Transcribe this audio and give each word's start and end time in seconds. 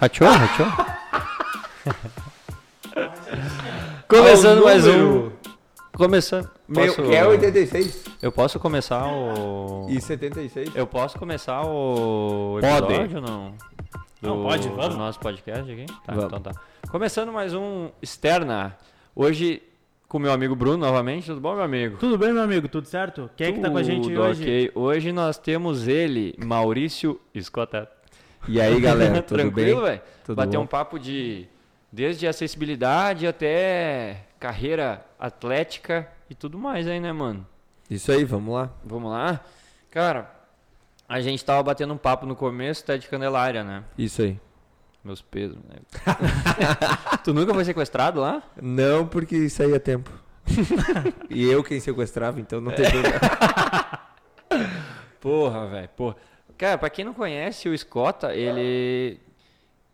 Rachou, 0.00 0.26
rachou. 0.32 0.66
Começando 4.08 4.64
mais 4.64 4.86
um. 4.86 5.30
Começando. 5.92 6.50
Meu, 6.68 6.86
Posso... 6.86 7.02
que 7.02 7.14
é 7.14 7.26
86 7.26 8.04
Eu 8.22 8.30
posso 8.32 8.58
começar 8.60 9.06
o. 9.06 9.86
e 9.90 10.00
76. 10.00 10.74
Eu 10.74 10.86
posso 10.86 11.18
começar 11.18 11.62
o 11.66 12.58
Pode. 12.60 12.84
episódio 12.92 13.16
ou 13.16 13.22
não? 13.22 13.54
Do, 14.22 14.28
Não, 14.28 14.42
pode, 14.42 14.68
do 14.68 14.76
vamos. 14.76 14.96
nosso 14.96 15.18
podcast 15.18 15.70
aqui? 15.70 15.86
Tá, 15.86 16.14
Vamos. 16.14 16.24
então 16.24 16.40
tá. 16.40 16.52
Começando 16.90 17.32
mais 17.32 17.54
um 17.54 17.90
Externa. 18.02 18.76
Hoje 19.16 19.62
com 20.08 20.18
meu 20.18 20.32
amigo 20.32 20.54
Bruno 20.54 20.76
novamente. 20.78 21.26
Tudo 21.26 21.40
bom, 21.40 21.54
meu 21.54 21.64
amigo? 21.64 21.96
Tudo 21.98 22.16
bem, 22.18 22.32
meu 22.32 22.42
amigo? 22.42 22.68
Tudo 22.68 22.86
certo? 22.86 23.30
Quem 23.36 23.46
é 23.48 23.52
que 23.52 23.60
tá 23.60 23.70
com 23.70 23.78
a 23.78 23.82
gente 23.82 24.08
Tudo 24.08 24.20
hoje? 24.20 24.42
ok. 24.42 24.72
Hoje 24.74 25.12
nós 25.12 25.38
temos 25.38 25.88
ele, 25.88 26.34
Maurício 26.38 27.18
Escotado. 27.34 27.88
E 28.48 28.60
aí, 28.60 28.80
galera, 28.80 29.22
tudo 29.22 29.38
Tranquilo, 29.38 29.82
bem? 29.82 29.90
velho? 29.90 30.02
Tudo 30.24 30.36
Bater 30.36 30.56
bom? 30.56 30.64
um 30.64 30.66
papo 30.66 30.98
de 30.98 31.46
desde 31.92 32.26
acessibilidade 32.26 33.26
até 33.26 34.24
carreira 34.38 35.04
atlética 35.18 36.08
e 36.28 36.34
tudo 36.34 36.58
mais 36.58 36.86
aí, 36.86 37.00
né, 37.00 37.12
mano? 37.12 37.46
Isso 37.88 38.10
aí, 38.10 38.24
vamos 38.24 38.54
lá. 38.54 38.70
Vamos 38.84 39.10
lá? 39.10 39.40
Cara, 39.90 40.30
a 41.08 41.20
gente 41.20 41.44
tava 41.44 41.62
batendo 41.62 41.92
um 41.92 41.98
papo 41.98 42.24
no 42.24 42.36
começo, 42.36 42.84
tá 42.84 42.96
de 42.96 43.08
Candelária, 43.08 43.64
né? 43.64 43.84
Isso 43.98 44.22
aí. 44.22 44.38
Meus 45.02 45.20
pesos, 45.22 45.56
né? 45.56 45.76
tu 47.24 47.32
nunca 47.34 47.52
foi 47.54 47.64
sequestrado 47.64 48.20
lá? 48.20 48.42
Não, 48.60 49.06
porque 49.06 49.36
isso 49.36 49.62
aí 49.62 49.72
é 49.72 49.78
tempo. 49.78 50.10
e 51.28 51.44
eu 51.48 51.62
quem 51.64 51.80
sequestrava, 51.80 52.40
então 52.40 52.60
não 52.60 52.72
tem 52.72 52.88
problema. 52.90 53.20
Porra, 55.20 55.66
velho, 55.66 55.88
porra. 55.90 56.16
Cara, 56.60 56.76
pra 56.76 56.90
quem 56.90 57.06
não 57.06 57.14
conhece, 57.14 57.70
o 57.70 57.72
Escota, 57.72 58.34
ele 58.34 59.18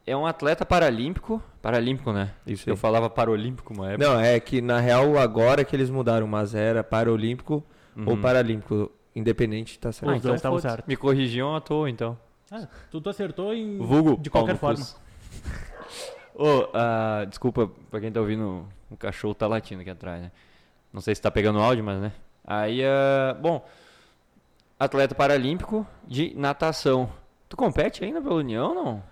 é 0.05 0.16
um 0.16 0.27
atleta 0.27 0.66
paralímpico. 0.66 1.41
Paralímpico, 1.62 2.12
né? 2.12 2.33
Isso 2.45 2.69
Eu 2.69 2.74
aí. 2.74 2.77
falava 2.80 3.09
paralímpico 3.09 3.73
uma 3.73 3.93
época. 3.93 4.04
Não, 4.04 4.18
é 4.18 4.40
que 4.40 4.60
na 4.60 4.80
real 4.80 5.16
agora 5.16 5.65
que 5.65 5.77
eles 5.77 5.88
mudaram, 5.90 6.27
mas 6.27 6.57
era 6.57 6.82
Paralímpico 6.82 7.63
ou 8.05 8.15
Uhum. 8.15 8.21
Paralímpico. 8.21 8.90
Independente, 9.15 9.79
tá 9.79 9.93
certo. 9.93 10.10
Ah, 10.10 10.16
então 10.16 10.37
foda-se. 10.37 10.68
certo. 10.68 10.88
Me 10.88 10.96
corrigiam 10.96 11.55
à 11.55 11.60
toa, 11.60 11.88
então. 11.88 12.18
Ah, 12.51 12.66
tu, 12.90 13.01
tu 13.01 13.10
acertou 13.10 13.55
em... 13.55 13.79
Vulgo. 13.79 14.16
de 14.21 14.29
qualquer 14.29 14.57
forma. 14.57 14.85
Ô, 16.35 16.68
ah, 16.74 17.24
desculpa 17.29 17.71
pra 17.93 18.01
quem 18.01 18.10
tá 18.10 18.18
ouvindo, 18.21 18.66
o 18.90 18.96
cachorro 18.96 19.35
tá 19.37 19.46
latindo 19.46 19.83
aqui 19.83 19.90
atrás, 19.90 20.21
né? 20.21 20.33
Não 20.93 21.01
sei 21.01 21.15
se 21.15 21.23
tá 21.23 21.30
pegando 21.30 21.60
áudio, 21.60 21.85
mas 21.85 22.01
né. 22.01 22.12
Aí, 22.45 22.85
ah, 22.85 23.35
bom, 23.40 23.65
atleta 24.79 25.15
paralímpico 25.15 25.87
de 26.07 26.32
natação. 26.37 27.10
Tu 27.49 27.57
compete 27.57 28.05
ainda 28.05 28.21
pela 28.21 28.35
União, 28.35 28.74
não? 28.74 29.02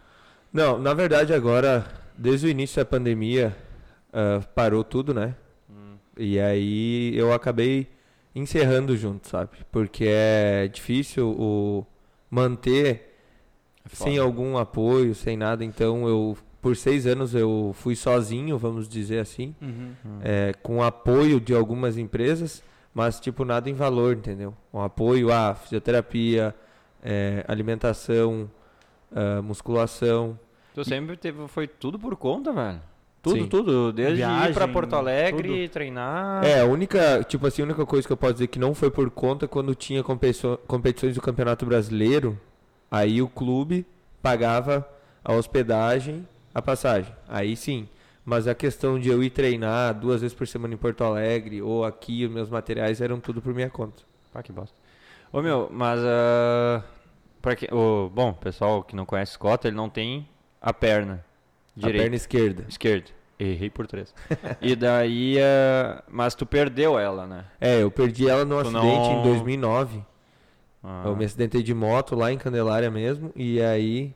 Não, 0.52 0.78
na 0.78 0.94
verdade 0.94 1.32
agora, 1.32 1.86
desde 2.16 2.46
o 2.46 2.50
início 2.50 2.76
da 2.76 2.84
pandemia, 2.84 3.56
ah, 4.12 4.40
parou 4.54 4.84
tudo, 4.84 5.12
né? 5.14 5.34
E 6.16 6.38
aí 6.38 7.16
eu 7.16 7.32
acabei 7.32 7.88
encerrando 8.34 8.96
junto, 8.96 9.28
sabe? 9.28 9.50
Porque 9.72 10.04
é 10.08 10.68
difícil 10.68 11.28
o 11.36 11.84
manter 12.30 13.14
sem 13.92 14.18
algum 14.18 14.56
apoio, 14.56 15.14
sem 15.14 15.36
nada. 15.36 15.64
Então 15.64 16.06
eu, 16.08 16.36
por 16.62 16.76
seis 16.76 17.06
anos 17.06 17.34
eu 17.34 17.72
fui 17.74 17.96
sozinho, 17.96 18.56
vamos 18.58 18.88
dizer 18.88 19.18
assim, 19.20 19.54
Uhum. 19.60 19.92
é, 20.22 20.52
com 20.62 20.82
apoio 20.82 21.40
de 21.40 21.52
algumas 21.54 21.96
empresas, 21.98 22.62
mas 22.94 23.18
tipo 23.18 23.44
nada 23.44 23.68
em 23.68 23.74
valor, 23.74 24.16
entendeu? 24.16 24.54
Um 24.72 24.80
apoio 24.80 25.32
a 25.32 25.54
fisioterapia, 25.54 26.54
é, 27.02 27.44
alimentação, 27.48 28.48
ah, 29.14 29.40
musculação. 29.42 30.38
Tu 30.74 30.84
sempre 30.84 31.16
teve, 31.16 31.46
foi 31.46 31.68
tudo 31.68 31.98
por 31.98 32.16
conta, 32.16 32.52
velho. 32.52 32.80
Tudo, 33.22 33.36
Sim. 33.36 33.48
tudo. 33.48 33.92
Desde 33.92 34.20
ir 34.20 34.26
pra 34.26 34.48
Viagem, 34.48 34.72
Porto 34.72 34.96
Alegre, 34.96 35.68
treinar. 35.68 36.44
É, 36.44 36.60
a 36.60 36.66
única, 36.66 37.24
tipo 37.24 37.46
assim, 37.46 37.62
a 37.62 37.64
única 37.64 37.86
coisa 37.86 38.06
que 38.06 38.12
eu 38.12 38.16
posso 38.16 38.34
dizer 38.34 38.48
que 38.48 38.58
não 38.58 38.74
foi 38.74 38.90
por 38.90 39.08
conta 39.10 39.48
quando 39.48 39.74
tinha 39.74 40.02
competições 40.02 41.14
do 41.14 41.22
Campeonato 41.22 41.64
Brasileiro, 41.64 42.38
aí 42.90 43.22
o 43.22 43.28
clube 43.28 43.86
pagava 44.20 44.86
a 45.24 45.32
hospedagem, 45.32 46.28
a 46.54 46.60
passagem. 46.60 47.14
Aí 47.26 47.56
sim. 47.56 47.88
Mas 48.24 48.48
a 48.48 48.54
questão 48.54 48.98
de 48.98 49.08
eu 49.10 49.22
ir 49.22 49.30
treinar 49.30 49.92
duas 49.94 50.22
vezes 50.22 50.34
por 50.34 50.46
semana 50.46 50.72
em 50.72 50.78
Porto 50.78 51.04
Alegre 51.04 51.60
ou 51.60 51.84
aqui, 51.84 52.24
os 52.24 52.32
meus 52.32 52.48
materiais 52.48 53.00
eram 53.00 53.20
tudo 53.20 53.42
por 53.42 53.52
minha 53.54 53.68
conta. 53.68 54.02
Pá, 54.32 54.42
que 54.42 54.50
bosta. 54.52 54.74
Ô, 55.32 55.42
meu, 55.42 55.68
mas. 55.70 56.00
ah, 56.02 56.82
pra 57.42 57.54
que, 57.54 57.68
ô, 57.74 58.08
bom, 58.08 58.32
pessoal 58.32 58.82
que 58.82 58.96
não 58.96 59.04
conhece 59.04 59.32
Scott, 59.32 59.66
ele 59.66 59.76
não 59.76 59.90
tem 59.90 60.26
a 60.60 60.72
perna 60.72 61.24
A 61.76 61.80
direita. 61.80 62.02
perna 62.02 62.16
esquerda. 62.16 62.64
Esquerda. 62.68 63.10
Errei 63.38 63.68
por 63.68 63.86
três. 63.86 64.14
e 64.62 64.74
daí. 64.74 65.36
ah, 65.42 66.02
mas 66.08 66.34
tu 66.34 66.46
perdeu 66.46 66.98
ela, 66.98 67.26
né? 67.26 67.44
É, 67.60 67.82
eu 67.82 67.90
perdi 67.90 68.26
ela 68.28 68.44
num 68.44 68.56
Tu 68.62 68.68
acidente 68.68 69.08
não- 69.10 69.20
em 69.20 69.22
2009. 69.22 70.02
Ah, 70.82 71.02
Eu 71.06 71.16
me 71.16 71.24
acidentei 71.24 71.62
de 71.62 71.74
moto 71.74 72.14
lá 72.14 72.32
em 72.32 72.38
Candelária 72.38 72.90
mesmo. 72.90 73.32
E 73.36 73.60
aí. 73.60 74.14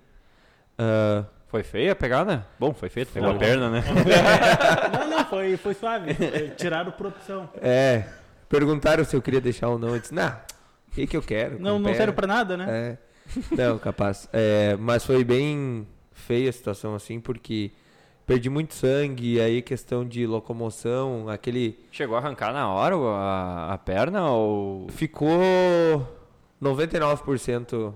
ah, 0.78 1.24
Foi 1.48 1.62
feia 1.62 1.92
a 1.92 1.96
pegada? 1.96 2.46
Bom, 2.58 2.74
foi 2.74 2.88
feio, 2.90 3.06
tu 3.06 3.12
pegou 3.12 3.30
a 3.30 3.34
perna, 3.34 3.70
né? 3.70 3.82
Não, 4.92 5.08
não, 5.08 5.24
foi, 5.24 5.56
foi 5.56 5.72
suave. 5.74 6.12
Foi- 6.12 6.50
Tiraram 6.56 6.92
por 6.92 7.06
opção. 7.06 7.48
É, 7.62 8.04
perguntaram 8.48 9.02
se 9.04 9.16
eu 9.16 9.22
queria 9.22 9.40
deixar 9.40 9.68
ou 9.68 9.78
não. 9.78 9.88
Eu 9.94 9.98
disse, 10.00 10.14
não, 10.14 10.28
o 10.28 10.90
que, 10.92 11.06
que 11.06 11.16
eu 11.16 11.22
quero? 11.22 11.58
Não, 11.58 11.78
não 11.78 11.90
pé?" 11.90 11.96
serve 11.96 12.12
pra 12.12 12.26
nada, 12.26 12.56
né? 12.56 12.66
É. 12.68 12.98
Não, 13.56 13.78
capaz. 13.78 14.28
É, 14.32 14.76
mas 14.78 15.04
foi 15.06 15.24
bem 15.24 15.86
feia 16.12 16.50
a 16.50 16.52
situação 16.52 16.94
assim, 16.94 17.18
porque 17.20 17.70
perdi 18.26 18.50
muito 18.50 18.74
sangue, 18.74 19.34
e 19.36 19.40
aí 19.40 19.62
questão 19.62 20.04
de 20.06 20.26
locomoção, 20.26 21.28
aquele. 21.30 21.78
Chegou 21.90 22.14
a 22.16 22.20
arrancar 22.20 22.52
na 22.52 22.68
hora 22.70 22.94
a, 22.96 23.72
a 23.72 23.78
perna 23.78 24.30
ou. 24.30 24.86
Ficou 24.90 26.06
99% 26.62 27.94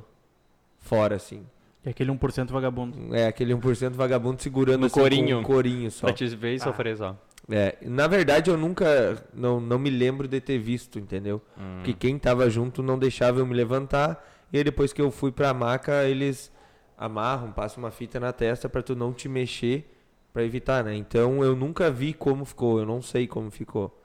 fora, 0.81 1.17
assim. 1.17 1.45
E 1.85 1.91
aquele 1.91 2.11
1% 2.13 2.51
vagabundo. 2.53 3.15
É 3.15 3.27
aquele 3.27 3.53
1% 3.55 3.93
vagabundo 3.95 4.41
segurando 4.41 4.81
No 4.81 4.87
assim, 4.87 5.01
corinho. 5.01 5.37
com 5.37 5.43
um 5.43 5.45
corinho 5.45 5.91
só. 5.91 6.07
Pra 6.07 6.15
te 6.15 6.27
ver 6.29 6.53
e 6.55 6.57
Ah. 6.57 6.61
sofrer 6.61 6.97
só. 6.97 7.17
É, 7.51 7.77
na 7.83 8.07
verdade, 8.07 8.51
eu 8.51 8.57
nunca. 8.57 9.21
Não, 9.35 9.61
não 9.61 9.79
me 9.79 9.91
lembro 9.91 10.29
de 10.29 10.41
ter 10.41 10.59
visto, 10.59 10.99
entendeu? 10.99 11.43
Hum. 11.59 11.77
Porque 11.79 11.93
quem 11.93 12.17
tava 12.19 12.49
junto 12.49 12.83
não 12.85 12.97
deixava 12.99 13.41
eu 13.41 13.47
me 13.47 13.53
levantar. 13.55 14.25
E 14.53 14.59
aí 14.59 14.65
depois 14.65 14.93
que 14.93 15.03
eu 15.03 15.11
fui 15.11 15.33
pra 15.33 15.53
maca, 15.53 16.05
eles 16.05 16.53
amarram, 16.97 17.51
passam 17.51 17.83
uma 17.83 17.91
fita 17.91 18.21
na 18.21 18.33
testa 18.33 18.69
pra 18.69 18.81
tu 18.81 18.95
não 18.95 19.13
te 19.13 19.29
mexer 19.29 19.91
pra 20.33 20.45
evitar, 20.45 20.85
né? 20.85 20.95
Então 20.95 21.43
eu 21.43 21.57
nunca 21.57 21.91
vi 21.91 22.13
como 22.13 22.45
ficou, 22.45 22.79
eu 22.79 22.87
não 22.87 23.03
sei 23.03 23.27
como 23.27 23.51
ficou. 23.51 23.99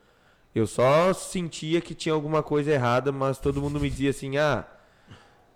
Eu 0.56 0.66
só 0.66 1.14
sentia 1.14 1.80
que 1.80 1.94
tinha 1.94 2.14
alguma 2.16 2.42
coisa 2.42 2.72
errada, 2.72 3.12
mas 3.12 3.38
todo 3.40 3.62
mundo 3.62 3.80
me 3.80 3.88
dizia 3.88 4.10
assim: 4.10 4.38
ah, 4.38 4.66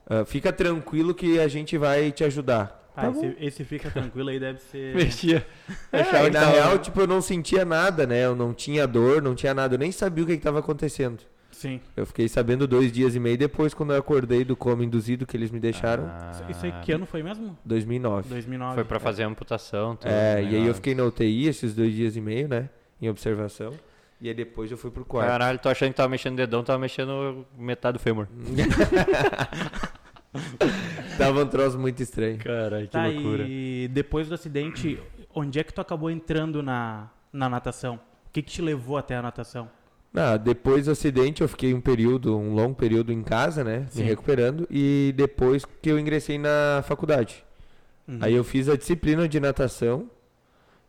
ah, 0.07 0.25
fica 0.25 0.51
tranquilo 0.51 1.13
que 1.13 1.39
a 1.39 1.47
gente 1.47 1.77
vai 1.77 2.11
te 2.11 2.23
ajudar. 2.23 2.79
Ah, 2.95 3.09
esse, 3.09 3.35
esse 3.39 3.63
fica 3.63 3.89
tranquilo 3.89 4.29
aí 4.29 4.39
deve 4.39 4.59
ser... 4.59 4.93
Mexia. 4.95 5.45
É, 5.91 6.29
na 6.29 6.39
tava- 6.41 6.51
real, 6.51 6.77
tipo, 6.77 6.99
eu 6.99 7.07
não 7.07 7.21
sentia 7.21 7.63
nada, 7.63 8.05
né? 8.05 8.25
Eu 8.25 8.35
não 8.35 8.53
tinha 8.53 8.85
dor, 8.85 9.21
não 9.21 9.33
tinha 9.33 9.53
nada, 9.53 9.75
eu 9.75 9.79
nem 9.79 9.91
sabia 9.91 10.23
o 10.23 10.27
que 10.27 10.33
estava 10.33 10.59
acontecendo. 10.59 11.19
Sim. 11.51 11.79
Eu 11.95 12.05
fiquei 12.05 12.27
sabendo 12.27 12.65
dois 12.67 12.91
dias 12.91 13.13
e 13.15 13.19
meio 13.19 13.37
depois, 13.37 13.73
quando 13.73 13.93
eu 13.93 13.99
acordei 13.99 14.43
do 14.43 14.55
coma 14.55 14.83
induzido 14.83 15.25
que 15.25 15.37
eles 15.37 15.51
me 15.51 15.59
deixaram, 15.59 16.05
Ah, 16.07 16.31
Isso 16.49 16.65
aí 16.65 16.71
que 16.81 16.91
ano 16.91 17.05
foi 17.05 17.21
mesmo? 17.23 17.57
2009. 17.63 18.27
2009. 18.29 18.75
Foi 18.75 18.83
pra 18.83 18.99
fazer 18.99 19.23
a 19.23 19.27
amputação. 19.27 19.95
tudo, 19.95 20.09
É, 20.09 20.41
e 20.43 20.55
aí 20.55 20.65
eu 20.67 20.73
fiquei 20.73 20.93
na 20.95 21.03
UTI 21.03 21.47
esses 21.47 21.73
dois 21.75 21.93
dias 21.93 22.15
e 22.15 22.21
meio, 22.21 22.47
né? 22.47 22.69
Em 23.01 23.09
observação. 23.09 23.73
E 24.21 24.27
aí 24.29 24.33
depois 24.35 24.69
eu 24.69 24.77
fui 24.77 24.91
pro 24.91 25.03
quarto. 25.03 25.27
Caralho, 25.27 25.57
tô 25.57 25.67
achando 25.67 25.89
que 25.89 25.95
tava 25.95 26.09
mexendo 26.09 26.33
o 26.33 26.37
dedão, 26.37 26.63
tava 26.63 26.77
mexendo 26.79 27.45
metade 27.57 27.97
do 27.97 28.01
fêmur. 28.01 28.27
Tava 31.17 31.43
um 31.43 31.47
troço 31.47 31.77
muito 31.77 32.01
estranho. 32.01 32.37
Caralho, 32.37 32.85
que 32.87 32.91
Tá, 32.93 33.05
loucura. 33.07 33.45
e 33.47 33.89
depois 33.91 34.27
do 34.29 34.33
acidente, 34.33 34.97
onde 35.35 35.59
é 35.59 35.63
que 35.63 35.73
tu 35.73 35.81
acabou 35.81 36.09
entrando 36.09 36.63
na, 36.63 37.09
na 37.33 37.49
natação? 37.49 37.95
O 37.95 38.31
que 38.31 38.41
que 38.41 38.49
te 38.51 38.61
levou 38.61 38.97
até 38.97 39.15
a 39.15 39.21
natação? 39.21 39.69
Ah, 40.15 40.37
depois 40.37 40.85
do 40.85 40.91
acidente 40.91 41.41
eu 41.41 41.47
fiquei 41.47 41.73
um 41.73 41.81
período, 41.81 42.37
um 42.37 42.53
longo 42.53 42.75
período 42.75 43.11
em 43.11 43.21
casa, 43.23 43.63
né? 43.63 43.85
Sim. 43.89 44.03
Me 44.03 44.09
recuperando. 44.09 44.67
E 44.69 45.13
depois 45.15 45.65
que 45.81 45.89
eu 45.91 45.99
ingressei 45.99 46.37
na 46.37 46.81
faculdade. 46.85 47.43
Uhum. 48.07 48.17
Aí 48.21 48.33
eu 48.33 48.43
fiz 48.43 48.67
a 48.69 48.75
disciplina 48.77 49.27
de 49.27 49.39
natação. 49.39 50.09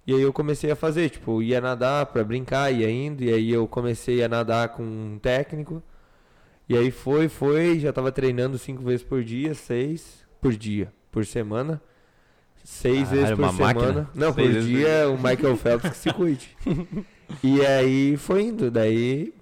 E 0.06 0.14
aí 0.14 0.20
eu 0.22 0.32
comecei 0.32 0.70
a 0.70 0.76
fazer, 0.76 1.10
tipo, 1.10 1.40
ia 1.42 1.60
nadar 1.60 2.06
pra 2.06 2.24
brincar, 2.24 2.72
ia 2.72 2.90
indo. 2.90 3.22
E 3.22 3.32
aí 3.32 3.50
eu 3.50 3.68
comecei 3.68 4.22
a 4.22 4.28
nadar 4.28 4.70
com 4.70 4.82
um 4.82 5.18
técnico. 5.20 5.82
E 6.68 6.76
aí 6.76 6.90
foi, 6.90 7.28
foi, 7.28 7.78
já 7.78 7.92
tava 7.92 8.10
treinando 8.10 8.58
cinco 8.58 8.82
vezes 8.82 9.02
por 9.04 9.22
dia, 9.22 9.54
seis 9.54 10.24
por 10.40 10.52
dia, 10.54 10.92
por 11.10 11.24
semana. 11.24 11.80
Seis 12.64 13.08
Caralho, 13.08 13.16
vezes 13.16 13.36
por 13.36 13.50
semana. 13.52 13.74
máquina. 13.74 14.10
Não, 14.14 14.32
Seis 14.32 14.46
por 14.46 14.52
vezes 14.54 14.68
dia 14.68 15.08
o 15.08 15.16
Michael 15.16 15.56
Phelps 15.56 15.90
que 15.90 15.96
se 15.96 16.12
cuide. 16.12 16.56
e 17.42 17.64
aí 17.66 18.16
foi 18.16 18.42
indo, 18.42 18.70
daí 18.70 19.34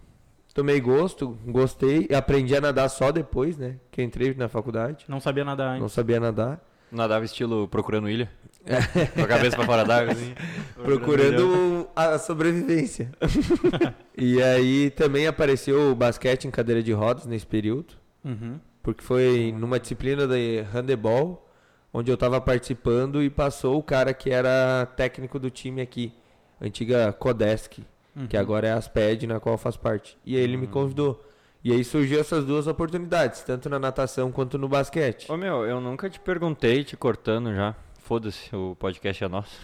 tomei 0.55 0.81
gosto, 0.81 1.39
gostei, 1.47 2.09
aprendi 2.15 2.57
a 2.57 2.61
nadar 2.61 2.89
só 2.89 3.13
depois, 3.13 3.57
né? 3.57 3.77
Que 3.91 4.03
entrei 4.03 4.35
na 4.35 4.49
faculdade. 4.49 5.05
Não 5.09 5.21
sabia 5.21 5.45
nadar 5.45 5.77
Não 5.79 5.85
antes. 5.85 5.95
sabia 5.95 6.19
nadar. 6.19 6.61
Nadava 6.91 7.25
estilo 7.25 7.69
procurando 7.69 8.09
ilha. 8.11 8.31
Com 9.15 9.23
a 9.23 9.27
cabeça 9.27 9.57
pra 9.57 9.65
fora 9.67 9.85
d'água, 9.85 10.13
assim. 10.13 10.35
procurando 10.83 11.89
a 11.97 12.19
sobrevivência. 12.19 13.11
e 14.17 14.43
aí 14.43 14.91
também 14.91 15.27
apareceu 15.27 15.91
o 15.91 15.95
basquete 15.95 16.47
em 16.47 16.51
cadeira 16.51 16.83
de 16.83 16.93
rodas 16.93 17.27
nesse 17.27 17.47
período, 17.47 17.95
Uhum. 18.25 18.61
porque 18.83 19.03
foi 19.03 19.55
numa 19.59 19.81
disciplina 19.81 20.27
de 20.27 20.61
handebol, 20.75 21.49
onde 21.93 22.11
eu 22.11 22.17
tava 22.17 22.41
participando 22.41 23.23
e 23.23 23.31
passou 23.31 23.79
o 23.79 23.83
cara 23.83 24.13
que 24.13 24.31
era 24.31 24.87
técnico 24.97 25.39
do 25.39 25.51
time 25.51 25.81
aqui, 25.81 26.13
antiga 26.61 27.13
Codesc, 27.13 27.83
que 28.29 28.37
Uhum. 28.37 28.43
agora 28.43 28.69
é 28.69 28.73
a 28.73 28.77
Asped, 28.77 29.27
na 29.27 29.41
qual 29.41 29.55
eu 29.55 29.59
faço 29.59 29.81
parte. 29.81 30.19
E 30.25 30.37
aí 30.37 30.43
ele 30.43 30.57
me 30.57 30.67
convidou. 30.67 31.25
E 31.65 31.73
aí 31.73 31.85
surgiu 31.85 32.19
essas 32.21 32.45
duas 32.45 32.67
oportunidades, 32.67 33.43
tanto 33.43 33.69
na 33.69 33.79
natação 33.79 34.31
quanto 34.33 34.57
no 34.59 34.67
basquete. 34.69 35.31
Ô 35.31 35.37
meu, 35.37 35.65
eu 35.67 35.81
nunca 35.81 36.09
te 36.09 36.19
perguntei, 36.21 36.85
te 36.85 36.97
cortando 36.97 37.55
já. 37.55 37.75
Foda-se, 38.11 38.57
o 38.57 38.75
podcast 38.75 39.23
é 39.23 39.29
nosso. 39.29 39.57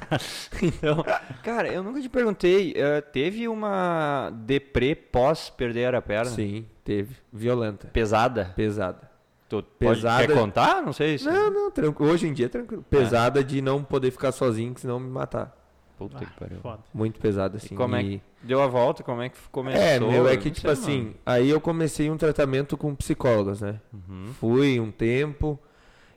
então, 0.62 1.04
cara, 1.42 1.68
eu 1.68 1.82
nunca 1.82 2.00
te 2.00 2.08
perguntei. 2.08 2.72
eh, 2.74 3.02
teve 3.02 3.46
uma 3.46 4.30
deprê 4.30 4.94
pós 4.94 5.50
perder 5.50 5.94
a 5.94 6.00
perna? 6.00 6.30
Sim, 6.30 6.64
teve. 6.82 7.14
Violenta. 7.30 7.88
Pesada? 7.88 8.50
Pesada. 8.56 9.10
Tu 9.46 9.62
pode, 9.78 9.96
Pesada. 9.96 10.26
quer 10.26 10.32
contar? 10.32 10.80
Não 10.80 10.94
sei 10.94 11.18
se. 11.18 11.26
Não, 11.26 11.50
não, 11.50 11.70
tranquilo. 11.70 12.10
Hoje 12.10 12.26
em 12.26 12.32
dia 12.32 12.46
é 12.46 12.48
tranquilo. 12.48 12.82
Pesada 12.88 13.44
de 13.44 13.60
não 13.60 13.84
poder 13.84 14.10
ficar 14.10 14.32
sozinho, 14.32 14.72
que 14.72 14.80
senão 14.80 14.98
me 14.98 15.10
matar. 15.10 15.54
Puta 15.98 16.24
que 16.24 16.32
pariu. 16.40 16.60
Foda. 16.62 16.80
Muito 16.94 17.20
pesada, 17.20 17.58
assim. 17.58 17.74
como 17.74 17.94
é 17.94 18.02
e- 18.02 18.22
Deu 18.42 18.62
a 18.62 18.68
volta, 18.68 19.02
como 19.02 19.20
é 19.20 19.28
que 19.28 19.36
começou? 19.50 19.82
É, 19.82 20.00
meu, 20.00 20.26
é 20.26 20.38
que 20.38 20.50
tipo 20.50 20.62
sei, 20.62 20.70
assim, 20.70 20.98
mano. 21.02 21.14
aí 21.26 21.50
eu 21.50 21.60
comecei 21.60 22.10
um 22.10 22.16
tratamento 22.16 22.74
com 22.78 22.94
psicólogas, 22.94 23.60
né? 23.60 23.78
Uhum. 23.92 24.32
Fui 24.40 24.80
um 24.80 24.90
tempo. 24.90 25.60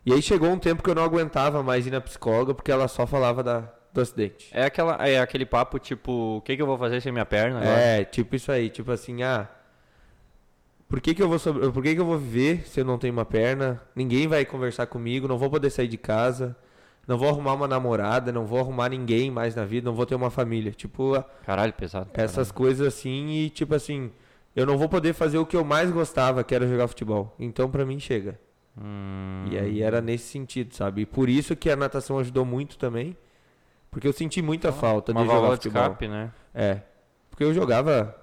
E 0.06 0.14
aí 0.14 0.22
chegou 0.22 0.50
um 0.50 0.60
tempo 0.60 0.84
que 0.84 0.90
eu 0.90 0.96
não 0.96 1.04
aguentava 1.04 1.64
mais 1.64 1.88
ir 1.88 1.92
na 1.92 2.00
psicóloga 2.00 2.54
porque 2.54 2.72
ela 2.72 2.88
só 2.88 3.08
falava 3.08 3.42
da, 3.42 3.64
do 3.92 4.02
acidente. 4.02 4.50
É, 4.52 4.66
aquela, 4.66 4.96
é 5.08 5.20
aquele 5.20 5.46
papo 5.46 5.80
tipo, 5.80 6.38
o 6.38 6.42
que, 6.42 6.56
que 6.56 6.62
eu 6.62 6.68
vou 6.68 6.78
fazer 6.78 7.02
sem 7.02 7.12
minha 7.12 7.26
perna 7.26 7.60
agora? 7.60 7.80
É, 7.80 8.04
tipo 8.04 8.36
isso 8.36 8.52
aí, 8.52 8.70
tipo 8.70 8.92
assim, 8.92 9.24
ah, 9.24 9.50
por 10.88 11.02
que 11.02 11.16
que 11.16 11.24
eu 11.24 11.28
vou 11.28 11.40
sobre... 11.40 11.72
por 11.72 11.82
que 11.82 11.96
que 11.96 12.02
eu 12.02 12.06
vou 12.06 12.20
viver 12.20 12.68
se 12.68 12.80
eu 12.80 12.86
não 12.86 12.98
tenho 12.98 13.14
uma 13.14 13.26
perna? 13.26 13.82
Ninguém 13.96 14.28
vai 14.28 14.46
conversar 14.46 14.86
comigo, 14.86 15.28
não 15.28 15.38
vou 15.38 15.50
poder 15.50 15.72
sair 15.72 15.88
de 15.88 15.98
casa, 15.98 16.56
não 17.08 17.18
vou 17.18 17.28
arrumar 17.28 17.54
uma 17.54 17.68
namorada, 17.68 18.32
não 18.32 18.46
vou 18.46 18.60
arrumar 18.60 18.90
ninguém 18.90 19.32
mais 19.32 19.56
na 19.56 19.66
vida, 19.66 19.90
não 19.90 19.96
vou 19.96 20.06
ter 20.06 20.14
uma 20.14 20.30
família. 20.30 20.72
Tipo, 20.72 21.24
Caralho, 21.44 21.74
pesado. 21.74 22.10
essas 22.14 22.52
coisas 22.52 22.88
assim 22.88 23.30
e 23.30 23.50
tipo 23.50 23.74
assim, 23.74 24.12
eu 24.56 24.66
não 24.66 24.78
vou 24.78 24.88
poder 24.88 25.14
fazer 25.14 25.40
o 25.40 25.46
que 25.46 25.58
eu 25.58 25.66
mais 25.66 25.90
gostava, 25.90 26.44
que 26.44 26.54
era 26.54 26.68
jogar 26.68 26.88
futebol. 26.88 27.36
Então 27.40 27.70
pra 27.70 27.86
mim 27.86 28.00
chega. 28.00 28.40
Hum, 28.78 29.46
E 29.52 29.58
aí 29.58 29.82
era 29.82 30.02
nesse 30.02 30.28
sentido, 30.28 30.74
sabe? 30.76 31.02
E 31.02 31.06
por 31.06 31.30
isso 31.30 31.56
que 31.56 31.70
a 31.70 31.76
natação 31.76 32.20
ajudou 32.20 32.46
muito 32.46 32.78
também, 32.78 33.16
porque 33.90 34.08
eu 34.08 34.14
senti 34.14 34.42
muita 34.42 34.72
falta 34.72 35.12
uma 35.12 35.22
de 35.22 35.28
jogar 35.28 35.48
de 35.50 35.56
futebol. 35.56 35.82
escape, 35.84 36.08
né? 36.08 36.32
É. 36.54 36.82
Porque 37.30 37.44
eu 37.44 37.54
jogava 37.54 38.16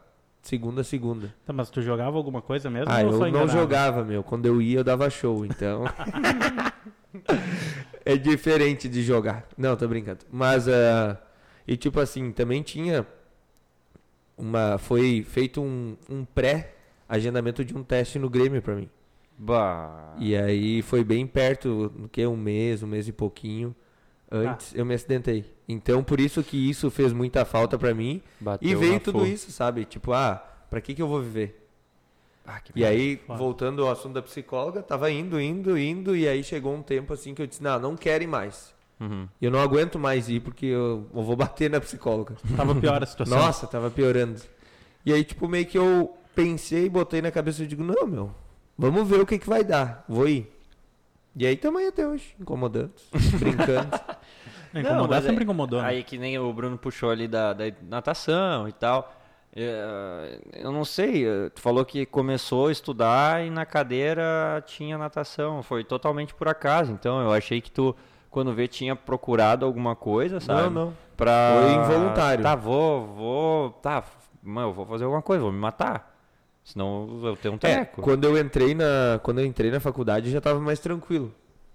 segunda 0.43 0.83
a 0.83 0.85
segunda. 0.85 1.35
Tá, 1.47 1.53
mas 1.53 1.71
tu 1.71 1.81
jogava 1.81 2.17
alguma 2.17 2.43
coisa 2.43 2.69
mesmo? 2.69 2.93
Ah, 2.93 3.03
ou 3.03 3.27
eu 3.27 3.33
não 3.33 3.49
jogava, 3.49 4.05
meu. 4.05 4.23
Quando 4.23 4.47
eu 4.47 4.61
ia, 4.61 4.81
eu 4.81 4.85
dava 4.85 5.09
show, 5.09 5.45
então. 5.47 5.85
é 8.05 8.17
diferente 8.17 8.89
de 8.89 9.03
jogar. 9.03 9.47
Não, 9.57 9.77
tô 9.77 9.87
brincando. 9.89 10.21
Mas, 10.31 10.69
ah, 10.69 11.19
e 11.67 11.77
tipo 11.77 12.01
assim, 12.01 12.33
também 12.33 12.63
tinha 12.63 13.07
uma. 14.37 14.79
Foi 14.79 15.25
feito 15.29 15.63
um, 15.63 15.97
um 16.11 16.25
pré-agendamento 16.25 17.65
de 17.65 17.77
um 17.77 17.83
teste 17.83 18.19
no 18.19 18.29
Grêmio 18.29 18.61
pra 18.61 18.75
mim. 18.75 18.91
Bah. 19.45 20.15
E 20.19 20.37
aí 20.37 20.83
foi 20.83 21.03
bem 21.03 21.27
perto, 21.27 21.93
no 21.97 22.09
que? 22.09 22.25
Um 22.25 22.37
mês, 22.37 22.81
um 22.81 22.87
mês 22.87 23.09
e 23.09 23.13
pouquinho. 23.13 23.75
Antes 24.31 24.73
eu 24.75 24.87
me 24.87 24.95
acidentei. 24.95 25.45
Então, 25.69 26.03
por 26.05 26.21
isso 26.21 26.43
que 26.45 26.57
isso 26.71 26.91
fez 26.91 27.13
muita 27.13 27.45
falta 27.45 27.77
pra 27.77 27.93
mim. 27.93 28.23
Bateu 28.41 28.69
E 28.71 28.75
veio 28.75 29.01
tudo 29.01 29.27
isso, 29.27 29.51
sabe? 29.51 29.85
Tipo, 29.85 30.13
ah, 30.13 30.43
pra 30.71 30.81
que 30.81 30.95
que 30.95 31.03
eu 31.03 31.09
vou 31.09 31.21
viver? 31.21 31.69
Ah, 32.47 32.61
que 32.61 32.73
E 32.75 32.85
aí, 32.85 33.17
foda. 33.27 33.39
voltando 33.39 33.85
ao 33.85 33.91
assunto 33.91 34.15
da 34.15 34.23
psicóloga, 34.23 34.81
tava 34.81 35.11
indo, 35.11 35.41
indo, 35.41 35.77
indo, 35.77 36.17
e 36.17 36.27
aí 36.29 36.43
chegou 36.45 36.75
um 36.75 36.83
tempo 36.83 37.13
assim 37.13 37.35
que 37.35 37.43
eu 37.43 37.47
disse, 37.47 37.63
não, 37.63 37.79
não 37.81 37.97
quero 37.97 38.23
ir 38.23 38.29
mais. 38.29 38.73
Uhum. 39.01 39.29
Eu 39.41 39.51
não 39.51 39.61
aguento 39.61 39.99
mais 39.99 40.29
ir 40.29 40.41
porque 40.41 40.67
eu, 40.67 41.05
eu 41.13 41.23
vou 41.23 41.35
bater 41.37 41.69
na 41.69 41.81
psicóloga. 41.81 42.37
Tava 42.57 42.75
pior 42.77 43.03
a 43.03 43.07
situação. 43.07 43.37
Nossa, 43.43 43.67
tava 43.67 43.91
piorando. 43.91 44.41
E 45.05 45.13
aí, 45.13 45.25
tipo, 45.25 45.49
meio 45.49 45.67
que 45.67 45.77
eu 45.77 46.17
pensei, 46.35 46.89
botei 46.89 47.21
na 47.21 47.31
cabeça 47.33 47.65
e 47.65 47.67
digo, 47.67 47.83
não, 47.83 48.07
meu, 48.07 48.31
vamos 48.91 49.09
ver 49.09 49.21
o 49.21 49.27
que 49.27 49.39
que 49.39 49.49
vai 49.49 49.65
dar, 49.65 50.05
vou 50.09 50.29
ir. 50.29 50.51
E 51.35 51.47
aí 51.47 51.57
também 51.57 51.87
até 51.87 52.07
hoje, 52.07 52.35
incomodando, 52.39 52.93
brincando. 53.39 53.89
Incomodar 54.75 55.09
mas 55.09 55.25
sempre 55.25 55.43
é- 55.43 55.45
incomodou. 55.45 55.83
né? 55.83 55.89
Aí 55.89 56.03
que 56.03 56.17
nem 56.17 56.39
o 56.39 56.51
Bruno 56.53 56.79
puxou 56.79 57.11
ali 57.11 57.29
da, 57.29 57.53
da 57.53 57.65
natação 57.83 58.67
e 58.69 58.73
tal. 58.73 59.13
É, 59.55 60.41
eu 60.55 60.73
não 60.73 60.83
sei, 60.83 61.27
é, 61.27 61.51
tu 61.51 61.61
falou 61.61 61.85
que 61.85 62.07
começou 62.07 62.69
a 62.69 62.73
estudar 62.73 63.45
e 63.47 63.51
na 63.51 63.67
cadeira 63.67 64.63
tinha 64.67 64.97
natação. 64.97 65.63
Foi 65.63 65.85
totalmente 65.85 66.35
por 66.35 66.49
acaso. 66.49 66.91
Então 66.91 67.21
eu 67.21 67.31
achei 67.33 67.61
que 67.61 67.71
tu, 67.71 67.95
quando 68.31 68.55
vê, 68.55 68.67
tinha 68.67 68.97
procurado 68.97 69.67
alguma 69.67 69.95
coisa, 69.95 70.41
sabe? 70.41 70.63
Não, 70.63 70.87
não. 70.87 70.95
Pra... 71.19 71.61
Foi 71.61 71.73
involuntário. 71.75 72.43
Tá, 72.43 72.55
vou, 72.55 73.07
vou. 73.09 73.71
Tá, 73.83 74.03
mano, 74.43 74.69
eu 74.69 74.73
vou 74.73 74.87
fazer 74.87 75.05
alguma 75.05 75.21
coisa, 75.23 75.43
vou 75.43 75.53
me 75.53 75.59
matar. 75.59 76.12
Senão 76.65 77.21
eu 77.25 77.37
tenho 77.37 77.55
um 77.55 77.57
É, 77.57 77.77
teco. 77.85 78.03
quando 78.03 78.25
eu 78.25 78.39
entrei 78.39 78.75
na, 78.75 79.19
quando 79.23 79.41
eu 79.41 79.45
entrei 79.47 79.71
na 79.71 79.81
faculdade, 79.81 80.27
eu 80.27 80.33
já 80.33 80.41
tava 80.41 80.61
mais 80.61 80.79
tranquilo. 80.79 81.35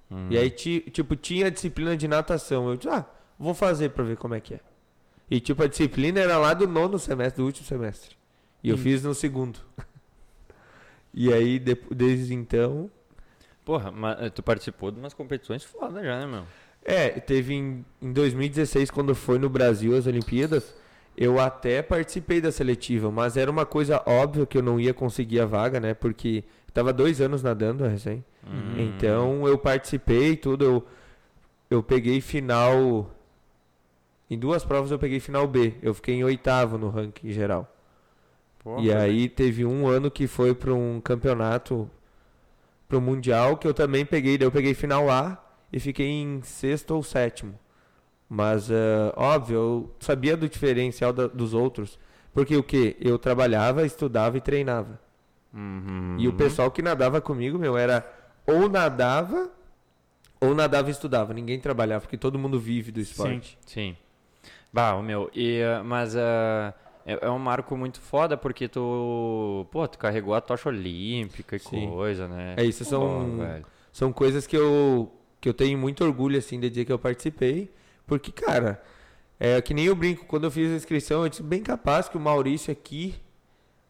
Hum. 0.10 0.28
E 0.30 0.38
aí, 0.38 0.50
ti- 0.50 0.80
tipo, 0.92 1.16
tinha 1.16 1.48
a 1.48 1.50
disciplina 1.50 1.96
de 1.98 2.08
natação. 2.08 2.70
Eu 2.70 2.78
disse, 2.78 2.90
ah, 2.90 3.06
vou 3.38 3.54
fazer 3.54 3.90
pra 3.90 4.04
ver 4.04 4.16
como 4.18 4.34
é 4.34 4.40
que 4.40 4.54
é. 4.54 4.60
E, 5.30 5.42
tipo, 5.42 5.62
a 5.62 5.68
disciplina 5.68 6.20
era 6.22 6.38
lá 6.38 6.54
do 6.54 6.66
nono 6.68 6.98
semestre, 6.98 7.42
do 7.42 7.46
último 7.46 7.68
semestre. 7.68 8.16
E 8.64 8.70
eu 8.70 8.76
Hum. 8.76 8.80
fiz 8.80 9.04
no 9.04 9.14
segundo. 9.14 9.60
e 11.14 11.34
aí, 11.34 11.60
de- 11.60 11.78
desde 11.92 12.34
então... 12.34 12.90
Porra, 13.66 13.92
mas 13.92 14.22
eh, 14.22 14.30
tu 14.30 14.42
participou 14.42 14.92
de 14.92 14.98
umas 15.00 15.14
competições 15.14 15.62
foda 15.64 16.02
já, 16.02 16.20
né, 16.20 16.26
meu? 16.26 16.44
É, 16.86 17.10
teve 17.20 17.54
em, 17.54 17.84
em 18.02 18.14
2016, 18.14 18.90
quando 18.90 19.14
foi 19.14 19.38
no 19.38 19.50
Brasil 19.50 19.94
as 19.98 20.08
Olimpíadas, 20.08 20.74
eu 21.18 21.40
até 21.40 21.82
participei 21.82 22.40
da 22.40 22.52
seletiva, 22.52 23.10
mas 23.10 23.36
era 23.36 23.50
uma 23.50 23.66
coisa 23.66 24.04
óbvia 24.06 24.46
que 24.46 24.56
eu 24.56 24.62
não 24.62 24.80
ia 24.80 24.94
conseguir 24.94 25.40
a 25.40 25.48
vaga, 25.48 25.80
né? 25.80 25.96
Porque 25.96 26.44
eu 26.68 26.74
tava 26.74 26.94
dois 26.94 27.20
anos 27.20 27.42
nadando 27.42 27.84
recém. 27.86 28.24
Hum. 28.46 28.76
Então 28.78 29.48
eu 29.48 29.58
participei 29.58 30.34
e 30.34 30.38
tudo. 30.38 30.64
Eu, 30.64 30.88
eu 31.72 31.84
peguei 31.84 32.22
final. 32.22 33.10
Em 34.30 34.38
duas 34.38 34.64
provas 34.64 34.92
eu 34.92 35.00
peguei 35.00 35.20
final 35.20 35.48
B. 35.48 35.74
Eu 35.82 35.96
fiquei 35.96 36.14
em 36.14 36.24
oitavo 36.24 36.78
no 36.78 36.90
ranking 36.90 37.32
geral. 37.32 37.68
Porra, 38.60 38.84
e 38.84 38.94
aí 38.94 39.28
teve 39.28 39.66
um 39.66 39.88
ano 39.88 40.12
que 40.12 40.28
foi 40.28 40.54
para 40.54 40.72
um 40.72 41.02
campeonato, 41.02 41.90
para 42.88 42.98
o 42.98 43.02
Mundial, 43.02 43.58
que 43.58 43.68
eu 43.68 43.74
também 43.74 44.06
peguei. 44.06 44.38
Daí 44.38 44.46
eu 44.46 44.52
peguei 44.52 44.76
final 44.76 45.10
A 45.10 45.44
e 45.74 45.80
fiquei 45.80 46.08
em 46.08 46.44
sexto 46.44 46.92
ou 46.92 47.02
sétimo. 47.02 47.58
Mas, 48.30 48.70
eh, 48.70 49.14
óbvio, 49.16 49.56
eu 49.56 49.96
sabia 50.00 50.36
do 50.36 50.50
diferencial 50.50 51.14
da- 51.14 51.28
dos 51.28 51.54
outros. 51.54 51.98
Porque 52.34 52.56
o 52.56 52.64
que? 52.64 52.96
Eu 53.00 53.18
trabalhava, 53.18 53.86
estudava 53.86 54.38
e 54.38 54.42
treinava. 54.42 55.00
Uhum. 55.54 56.18
E 56.20 56.28
o 56.28 56.34
pessoal 56.34 56.70
que 56.70 56.82
nadava 56.82 57.22
comigo, 57.22 57.58
meu, 57.58 57.78
era 57.78 58.06
ou 58.46 58.70
nadava 58.70 59.50
ou 60.40 60.54
nadava 60.54 60.90
e 60.90 60.92
estudava. 60.92 61.34
Ninguém 61.34 61.60
trabalhava, 61.60 62.02
porque 62.02 62.18
todo 62.18 62.38
mundo 62.38 62.60
vive 62.60 62.92
do 62.92 63.00
esporte. 63.00 63.58
Sim. 63.66 63.96
Bah, 64.72 64.94
o 64.96 65.02
meu, 65.02 65.32
e, 65.34 65.60
eh, 65.60 65.82
mas 65.82 66.16
eh, 66.16 66.74
é, 67.06 67.26
é 67.26 67.30
um 67.32 67.40
marco 67.40 67.76
muito 67.76 68.00
foda 68.02 68.36
porque 68.38 68.68
tu, 68.68 69.66
pô, 69.72 69.88
tu 69.88 69.98
carregou 69.98 70.36
a 70.36 70.42
tocha 70.42 70.70
olímpica 70.70 71.56
e 71.56 71.60
Sim. 71.60 71.70
coisa, 71.90 72.28
né? 72.28 72.54
É 72.58 72.64
isso, 72.66 72.84
são, 72.86 73.38
velho. 73.38 73.66
são 73.92 74.12
coisas 74.14 74.46
que 74.46 74.56
eu, 74.56 75.12
que 75.42 75.48
eu 75.50 75.54
tenho 75.54 75.78
muito 75.78 76.04
orgulho, 76.04 76.38
assim, 76.38 76.60
de 76.60 76.70
dizer 76.70 76.86
que 76.86 76.92
eu 76.92 77.00
participei. 77.00 77.72
Porque, 78.08 78.32
cara, 78.32 78.82
é 79.40 79.62
que 79.62 79.74
nem 79.74 79.86
eu 79.86 79.96
brinco, 79.96 80.26
quando 80.26 80.46
eu 80.46 80.52
fiz 80.52 80.72
a 80.72 80.76
inscrição, 80.76 81.24
eu 81.24 81.30
disse 81.30 81.44
bem 81.44 81.62
capaz 81.62 82.10
que 82.10 82.18
o 82.18 82.20
Maurício 82.20 82.72
aqui, 82.72 83.16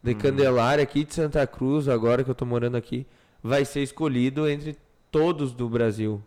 de 0.04 0.12
Uhum. 0.12 0.18
Candelária, 0.18 0.84
aqui 0.84 1.04
de 1.06 1.14
Santa 1.14 1.46
Cruz, 1.48 1.88
agora 1.88 2.24
que 2.24 2.30
eu 2.30 2.36
tô 2.36 2.46
morando 2.46 2.76
aqui, 2.76 3.06
vai 3.42 3.64
ser 3.64 3.82
escolhido 3.84 4.50
entre 4.50 4.78
todos 5.12 5.54
do 5.54 5.70
Brasil. 5.70 6.22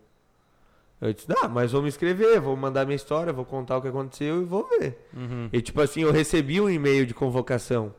Eu 1.00 1.12
disse, 1.12 1.26
ah, 1.42 1.48
mas 1.48 1.72
vou 1.72 1.82
me 1.82 1.88
inscrever, 1.88 2.40
vou 2.40 2.56
mandar 2.56 2.84
minha 2.84 2.96
história, 2.96 3.32
vou 3.32 3.44
contar 3.44 3.78
o 3.78 3.82
que 3.82 3.88
aconteceu 3.88 4.42
e 4.42 4.44
vou 4.44 4.68
ver. 4.68 5.08
Uhum. 5.14 5.48
E 5.52 5.60
tipo 5.62 5.80
assim, 5.80 6.02
eu 6.02 6.12
recebi 6.12 6.60
um 6.60 6.68
e-mail 6.68 7.06
de 7.06 7.14
convocação. 7.14 7.94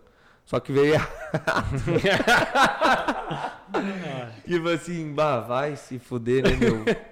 Só 0.46 0.60
que 0.60 0.72
veio 0.72 0.96
Tipo 4.46 4.70
assim, 4.70 5.14
bah, 5.14 5.40
vai 5.40 5.76
se 5.76 5.98
fuder, 6.00 6.44
né, 6.44 6.56
meu? 6.56 6.84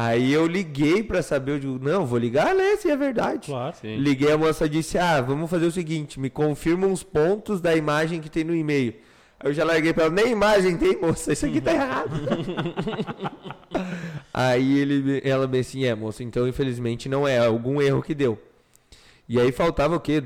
Aí 0.00 0.32
eu 0.32 0.46
liguei 0.46 1.02
pra 1.02 1.22
saber, 1.22 1.54
eu 1.54 1.58
digo, 1.58 1.76
não, 1.80 2.06
vou 2.06 2.20
ligar, 2.20 2.54
né, 2.54 2.76
se 2.76 2.88
é 2.88 2.96
verdade. 2.96 3.48
Claro. 3.48 3.74
Sim. 3.80 3.96
Liguei, 3.96 4.30
a 4.30 4.38
moça 4.38 4.68
disse, 4.68 4.96
ah, 4.96 5.20
vamos 5.20 5.50
fazer 5.50 5.66
o 5.66 5.72
seguinte, 5.72 6.20
me 6.20 6.30
confirma 6.30 6.86
uns 6.86 7.02
pontos 7.02 7.60
da 7.60 7.74
imagem 7.74 8.20
que 8.20 8.30
tem 8.30 8.44
no 8.44 8.54
e-mail. 8.54 8.94
Aí 9.40 9.50
eu 9.50 9.52
já 9.52 9.64
larguei 9.64 9.92
pra 9.92 10.04
ela, 10.04 10.14
nem 10.14 10.30
imagem 10.30 10.76
tem, 10.76 11.00
moça, 11.00 11.32
isso 11.32 11.44
aqui 11.44 11.60
tá 11.60 11.72
errado. 11.74 12.12
Aí 14.32 14.78
ele, 14.78 15.20
ela 15.24 15.48
bem 15.48 15.62
assim, 15.62 15.84
é, 15.84 15.96
moço, 15.96 16.22
então 16.22 16.46
infelizmente 16.46 17.08
não 17.08 17.26
é 17.26 17.38
algum 17.38 17.82
erro 17.82 18.00
que 18.00 18.14
deu. 18.14 18.40
E 19.28 19.40
aí 19.40 19.50
faltava 19.50 19.96
o 19.96 20.00
quê? 20.00 20.22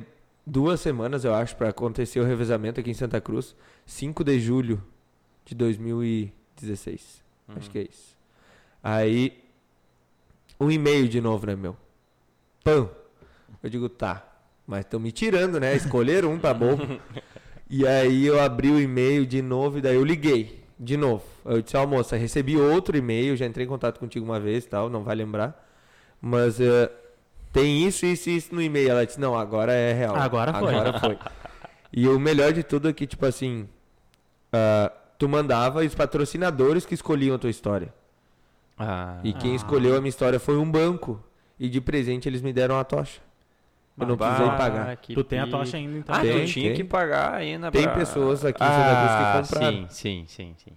Duas 0.46 0.82
semanas, 0.82 1.24
eu 1.24 1.34
acho, 1.34 1.56
pra 1.56 1.70
acontecer 1.70 2.20
o 2.20 2.24
revezamento 2.24 2.78
aqui 2.78 2.90
em 2.90 2.94
Santa 2.94 3.22
Cruz. 3.22 3.56
5 3.86 4.22
de 4.22 4.38
julho 4.38 4.84
de 5.46 5.54
2016. 5.54 7.22
Acho 7.56 7.70
que 7.70 7.78
é 7.78 7.82
isso. 7.82 8.12
Aí, 8.82 9.41
um 10.62 10.70
e-mail 10.70 11.08
de 11.08 11.20
novo, 11.20 11.46
né, 11.46 11.56
meu? 11.56 11.76
Pão. 12.64 12.90
Eu 13.62 13.70
digo, 13.70 13.88
tá. 13.88 14.24
Mas 14.66 14.80
estão 14.80 15.00
me 15.00 15.12
tirando, 15.12 15.58
né? 15.58 15.74
Escolher 15.74 16.24
um, 16.24 16.38
tá 16.38 16.54
bom. 16.54 16.78
e 17.68 17.86
aí 17.86 18.26
eu 18.26 18.40
abri 18.40 18.70
o 18.70 18.80
e-mail 18.80 19.26
de 19.26 19.42
novo 19.42 19.78
e 19.78 19.80
daí 19.80 19.96
eu 19.96 20.04
liguei. 20.04 20.62
De 20.78 20.96
novo. 20.96 21.24
Eu 21.44 21.62
disse, 21.62 21.76
ó, 21.76 21.86
moça, 21.86 22.16
recebi 22.16 22.56
outro 22.56 22.96
e-mail, 22.96 23.36
já 23.36 23.46
entrei 23.46 23.66
em 23.66 23.68
contato 23.68 24.00
contigo 24.00 24.24
uma 24.24 24.40
vez 24.40 24.64
e 24.64 24.68
tal, 24.68 24.90
não 24.90 25.04
vai 25.04 25.14
lembrar. 25.14 25.68
Mas 26.20 26.60
eh, 26.60 26.90
tem 27.52 27.86
isso, 27.86 28.06
isso 28.06 28.30
e 28.30 28.36
isso 28.36 28.54
no 28.54 28.62
e-mail. 28.62 28.90
Ela 28.90 29.06
disse, 29.06 29.20
não, 29.20 29.36
agora 29.36 29.72
é 29.72 29.92
real. 29.92 30.16
Agora 30.16 30.52
foi. 30.52 30.74
Agora 30.74 30.98
foi. 30.98 31.18
e 31.92 32.08
o 32.08 32.18
melhor 32.18 32.52
de 32.52 32.62
tudo 32.62 32.88
é 32.88 32.92
que, 32.92 33.06
tipo 33.06 33.24
assim, 33.26 33.68
ah, 34.52 34.92
tu 35.18 35.28
mandava 35.28 35.84
os 35.84 35.94
patrocinadores 35.94 36.84
que 36.84 36.94
escolhiam 36.94 37.36
a 37.36 37.38
tua 37.38 37.50
história. 37.50 37.94
Ah, 38.82 39.20
E 39.24 39.32
quem 39.32 39.52
Ah. 39.52 39.56
escolheu 39.56 39.96
a 39.96 40.00
minha 40.00 40.08
história 40.10 40.38
foi 40.40 40.56
um 40.56 40.70
banco. 40.70 41.22
E 41.58 41.68
de 41.68 41.80
presente 41.80 42.28
eles 42.28 42.42
me 42.42 42.52
deram 42.52 42.78
a 42.78 42.84
tocha. 42.84 43.20
Eu 43.98 44.06
não 44.06 44.16
precisei 44.16 44.46
pagar. 44.46 44.96
que 44.96 45.14
Tu 45.14 45.22
tem 45.22 45.38
a 45.38 45.46
tocha 45.46 45.76
ainda, 45.76 45.98
então. 45.98 46.14
Ah, 46.14 46.20
Tem, 46.20 46.44
tu 46.44 46.46
tinha 46.50 46.68
tem. 46.68 46.76
que 46.76 46.84
pagar 46.84 47.34
ainda 47.34 47.70
Tem 47.70 47.82
pra- 47.82 47.92
pessoas 47.94 48.44
aqui 48.44 48.62
em 48.62 48.66
Santa 48.66 48.96
Cruz 48.96 49.12
que 49.12 49.22
ah, 49.22 49.42
compraram. 49.42 49.72
Sim, 49.72 49.86
sim, 49.90 50.24
sim, 50.26 50.54
sim. 50.56 50.72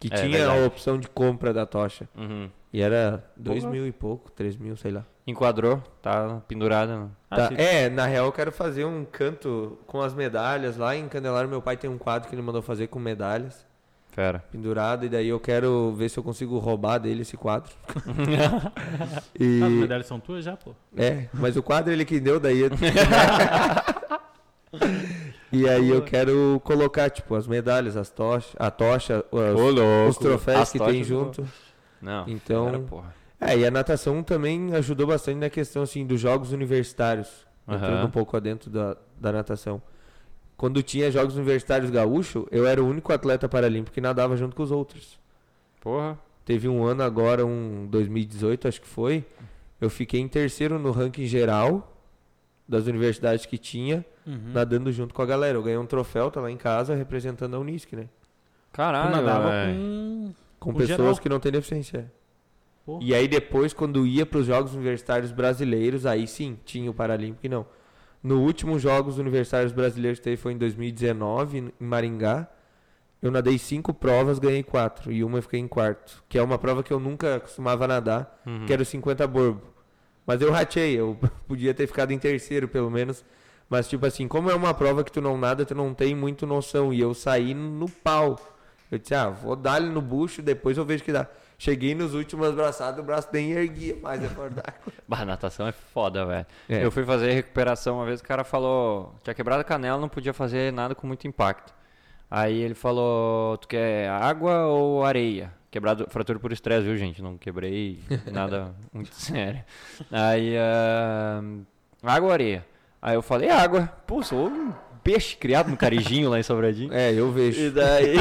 Que 0.00 0.06
É 0.06 0.16
tinha 0.16 0.38
verdade. 0.38 0.60
a 0.62 0.66
opção 0.66 0.98
de 0.98 1.08
compra 1.08 1.52
da 1.52 1.66
tocha. 1.66 2.08
Uhum. 2.16 2.48
E 2.72 2.80
era 2.80 3.24
dois 3.36 3.64
mil 3.64 3.86
e 3.86 3.92
pouco, 3.92 4.30
três 4.30 4.56
mil, 4.56 4.76
sei 4.76 4.92
lá. 4.92 5.04
Enquadrou, 5.26 5.82
tá 6.00 6.40
pendurada. 6.46 7.10
Ah, 7.30 7.36
Tá, 7.48 7.50
É, 7.56 7.88
na 7.90 8.06
real 8.06 8.26
eu 8.26 8.32
quero 8.32 8.52
fazer 8.52 8.84
um 8.84 9.04
canto 9.04 9.76
com 9.86 10.00
as 10.00 10.14
medalhas. 10.14 10.76
Lá 10.76 10.94
em 10.96 11.08
Candelário 11.08 11.50
meu 11.50 11.60
pai 11.60 11.76
tem 11.76 11.90
um 11.90 11.98
quadro 11.98 12.28
que 12.28 12.34
ele 12.34 12.40
mandou 12.42 12.62
fazer 12.62 12.86
com 12.86 12.98
medalhas 13.00 13.66
Fera. 14.18 14.42
pendurado. 14.50 15.06
E 15.06 15.08
daí 15.08 15.28
eu 15.28 15.38
quero 15.38 15.94
ver 15.94 16.08
se 16.08 16.18
eu 16.18 16.24
consigo 16.24 16.58
roubar 16.58 16.98
dele 16.98 17.22
esse 17.22 17.36
quadro. 17.36 17.70
e... 19.38 19.62
As 19.62 19.70
medalhas 19.70 20.06
são 20.06 20.18
tuas 20.18 20.44
já, 20.44 20.56
pô. 20.56 20.74
É, 20.96 21.28
mas 21.32 21.56
o 21.56 21.62
quadro 21.62 21.92
ele 21.92 22.04
que 22.04 22.18
deu 22.18 22.40
daí. 22.40 22.62
e 25.52 25.68
aí 25.68 25.88
eu 25.88 26.02
quero 26.02 26.60
colocar, 26.64 27.08
tipo, 27.10 27.36
as 27.36 27.46
medalhas, 27.46 27.96
as 27.96 28.10
tochas, 28.10 28.56
a 28.58 28.72
tocha, 28.72 29.24
louco. 29.30 30.08
os 30.08 30.18
troféus 30.18 30.62
As 30.62 30.72
que 30.72 30.80
tem 30.80 31.04
junto. 31.04 31.46
Não, 32.02 32.28
Então- 32.28 32.64
fera, 32.66 32.78
porra. 32.80 33.14
É, 33.40 33.56
e 33.56 33.64
a 33.64 33.70
natação 33.70 34.20
também 34.24 34.74
ajudou 34.74 35.06
bastante 35.06 35.36
na 35.36 35.48
questão, 35.48 35.82
assim, 35.82 36.04
dos 36.04 36.20
jogos 36.20 36.50
universitários. 36.50 37.46
Entrando 37.68 38.06
um 38.06 38.10
pouco 38.10 38.36
adentro 38.36 38.68
da, 38.68 38.96
da 39.16 39.30
natação. 39.30 39.80
Quando 40.58 40.82
tinha 40.82 41.10
jogos 41.10 41.36
universitários 41.36 41.88
gaúcho, 41.90 42.46
eu 42.50 42.66
era 42.66 42.82
o 42.82 42.86
único 42.86 43.12
atleta 43.12 43.48
paralímpico 43.48 43.94
que 43.94 44.00
nadava 44.00 44.36
junto 44.36 44.54
com 44.54 44.62
os 44.62 44.70
outros. 44.72 45.18
Porra. 45.80 46.18
Teve 46.44 46.68
um 46.68 46.84
ano 46.84 47.02
agora, 47.02 47.46
um 47.46 47.86
2018, 47.90 48.68
acho 48.68 48.80
que 48.80 48.86
foi. 48.88 49.24
Eu 49.80 49.88
fiquei 49.88 50.20
em 50.20 50.26
terceiro 50.28 50.78
no 50.78 50.90
ranking 50.90 51.26
geral 51.26 51.96
das 52.68 52.86
universidades 52.86 53.46
que 53.46 53.56
tinha, 53.56 54.04
Uhum. 54.26 54.50
nadando 54.52 54.90
junto 54.92 55.14
com 55.14 55.22
a 55.22 55.26
galera. 55.26 55.56
Eu 55.56 55.62
ganhei 55.62 55.78
um 55.78 55.86
troféu, 55.86 56.30
tá 56.30 56.40
lá 56.40 56.50
em 56.50 56.56
casa, 56.58 56.94
representando 56.94 57.54
a 57.54 57.58
Unisc, 57.58 57.94
né? 57.94 58.08
Caralho, 58.72 59.10
nadava 59.10 59.48
velho. 59.50 59.74
com... 59.78 60.34
Com 60.60 60.72
Com 60.72 60.78
pessoas 60.78 60.98
geral. 60.98 61.16
que 61.18 61.28
não 61.28 61.38
têm 61.40 61.52
deficiência. 61.52 62.12
Pô. 62.84 62.98
E 63.00 63.14
aí 63.14 63.28
depois, 63.28 63.72
quando 63.72 64.04
ia 64.06 64.26
para 64.26 64.38
os 64.40 64.46
Jogos 64.46 64.74
Universitários 64.74 65.30
Brasileiros, 65.30 66.04
aí 66.04 66.26
sim, 66.26 66.58
tinha 66.64 66.90
o 66.90 66.94
Paralímpico 66.94 67.46
e 67.46 67.48
não. 67.48 67.64
No 68.22 68.40
último 68.42 68.78
Jogos 68.78 69.18
Universitários 69.18 69.72
Brasileiros 69.72 70.18
que 70.18 70.24
teve 70.24 70.36
foi 70.36 70.52
em 70.52 70.58
2019, 70.58 71.58
em 71.58 71.72
Maringá. 71.78 72.48
Eu 73.20 73.30
nadei 73.30 73.58
cinco 73.58 73.92
provas, 73.92 74.38
ganhei 74.38 74.62
quatro. 74.62 75.10
E 75.12 75.24
uma 75.24 75.38
eu 75.38 75.42
fiquei 75.42 75.58
em 75.60 75.68
quarto. 75.68 76.22
Que 76.28 76.38
é 76.38 76.42
uma 76.42 76.58
prova 76.58 76.82
que 76.82 76.92
eu 76.92 77.00
nunca 77.00 77.40
costumava 77.40 77.86
nadar, 77.86 78.40
Uhum. 78.46 78.66
que 78.66 78.72
era 78.72 78.82
o 78.82 78.84
50 78.84 79.26
borbo. 79.26 79.62
Mas 80.26 80.40
eu 80.40 80.50
ratei, 80.52 80.94
eu 80.98 81.16
podia 81.48 81.72
ter 81.74 81.86
ficado 81.86 82.10
em 82.12 82.18
terceiro, 82.18 82.68
pelo 82.68 82.90
menos. 82.90 83.24
Mas, 83.68 83.88
tipo 83.88 84.06
assim, 84.06 84.26
como 84.28 84.50
é 84.50 84.54
uma 84.54 84.72
prova 84.72 85.02
que 85.04 85.12
tu 85.12 85.20
não 85.20 85.36
nada, 85.36 85.64
tu 85.64 85.74
não 85.74 85.92
tem 85.94 86.14
muito 86.14 86.46
noção. 86.46 86.92
E 86.92 87.00
eu 87.00 87.12
saí 87.14 87.54
no 87.54 87.88
pau. 87.88 88.38
Eu 88.90 88.98
disse, 88.98 89.14
ah, 89.14 89.28
vou 89.28 89.54
dar 89.56 89.80
ele 89.80 89.90
no 89.90 90.00
bucho, 90.00 90.40
depois 90.40 90.78
eu 90.78 90.84
vejo 90.84 91.04
que 91.04 91.12
dá. 91.12 91.26
Cheguei 91.60 91.92
nos 91.92 92.14
últimos 92.14 92.54
braçados, 92.54 93.00
o 93.00 93.02
braço 93.02 93.28
nem 93.32 93.50
erguia 93.50 93.96
mais 94.00 94.22
é 94.22 94.28
d'água. 94.28 94.52
Bah, 95.08 95.24
natação 95.24 95.66
é 95.66 95.72
foda, 95.72 96.24
velho. 96.24 96.46
É. 96.68 96.84
Eu 96.84 96.90
fui 96.92 97.04
fazer 97.04 97.32
recuperação 97.32 97.96
uma 97.96 98.04
vez, 98.06 98.20
o 98.20 98.22
cara 98.24 98.44
falou, 98.44 99.12
tinha 99.24 99.34
quebrado 99.34 99.62
a 99.62 99.64
canela, 99.64 100.00
não 100.00 100.08
podia 100.08 100.32
fazer 100.32 100.72
nada 100.72 100.94
com 100.94 101.04
muito 101.06 101.26
impacto. 101.26 101.74
Aí 102.30 102.56
ele 102.58 102.74
falou, 102.74 103.58
tu 103.58 103.66
quer 103.66 104.08
água 104.08 104.66
ou 104.66 105.04
areia? 105.04 105.52
Quebrado, 105.68 106.06
fratura 106.08 106.38
por 106.38 106.52
estresse, 106.52 106.86
viu, 106.86 106.96
gente? 106.96 107.20
Não 107.20 107.36
quebrei 107.36 108.00
nada 108.30 108.72
muito 108.94 109.14
sério. 109.16 109.64
Aí, 110.12 110.56
ah, 110.56 111.42
água 112.04 112.28
ou 112.28 112.32
areia? 112.32 112.64
Aí 113.02 113.16
eu 113.16 113.22
falei, 113.22 113.50
água. 113.50 113.86
Pô, 114.06 114.22
sou 114.22 114.48
peixe 115.08 115.36
criado 115.36 115.70
no 115.70 115.76
carijinho 115.76 116.28
lá 116.28 116.38
em 116.38 116.42
Sobradinho. 116.42 116.92
É, 116.92 117.12
eu 117.12 117.32
vejo. 117.32 117.58
E 117.58 117.70
daí. 117.70 118.16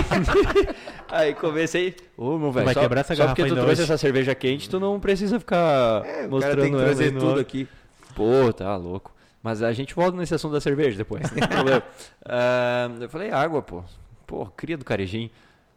aí 1.11 1.33
comecei. 1.35 1.93
Ô, 2.15 2.37
meu 2.37 2.49
velho, 2.49 2.65
Vai 2.65 2.73
só, 2.73 2.79
quebrar 2.79 3.01
essa 3.01 3.13
só 3.13 3.25
porque 3.27 3.43
tu 3.43 3.55
trouxe 3.55 3.71
hoje. 3.73 3.83
essa 3.83 3.97
cerveja 3.97 4.33
quente, 4.33 4.69
tu 4.69 4.79
não 4.79 4.97
precisa 4.97 5.37
ficar 5.37 6.05
É, 6.05 6.25
o 6.25 6.29
mostrando 6.29 6.55
cara 6.55 6.61
tem 6.61 6.71
que 6.71 6.77
trazer 6.77 7.11
tudo 7.11 7.41
aqui. 7.41 7.67
Pô, 8.15 8.53
tá 8.53 8.73
louco. 8.77 9.13
Mas 9.43 9.61
a 9.61 9.73
gente 9.73 9.93
volta 9.93 10.17
nesse 10.17 10.33
assunto 10.33 10.53
da 10.53 10.61
cerveja 10.61 10.97
depois. 10.97 11.23
Não 11.23 11.29
tem 11.29 11.47
problema. 11.47 11.83
Ah, 12.29 12.89
eu 12.99 13.09
falei, 13.09 13.31
água, 13.31 13.61
pô. 13.61 13.83
Pô, 14.25 14.45
cria 14.47 14.77
do 14.77 14.83
carejinho. 14.83 15.29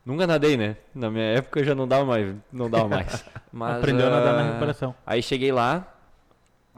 Nunca 0.04 0.26
nadei, 0.26 0.56
né? 0.56 0.76
Na 0.94 1.10
minha 1.10 1.24
época 1.24 1.62
já 1.62 1.74
não 1.74 1.86
dava 1.86 2.04
mais. 2.04 2.34
Não 2.52 2.70
dava 2.70 2.88
mais. 2.88 3.24
Mas, 3.52 3.76
Aprendeu 3.78 4.06
a 4.06 4.10
nadar 4.10 4.34
na 4.34 4.40
ah, 4.40 4.46
recuperação. 4.46 4.94
Aí 5.06 5.22
cheguei 5.22 5.52
lá 5.52 5.86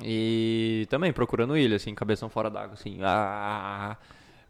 e 0.03 0.87
também 0.91 1.13
procurando 1.13 1.57
ilha, 1.57 1.77
assim, 1.77 1.95
cabeção 1.95 2.29
fora 2.29 2.51
d'água, 2.51 2.75
assim. 2.75 2.99
Ah, 3.03 3.97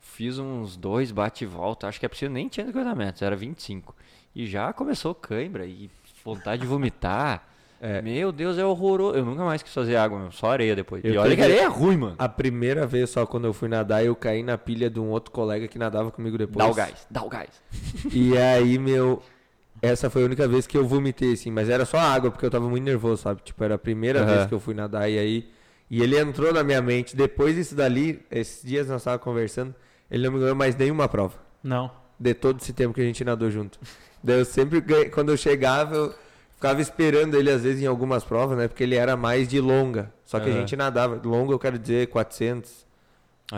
fiz 0.02 0.38
uns 0.38 0.76
dois 0.76 1.10
bate 1.10 1.44
e 1.44 1.46
volta, 1.46 1.88
acho 1.88 1.98
que 1.98 2.04
é 2.04 2.08
preciso 2.08 2.30
nem 2.30 2.48
tinha 2.48 2.66
50 2.66 2.94
metros, 2.94 3.22
era 3.22 3.34
25. 3.34 3.94
E 4.34 4.46
já 4.46 4.72
começou 4.72 5.14
cãibra 5.14 5.64
e 5.64 5.90
vontade 6.24 6.62
de 6.62 6.68
vomitar. 6.68 7.48
É. 7.84 8.00
Meu 8.00 8.30
Deus, 8.30 8.56
é 8.58 8.64
horroroso. 8.64 9.18
Eu 9.18 9.24
nunca 9.24 9.42
mais 9.44 9.60
quis 9.60 9.74
fazer 9.74 9.96
água, 9.96 10.16
meu. 10.16 10.30
Só 10.30 10.52
areia 10.52 10.76
depois. 10.76 11.04
Eu 11.04 11.14
e 11.14 11.18
olha 11.18 11.34
que 11.34 11.42
areia 11.42 11.62
é 11.62 11.66
ruim, 11.66 11.96
mano. 11.96 12.14
A 12.16 12.28
primeira 12.28 12.86
vez 12.86 13.10
só 13.10 13.26
quando 13.26 13.46
eu 13.46 13.52
fui 13.52 13.68
nadar, 13.68 14.04
eu 14.04 14.14
caí 14.14 14.40
na 14.40 14.56
pilha 14.56 14.88
de 14.88 15.00
um 15.00 15.08
outro 15.08 15.32
colega 15.32 15.66
que 15.66 15.76
nadava 15.80 16.08
comigo 16.12 16.38
depois. 16.38 16.64
Dá 16.64 16.70
o 16.70 16.74
gás, 16.74 17.06
dá 17.10 17.24
o 17.24 17.28
gás. 17.28 17.50
E 18.12 18.38
aí, 18.38 18.78
meu. 18.78 19.20
Essa 19.82 20.08
foi 20.08 20.22
a 20.22 20.26
única 20.26 20.46
vez 20.46 20.64
que 20.64 20.78
eu 20.78 20.86
vomitei, 20.86 21.32
assim, 21.32 21.50
mas 21.50 21.68
era 21.68 21.84
só 21.84 21.98
água, 21.98 22.30
porque 22.30 22.46
eu 22.46 22.50
tava 22.52 22.68
muito 22.68 22.84
nervoso, 22.84 23.20
sabe? 23.20 23.42
Tipo, 23.42 23.64
era 23.64 23.74
a 23.74 23.78
primeira 23.78 24.20
Aham. 24.20 24.32
vez 24.32 24.46
que 24.46 24.54
eu 24.54 24.60
fui 24.60 24.74
nadar, 24.74 25.10
e 25.10 25.18
aí. 25.18 25.48
E 25.90 26.00
ele 26.00 26.16
entrou 26.16 26.52
na 26.52 26.62
minha 26.62 26.80
mente. 26.80 27.16
Depois 27.16 27.56
disso 27.56 27.74
dali, 27.74 28.24
esses 28.30 28.62
dias 28.62 28.86
nós 28.86 29.02
tava 29.02 29.18
conversando, 29.18 29.74
ele 30.12 30.24
não 30.24 30.32
me 30.34 30.38
ganhou 30.38 30.54
mais 30.54 30.76
nenhuma 30.76 31.08
prova. 31.08 31.34
Não. 31.64 31.90
De 32.20 32.34
todo 32.34 32.60
esse 32.60 32.72
tempo 32.72 32.94
que 32.94 33.00
a 33.00 33.04
gente 33.04 33.24
nadou 33.24 33.50
junto. 33.50 33.80
Daí 34.22 34.38
eu 34.38 34.44
sempre 34.44 34.80
ganhei, 34.80 35.08
quando 35.10 35.30
eu 35.30 35.36
chegava, 35.36 35.96
eu 35.96 36.14
ficava 36.54 36.80
esperando 36.80 37.34
ele 37.36 37.50
às 37.50 37.62
vezes 37.62 37.82
em 37.82 37.86
algumas 37.86 38.22
provas, 38.22 38.56
né? 38.56 38.68
Porque 38.68 38.84
ele 38.84 38.94
era 38.94 39.16
mais 39.16 39.48
de 39.48 39.60
longa. 39.60 40.12
Só 40.24 40.38
que 40.38 40.48
a 40.48 40.52
Aham. 40.52 40.60
gente 40.60 40.76
nadava. 40.76 41.20
Longa 41.24 41.52
eu 41.52 41.58
quero 41.58 41.78
dizer 41.78 42.06
400 42.08 42.86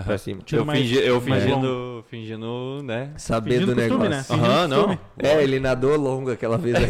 pra 0.04 0.16
cima. 0.16 0.40
Tiro 0.44 0.62
Eu, 0.62 0.64
mais- 0.64 0.78
fingi, 0.80 0.96
eu 0.96 1.20
fingindo, 1.20 2.04
fingindo, 2.08 2.82
né? 2.82 3.10
Sabendo 3.18 3.66
Fingindo 3.66 3.74
do 3.74 3.80
costume, 3.82 4.08
negócio. 4.08 4.36
né? 4.36 4.42
Aham, 4.48 4.68
não. 4.68 4.98
É, 5.18 5.42
ele 5.42 5.60
nadou 5.60 5.96
longo 5.98 6.30
aquela 6.32 6.56
vez 6.56 6.74
aí. 6.76 6.84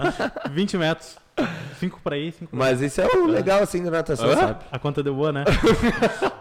20 0.50 0.76
metros. 0.78 1.16
5 1.78 2.00
pra 2.02 2.16
ir, 2.18 2.32
5 2.32 2.50
pra 2.50 2.58
Mas 2.58 2.80
isso 2.80 3.00
é 3.00 3.06
o 3.06 3.26
legal 3.26 3.62
assim 3.62 3.82
da 3.82 3.90
natação, 3.90 4.28
Hã? 4.30 4.36
sabe? 4.36 4.64
A 4.70 4.78
conta 4.78 5.02
deu 5.02 5.14
boa, 5.14 5.32
né? 5.32 5.44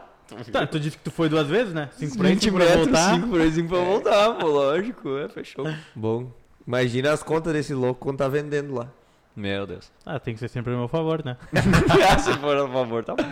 tá, 0.51 0.67
tu 0.67 0.79
disse 0.79 0.97
que 0.97 1.03
tu 1.03 1.11
foi 1.11 1.29
duas 1.29 1.47
vezes, 1.47 1.73
né? 1.73 1.89
5 1.93 2.17
pra 2.17 2.29
ir, 2.29 2.33
20 2.33 2.43
5 2.43 2.55
pra 2.55 2.65
metros, 2.65 2.85
voltar. 2.85 3.15
5 3.15 3.27
por 3.27 3.41
exemplo, 3.41 3.69
pra 3.77 3.85
voltar, 3.85 4.33
pô, 4.35 4.47
lógico, 4.47 5.17
é, 5.17 5.29
fechou. 5.29 5.65
Bom. 5.95 6.31
Imagina 6.67 7.11
as 7.11 7.23
contas 7.23 7.53
desse 7.53 7.73
louco 7.73 7.99
quando 7.99 8.17
tá 8.17 8.27
vendendo 8.27 8.73
lá. 8.75 8.87
Meu 9.35 9.65
Deus. 9.65 9.91
Ah, 10.05 10.19
tem 10.19 10.33
que 10.33 10.39
ser 10.39 10.49
sempre 10.49 10.73
a 10.73 10.77
meu 10.77 10.87
favor, 10.87 11.23
né? 11.23 11.37
Se 12.19 12.33
for 12.39 12.57
a 12.57 12.67
favor, 12.67 13.03
tá 13.05 13.15
bom. 13.15 13.23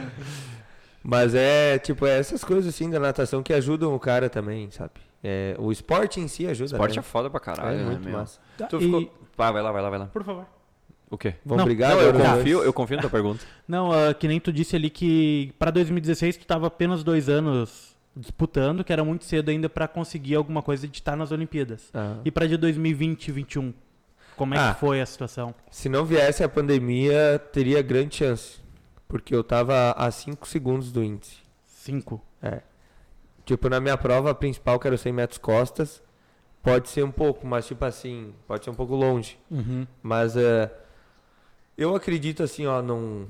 Mas 1.03 1.35
é, 1.35 1.77
tipo, 1.77 2.05
é 2.05 2.17
essas 2.17 2.43
coisas 2.43 2.73
assim 2.73 2.89
da 2.89 2.99
natação 2.99 3.43
que 3.43 3.53
ajudam 3.53 3.93
o 3.93 3.99
cara 3.99 4.29
também, 4.29 4.69
sabe? 4.71 4.91
É, 5.23 5.55
o 5.59 5.71
esporte 5.71 6.19
em 6.19 6.27
si 6.27 6.47
ajuda. 6.47 6.71
Esporte 6.75 6.95
né? 6.95 6.99
é 6.99 7.03
foda 7.03 7.29
pra 7.29 7.39
caralho, 7.39 7.75
é 7.75 7.83
né, 7.83 7.85
muito 7.85 8.03
meu? 8.09 8.17
massa. 8.17 8.39
Tu 8.69 8.77
E- 8.77 8.79
ficou... 8.79 9.13
Vai, 9.37 9.53
vai 9.53 9.61
lá, 9.61 9.71
vai 9.71 9.81
lá, 9.81 9.89
vai 9.89 9.99
lá. 9.99 10.05
Por 10.07 10.23
favor. 10.23 10.45
O 11.09 11.17
quê? 11.17 11.35
Vamos 11.45 11.59
Não, 11.59 11.65
brigar 11.65 11.91
não, 11.95 12.01
eu 12.01 12.13
né? 12.13 12.25
confio, 12.35 12.63
eu 12.63 12.73
confio 12.73 12.95
na 12.97 13.01
tua 13.01 13.09
pergunta. 13.09 13.45
Não, 13.67 13.91
ah, 13.91 14.13
que 14.13 14.27
nem 14.27 14.39
tu 14.41 14.51
disse 14.51 14.75
ali 14.75 14.89
que 14.89 15.53
pra 15.57 15.71
2016 15.71 16.37
tu 16.37 16.45
tava 16.45 16.67
apenas 16.67 17.01
dois 17.03 17.29
anos 17.29 17.95
disputando, 18.15 18.83
que 18.83 18.91
era 18.91 19.03
muito 19.05 19.23
cedo 19.23 19.49
ainda 19.49 19.69
pra 19.69 19.87
conseguir 19.87 20.35
alguma 20.35 20.61
coisa 20.61 20.87
de 20.87 20.97
estar 20.97 21.15
nas 21.15 21.31
Olimpíadas. 21.31 21.89
Ah. 21.93 22.17
E 22.25 22.31
pra 22.31 22.45
de 22.47 22.57
2020 22.57 23.27
e 23.27 23.31
21? 23.31 23.73
Como 24.35 24.53
é 24.53 24.57
Ah. 24.59 24.73
que 24.73 24.79
foi 24.81 24.99
a 24.99 25.05
situação? 25.05 25.55
Se 25.71 25.87
não 25.87 26.03
viesse 26.03 26.43
a 26.43 26.49
pandemia, 26.49 27.39
teria 27.53 27.81
grande 27.81 28.15
chance. 28.15 28.59
Porque 29.07 29.33
eu 29.33 29.43
tava 29.43 29.91
a 29.91 30.11
5 30.11 30.45
segundos 30.47 30.91
do 30.91 31.01
índice. 31.03 31.37
Cinco. 31.65 32.21
Tipo, 33.45 33.69
na 33.69 33.79
minha 33.79 33.95
prova 33.97 34.35
principal, 34.35 34.77
que 34.77 34.87
era 34.87 34.95
os 34.95 35.01
100 35.01 35.13
metros 35.13 35.37
costas, 35.37 36.03
pode 36.61 36.89
ser 36.89 37.03
um 37.03 37.11
pouco, 37.11 37.47
mas 37.47 37.65
tipo 37.65 37.85
assim, 37.85 38.33
pode 38.45 38.65
ser 38.65 38.69
um 38.71 38.75
pouco 38.75 38.93
longe. 38.93 39.39
Mas 40.03 40.35
é, 40.35 40.69
eu 41.77 41.95
acredito 41.95 42.43
assim, 42.43 42.65
ó, 42.65 42.81
num, 42.81 43.27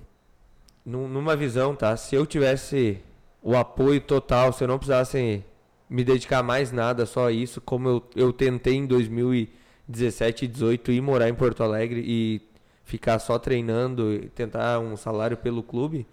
num- 0.86 1.08
numa 1.08 1.36
visão, 1.36 1.76
tá? 1.76 1.96
Se 1.98 2.16
eu 2.16 2.26
tivesse 2.26 3.00
o 3.42 3.56
apoio 3.56 4.02
total, 4.02 4.52
se 4.54 4.64
eu 4.64 4.68
não 4.68 4.78
precisasse 4.78 5.44
me 5.90 6.04
dedicar 6.04 6.44
mais 6.44 6.72
nada, 6.72 7.06
só 7.06 7.30
isso, 7.30 7.62
como 7.62 7.88
eu, 7.90 8.04
eu 8.16 8.34
tentei 8.34 8.76
em 8.76 8.86
2017 8.86 10.46
e 10.46 10.48
2018 10.48 10.92
ir 10.92 11.02
morar 11.02 11.30
em 11.30 11.34
Porto 11.36 11.64
Alegre 11.64 12.04
e 12.06 12.42
ficar 12.84 13.20
só 13.20 13.38
treinando 13.38 14.14
e 14.14 14.30
tentar 14.30 14.80
um 14.80 14.96
salário 14.98 15.38
pelo 15.38 15.62
clube, 15.64 16.06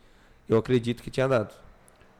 eu 0.48 0.58
acredito 0.58 1.02
que 1.02 1.10
tinha 1.10 1.28
dado. 1.28 1.54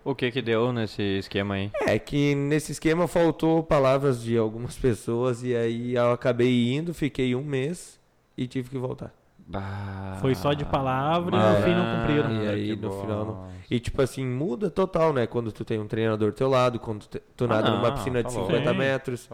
O 0.04 0.14
que 0.14 0.30
que 0.30 0.42
deu 0.42 0.72
nesse 0.72 1.02
esquema 1.18 1.54
aí? 1.54 1.70
É 1.80 1.98
que 1.98 2.34
nesse 2.34 2.72
esquema 2.72 3.08
faltou 3.08 3.62
palavras 3.62 4.22
de 4.22 4.36
algumas 4.36 4.76
pessoas 4.78 5.42
e 5.42 5.54
aí 5.56 5.94
eu 5.94 6.12
acabei 6.12 6.72
indo, 6.72 6.92
fiquei 6.92 7.34
um 7.34 7.42
mês 7.42 7.98
e 8.36 8.46
tive 8.46 8.68
que 8.68 8.78
voltar. 8.78 9.12
Bah, 9.46 10.18
Foi 10.20 10.34
só 10.34 10.54
de 10.54 10.64
palavra 10.64 11.36
e 11.36 11.38
no 11.38 11.62
fim 11.62 11.74
não 11.74 12.00
cumpriram. 12.00 12.42
E 12.42 12.48
aí, 12.48 12.76
no 12.76 12.90
final, 13.00 13.24
não. 13.24 13.48
E 13.70 13.78
tipo 13.78 14.00
assim, 14.00 14.24
muda 14.24 14.70
total, 14.70 15.12
né? 15.12 15.26
Quando 15.26 15.52
tu 15.52 15.64
tem 15.64 15.78
um 15.78 15.86
treinador 15.86 16.30
do 16.32 16.34
teu 16.34 16.48
lado, 16.48 16.78
quando 16.78 17.06
tu, 17.06 17.20
tu 17.36 17.44
Ah, 17.44 17.48
nada 17.48 17.70
numa 17.70 17.88
não, 17.88 17.94
piscina 17.94 18.22
tá 18.22 18.28
de 18.30 18.34
louco. 18.34 18.50
50 18.50 18.70
Sim. 18.72 18.78
metros. 18.78 19.30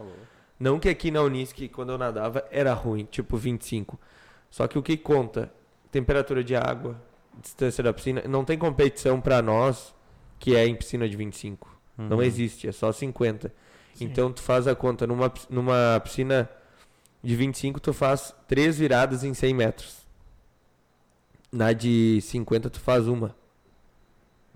Não 0.59 0.79
que 0.79 0.89
aqui 0.89 1.11
na 1.11 1.21
Unisc, 1.21 1.57
quando 1.69 1.91
eu 1.93 1.97
nadava, 1.97 2.43
era 2.51 2.73
ruim, 2.73 3.05
tipo 3.09 3.37
25. 3.37 3.99
Só 4.49 4.67
que 4.67 4.77
o 4.77 4.83
que 4.83 4.97
conta? 4.97 5.51
Temperatura 5.91 6.43
de 6.43 6.55
água, 6.55 6.95
distância 7.41 7.83
da 7.83 7.93
piscina. 7.93 8.21
Não 8.27 8.43
tem 8.45 8.57
competição 8.57 9.19
pra 9.21 9.41
nós 9.41 9.95
que 10.39 10.55
é 10.55 10.65
em 10.67 10.75
piscina 10.75 11.07
de 11.07 11.15
25. 11.15 11.69
Não 11.97 12.17
Uhum. 12.17 12.23
existe, 12.23 12.67
é 12.67 12.71
só 12.71 12.91
50. 12.91 13.53
Sim. 13.93 14.05
Então 14.05 14.31
tu 14.31 14.41
faz 14.41 14.67
a 14.67 14.75
conta, 14.75 15.05
numa, 15.07 15.31
numa 15.49 15.99
piscina 16.03 16.49
de 17.23 17.35
25 17.35 17.79
tu 17.79 17.93
faz 17.93 18.33
três 18.47 18.77
viradas 18.77 19.23
em 19.23 19.33
100 19.33 19.53
metros. 19.53 20.00
Na 21.51 21.73
de 21.73 22.19
50 22.21 22.69
tu 22.69 22.79
faz 22.79 23.07
uma. 23.07 23.35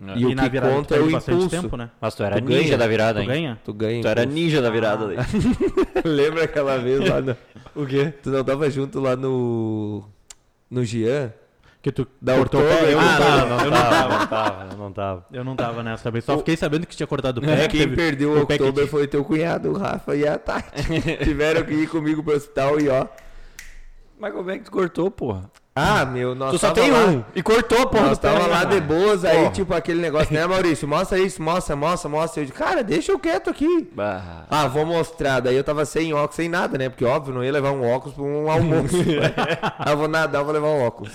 É. 0.08 0.18
E 0.18 0.26
o 0.26 0.36
na 0.36 0.44
que 0.44 0.50
virada 0.50 0.74
tu 0.74 0.76
conta 0.78 0.96
é 0.96 1.00
o 1.00 1.12
bastante 1.12 1.36
impulso. 1.38 1.62
tempo, 1.62 1.78
né? 1.78 1.90
Mas 2.02 2.16
tu 2.16 2.24
era 2.24 2.36
Tu 2.42 2.44
ninja 2.46 2.62
ganha, 2.64 2.78
da 2.78 2.88
virada, 2.88 3.20
Tu 3.20 3.22
hein? 3.22 3.28
ganha? 3.28 3.62
Tu 3.64 3.74
ganha. 3.74 4.02
Tu 4.02 4.08
era 4.08 4.26
ninja 4.26 4.62
da 4.62 4.70
virada 4.70 5.08
daí. 5.08 5.18
Lembra 6.04 6.44
aquela 6.44 6.78
vez 6.78 7.08
lá 7.10 7.22
no... 7.22 7.36
O 7.76 7.86
quê? 7.86 8.14
Tu 8.24 8.30
não 8.30 8.44
tava 8.44 8.70
junto 8.70 9.00
lá 9.00 9.16
no... 9.16 10.04
No 10.70 10.84
Gian? 10.84 11.32
Que 11.82 11.92
tu 11.92 12.08
Da 12.22 12.36
cortou 12.36 12.60
o 12.62 12.64
Oktober? 12.64 12.86
pé? 12.88 12.94
Eu 12.94 13.02
não 13.02 13.08
Ah, 13.10 13.18
tava, 13.18 13.46
não, 13.46 13.60
eu 13.66 13.72
não 13.72 13.78
tava, 13.78 14.10
não 14.18 14.28
tava, 14.28 14.72
eu 14.72 14.78
não 14.78 14.92
tava. 14.92 15.26
Eu 15.32 15.44
não 15.44 15.56
tava 15.56 15.84
nessa 15.84 16.04
também. 16.04 16.22
Só 16.22 16.38
fiquei 16.40 16.58
sabendo 16.58 16.88
que 16.88 16.96
tinha 16.96 17.06
cortado 17.08 17.40
o 17.40 17.44
pé. 17.44 17.68
que 17.68 17.78
Quem 17.78 17.80
teve- 17.82 17.96
perdeu 17.96 18.32
o 18.32 18.42
o 18.42 18.46
tinha- 18.46 18.88
foi 18.88 19.08
teu 19.08 19.24
cunhado, 19.24 19.70
o 19.70 19.78
Rafa 19.78 20.16
e 20.16 20.28
a 20.28 20.38
Tati. 20.40 20.84
Tiveram 21.24 21.64
que 21.64 21.74
ir 21.74 21.88
comigo 21.88 22.24
pro 22.24 22.36
hospital 22.36 22.80
e 22.82 22.90
ó... 22.90 23.06
Mas 24.20 24.34
como 24.34 24.50
é 24.50 24.58
que 24.58 24.64
tu 24.66 24.72
cortou, 24.72 25.12
porra? 25.12 25.50
Ah, 25.78 26.06
meu, 26.06 26.34
nós 26.34 26.52
tu 26.52 26.58
só 26.58 26.72
tem 26.72 26.90
lá... 26.90 27.06
um. 27.08 27.22
E 27.36 27.44
cortou, 27.44 27.86
porra. 27.88 28.08
Nós 28.08 28.18
tava 28.18 28.48
lá 28.48 28.64
de 28.64 28.80
boas, 28.80 29.26
aí 29.26 29.50
tipo 29.50 29.74
aquele 29.74 30.00
negócio, 30.00 30.34
né, 30.34 30.48
Maurício? 30.48 30.88
Mostra 30.88 31.20
isso, 31.20 31.44
mostra, 31.44 31.76
mostra, 31.76 32.10
mostra. 32.10 32.42
Eu 32.42 32.46
disse, 32.46 32.58
cara, 32.58 32.82
deixa 32.82 33.12
eu 33.12 33.20
quieto 33.20 33.50
aqui. 33.50 33.90
Bah. 33.94 34.46
Ah, 34.50 34.68
vou 34.70 34.86
mostrar. 34.86 35.42
Daí 35.42 35.54
eu 35.54 35.66
tava 35.66 35.84
sem 35.84 36.14
óculos, 36.14 36.38
sem 36.38 36.48
nada, 36.48 36.78
né? 36.78 36.88
Porque 36.88 37.04
óbvio, 37.04 37.34
não 37.34 37.44
ia 37.44 37.52
levar 37.52 37.72
um 37.72 37.86
óculos 37.86 38.16
pra 38.16 38.24
um 38.24 38.50
almoço. 38.50 38.96
ah, 39.78 39.94
vou 39.94 40.08
nadar, 40.08 40.46
vou 40.46 40.54
levar 40.54 40.70
um 40.70 40.82
óculos. 40.82 41.12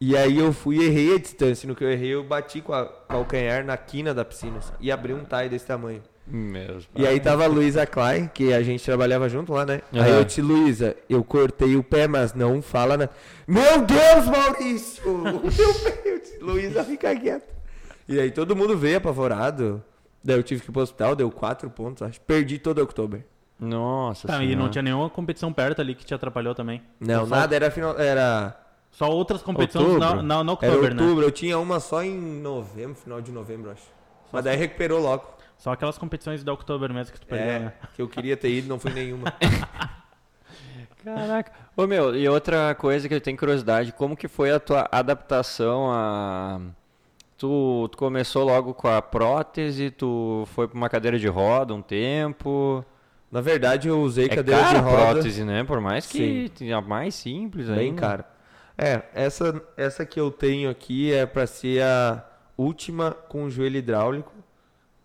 E 0.00 0.16
aí 0.16 0.38
eu 0.38 0.52
fui 0.52 0.78
e 0.78 0.86
errei 0.86 1.14
a 1.14 1.18
distância. 1.20 1.68
No 1.68 1.76
que 1.76 1.84
eu 1.84 1.90
errei, 1.90 2.14
eu 2.14 2.24
bati 2.24 2.60
com 2.60 2.72
a 2.72 2.86
calcanhar 3.08 3.64
na 3.64 3.76
quina 3.76 4.12
da 4.12 4.24
piscina. 4.24 4.58
assim, 4.58 4.72
e 4.80 4.90
abri 4.90 5.14
um 5.14 5.24
tie 5.24 5.48
desse 5.48 5.66
tamanho. 5.66 6.02
Mesmo. 6.26 6.90
E 6.96 7.06
aí 7.06 7.20
tava 7.20 7.44
a 7.44 7.46
Luísa 7.46 7.84
Klein, 7.86 8.28
que 8.32 8.52
a 8.52 8.62
gente 8.62 8.82
trabalhava 8.82 9.28
junto 9.28 9.52
lá, 9.52 9.66
né? 9.66 9.82
Aí 9.92 10.00
Aham. 10.00 10.08
eu 10.18 10.24
disse, 10.24 10.40
Luísa, 10.40 10.96
eu 11.08 11.22
cortei 11.22 11.76
o 11.76 11.82
pé, 11.82 12.08
mas 12.08 12.32
não 12.32 12.62
fala 12.62 12.96
na... 12.96 13.08
Meu 13.46 13.82
Deus, 13.82 14.26
Maurício! 14.26 15.02
O 15.06 15.22
meu 15.22 15.42
pé! 15.42 16.22
Luísa, 16.40 16.82
fica 16.84 17.14
quieta. 17.14 17.46
E 18.08 18.18
aí 18.18 18.30
todo 18.30 18.56
mundo 18.56 18.76
veio 18.76 18.96
apavorado. 18.98 19.82
Daí 20.22 20.36
eu 20.36 20.42
tive 20.42 20.62
que 20.62 20.70
ir 20.70 20.72
pro 20.72 20.80
hospital, 20.82 21.14
deu 21.14 21.30
quatro 21.30 21.68
pontos, 21.68 22.02
acho. 22.02 22.20
Perdi 22.22 22.58
todo 22.58 22.78
outubro. 22.78 23.22
Nossa 23.60 24.26
Tá, 24.26 24.34
e 24.42 24.46
senhora. 24.46 24.56
não 24.58 24.70
tinha 24.70 24.82
nenhuma 24.82 25.08
competição 25.10 25.52
perto 25.52 25.80
ali 25.80 25.94
que 25.94 26.04
te 26.04 26.14
atrapalhou 26.14 26.54
também. 26.54 26.82
Não, 26.98 27.26
Só- 27.26 27.36
nada, 27.36 27.54
era 27.54 27.70
final... 27.70 27.98
Era, 27.98 28.58
Só 28.90 29.10
outras 29.10 29.42
competições 29.42 29.86
Outubro? 29.86 30.16
na, 30.16 30.22
na, 30.22 30.44
no 30.44 30.58
era 30.62 30.72
Oktober, 30.72 30.94
né? 30.94 31.02
outubro. 31.02 31.24
Eu 31.26 31.30
tinha 31.30 31.58
uma 31.58 31.80
só 31.80 32.02
em 32.02 32.18
novembro, 32.18 32.94
final 32.94 33.20
de 33.20 33.30
novembro, 33.30 33.70
acho. 33.70 33.82
Mas 34.32 34.42
daí 34.44 34.56
recuperou 34.56 35.00
logo. 35.00 35.33
Só 35.56 35.72
aquelas 35.72 35.96
competições 35.96 36.44
da 36.44 36.52
mesmo 36.94 37.12
que 37.14 37.20
tu 37.20 37.26
perdeu, 37.26 37.60
né? 37.60 37.72
É, 37.82 37.86
que 37.94 38.02
eu 38.02 38.08
queria 38.08 38.36
ter 38.36 38.50
ido, 38.50 38.68
não 38.68 38.78
foi 38.78 38.92
nenhuma. 38.92 39.32
Caraca. 41.02 41.52
Ô 41.76 41.86
meu, 41.86 42.16
e 42.16 42.28
outra 42.28 42.74
coisa 42.74 43.08
que 43.08 43.14
eu 43.14 43.20
tenho 43.20 43.36
curiosidade, 43.36 43.92
como 43.92 44.16
que 44.16 44.28
foi 44.28 44.50
a 44.50 44.58
tua 44.60 44.88
adaptação 44.90 45.90
a. 45.92 46.60
Tu, 47.36 47.88
tu 47.90 47.98
começou 47.98 48.44
logo 48.44 48.72
com 48.74 48.88
a 48.88 49.02
prótese, 49.02 49.90
tu 49.90 50.44
foi 50.54 50.68
pra 50.68 50.76
uma 50.76 50.88
cadeira 50.88 51.18
de 51.18 51.26
roda 51.28 51.74
um 51.74 51.82
tempo. 51.82 52.84
Na 53.30 53.40
verdade, 53.40 53.88
eu 53.88 54.00
usei 54.00 54.26
É 54.26 54.28
cadeira 54.28 54.60
cara 54.62 54.72
de 54.72 54.76
a 54.78 54.80
roda. 54.88 54.96
prótese, 55.12 55.44
né? 55.44 55.64
Por 55.64 55.80
mais 55.80 56.06
que 56.06 56.48
tenha 56.56 56.80
mais 56.80 57.14
simples 57.16 57.66
Bem 57.66 57.88
ainda. 57.90 58.00
cara. 58.00 58.24
É, 58.78 59.02
essa, 59.12 59.62
essa 59.76 60.06
que 60.06 60.18
eu 60.18 60.30
tenho 60.30 60.70
aqui 60.70 61.12
é 61.12 61.26
pra 61.26 61.46
ser 61.46 61.82
a 61.82 62.24
última 62.56 63.10
com 63.28 63.50
joelho 63.50 63.76
hidráulico. 63.76 64.32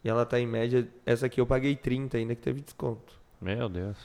E 0.04 0.10
ela 0.10 0.26
tá 0.26 0.40
em 0.40 0.48
média. 0.48 0.88
Essa 1.06 1.26
aqui 1.26 1.42
eu 1.42 1.46
paguei 1.46 1.76
30 1.76 2.18
ainda 2.18 2.36
que 2.36 2.42
teve 2.42 2.62
desconto. 2.62 3.14
Meu 3.42 3.68
Deus. 3.68 3.98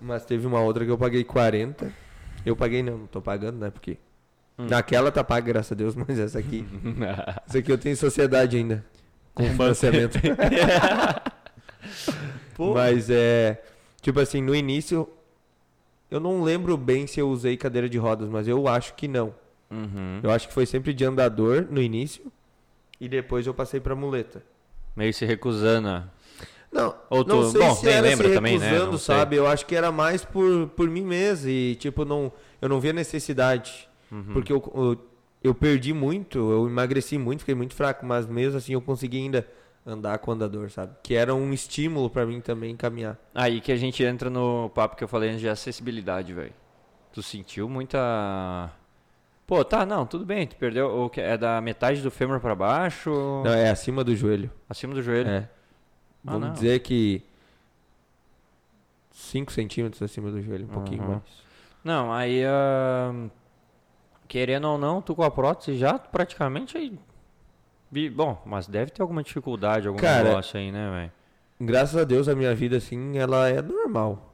Mas 0.00 0.24
teve 0.24 0.46
uma 0.46 0.60
outra 0.60 0.84
que 0.84 0.90
eu 0.90 0.98
paguei 0.98 1.24
40. 1.24 1.92
Eu 2.44 2.56
paguei 2.56 2.82
não, 2.82 2.98
não 2.98 3.06
tô 3.06 3.20
pagando, 3.20 3.58
né? 3.58 3.70
Porque. 3.70 3.98
Hum. 4.58 4.66
Naquela 4.66 5.10
tá 5.10 5.22
paga, 5.22 5.46
graças 5.46 5.72
a 5.72 5.74
Deus, 5.74 5.94
mas 5.94 6.18
essa 6.18 6.38
aqui. 6.38 6.66
essa 7.46 7.58
aqui 7.58 7.70
eu 7.70 7.78
tenho 7.78 7.96
sociedade 7.96 8.56
ainda. 8.56 8.84
Com 9.34 9.44
financiamento. 9.44 10.18
Mas 12.74 13.08
é. 13.08 13.62
Tipo 14.00 14.18
assim, 14.18 14.42
no 14.42 14.54
início. 14.54 15.08
Eu 16.10 16.18
não 16.18 16.42
lembro 16.42 16.76
bem 16.76 17.06
se 17.06 17.20
eu 17.20 17.28
usei 17.28 17.56
cadeira 17.56 17.88
de 17.88 17.98
rodas, 17.98 18.30
mas 18.30 18.48
eu 18.48 18.66
acho 18.66 18.94
que 18.94 19.06
não. 19.06 19.34
Uhum. 19.70 20.20
Eu 20.22 20.30
acho 20.30 20.48
que 20.48 20.54
foi 20.54 20.64
sempre 20.64 20.94
de 20.94 21.04
andador 21.04 21.66
no 21.70 21.82
início. 21.82 22.32
E 22.98 23.08
depois 23.08 23.46
eu 23.46 23.52
passei 23.52 23.78
pra 23.78 23.94
muleta. 23.94 24.42
Meio 24.96 25.12
se 25.14 25.24
recusando. 25.24 25.88
a- 25.88 26.04
Não, 26.70 26.94
Ou 27.08 27.24
não 27.24 27.42
tu- 27.42 27.50
sei 27.50 27.60
bom, 27.62 27.74
se 27.74 27.88
era 27.88 28.00
lembra 28.02 28.28
se 28.28 28.34
também, 28.34 28.58
né? 28.58 28.66
recusando, 28.68 28.92
Não 28.92 28.98
sei. 28.98 29.16
sabe? 29.16 29.36
Eu 29.36 29.46
acho 29.46 29.64
que 29.64 29.74
era 29.74 29.90
mais 29.90 30.24
por, 30.24 30.68
por 30.68 30.88
mim 30.88 31.02
mesmo. 31.02 31.48
E, 31.48 31.74
tipo, 31.76 32.04
não, 32.04 32.30
eu 32.60 32.68
não 32.68 32.78
via 32.80 32.92
necessidade. 32.92 33.88
Uhum. 34.12 34.32
Porque 34.34 34.52
eu, 34.52 34.62
eu, 34.74 35.06
eu 35.42 35.54
perdi 35.54 35.92
muito, 35.94 36.38
eu 36.38 36.66
emagreci 36.68 37.16
muito, 37.16 37.40
fiquei 37.40 37.54
muito 37.54 37.74
fraco. 37.74 38.04
Mas 38.04 38.26
mesmo 38.26 38.58
assim 38.58 38.74
eu 38.74 38.82
consegui 38.82 39.18
ainda 39.18 39.46
andar 39.86 40.18
com 40.18 40.30
o 40.30 40.34
andador, 40.34 40.70
sabe? 40.70 40.94
Que 41.02 41.14
era 41.14 41.34
um 41.34 41.52
estímulo 41.54 42.10
pra 42.10 42.26
mim 42.26 42.40
também 42.42 42.76
caminhar. 42.76 43.16
Aí 43.34 43.60
que 43.62 43.72
a 43.72 43.76
gente 43.76 44.02
entra 44.04 44.28
no 44.28 44.70
papo 44.74 44.94
que 44.96 45.02
eu 45.04 45.08
falei 45.08 45.30
antes 45.30 45.40
de 45.40 45.48
acessibilidade, 45.48 46.34
velho. 46.34 46.52
Tu 47.14 47.22
sentiu 47.22 47.66
muita. 47.68 48.70
Pô, 49.48 49.64
tá, 49.64 49.86
não, 49.86 50.04
tudo 50.06 50.26
bem, 50.26 50.46
tu 50.46 50.54
perdeu. 50.56 51.04
O 51.04 51.08
que 51.08 51.22
é 51.22 51.36
da 51.38 51.58
metade 51.62 52.02
do 52.02 52.10
fêmur 52.10 52.38
pra 52.38 52.54
baixo? 52.54 53.10
Não, 53.42 53.50
é 53.54 53.70
acima 53.70 54.04
do 54.04 54.14
joelho. 54.14 54.50
Acima 54.68 54.92
do 54.94 55.02
joelho? 55.02 55.26
É. 55.30 55.48
Ah, 56.26 56.32
Vamos 56.32 56.48
não. 56.48 56.52
dizer 56.52 56.80
que 56.80 57.22
5 59.10 59.50
centímetros 59.50 60.02
acima 60.02 60.30
do 60.30 60.42
joelho, 60.42 60.66
um 60.66 60.68
pouquinho 60.68 61.02
Uhum. 61.02 61.08
mais. 61.08 61.22
Não, 61.82 62.12
aí. 62.12 62.44
ahn, 62.44 63.30
querendo 64.28 64.68
ou 64.68 64.76
não, 64.76 65.00
tu 65.00 65.14
com 65.14 65.22
a 65.22 65.30
prótese 65.30 65.78
já 65.78 65.98
praticamente 65.98 66.76
aí. 66.76 66.98
Bom, 68.14 68.42
mas 68.44 68.66
deve 68.66 68.90
ter 68.90 69.00
alguma 69.00 69.22
dificuldade, 69.22 69.88
algum 69.88 69.98
Cara, 69.98 70.24
negócio 70.28 70.58
aí, 70.60 70.70
né, 70.70 70.90
velho? 70.90 71.12
Graças 71.70 71.96
a 71.96 72.04
Deus 72.04 72.28
a 72.28 72.34
minha 72.36 72.54
vida 72.54 72.76
assim, 72.76 73.16
ela 73.16 73.48
é 73.48 73.62
normal. 73.62 74.27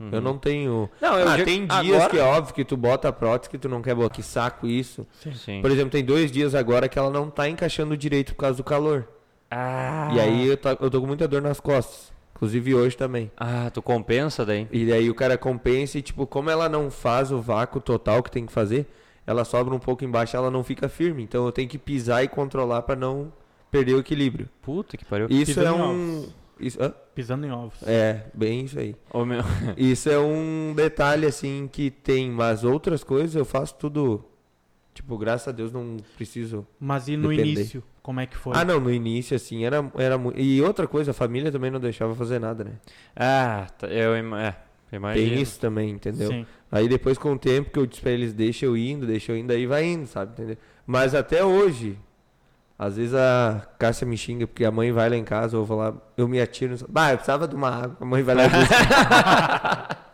Eu 0.00 0.06
Uhum. 0.06 0.20
não 0.20 0.38
tenho. 0.38 0.88
Não, 1.00 1.18
eu 1.18 1.28
ah, 1.28 1.36
digo- 1.36 1.44
tem 1.44 1.66
dias 1.66 1.94
agora- 1.96 2.08
que 2.10 2.18
é 2.18 2.22
óbvio 2.22 2.54
que 2.54 2.64
tu 2.64 2.76
bota 2.76 3.08
a 3.08 3.12
prótese 3.12 3.50
que 3.50 3.58
tu 3.58 3.68
não 3.68 3.82
quer 3.82 3.94
botar. 3.94 4.14
Que 4.14 4.22
saco 4.22 4.66
isso. 4.66 5.06
Sim. 5.34 5.60
Por 5.60 5.70
exemplo, 5.70 5.90
tem 5.90 6.02
dois 6.04 6.32
dias 6.32 6.54
agora 6.54 6.88
que 6.88 6.98
ela 6.98 7.10
não 7.10 7.28
tá 7.28 7.48
encaixando 7.48 7.96
direito 7.96 8.34
por 8.34 8.40
causa 8.40 8.56
do 8.56 8.64
calor. 8.64 9.06
Ah. 9.50 10.08
E 10.14 10.20
aí 10.20 10.46
eu, 10.46 10.56
tá- 10.56 10.76
eu 10.80 10.90
tô 10.90 11.00
com 11.00 11.06
muita 11.06 11.28
dor 11.28 11.42
nas 11.42 11.60
costas. 11.60 12.10
Inclusive 12.34 12.74
hoje 12.74 12.96
também. 12.96 13.30
Ah, 13.36 13.70
tu 13.74 13.82
compensa 13.82 14.46
daí? 14.46 14.66
E 14.72 14.90
aí 14.90 15.10
o 15.10 15.14
cara 15.14 15.36
compensa 15.36 15.98
e, 15.98 16.02
tipo, 16.02 16.26
como 16.26 16.48
ela 16.48 16.68
não 16.70 16.90
faz 16.90 17.30
o 17.30 17.38
vácuo 17.38 17.80
total 17.80 18.22
que 18.22 18.30
tem 18.30 18.46
que 18.46 18.52
fazer, 18.52 18.86
ela 19.26 19.44
sobra 19.44 19.74
um 19.74 19.78
pouco 19.78 20.02
embaixo 20.04 20.34
ela 20.36 20.50
não 20.50 20.64
fica 20.64 20.88
firme. 20.88 21.22
Então 21.22 21.44
eu 21.44 21.52
tenho 21.52 21.68
que 21.68 21.76
pisar 21.76 22.24
e 22.24 22.28
controlar 22.28 22.80
pra 22.82 22.96
não 22.96 23.30
perder 23.70 23.92
o 23.94 23.98
equilíbrio. 24.00 24.48
Puta 24.62 24.96
que 24.96 25.04
pariu. 25.04 25.26
Isso 25.28 25.46
Pisando 25.54 25.68
é 25.68 25.72
um. 25.86 26.28
Isso, 26.60 26.82
hã? 26.82 26.92
Pisando 27.14 27.46
em 27.46 27.50
ovos. 27.50 27.82
É, 27.86 28.26
bem 28.34 28.64
isso 28.64 28.78
aí. 28.78 28.94
Ô, 29.12 29.24
meu. 29.24 29.40
Isso 29.76 30.08
é 30.10 30.18
um 30.18 30.74
detalhe, 30.74 31.26
assim, 31.26 31.68
que 31.70 31.90
tem, 31.90 32.30
mas 32.30 32.64
outras 32.64 33.02
coisas 33.02 33.34
eu 33.34 33.44
faço 33.44 33.74
tudo. 33.76 34.24
Tipo, 34.92 35.16
graças 35.16 35.48
a 35.48 35.52
Deus 35.52 35.72
não 35.72 35.96
preciso. 36.16 36.66
Mas 36.78 37.08
e 37.08 37.16
no 37.16 37.28
Depender. 37.28 37.52
início, 37.52 37.82
como 38.02 38.20
é 38.20 38.26
que 38.26 38.36
foi? 38.36 38.56
Ah, 38.56 38.64
não, 38.64 38.78
no 38.78 38.92
início, 38.92 39.34
assim, 39.34 39.64
era, 39.64 39.90
era 39.96 40.18
muito. 40.18 40.38
E 40.38 40.60
outra 40.60 40.86
coisa, 40.86 41.12
a 41.12 41.14
família 41.14 41.50
também 41.50 41.70
não 41.70 41.80
deixava 41.80 42.14
fazer 42.14 42.38
nada, 42.38 42.64
né? 42.64 42.72
Ah, 43.16 43.66
tá, 43.78 43.86
eu 43.86 44.14
é, 44.14 44.18
imagino. 44.18 45.14
Tem 45.14 45.40
isso 45.40 45.58
também, 45.58 45.90
entendeu? 45.90 46.30
Sim. 46.30 46.46
Aí 46.70 46.88
depois, 46.88 47.16
com 47.16 47.32
o 47.32 47.38
tempo 47.38 47.70
que 47.70 47.78
eu 47.78 47.86
disse 47.86 48.02
pra 48.02 48.10
eles, 48.10 48.32
deixa 48.32 48.66
eu 48.66 48.76
indo, 48.76 49.06
deixa 49.06 49.32
eu 49.32 49.36
indo, 49.36 49.52
aí 49.52 49.66
vai 49.66 49.84
indo, 49.84 50.06
sabe? 50.06 50.32
Entendeu? 50.32 50.56
Mas 50.86 51.14
até 51.14 51.44
hoje, 51.44 51.98
às 52.80 52.96
vezes 52.96 53.14
a 53.14 53.60
Cássia 53.78 54.06
me 54.06 54.16
xinga 54.16 54.46
porque 54.46 54.64
a 54.64 54.70
mãe 54.70 54.90
vai 54.90 55.10
lá 55.10 55.14
em 55.14 55.22
casa, 55.22 55.54
eu 55.54 55.66
vou 55.66 55.76
lá, 55.76 55.92
eu 56.16 56.26
me 56.26 56.40
atiro. 56.40 56.74
Bah, 56.88 57.10
eu 57.10 57.18
precisava 57.18 57.46
de 57.46 57.54
uma 57.54 57.68
água, 57.68 57.98
a 58.00 58.04
mãe 58.06 58.22
vai 58.22 58.34
lá 58.34 58.46
e 58.46 58.48
busca. 58.48 59.96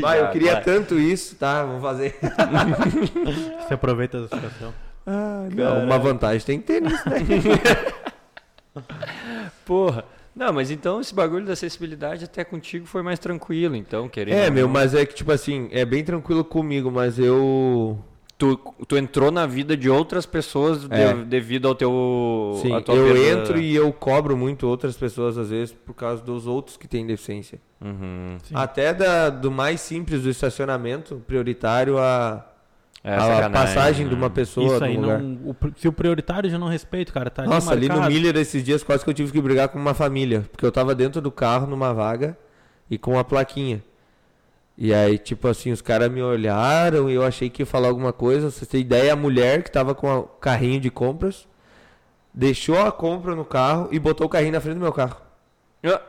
Bah, 0.00 0.16
eu 0.16 0.28
queria 0.30 0.54
vai. 0.54 0.64
tanto 0.64 0.98
isso, 0.98 1.36
tá? 1.36 1.64
Vamos 1.64 1.80
fazer. 1.80 2.18
Você 3.62 3.74
aproveita 3.74 4.20
da 4.20 4.24
situação. 4.24 4.74
Ah, 5.06 5.48
não, 5.54 5.84
uma 5.84 5.98
vantagem 5.98 6.44
tem 6.44 6.60
que 6.60 6.66
ter 6.66 6.82
nisso, 6.82 7.08
né? 7.08 7.20
Porra. 9.64 10.04
Não, 10.34 10.52
mas 10.52 10.70
então 10.70 11.00
esse 11.00 11.14
bagulho 11.14 11.46
da 11.46 11.52
acessibilidade 11.52 12.24
até 12.24 12.44
contigo 12.44 12.86
foi 12.86 13.02
mais 13.02 13.18
tranquilo, 13.18 13.74
então, 13.74 14.08
querendo. 14.08 14.34
É, 14.34 14.50
meu, 14.50 14.68
mas 14.68 14.94
é 14.94 15.06
que, 15.06 15.14
tipo 15.14 15.32
assim, 15.32 15.68
é 15.70 15.84
bem 15.84 16.04
tranquilo 16.04 16.44
comigo, 16.44 16.90
mas 16.90 17.18
eu. 17.18 17.98
Tu, 18.38 18.56
tu 18.86 18.96
entrou 18.96 19.32
na 19.32 19.46
vida 19.46 19.76
de 19.76 19.90
outras 19.90 20.24
pessoas 20.24 20.86
de- 20.88 20.94
É. 20.94 21.12
devido 21.12 21.66
ao 21.66 21.74
teu. 21.74 22.52
Sim, 22.62 22.72
eu 22.72 22.82
perda- 22.82 23.18
entro 23.18 23.58
e 23.58 23.74
eu 23.74 23.92
cobro 23.92 24.36
muito 24.36 24.64
outras 24.68 24.96
pessoas, 24.96 25.36
às 25.36 25.50
vezes, 25.50 25.74
por 25.84 25.92
causa 25.92 26.22
dos 26.22 26.46
outros 26.46 26.76
que 26.76 26.86
têm 26.86 27.04
deficiência. 27.04 27.58
Uhum. 27.80 28.36
Até 28.54 28.94
da, 28.94 29.28
do 29.28 29.50
mais 29.50 29.80
simples 29.80 30.22
do 30.22 30.30
estacionamento 30.30 31.16
prioritário 31.26 31.98
a, 31.98 32.46
É, 33.02 33.12
a 33.14 33.20
sacanagem, 33.20 33.50
passagem 33.52 34.04
né? 34.04 34.10
de 34.10 34.14
uma 34.14 34.30
pessoa 34.30 34.74
Isso 34.76 34.84
aí 34.84 34.94
no 34.96 35.02
lugar. 35.02 35.18
não. 35.20 35.50
o 35.50 35.56
se 35.76 35.88
o 35.88 35.92
prioritário 35.92 36.48
já 36.48 36.58
não 36.58 36.68
respeita, 36.68 37.12
cara, 37.12 37.30
tá 37.30 37.44
Nossa, 37.44 37.72
ali 37.72 37.90
ali 37.90 38.00
no. 38.00 38.06
Miller 38.06 38.36
esses 38.36 38.62
dias 38.62 38.84
quase 38.84 39.02
que 39.02 39.10
eu 39.10 39.14
tive 39.14 39.32
que 39.32 39.40
brigar 39.40 39.68
com 39.68 39.80
uma 39.80 39.94
família, 39.94 40.44
porque 40.52 40.64
eu 40.64 40.70
tava 40.70 40.94
dentro 40.94 41.20
do 41.20 41.32
carro 41.32 41.66
numa 41.66 41.92
vaga 41.92 42.38
e 42.88 42.96
com 42.96 43.18
a 43.18 43.24
plaquinha. 43.24 43.82
E 44.80 44.94
aí, 44.94 45.18
tipo 45.18 45.48
assim, 45.48 45.72
os 45.72 45.82
caras 45.82 46.08
me 46.08 46.22
olharam 46.22 47.10
e 47.10 47.14
eu 47.14 47.24
achei 47.24 47.50
que 47.50 47.62
ia 47.62 47.66
falar 47.66 47.88
alguma 47.88 48.12
coisa. 48.12 48.48
Você 48.48 48.64
tem 48.64 48.80
ideia, 48.80 49.12
a 49.12 49.16
mulher 49.16 49.64
que 49.64 49.72
tava 49.72 49.92
com 49.92 50.08
o 50.08 50.22
carrinho 50.22 50.80
de 50.80 50.88
compras 50.88 51.48
deixou 52.32 52.78
a 52.78 52.92
compra 52.92 53.34
no 53.34 53.44
carro 53.44 53.88
e 53.90 53.98
botou 53.98 54.28
o 54.28 54.30
carrinho 54.30 54.52
na 54.52 54.60
frente 54.60 54.76
do 54.76 54.80
meu 54.80 54.92
carro. 54.92 55.16
Ué, 55.84 56.00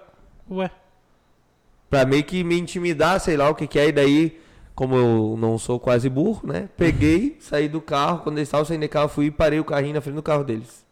Pra 1.90 2.06
meio 2.06 2.24
que 2.24 2.44
me 2.44 2.60
intimidar, 2.60 3.20
sei 3.20 3.36
lá 3.36 3.50
o 3.50 3.56
que 3.56 3.66
que 3.66 3.80
é. 3.80 3.88
E 3.88 3.92
daí, 3.92 4.40
como 4.76 4.96
eu 4.96 5.36
não 5.40 5.58
sou 5.58 5.80
quase 5.80 6.08
burro, 6.08 6.48
né? 6.48 6.70
Peguei, 6.78 7.38
saí 7.42 7.68
do 7.68 7.82
carro. 7.82 8.20
Quando 8.20 8.38
eles 8.38 8.50
estavam 8.50 8.66
saindo 8.66 8.82
de 8.82 8.88
carro, 8.88 9.10
fui 9.10 9.26
e 9.26 9.32
parei 9.32 9.60
o 9.60 9.66
carrinho 9.66 9.96
na 9.96 10.02
frente 10.02 10.16
do 10.16 10.22
carro 10.22 10.44
deles. 10.44 10.86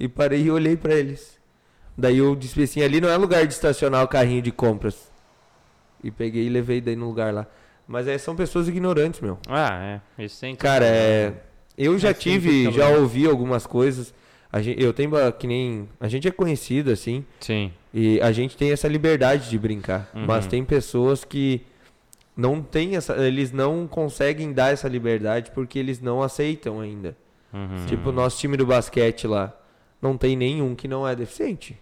E 0.00 0.08
parei 0.08 0.44
e 0.44 0.50
olhei 0.50 0.74
pra 0.74 0.94
eles. 0.94 1.38
Daí 1.98 2.16
eu 2.16 2.34
disse 2.34 2.62
assim, 2.62 2.80
ali 2.80 2.98
não 2.98 3.10
é 3.10 3.16
lugar 3.18 3.46
de 3.46 3.52
estacionar 3.52 4.02
o 4.02 4.08
carrinho 4.08 4.40
de 4.40 4.50
compras. 4.50 5.11
E 6.02 6.10
peguei 6.10 6.46
e 6.46 6.48
levei 6.48 6.80
daí 6.80 6.96
no 6.96 7.06
lugar 7.06 7.32
lá. 7.32 7.46
Mas 7.86 8.06
é, 8.08 8.16
são 8.18 8.34
pessoas 8.36 8.68
ignorantes, 8.68 9.20
meu. 9.20 9.38
Ah, 9.48 10.00
é. 10.18 10.24
Isso 10.24 10.40
tem 10.40 10.54
Cara, 10.54 10.86
é. 10.86 11.32
Eu 11.76 11.98
já 11.98 12.12
tive, 12.14 12.70
já 12.72 12.88
ouvi 12.88 13.26
algumas 13.26 13.66
coisas. 13.66 14.14
A 14.52 14.60
gente, 14.60 14.82
eu 14.82 14.92
tenho 14.92 15.10
ba- 15.10 15.32
que 15.32 15.46
nem. 15.46 15.88
A 15.98 16.08
gente 16.08 16.28
é 16.28 16.30
conhecido, 16.30 16.90
assim. 16.90 17.24
Sim. 17.40 17.72
E 17.92 18.20
a 18.20 18.30
gente 18.32 18.56
tem 18.56 18.70
essa 18.72 18.86
liberdade 18.88 19.48
de 19.48 19.58
brincar. 19.58 20.10
Uhum. 20.14 20.26
Mas 20.26 20.46
tem 20.46 20.64
pessoas 20.64 21.24
que 21.24 21.62
não 22.36 22.62
tem 22.62 22.96
essa. 22.96 23.14
Eles 23.26 23.50
não 23.52 23.86
conseguem 23.86 24.52
dar 24.52 24.72
essa 24.72 24.88
liberdade 24.88 25.50
porque 25.52 25.78
eles 25.78 26.00
não 26.00 26.22
aceitam 26.22 26.80
ainda. 26.80 27.16
Uhum. 27.52 27.86
Tipo, 27.86 28.10
o 28.10 28.12
nosso 28.12 28.38
time 28.38 28.56
do 28.56 28.66
basquete 28.66 29.26
lá. 29.26 29.52
Não 30.00 30.16
tem 30.18 30.36
nenhum 30.36 30.74
que 30.74 30.86
não 30.88 31.06
é 31.06 31.14
deficiente. 31.14 31.78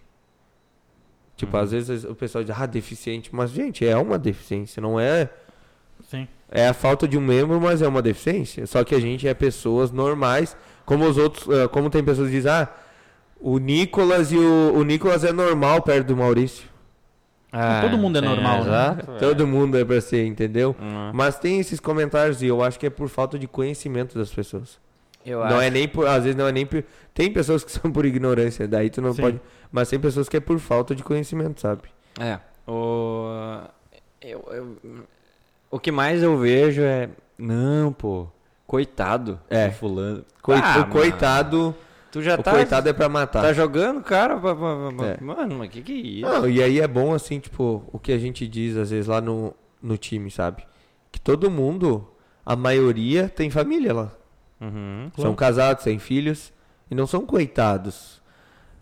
Tipo, 1.41 1.57
Uhum. 1.57 1.63
às 1.63 1.71
vezes 1.71 2.03
o 2.03 2.13
pessoal 2.15 2.43
diz, 2.43 2.55
ah, 2.57 2.65
deficiente. 2.65 3.29
Mas, 3.33 3.49
gente, 3.51 3.85
é 3.85 3.97
uma 3.97 4.17
deficiência, 4.19 4.81
não 4.81 4.99
é. 4.99 5.29
sim. 6.09 6.27
É 6.53 6.67
a 6.67 6.73
falta 6.73 7.07
de 7.07 7.17
um 7.17 7.21
membro, 7.21 7.59
mas 7.61 7.81
é 7.81 7.87
uma 7.87 8.01
deficiência. 8.01 8.67
Só 8.67 8.83
que 8.83 8.93
a 8.93 8.99
gente 8.99 9.25
é 9.27 9.33
pessoas 9.33 9.89
normais, 9.91 10.55
como 10.85 11.05
os 11.05 11.17
outros, 11.17 11.47
eh, 11.49 11.67
como 11.69 11.89
tem 11.89 12.03
pessoas 12.03 12.27
que 12.27 12.35
dizem, 12.35 12.51
ah, 12.51 12.67
o 13.39 13.57
Nicolas 13.57 14.31
e 14.33 14.37
o, 14.37 14.73
o 14.75 14.83
Nicolas 14.83 15.23
é 15.23 15.31
normal 15.31 15.81
perto 15.81 16.07
do 16.07 16.17
Maurício. 16.17 16.65
Ah, 17.53 17.79
Todo 17.81 17.97
mundo 17.97 18.17
é 18.17 18.21
normal, 18.21 18.63
né? 18.63 18.67
Exato. 18.67 19.11
Todo 19.19 19.47
mundo 19.47 19.77
é 19.77 19.83
pra 19.85 19.99
ser, 20.01 20.25
entendeu? 20.25 20.75
Uhum. 20.79 21.11
Mas 21.13 21.39
tem 21.39 21.59
esses 21.59 21.79
comentários 21.79 22.41
e 22.41 22.47
eu 22.47 22.61
acho 22.61 22.77
que 22.77 22.85
é 22.85 22.89
por 22.89 23.07
falta 23.09 23.39
de 23.39 23.47
conhecimento 23.47 24.17
das 24.17 24.29
pessoas. 24.29 24.77
Eu 25.25 25.39
não 25.39 25.45
acho. 25.47 25.61
é 25.61 25.69
nem 25.69 25.87
por, 25.87 26.07
às 26.07 26.23
vezes 26.23 26.35
não 26.35 26.47
é 26.47 26.51
nem 26.51 26.65
por, 26.65 26.83
tem 27.13 27.31
pessoas 27.31 27.63
que 27.63 27.71
são 27.73 27.91
por 27.91 28.05
ignorância, 28.05 28.67
daí 28.67 28.89
tu 28.89 29.01
não 29.01 29.13
Sim. 29.13 29.21
pode, 29.21 29.41
mas 29.71 29.89
tem 29.89 29.99
pessoas 29.99 30.27
que 30.29 30.37
é 30.37 30.39
por 30.39 30.57
falta 30.59 30.93
de 30.95 31.03
conhecimento, 31.03 31.61
sabe? 31.61 31.83
É. 32.19 32.39
O... 32.67 33.61
Eu, 34.21 34.43
eu- 34.51 34.77
o 35.69 35.79
que 35.79 35.91
mais 35.91 36.21
eu 36.21 36.37
vejo 36.37 36.81
é. 36.81 37.09
Não, 37.37 37.91
pô. 37.93 38.27
Coitado 38.67 39.39
É. 39.49 39.69
fulano. 39.69 40.23
Coi- 40.41 40.57
Ah, 40.57 40.75
o 40.77 40.79
mano, 40.81 40.91
coitado, 40.91 41.75
Tu 42.11 42.21
já 42.21 42.35
o 42.35 42.43
tá. 42.43 42.51
coitado 42.51 42.87
é 42.89 42.93
pra 42.93 43.07
matar. 43.09 43.41
Tá 43.41 43.53
jogando, 43.53 44.01
cara? 44.01 44.37
pra- 44.37 44.55
pra- 44.55 44.91
pra- 44.95 45.07
É. 45.07 45.17
Mano, 45.21 45.55
mas 45.59 45.69
que 45.69 45.81
que 45.81 45.91
é 45.91 45.95
isso? 45.95 46.21
Não, 46.29 46.49
e 46.49 46.61
aí 46.61 46.79
é 46.79 46.87
bom 46.87 47.13
assim, 47.13 47.39
tipo, 47.39 47.83
o 47.91 47.97
que 47.99 48.11
a 48.11 48.17
gente 48.17 48.47
diz 48.47 48.75
às 48.77 48.91
vezes 48.91 49.07
lá 49.07 49.19
no, 49.21 49.53
no 49.81 49.97
time, 49.97 50.29
sabe? 50.29 50.63
Que 51.11 51.19
todo 51.19 51.49
mundo, 51.49 52.07
a 52.45 52.55
maioria 52.55 53.27
tem 53.29 53.49
família 53.49 53.93
lá. 53.93 54.11
Uhum. 54.61 55.11
São 55.17 55.33
casados, 55.35 55.83
têm 55.83 55.97
filhos 55.99 56.53
e 56.89 56.95
não 56.95 57.07
são 57.07 57.25
coitados. 57.25 58.21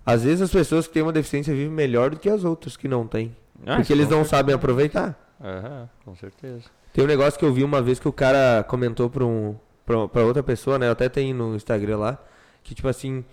Às 0.06 0.24
vezes 0.24 0.42
as 0.42 0.52
pessoas 0.52 0.88
que 0.88 0.94
têm 0.94 1.04
uma 1.04 1.14
deficiência 1.14 1.54
vivem 1.54 1.70
melhor 1.70 2.10
do 2.10 2.20
que 2.20 2.30
as 2.30 2.44
outras 2.44 2.76
que 2.76 2.88
não 2.88 3.08
têm. 3.08 3.36
Ah, 3.66 3.78
porque 3.78 3.94
eles 3.94 4.06
não 4.10 4.18
certeza. 4.18 4.30
sabem 4.30 4.56
aproveitar. 4.56 5.18
Aham, 5.42 5.90
com 6.04 6.16
certeza. 6.16 6.64
Tem 6.94 7.04
um 7.04 7.08
negócio 7.08 7.40
que 7.40 7.46
eu 7.46 7.54
vi 7.54 7.64
uma 7.64 7.82
vez 7.82 8.00
que 8.00 8.08
o 8.08 8.14
cara 8.14 8.64
comentou 8.68 9.10
pra, 9.10 9.24
um, 9.26 9.56
pra, 9.86 10.08
pra 10.08 10.24
outra 10.24 10.42
pessoa, 10.44 10.78
né? 10.80 10.88
Eu 10.88 10.92
até 10.92 11.08
tenho 11.08 11.36
no 11.36 11.56
Instagram 11.56 11.98
lá. 11.98 12.18
Que 12.64 12.74
tipo 12.76 12.88
assim. 12.88 13.24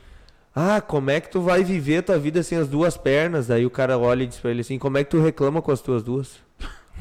Ah, 0.55 0.81
como 0.81 1.11
é 1.11 1.21
que 1.21 1.31
tu 1.31 1.41
vai 1.41 1.63
viver 1.65 2.03
tua 2.03 2.19
vida 2.19 2.43
sem 2.43 2.57
as 2.59 2.69
duas 2.69 2.97
pernas? 2.97 3.47
Daí 3.47 3.67
o 3.67 3.71
cara 3.71 3.99
olha 3.99 4.23
e 4.23 4.27
diz 4.27 4.39
pra 4.39 4.51
ele 4.51 4.61
assim: 4.61 4.79
Como 4.79 4.97
é 4.99 5.05
que 5.05 5.11
tu 5.11 5.21
reclama 5.21 5.61
com 5.61 5.71
as 5.73 5.81
tuas 5.81 6.03
duas? 6.03 6.41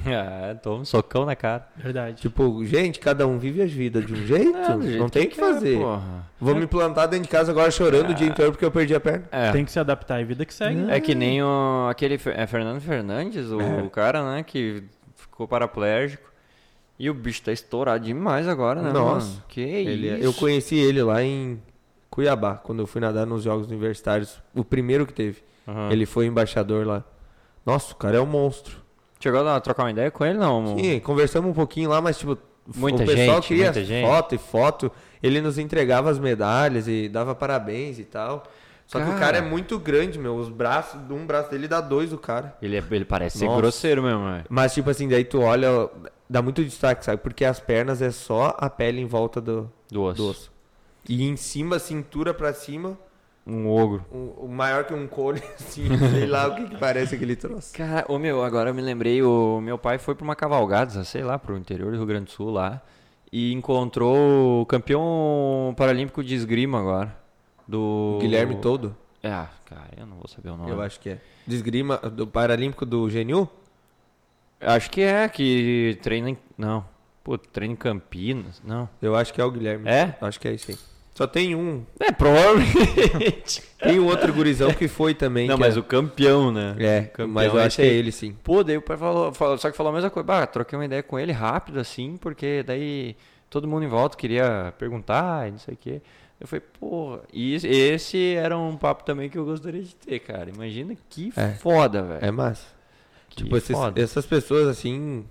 Ah, 0.05 0.55
toma 0.61 0.81
um 0.81 0.85
socão 0.85 1.25
na 1.25 1.35
cara. 1.35 1.67
Verdade. 1.75 2.21
Tipo, 2.21 2.63
gente, 2.65 2.99
cada 2.99 3.27
um 3.27 3.37
vive 3.37 3.61
a 3.61 3.65
vida 3.65 4.01
de 4.01 4.13
um 4.13 4.25
jeito. 4.25 4.55
É, 4.57 4.81
jeito 4.81 4.97
não 4.99 5.09
tem 5.09 5.25
o 5.25 5.29
que 5.29 5.39
é, 5.39 5.43
fazer. 5.43 5.77
porra. 5.79 6.25
Vou 6.39 6.55
me 6.55 6.67
plantar 6.67 7.05
dentro 7.07 7.23
de 7.25 7.29
casa 7.29 7.51
agora 7.51 7.69
chorando 7.71 8.11
o 8.11 8.13
dia 8.13 8.27
inteiro 8.27 8.51
porque 8.51 8.65
eu 8.65 8.71
perdi 8.71 8.93
a 8.95 8.99
perna. 8.99 9.25
É. 9.31 9.51
Tem 9.51 9.63
que 9.65 9.71
se 9.71 9.79
adaptar 9.79 10.19
à 10.19 10.23
vida 10.23 10.45
que 10.45 10.53
segue. 10.53 10.89
É 10.89 10.99
que 10.99 11.15
nem 11.15 11.41
o, 11.41 11.87
aquele 11.89 12.15
é 12.15 12.47
Fernando 12.47 12.79
Fernandes, 12.81 13.51
o, 13.51 13.59
É. 13.61 13.89
cara, 13.89 14.23
né, 14.35 14.43
que 14.43 14.83
ficou 15.15 15.47
paraplégico. 15.47 16.25
E 16.97 17.09
o 17.09 17.13
bicho 17.13 17.41
tá 17.41 17.51
estourado 17.51 18.05
demais 18.05 18.47
agora, 18.47 18.81
né, 18.81 18.91
Nossa. 18.93 19.27
mano? 19.27 19.43
Que 19.49 19.59
Ele- 19.61 20.13
isso? 20.15 20.23
eu 20.23 20.33
conheci 20.33 20.75
ele 20.77 21.03
lá 21.03 21.21
em 21.21 21.61
Cuiabá, 22.09 22.55
quando 22.55 22.79
eu 22.79 22.87
fui 22.87 23.01
nadar 23.01 23.25
nos 23.25 23.43
Jogos 23.43 23.67
Universitários. 23.67 24.41
O 24.53 24.63
primeiro 24.63 25.05
que 25.05 25.11
teve. 25.13 25.43
Aham. 25.67 25.91
Ele 25.91 26.05
foi 26.05 26.25
embaixador 26.25 26.85
lá. 26.87 27.03
Nossa, 27.65 27.91
o 27.91 27.95
cara 27.97 28.15
é 28.17 28.21
um 28.21 28.25
monstro. 28.25 28.77
Chegou 29.19 29.47
a 29.47 29.59
trocar 29.59 29.83
uma 29.83 29.91
ideia 29.91 30.11
com 30.11 30.25
ele, 30.25 30.37
não? 30.37 30.77
Sim, 30.77 30.99
conversamos 30.99 31.49
um 31.49 31.53
pouquinho 31.53 31.89
lá, 31.89 32.01
mas 32.01 32.17
tipo, 32.17 32.37
Muita 32.75 33.03
o 33.03 33.05
pessoal 33.05 33.37
gente, 33.41 33.47
queria 33.47 33.71
gente. 33.73 34.05
foto 34.07 34.35
e 34.35 34.37
foto. 34.37 34.91
Ele 35.21 35.39
nos 35.41 35.57
entregava 35.57 36.09
as 36.09 36.19
medalhas 36.19 36.87
e 36.87 37.07
dava 37.09 37.33
parabéns 37.35 37.97
e 37.99 38.03
tal. 38.03 38.43
Só 38.87 38.99
que 38.99 39.05
o 39.05 39.07
Cara. 39.13 39.19
cara 39.19 39.37
é 39.39 39.41
muito 39.41 39.79
grande, 39.79 40.19
meu. 40.19 40.35
Os 40.35 40.49
braços, 40.49 40.99
um 41.09 41.25
braço 41.25 41.49
dele 41.49 41.67
dá 41.67 41.81
dois 41.81 42.11
do 42.11 42.17
cara. 42.19 42.55
Ele, 42.61 42.77
é- 42.77 42.83
ele 42.91 43.05
parece 43.05 43.39
ser 43.39 43.45
Nossa. 43.45 43.57
grosseiro 43.61 44.03
mesmo, 44.03 44.23
velho. 44.31 44.45
Mas 44.47 44.73
tipo 44.75 44.89
assim, 44.89 45.07
daí 45.07 45.23
tu 45.23 45.41
olha, 45.41 45.89
dá 46.29 46.41
muito 46.41 46.63
destaque, 46.63 47.03
sabe? 47.03 47.19
Porque 47.21 47.43
as 47.45 47.59
pernas 47.59 47.99
é 48.01 48.11
só 48.11 48.55
a 48.59 48.69
pele 48.69 49.01
em 49.01 49.07
volta 49.07 49.41
do, 49.41 49.71
Do 49.91 50.03
osso. 50.03 50.17
do 50.21 50.29
osso. 50.29 50.51
E 51.09 51.23
em 51.27 51.35
cima, 51.35 51.79
cintura 51.79 52.31
pra 52.33 52.53
cima, 52.53 52.95
Um 53.47 53.69
ogro. 53.69 54.03
o, 54.11 54.45
o 54.45 54.49
maior 54.49 54.85
que 54.85 54.93
um 54.93 55.05
cone, 55.07 55.39
assim, 55.59 55.85
sei 56.11 56.25
lá 56.25 56.47
o 56.47 56.55
que, 56.55 56.69
que 56.69 56.77
parece 56.77 57.13
aquele 57.15 57.35
troço. 57.35 57.73
Cara, 57.73 58.03
ô 58.09 58.17
meu, 58.17 58.43
agora 58.43 58.71
eu 58.71 58.73
me 58.73 58.81
lembrei, 58.81 59.21
o 59.21 59.59
meu 59.61 59.77
pai 59.77 59.97
foi 59.99 60.15
pra 60.15 60.23
uma 60.23 60.35
cavalgada, 60.35 61.03
sei 61.03 61.23
lá, 61.23 61.37
pro 61.37 61.55
interior 61.57 61.91
do 61.91 61.97
Rio 61.97 62.05
Grande 62.07 62.25
do 62.25 62.31
Sul 62.31 62.49
lá, 62.49 62.81
e 63.31 63.53
encontrou 63.53 64.61
o 64.61 64.65
campeão 64.65 65.73
paralímpico 65.77 66.23
de 66.23 66.33
esgrima 66.33 66.79
agora. 66.79 67.15
Do. 67.67 68.17
Guilherme 68.21 68.55
Todo, 68.55 68.95
É, 69.21 69.29
ah, 69.31 69.49
cara, 69.65 69.89
eu 69.97 70.05
não 70.05 70.17
vou 70.17 70.27
saber 70.27 70.49
o 70.49 70.57
nome. 70.57 70.71
eu 70.71 70.81
acho 70.81 70.99
que 70.99 71.09
é. 71.09 71.19
Desgrima 71.45 71.97
do 71.97 72.25
Paralímpico 72.25 72.85
do 72.85 73.07
GNU? 73.07 73.47
Acho 74.59 74.89
que 74.89 75.01
é, 75.01 75.27
que 75.29 75.99
treina 76.01 76.31
em. 76.31 76.37
Não. 76.57 76.83
Pô, 77.23 77.37
treina 77.37 77.73
em 77.73 77.75
Campinas. 77.75 78.61
Não. 78.63 78.89
Eu 79.01 79.15
acho 79.15 79.31
que 79.33 79.39
é 79.41 79.43
o 79.45 79.51
Guilherme. 79.51 79.87
É? 79.87 80.15
Acho 80.21 80.39
que 80.39 80.47
é 80.47 80.53
isso 80.53 80.71
aí. 80.71 80.77
Só 81.15 81.25
tem 81.25 81.55
um. 81.55 81.83
É, 81.99 82.11
provavelmente. 82.11 83.63
Tem 83.85 83.99
um 83.99 84.07
outro 84.07 84.33
gurizão 84.33 84.73
que 84.73 84.87
foi 84.87 85.13
também. 85.13 85.47
Não, 85.47 85.57
mas 85.59 85.77
é... 85.77 85.79
o 85.79 85.83
campeão, 85.83 86.51
né? 86.51 86.75
É, 86.79 87.01
campeão 87.03 87.27
mas 87.29 87.53
eu 87.53 87.59
é 87.59 87.65
acho 87.65 87.75
que 87.75 87.81
é 87.83 87.85
ele 87.87 88.11
sim. 88.11 88.35
Pô, 88.43 88.63
daí 88.63 88.77
o 88.77 88.81
pai 88.81 88.97
falou, 88.97 89.31
falou- 89.31 89.57
só 89.59 89.69
que 89.69 89.77
falou 89.77 89.91
a 89.91 89.93
mesma 89.95 90.09
coisa. 90.09 90.25
Bah, 90.25 90.47
troquei 90.47 90.77
uma 90.77 90.85
ideia 90.85 91.03
com 91.03 91.19
ele 91.19 91.31
rápido 91.31 91.79
assim, 91.79 92.17
porque 92.17 92.63
daí 92.63 93.15
todo 93.49 93.67
mundo 93.67 93.85
em 93.85 93.87
volta 93.87 94.17
queria 94.17 94.73
perguntar 94.79 95.47
e 95.47 95.51
não 95.51 95.59
sei 95.59 95.75
o 95.75 95.77
quê. 95.77 96.01
Eu 96.39 96.47
falei, 96.47 96.63
pô, 96.79 97.19
e 97.31 97.53
esse- 97.53 98.33
era 98.33 98.57
um 98.57 98.75
papo 98.75 99.03
também 99.03 99.29
que 99.29 99.37
eu 99.37 99.45
gostaria 99.45 99.83
de 99.83 99.95
ter, 99.95 100.19
cara. 100.19 100.49
Imagina 100.49 100.95
que 101.09 101.31
É. 101.37 101.49
foda, 101.51 102.01
velho. 102.01 102.25
É 102.25 102.31
massa. 102.31 102.65
Que 103.29 103.43
Tipo, 103.43 103.55
esses- 103.55 103.77
essas 103.95 104.25
pessoas 104.25 104.67
assim. 104.67 105.25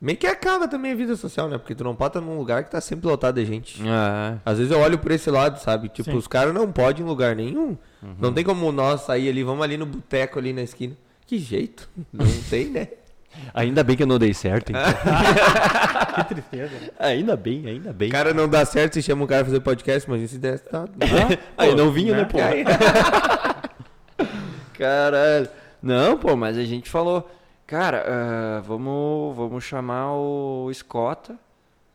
Meio 0.00 0.18
que 0.18 0.26
acaba 0.26 0.68
também 0.68 0.92
a 0.92 0.94
vida 0.94 1.16
social, 1.16 1.48
né? 1.48 1.56
Porque 1.56 1.74
tu 1.74 1.82
não 1.82 1.94
pode 1.96 2.10
estar 2.10 2.20
num 2.20 2.36
lugar 2.36 2.62
que 2.64 2.70
tá 2.70 2.80
sempre 2.82 3.06
lotado 3.06 3.36
de 3.36 3.46
gente. 3.46 3.82
Ah, 3.88 4.36
Às 4.44 4.58
vezes 4.58 4.70
eu 4.70 4.78
olho 4.78 4.98
por 4.98 5.10
esse 5.10 5.30
lado, 5.30 5.58
sabe? 5.58 5.88
Tipo, 5.88 6.10
Sim. 6.10 6.16
os 6.18 6.26
caras 6.26 6.52
não 6.52 6.70
podem 6.70 7.02
em 7.02 7.08
lugar 7.08 7.34
nenhum. 7.34 7.76
Uhum. 8.02 8.14
Não 8.20 8.32
tem 8.32 8.44
como 8.44 8.70
nós 8.70 9.00
sair 9.02 9.28
ali, 9.30 9.42
vamos 9.42 9.64
ali 9.64 9.76
no 9.78 9.86
boteco 9.86 10.38
ali 10.38 10.52
na 10.52 10.62
esquina. 10.62 10.94
Que 11.26 11.38
jeito? 11.38 11.88
Não 12.12 12.26
tem, 12.50 12.66
né? 12.66 12.88
ainda 13.52 13.84
bem 13.84 13.96
que 13.96 14.02
eu 14.02 14.06
não 14.06 14.18
dei 14.18 14.32
certo, 14.32 14.70
então. 14.70 14.82
Que 16.16 16.24
tristeza. 16.34 16.72
ainda 16.98 17.36
bem, 17.36 17.66
ainda 17.66 17.92
bem. 17.92 18.08
O 18.08 18.12
cara 18.12 18.32
não 18.32 18.48
dá 18.48 18.64
certo 18.64 18.94
se 18.94 19.02
chama 19.02 19.24
um 19.24 19.26
cara 19.26 19.42
pra 19.44 19.50
fazer 19.50 19.60
podcast, 19.60 20.08
mas 20.08 20.30
se 20.30 20.38
desse, 20.38 20.64
tá. 20.64 20.86
Aí 21.58 21.74
não 21.74 21.90
vinha, 21.90 22.14
né, 22.14 22.20
né? 22.22 22.24
pô? 22.24 22.38
Caralho. 24.78 25.48
Não, 25.82 26.16
pô, 26.16 26.34
mas 26.36 26.56
a 26.56 26.64
gente 26.64 26.88
falou, 26.88 27.30
cara, 27.66 28.04
ah, 28.06 28.60
vamos, 28.60 29.36
vamos 29.36 29.64
chamar 29.64 30.12
o 30.14 30.68
Escota 30.70 31.36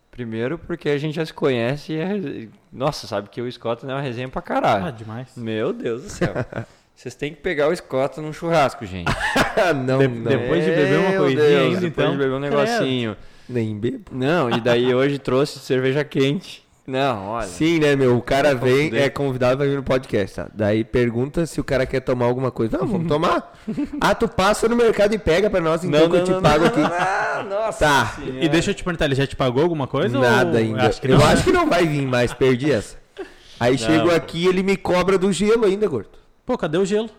primeiro, 0.10 0.58
porque 0.58 0.90
a 0.90 0.98
gente 0.98 1.16
já 1.16 1.26
se 1.26 1.34
conhece 1.34 1.94
e 1.94 1.98
é... 1.98 2.48
Nossa, 2.72 3.08
sabe 3.08 3.30
que 3.30 3.42
o 3.42 3.48
Escota 3.48 3.86
não 3.88 3.94
é 3.94 3.98
uma 3.98 4.02
resenha 4.04 4.28
pra 4.28 4.40
Ah, 4.40 4.44
caralho. 4.44 4.92
demais. 4.92 5.30
Meu 5.38 5.72
Deus 5.72 6.04
do 6.04 6.10
céu. 6.10 6.34
Vocês 6.94 7.16
têm 7.16 7.34
que 7.34 7.42
pegar 7.42 7.70
o 7.70 7.74
Escota 7.74 8.22
num 8.22 8.34
churrasco, 8.34 8.86
gente. 8.86 9.10
não, 9.86 9.98
De- 10.00 10.08
não. 10.10 10.24
depois 10.24 10.64
de 10.66 10.70
beber 10.72 11.00
uma 11.00 11.18
coisinha 11.18 11.44
Deus, 11.48 11.62
ainda, 11.64 11.80
depois 11.82 12.06
então. 12.08 12.12
de 12.12 12.18
beber 12.18 12.34
um 12.36 12.40
negocinho. 12.40 13.18
Nem 13.50 13.78
bebo. 13.80 14.12
Não, 14.12 14.50
e 14.52 14.60
daí 14.62 14.94
hoje 14.94 15.18
trouxe 15.18 15.60
cerveja 15.60 16.04
quente. 16.04 16.64
Não, 16.92 17.28
olha. 17.30 17.48
Sim, 17.48 17.80
né, 17.80 17.96
meu? 17.96 18.18
O 18.18 18.22
cara 18.22 18.54
vem, 18.54 18.94
é 18.94 19.10
convidado 19.10 19.56
pra 19.58 19.66
vir 19.66 19.78
no 19.78 19.84
podcast, 19.84 20.36
tá? 20.36 20.50
Daí 20.54 20.84
pergunta 20.84 21.46
se 21.46 21.62
o 21.62 21.64
cara 21.64 21.86
quer 21.86 22.02
tomar 22.02 22.26
alguma 22.26 22.52
coisa. 22.52 22.78
Não, 22.78 22.86
vamos 22.86 23.08
tomar. 23.08 23.54
Ah, 24.02 24.14
tu 24.16 24.28
passa 24.28 24.68
no 24.68 24.76
mercado 24.76 25.14
e 25.14 25.20
pega 25.20 25.50
pra 25.50 25.62
nós, 25.62 25.84
então 25.84 26.10
que 26.10 26.16
eu 26.18 26.24
te 26.24 26.34
pago 26.42 26.66
aqui. 26.66 26.82
Ah, 26.82 27.46
nossa. 27.48 27.86
Tá. 27.86 28.16
E 28.42 28.50
deixa 28.50 28.72
eu 28.72 28.76
te 28.76 28.84
perguntar, 28.84 29.06
ele 29.06 29.16
já 29.16 29.26
te 29.26 29.36
pagou 29.36 29.62
alguma 29.64 29.88
coisa? 29.88 30.18
Nada 30.20 30.52
ou... 30.52 30.58
ainda. 30.58 30.88
Acho 30.88 31.00
que 31.00 31.08
eu 31.08 31.18
não. 31.18 31.26
acho 31.26 31.44
que 31.44 31.52
não 31.52 31.70
vai 31.70 31.86
vir 31.86 32.06
mais, 32.06 32.34
perdi 32.34 32.72
essa. 32.72 32.98
Aí 33.60 33.78
chego 33.78 34.10
pô. 34.10 34.16
aqui 34.16 34.48
ele 34.48 34.64
me 34.64 34.76
cobra 34.76 35.18
do 35.18 35.32
gelo 35.32 35.66
ainda, 35.66 35.88
gordo. 35.88 36.10
Pô, 36.46 36.58
cadê 36.58 36.78
o 36.78 36.86
gelo? 36.86 37.10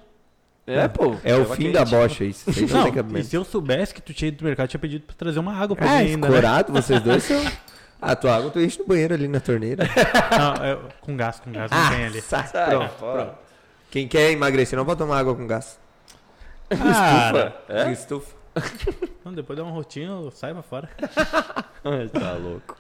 É, 0.67 0.87
pô. 0.89 1.15
É 1.25 1.35
o 1.35 1.45
fim 1.47 1.65
quente. 1.65 1.73
da 1.73 1.85
bocha 1.85 2.25
isso. 2.25 2.51
Não, 2.71 2.85
Não, 2.85 2.93
tem 2.93 3.21
e 3.21 3.25
se 3.25 3.37
eu 3.37 3.45
soubesse 3.45 3.95
que 3.95 4.03
tu 4.03 4.13
tinha 4.13 4.29
ido 4.29 4.39
do 4.39 4.45
mercado, 4.45 4.67
eu 4.67 4.71
tinha 4.71 4.81
pedido 4.81 5.05
pra 5.07 5.15
trazer 5.17 5.39
uma 5.39 5.55
água 5.55 5.77
pra 5.77 5.87
Ah, 5.87 6.03
mim 6.03 6.11
ainda, 6.11 6.29
né? 6.29 6.65
vocês 6.69 7.01
dois 7.01 7.23
são. 7.23 7.41
Ah, 8.03 8.17
tua 8.17 8.35
água 8.37 8.51
tu 8.51 8.59
enche 8.61 8.79
no 8.81 8.87
banheiro 8.87 9.15
ali 9.15 9.29
na 9.29 9.39
torneira. 9.41 9.85
Não, 10.37 10.65
eu- 10.67 10.89
com 11.01 11.17
gás, 11.17 11.39
com 11.41 11.53
gás, 11.53 11.71
não 11.71 11.91
tem 11.91 12.05
ali. 12.07 12.21
sa- 12.21 12.45
Sai 12.45 12.71
pronto, 12.71 12.91
fora. 12.95 13.25
pronto. 13.27 13.39
Quem 13.91 14.09
quer 14.09 14.33
emagrecer 14.33 14.77
não 14.77 14.85
pode 14.85 14.99
tomar 14.99 15.19
água 15.19 15.35
com 15.37 15.47
gás. 15.47 15.79
Cara, 16.69 17.55
É? 17.69 17.93
Estufa. 17.93 18.35
não, 19.25 19.33
depois 19.33 19.57
dá 19.59 19.65
um 19.65 19.71
rotinho, 19.71 20.31
sai 20.33 20.53
pra 20.53 20.63
fora. 20.63 20.89
Tá 22.13 22.33
louco. 22.35 22.77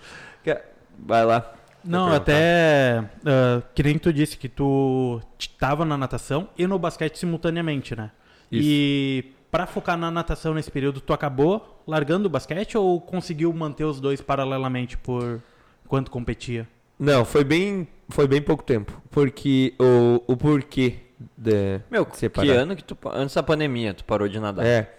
Vai 0.98 1.24
lá. 1.24 1.52
Não, 1.84 2.12
até 2.12 3.02
ah, 3.26 3.62
que 3.74 3.82
nem 3.82 3.98
tu 3.98 4.12
disse 4.12 4.36
que 4.36 4.48
tu 4.48 5.20
tava 5.58 5.84
na 5.84 5.96
natação 5.96 6.48
e 6.56 6.66
no 6.66 6.78
basquete 6.78 7.16
simultaneamente, 7.18 7.96
né? 7.96 8.10
Isso. 8.50 8.68
E 8.68 9.32
pra 9.52 9.66
focar 9.66 9.98
na 9.98 10.10
natação 10.10 10.54
nesse 10.54 10.70
período, 10.70 10.98
tu 10.98 11.12
acabou 11.12 11.82
largando 11.86 12.26
o 12.26 12.30
basquete 12.30 12.78
ou 12.78 12.98
conseguiu 12.98 13.52
manter 13.52 13.84
os 13.84 14.00
dois 14.00 14.22
paralelamente 14.22 14.96
por 14.96 15.42
enquanto 15.84 16.10
competia? 16.10 16.66
Não, 16.98 17.22
foi 17.22 17.44
bem, 17.44 17.86
foi 18.08 18.26
bem 18.26 18.40
pouco 18.40 18.62
tempo. 18.62 19.00
Porque 19.10 19.74
o, 19.78 20.22
o 20.32 20.36
porquê 20.38 20.96
de 21.36 21.80
Meu, 21.90 22.04
de 22.06 22.10
que 22.12 22.16
separar. 22.16 22.50
ano 22.50 22.74
que 22.74 22.82
tu... 22.82 22.96
Antes 23.12 23.34
da 23.34 23.42
pandemia, 23.42 23.92
tu 23.92 24.04
parou 24.04 24.26
de 24.26 24.40
nadar? 24.40 24.64
É. 24.64 24.96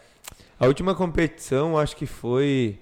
A 0.59 0.67
última 0.67 0.93
competição 0.93 1.77
acho 1.77 1.95
que 1.95 2.05
foi 2.05 2.79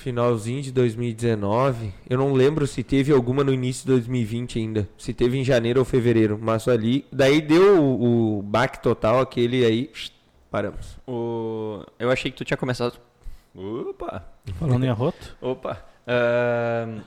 finalzinho 0.00 0.62
de 0.62 0.72
2019. 0.72 1.92
Eu 2.08 2.18
não 2.18 2.32
lembro 2.32 2.66
se 2.66 2.82
teve 2.82 3.12
alguma 3.12 3.44
no 3.44 3.52
início 3.52 3.82
de 3.82 3.92
2020 3.92 4.58
ainda. 4.58 4.88
Se 4.96 5.12
teve 5.12 5.38
em 5.38 5.44
janeiro 5.44 5.78
ou 5.78 5.84
fevereiro. 5.84 6.38
Mas 6.40 6.66
ali. 6.66 7.06
Daí 7.12 7.40
deu 7.40 7.80
o, 7.82 8.38
o 8.38 8.42
baque 8.42 8.82
total, 8.82 9.20
aquele 9.20 9.64
aí. 9.64 9.90
Paramos. 10.50 10.98
O... 11.06 11.84
Eu 11.98 12.10
achei 12.10 12.30
que 12.30 12.36
tu 12.36 12.44
tinha 12.44 12.56
começado... 12.56 12.98
Opa! 13.54 14.24
Falando 14.58 14.84
em 14.84 14.88
arroto? 14.88 15.36
Opa! 15.40 15.84
Ahn, 16.06 17.02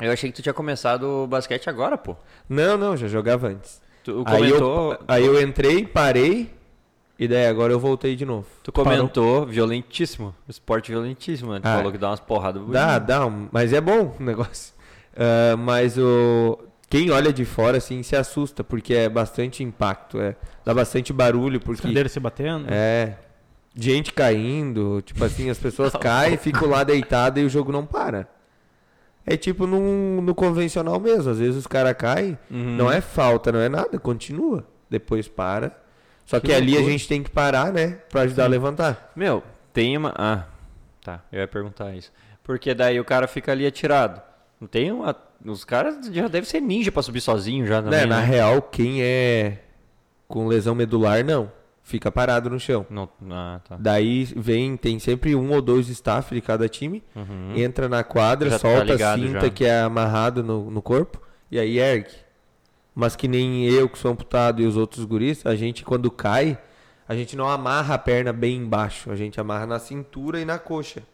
Eu 0.00 0.12
achei 0.12 0.30
que 0.30 0.36
tu 0.36 0.42
tinha 0.42 0.52
começado 0.52 1.04
o 1.04 1.26
basquete 1.26 1.68
agora, 1.68 1.96
pô. 1.96 2.14
Não, 2.48 2.76
não, 2.76 2.96
já 2.96 3.08
jogava 3.08 3.48
antes. 3.48 3.80
Tu 4.04 4.22
Aí 4.26 4.50
comentou... 4.50 4.92
eu, 4.92 4.98
aí 5.08 5.24
eu 5.24 5.40
entrei, 5.42 5.86
parei. 5.86 6.50
E 7.18 7.26
daí 7.26 7.46
agora 7.46 7.72
eu 7.72 7.80
voltei 7.80 8.14
de 8.14 8.24
novo. 8.24 8.46
Tu 8.62 8.70
comentou 8.70 9.44
violentíssimo. 9.44 10.34
Esporte 10.48 10.90
violentíssimo, 10.92 11.52
né? 11.52 11.60
Tu 11.60 11.66
Ah. 11.66 11.76
falou 11.78 11.90
que 11.90 11.98
dá 11.98 12.10
umas 12.10 12.20
porradas 12.20 12.62
Dá, 12.68 12.98
dá, 12.98 13.28
mas 13.50 13.72
é 13.72 13.80
bom 13.80 14.14
o 14.18 14.22
negócio. 14.22 14.72
Ah, 15.20 15.56
mas 15.56 15.98
o 15.98 16.56
quem 16.88 17.10
olha 17.10 17.32
de 17.32 17.44
fora 17.44 17.78
assim 17.78 18.04
se 18.04 18.14
assusta 18.14 18.62
porque 18.62 18.94
é 18.94 19.08
bastante 19.08 19.64
impacto, 19.64 20.20
é 20.20 20.36
dá 20.64 20.72
bastante 20.72 21.12
barulho 21.12 21.58
porque 21.60 21.82
cadeiras 21.82 22.12
se 22.12 22.20
batendo? 22.20 22.66
é 22.70 23.16
gente 23.74 24.12
caindo, 24.12 25.02
tipo 25.02 25.24
assim 25.24 25.50
as 25.50 25.58
pessoas 25.58 25.92
caem, 26.00 26.36
ficam 26.36 26.68
lá 26.68 26.84
deitadas 26.84 27.42
e 27.42 27.46
o 27.46 27.48
jogo 27.48 27.72
não 27.72 27.84
para. 27.84 28.28
É 29.26 29.36
tipo 29.36 29.66
num, 29.66 30.22
no 30.22 30.36
convencional 30.36 31.00
mesmo, 31.00 31.28
às 31.32 31.38
vezes 31.40 31.56
os 31.56 31.66
caras 31.66 31.94
caem, 31.98 32.38
Uhum. 32.48 32.76
não 32.76 32.90
é 32.92 33.00
falta, 33.00 33.50
não 33.50 33.58
é 33.58 33.68
nada, 33.68 33.98
continua, 33.98 34.64
depois 34.88 35.26
para. 35.26 35.76
Só 36.28 36.38
que, 36.38 36.48
Que 36.48 36.52
ali 36.52 36.76
a 36.76 36.82
gente 36.82 37.08
tem 37.08 37.22
que 37.22 37.30
parar, 37.30 37.72
né, 37.72 38.00
Pra 38.10 38.20
ajudar 38.20 38.44
a 38.44 38.48
levantar. 38.48 39.12
Meu, 39.16 39.42
tem 39.72 39.96
uma. 39.96 40.12
Ah, 40.14 40.44
tá. 41.02 41.24
Eu 41.32 41.40
ia 41.40 41.48
perguntar 41.48 41.94
isso. 41.96 42.12
Porque 42.44 42.74
daí 42.74 43.00
o 43.00 43.04
cara 43.04 43.26
fica 43.26 43.50
ali 43.50 43.66
atirado. 43.66 44.20
Não 44.60 44.68
tem 44.68 44.92
uma. 44.92 45.16
Os 45.42 45.64
caras 45.64 46.04
já 46.12 46.28
devem 46.28 46.44
ser 46.46 46.60
ninja 46.60 46.92
pra 46.92 47.00
subir 47.00 47.22
sozinho 47.22 47.66
já 47.66 47.80
também. 47.80 48.00
Né, 48.00 48.06
na 48.06 48.20
né? 48.20 48.26
real, 48.26 48.60
quem 48.60 49.02
é 49.02 49.60
com 50.26 50.46
lesão 50.46 50.74
medular, 50.74 51.24
não. 51.24 51.50
Fica 51.82 52.12
parado 52.12 52.50
no 52.50 52.60
chão. 52.60 52.84
Não, 52.90 53.08
ah, 53.30 53.60
tá. 53.66 53.76
Daí 53.80 54.24
vem, 54.36 54.76
tem 54.76 54.98
sempre 54.98 55.34
um 55.34 55.50
ou 55.50 55.62
dois 55.62 55.88
staff 55.88 56.34
de 56.34 56.42
cada 56.42 56.68
time. 56.68 57.02
Uhum. 57.16 57.56
Entra 57.56 57.88
na 57.88 58.04
quadra, 58.04 58.50
Já 58.50 58.58
tá 58.58 58.68
solta 58.68 58.92
a 58.92 58.96
ligado 58.96 59.22
cinta 59.22 59.40
já. 59.40 59.50
que 59.50 59.64
é 59.64 59.80
amarrado 59.80 60.44
no, 60.44 60.70
no 60.70 60.82
corpo. 60.82 61.22
E 61.50 61.58
aí 61.58 61.78
ergue. 61.78 62.27
Mas 63.00 63.14
que 63.14 63.28
nem 63.28 63.64
eu, 63.64 63.88
que 63.88 63.96
sou 63.96 64.10
amputado, 64.10 64.60
e 64.60 64.66
os 64.66 64.76
outros 64.76 65.04
guris, 65.04 65.46
a 65.46 65.54
gente 65.54 65.84
quando 65.84 66.10
cai, 66.10 66.58
a 67.08 67.14
gente 67.14 67.36
não 67.36 67.48
amarra 67.48 67.94
a 67.94 67.98
perna 67.98 68.32
bem 68.32 68.56
embaixo. 68.56 69.12
A 69.12 69.14
gente 69.14 69.40
amarra 69.40 69.66
na 69.66 69.78
cintura 69.78 70.40
e 70.40 70.44
na 70.44 70.58
coxa. 70.58 71.04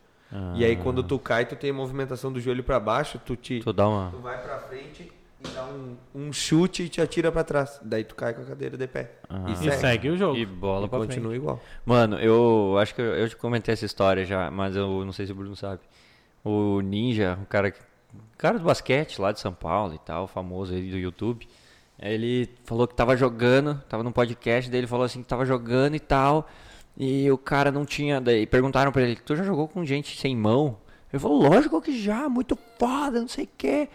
E 0.55 0.65
aí 0.65 0.75
quando 0.77 1.03
tu 1.03 1.19
cai, 1.19 1.45
tu 1.45 1.55
tem 1.55 1.69
a 1.71 1.75
movimentação 1.75 2.33
do 2.33 2.41
joelho 2.41 2.65
pra 2.65 2.81
baixo, 2.81 3.21
tu 3.25 3.37
te... 3.37 3.61
Tu 3.61 3.73
dá 3.73 3.87
uma. 3.87 4.11
Tu 4.11 4.17
vai 4.19 4.43
pra 4.43 4.59
frente 4.61 5.13
e 5.45 5.49
dá 5.55 5.65
um, 5.67 5.95
um 6.15 6.33
chute 6.33 6.85
e 6.85 6.89
te 6.89 7.03
atira 7.03 7.31
pra 7.31 7.45
trás. 7.45 7.79
Daí 7.85 8.03
tu 8.03 8.15
cai 8.15 8.33
com 8.33 8.41
a 8.41 8.45
cadeira 8.47 8.77
de 8.79 8.87
pé. 8.89 9.13
Ah. 9.29 9.45
E 9.47 9.53
E 9.53 9.57
segue. 9.57 9.77
segue 9.77 10.09
o 10.09 10.17
jogo. 10.17 10.37
E 10.39 10.47
bola 10.47 10.87
E 10.87 10.89
pra 10.89 10.99
continua 11.01 11.29
frente. 11.33 11.41
igual. 11.43 11.61
Mano, 11.85 12.19
eu 12.19 12.77
acho 12.81 12.95
que 12.95 13.03
eu, 13.03 13.15
eu 13.15 13.29
te 13.29 13.37
comentei 13.37 13.75
essa 13.75 13.85
história 13.85 14.25
já, 14.25 14.51
mas 14.51 14.75
eu 14.75 15.05
não 15.05 15.13
sei 15.13 15.27
se 15.27 15.33
o 15.33 15.35
Bruno 15.35 15.55
sabe. 15.55 15.81
O 16.43 16.81
Ninja, 16.81 17.39
o 17.43 17.47
cara, 17.47 17.71
que- 17.71 17.81
o 18.13 18.37
cara 18.39 18.59
do 18.59 18.65
basquete 18.65 19.21
lá 19.21 19.31
de 19.33 19.39
São 19.39 19.53
Paulo 19.53 19.95
e 19.95 19.99
tal, 19.99 20.27
famoso 20.27 20.73
aí 20.75 20.91
do 20.91 20.97
YouTube. 20.99 21.47
Ele 21.99 22.49
falou 22.65 22.87
que 22.87 22.95
tava 22.95 23.17
jogando, 23.17 23.83
tava 23.89 24.03
num 24.03 24.13
podcast 24.13 24.71
dele, 24.71 24.87
falou 24.87 25.05
assim 25.05 25.23
que 25.23 25.29
tava 25.29 25.45
jogando 25.45 25.95
e 25.95 26.01
tal. 26.01 26.49
E 26.97 27.31
o 27.31 27.39
cara 27.39 27.71
não 27.71 27.85
tinha. 27.85 28.21
Daí 28.21 28.47
perguntaram 28.47 28.93
pra 28.93 29.03
ele: 29.03 29.17
Tu 29.17 29.37
já 29.37 29.45
jogou 29.45 29.69
com 29.69 29.85
gente 29.85 30.19
sem 30.21 30.37
mão? 30.37 30.79
Ele 31.13 31.21
falou: 31.21 31.43
Lógico 31.49 31.81
que 31.81 31.99
já, 32.01 32.29
muito 32.29 32.59
foda, 32.79 33.21
não 33.21 33.29
sei 33.29 33.45
o 33.45 33.49
quê. 33.57 33.89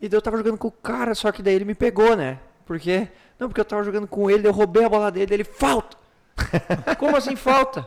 E 0.00 0.08
daí 0.08 0.16
eu 0.16 0.22
tava 0.22 0.36
jogando 0.36 0.58
com 0.58 0.68
o 0.68 0.72
cara, 0.72 1.14
só 1.14 1.30
que 1.30 1.42
daí 1.42 1.54
ele 1.54 1.64
me 1.64 1.74
pegou, 1.74 2.16
né? 2.16 2.38
Porque. 2.64 3.08
Não, 3.38 3.48
porque 3.48 3.60
eu 3.60 3.64
tava 3.64 3.82
jogando 3.82 4.06
com 4.06 4.30
ele, 4.30 4.46
eu 4.46 4.52
roubei 4.52 4.84
a 4.84 4.88
bola 4.88 5.10
dele, 5.10 5.34
ele 5.34 5.44
falta. 5.44 5.96
Como 6.98 7.16
assim 7.16 7.36
falta? 7.36 7.86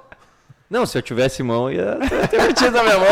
Não, 0.69 0.85
se 0.85 0.97
eu 0.97 1.01
tivesse 1.01 1.43
mão, 1.43 1.71
ia 1.71 1.99
ter 2.29 2.41
metido 2.47 2.71
na 2.71 2.83
minha 2.83 2.97
mão. 2.97 3.07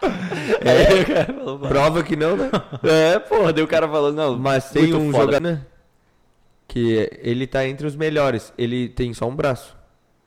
Aí 0.64 1.02
o 1.02 1.06
cara 1.06 1.34
falou, 1.34 1.58
Prova 1.58 2.02
que 2.02 2.16
não, 2.16 2.36
né? 2.36 2.50
é, 2.84 3.18
porra, 3.18 3.52
daí 3.52 3.64
o 3.64 3.68
cara 3.68 3.88
falou, 3.88 4.12
não, 4.12 4.38
Mas 4.38 4.70
tem 4.70 4.94
um 4.94 5.10
foda. 5.10 5.24
jogador 5.24 5.40
né, 5.40 5.66
que 6.68 7.08
ele 7.22 7.46
tá 7.46 7.66
entre 7.66 7.86
os 7.86 7.96
melhores. 7.96 8.52
Ele 8.56 8.88
tem 8.88 9.12
só 9.14 9.26
um 9.26 9.34
braço. 9.34 9.76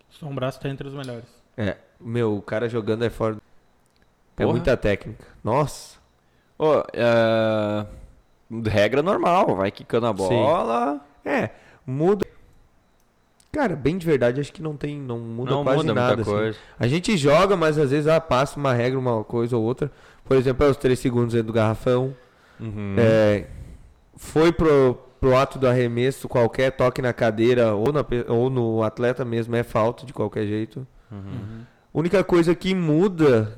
Só 0.10 0.26
um 0.26 0.36
braço 0.36 0.60
tá 0.60 0.70
entre 0.70 0.88
os 0.88 0.94
melhores. 0.94 1.26
É, 1.56 1.78
meu, 2.00 2.36
o 2.36 2.42
cara 2.42 2.70
jogando 2.70 3.04
é 3.04 3.10
fora. 3.10 3.38
É 4.38 4.46
muita 4.46 4.78
técnica. 4.78 5.26
Nossa. 5.44 5.98
Ô, 6.60 6.84
é, 6.94 7.86
regra 8.70 9.02
normal, 9.02 9.56
vai 9.56 9.72
quicando 9.72 10.08
a 10.08 10.14
bola. 10.14 11.02
É, 11.26 11.50
muda. 11.86 12.26
Cara, 13.52 13.76
bem 13.76 13.98
de 13.98 14.06
verdade, 14.06 14.42
acho 14.42 14.52
que 14.52 14.62
não 14.62 14.76
tem, 14.76 15.00
não 15.00 15.20
muda 15.20 15.52
não 15.52 15.64
quase 15.64 15.78
muda 15.78 15.94
nada. 15.94 16.16
muita 16.16 16.22
assim. 16.22 16.40
coisa. 16.40 16.58
A 16.78 16.88
gente 16.88 17.18
joga, 17.18 17.56
mas 17.56 17.78
às 17.78 17.92
vezes 17.92 18.08
ah, 18.08 18.20
passa 18.20 18.60
uma 18.60 18.74
regra, 18.74 19.00
uma 19.00 19.24
coisa 19.24 19.58
ou 19.58 19.64
outra. 19.64 19.92
Por 20.24 20.36
exemplo, 20.36 20.66
é 20.66 20.70
os 20.70 20.78
3 20.78 21.00
segundos 21.00 21.34
dentro 21.34 21.48
do 21.48 21.54
garrafão. 21.54 22.16
Uhum. 22.60 22.96
É, 22.98 23.48
foi 24.16 24.52
pro, 24.52 25.00
pro 25.20 25.36
ato 25.36 25.58
do 25.58 25.68
arremesso, 25.68 26.28
qualquer 26.28 26.72
toque 26.72 27.02
na 27.02 27.14
cadeira 27.14 27.74
ou, 27.74 27.92
na 27.92 28.06
ou 28.28 28.50
no 28.50 28.84
atleta 28.84 29.24
mesmo 29.24 29.56
é 29.56 29.64
falta 29.64 30.06
de 30.06 30.14
qualquer 30.14 30.46
jeito. 30.46 30.86
Uhum. 31.12 31.62
Única 31.94 32.24
coisa 32.24 32.54
que 32.54 32.76
muda, 32.76 33.58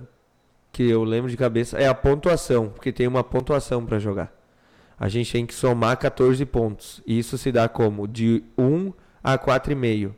que 0.71 0.87
eu 0.89 1.03
lembro 1.03 1.29
de 1.29 1.35
cabeça, 1.35 1.77
é 1.77 1.87
a 1.87 1.95
pontuação, 1.95 2.69
porque 2.69 2.91
tem 2.91 3.07
uma 3.07 3.23
pontuação 3.23 3.85
para 3.85 3.99
jogar. 3.99 4.31
A 4.99 5.07
gente 5.07 5.31
tem 5.31 5.45
que 5.45 5.53
somar 5.53 5.97
14 5.97 6.45
pontos. 6.45 7.01
E 7.07 7.17
isso 7.17 7.37
se 7.37 7.51
dá 7.51 7.69
como? 7.69 8.07
De 8.07 8.43
1 8.57 8.91
a 9.23 9.37
4,5. 9.37 10.11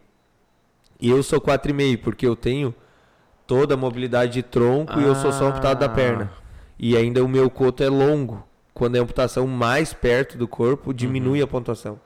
E 1.00 1.10
eu 1.10 1.22
sou 1.24 1.40
4,5 1.42 1.98
porque 1.98 2.26
eu 2.28 2.36
tenho 2.36 2.74
toda 3.48 3.74
a 3.74 3.78
mobilidade 3.78 4.34
de 4.34 4.44
tronco 4.44 5.00
e 5.00 5.04
eu 5.04 5.16
sou 5.16 5.32
só 5.32 5.48
amputado 5.48 5.80
da 5.80 5.88
Ah. 5.88 5.90
perna. 5.90 6.32
E 6.80 6.96
ainda 6.96 7.24
o 7.24 7.28
meu 7.28 7.50
coto 7.50 7.84
é 7.84 7.90
longo. 7.90 8.44
Quando 8.74 8.96
é 8.96 9.00
amputação 9.00 9.46
mais 9.48 9.94
perto 9.94 10.38
do 10.38 10.48
corpo, 10.48 10.94
diminui 10.94 11.42
a 11.42 11.48
pontuação. 11.48 12.00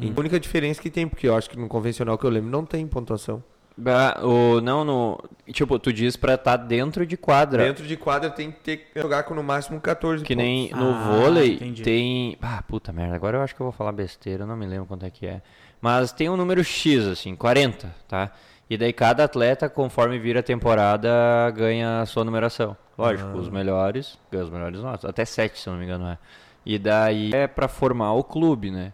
E 0.00 0.12
a 0.14 0.20
única 0.20 0.38
diferença 0.40 0.80
que 0.82 0.90
tem, 0.90 1.06
porque 1.06 1.28
eu 1.28 1.36
acho 1.36 1.48
que 1.48 1.58
no 1.58 1.68
convencional 1.68 2.18
que 2.18 2.24
eu 2.24 2.30
lembro 2.30 2.50
não 2.50 2.64
tem 2.64 2.86
pontuação. 2.86 3.42
Bah, 3.76 4.18
o, 4.24 4.60
não, 4.60 4.84
no. 4.84 5.20
Tipo, 5.52 5.78
tu 5.78 5.92
diz 5.92 6.16
pra 6.16 6.34
estar 6.34 6.56
dentro 6.56 7.06
de 7.06 7.16
quadra. 7.16 7.62
Dentro 7.64 7.86
de 7.86 7.96
quadra 7.96 8.28
tem 8.28 8.50
que 8.50 8.58
ter 8.58 8.76
que 8.78 9.00
jogar 9.00 9.22
com 9.22 9.34
no 9.34 9.42
máximo 9.42 9.80
14 9.80 10.24
Que 10.24 10.34
pontos. 10.34 10.44
nem 10.48 10.70
no 10.70 10.90
Ah, 10.90 11.12
vôlei 11.12 11.54
entendi. 11.54 11.82
tem. 11.84 12.36
Ah, 12.42 12.60
puta 12.66 12.92
merda, 12.92 13.14
agora 13.14 13.38
eu 13.38 13.42
acho 13.42 13.54
que 13.54 13.60
eu 13.62 13.66
vou 13.66 13.72
falar 13.72 13.92
besteira, 13.92 14.42
eu 14.42 14.46
não 14.48 14.56
me 14.56 14.66
lembro 14.66 14.86
quanto 14.86 15.06
é 15.06 15.10
que 15.10 15.26
é. 15.26 15.40
Mas 15.80 16.12
tem 16.12 16.28
um 16.28 16.36
número 16.36 16.62
X, 16.64 17.06
assim, 17.06 17.34
40, 17.36 17.94
tá? 18.08 18.32
E 18.68 18.76
daí 18.76 18.92
cada 18.92 19.24
atleta, 19.24 19.68
conforme 19.68 20.18
vira 20.18 20.40
a 20.40 20.42
temporada, 20.42 21.08
ganha 21.56 22.00
a 22.00 22.06
sua 22.06 22.24
numeração. 22.24 22.76
Lógico, 22.98 23.30
os 23.38 23.48
melhores 23.48 24.18
ganham 24.30 24.46
os 24.46 24.52
melhores 24.52 24.80
notas. 24.80 25.04
Até 25.04 25.24
7, 25.24 25.58
se 25.58 25.68
não 25.70 25.76
me 25.76 25.84
engano, 25.84 26.06
é. 26.08 26.18
E 26.66 26.78
daí 26.78 27.30
é 27.32 27.46
pra 27.46 27.68
formar 27.68 28.12
o 28.14 28.24
clube, 28.24 28.70
né? 28.70 28.92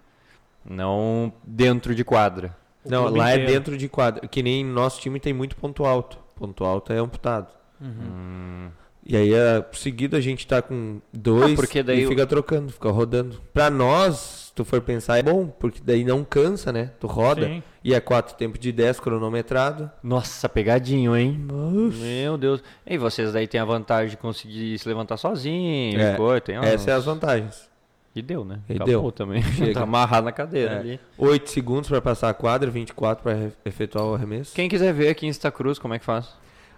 Não 0.64 1.32
dentro 1.42 1.94
de 1.94 2.04
quadra. 2.04 2.54
O 2.84 2.90
Não, 2.90 3.08
lá 3.08 3.30
é 3.30 3.34
inteiro. 3.34 3.52
dentro 3.52 3.76
de 3.78 3.88
quadra. 3.88 4.28
Que 4.28 4.42
nem 4.42 4.64
nosso 4.64 5.00
time 5.00 5.18
tem 5.18 5.32
muito 5.32 5.56
ponto 5.56 5.84
alto. 5.84 6.18
Ponto 6.36 6.64
alto 6.64 6.92
é 6.92 6.98
amputado. 6.98 7.48
Hum, 7.80 8.68
E 9.06 9.16
aí, 9.16 9.32
é, 9.34 9.64
seguido, 9.72 10.16
a 10.16 10.20
gente 10.20 10.46
tá 10.46 10.62
com 10.62 11.00
dois 11.12 11.52
Ah, 11.52 11.56
porque 11.56 11.82
daí 11.82 12.04
e 12.04 12.06
fica 12.06 12.26
trocando, 12.26 12.72
fica 12.72 12.90
rodando. 12.90 13.40
Pra 13.52 13.68
nós, 13.70 14.43
tu 14.54 14.64
for 14.64 14.80
pensar, 14.80 15.18
é 15.18 15.22
bom, 15.22 15.46
porque 15.46 15.80
daí 15.84 16.04
não 16.04 16.22
cansa, 16.24 16.72
né? 16.72 16.90
Tu 17.00 17.06
roda. 17.06 17.46
Sim. 17.46 17.62
E 17.82 17.92
é 17.92 18.00
quatro 18.00 18.34
tempos 18.36 18.58
de 18.60 18.72
10 18.72 18.98
cronometrado. 19.00 19.90
Nossa, 20.02 20.48
pegadinho, 20.48 21.16
hein? 21.16 21.38
Meu 21.38 22.38
Deus. 22.38 22.62
E 22.86 22.96
vocês 22.96 23.32
daí 23.32 23.46
tem 23.46 23.60
a 23.60 23.64
vantagem 23.64 24.10
de 24.10 24.16
conseguir 24.16 24.78
se 24.78 24.88
levantar 24.88 25.16
sozinho, 25.16 26.00
É, 26.00 26.14
coisa, 26.16 26.40
tem 26.40 26.56
Essas 26.56 26.88
é 26.88 26.92
uns- 26.92 26.98
as 26.98 27.04
vantagens. 27.04 27.70
E 28.16 28.22
deu, 28.22 28.44
né? 28.44 28.60
E 28.68 28.74
Acabou 28.74 28.86
deu. 29.02 29.12
também. 29.12 29.42
Chega. 29.52 29.74
tá 29.74 29.82
amarrado 29.82 30.24
na 30.26 30.32
cadeira 30.32 30.74
É. 30.74 30.78
ali. 30.78 31.00
8 31.18 31.50
segundos 31.50 31.88
pra 31.88 32.00
passar 32.00 32.30
a 32.30 32.34
quadra, 32.34 32.70
24 32.70 33.22
pra 33.24 33.32
re- 33.34 33.52
efetuar 33.64 34.04
o 34.06 34.14
arremesso. 34.14 34.54
Quem 34.54 34.68
quiser 34.68 34.94
ver 34.94 35.08
aqui 35.08 35.26
em 35.26 35.32
Santa 35.32 35.50
Cruz, 35.50 35.78
como 35.80 35.94
é 35.94 35.98
que 35.98 36.04
faz? 36.04 36.28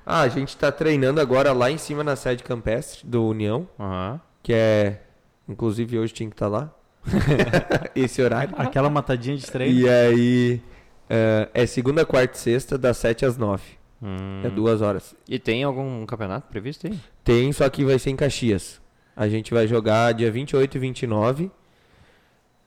Ah, 0.05 0.23
a 0.23 0.29
gente 0.29 0.57
tá 0.57 0.73
treinando 0.73 1.21
agora 1.21 1.53
lá 1.53 1.71
em 1.71 1.77
cima 1.77 2.03
na 2.03 2.17
sede 2.17 2.43
campestre 2.43 3.07
do 3.07 3.27
União, 3.27 3.69
Aham. 3.79 4.19
que 4.43 4.53
é. 4.55 5.03
Inclusive 5.49 5.99
hoje 5.99 6.13
tinha 6.15 6.29
que 6.29 6.35
estar 6.35 6.49
lá. 6.49 6.73
Esse 7.95 8.21
horário. 8.23 8.55
Aquela 8.57 8.91
matadinha 8.91 9.37
de 9.37 9.47
treino. 9.47 9.81
E 9.81 9.89
aí. 9.89 10.61
é, 11.09 11.49
é 11.55 11.67
segunda, 11.67 12.05
quarta 12.05 12.37
e 12.37 12.39
sexta, 12.39 12.77
das 12.77 12.97
7 12.99 13.25
às 13.25 13.37
9. 13.37 13.63
Hum. 14.03 14.43
É 14.45 14.51
duas 14.51 14.83
horas. 14.83 15.15
E 15.29 15.39
tem 15.39 15.65
algum 15.65 16.05
campeonato 16.05 16.49
previsto 16.49 16.87
aí? 16.87 16.99
Tem, 17.25 17.53
só 17.53 17.69
que 17.69 17.85
vai 17.85 17.99
ser 17.99 18.11
em 18.11 18.17
Caxias. 18.17 18.81
A 19.17 19.29
gente 19.29 19.53
vai 19.55 19.67
jogar 19.67 20.13
dia 20.13 20.31
28 20.31 20.77
e 20.77 20.79
29. 20.81 21.51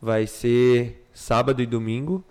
Vai 0.02 0.26
ser 0.26 1.06
sábado 1.14 1.62
e 1.62 1.66
domingo. 1.66 2.24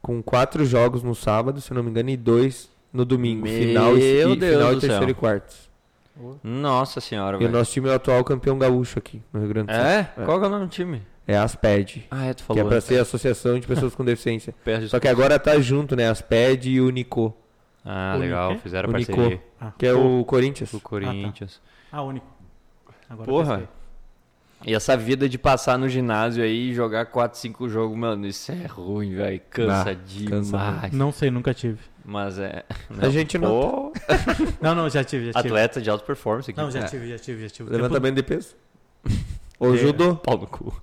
Com 0.00 0.22
quatro 0.22 0.64
jogos 0.64 1.02
no 1.02 1.14
sábado, 1.14 1.60
se 1.60 1.74
não 1.74 1.82
me 1.82 1.90
engano, 1.90 2.08
e 2.08 2.16
dois 2.16 2.70
no 2.92 3.04
domingo. 3.04 3.42
Meu 3.44 3.58
final 3.60 3.98
e, 3.98 4.00
Deus 4.36 4.52
final 4.54 4.70
do 4.70 4.78
e 4.78 4.80
terceiro 4.80 5.04
céu. 5.04 5.10
e 5.10 5.14
quartos. 5.14 5.68
Nossa 6.42 7.00
senhora, 7.00 7.40
E 7.40 7.46
o 7.46 7.50
nosso 7.50 7.72
time 7.72 7.88
é 7.88 7.92
o 7.92 7.94
atual 7.94 8.24
campeão 8.24 8.58
gaúcho 8.58 8.98
aqui 8.98 9.22
no 9.32 9.40
Rio 9.40 9.48
Grande 9.48 9.68
do 9.68 9.74
Sul. 9.74 9.84
É? 9.84 10.12
Qual 10.24 10.38
que 10.38 10.44
é 10.44 10.48
o 10.48 10.50
nome 10.50 10.66
do 10.66 10.70
time? 10.70 11.02
É 11.28 11.36
a 11.36 11.42
ASPED. 11.44 12.06
Ah, 12.10 12.24
é, 12.24 12.32
tu 12.32 12.38
Que 12.38 12.42
falou. 12.44 12.62
é 12.62 12.64
pra 12.66 12.76
antes. 12.76 12.88
ser 12.88 12.98
a 12.98 13.02
Associação 13.02 13.60
de 13.60 13.66
Pessoas 13.66 13.94
com 13.94 14.02
Deficiência. 14.02 14.54
Peço 14.64 14.88
Só 14.88 14.98
que 14.98 15.06
agora 15.06 15.38
tá 15.38 15.60
junto, 15.60 15.94
né? 15.94 16.08
ASPED 16.08 16.70
e 16.70 16.80
o 16.80 16.88
Nico, 16.88 17.36
Ah, 17.84 18.14
O 18.16 18.18
legal, 18.18 18.52
quê? 18.54 18.58
fizeram 18.62 18.88
O 18.88 18.92
parceria. 18.92 19.28
Nico. 19.28 19.42
Ah, 19.60 19.72
que 19.78 19.86
é 19.86 19.92
o 19.92 20.24
Corinthians. 20.24 20.72
O 20.72 20.80
Corinthians. 20.80 21.60
Ah, 21.92 22.02
único. 22.02 22.26
Agora 23.10 23.28
Porra. 23.28 23.68
E 24.64 24.74
essa 24.74 24.96
vida 24.96 25.28
de 25.28 25.38
passar 25.38 25.78
no 25.78 25.88
ginásio 25.88 26.42
aí 26.42 26.70
e 26.70 26.74
jogar 26.74 27.06
4, 27.06 27.38
5 27.38 27.68
jogos, 27.68 27.96
mano, 27.96 28.26
isso 28.26 28.50
é 28.50 28.66
ruim, 28.66 29.14
velho. 29.14 29.40
Cansa 29.50 29.90
Ah, 29.90 29.94
demais. 29.94 30.30
cansa 30.50 30.88
Não 30.96 31.12
sei, 31.12 31.30
nunca 31.30 31.52
tive. 31.54 31.78
Mas 32.04 32.38
é. 32.38 32.64
A 33.00 33.08
gente 33.10 33.36
não. 33.38 33.92
Não, 34.60 34.74
não, 34.74 34.88
já 34.88 35.04
tive, 35.04 35.26
já 35.26 35.32
tive. 35.34 35.48
atleta 35.48 35.80
de 35.80 35.88
alta 35.90 36.04
performance 36.04 36.50
aqui. 36.50 36.58
Não, 36.58 36.70
já 36.70 36.80
É. 36.80 36.84
tive, 36.84 37.06
já 37.08 37.18
tive, 37.18 37.42
já 37.42 37.50
tive. 37.50 37.70
Levantamento 37.70 38.16
de 38.16 38.22
peso. 38.22 38.56
Ou 39.60 39.74
É. 39.74 39.76
judô. 39.78 40.16
Pau 40.16 40.38
no 40.38 40.46
cu. 40.46 40.74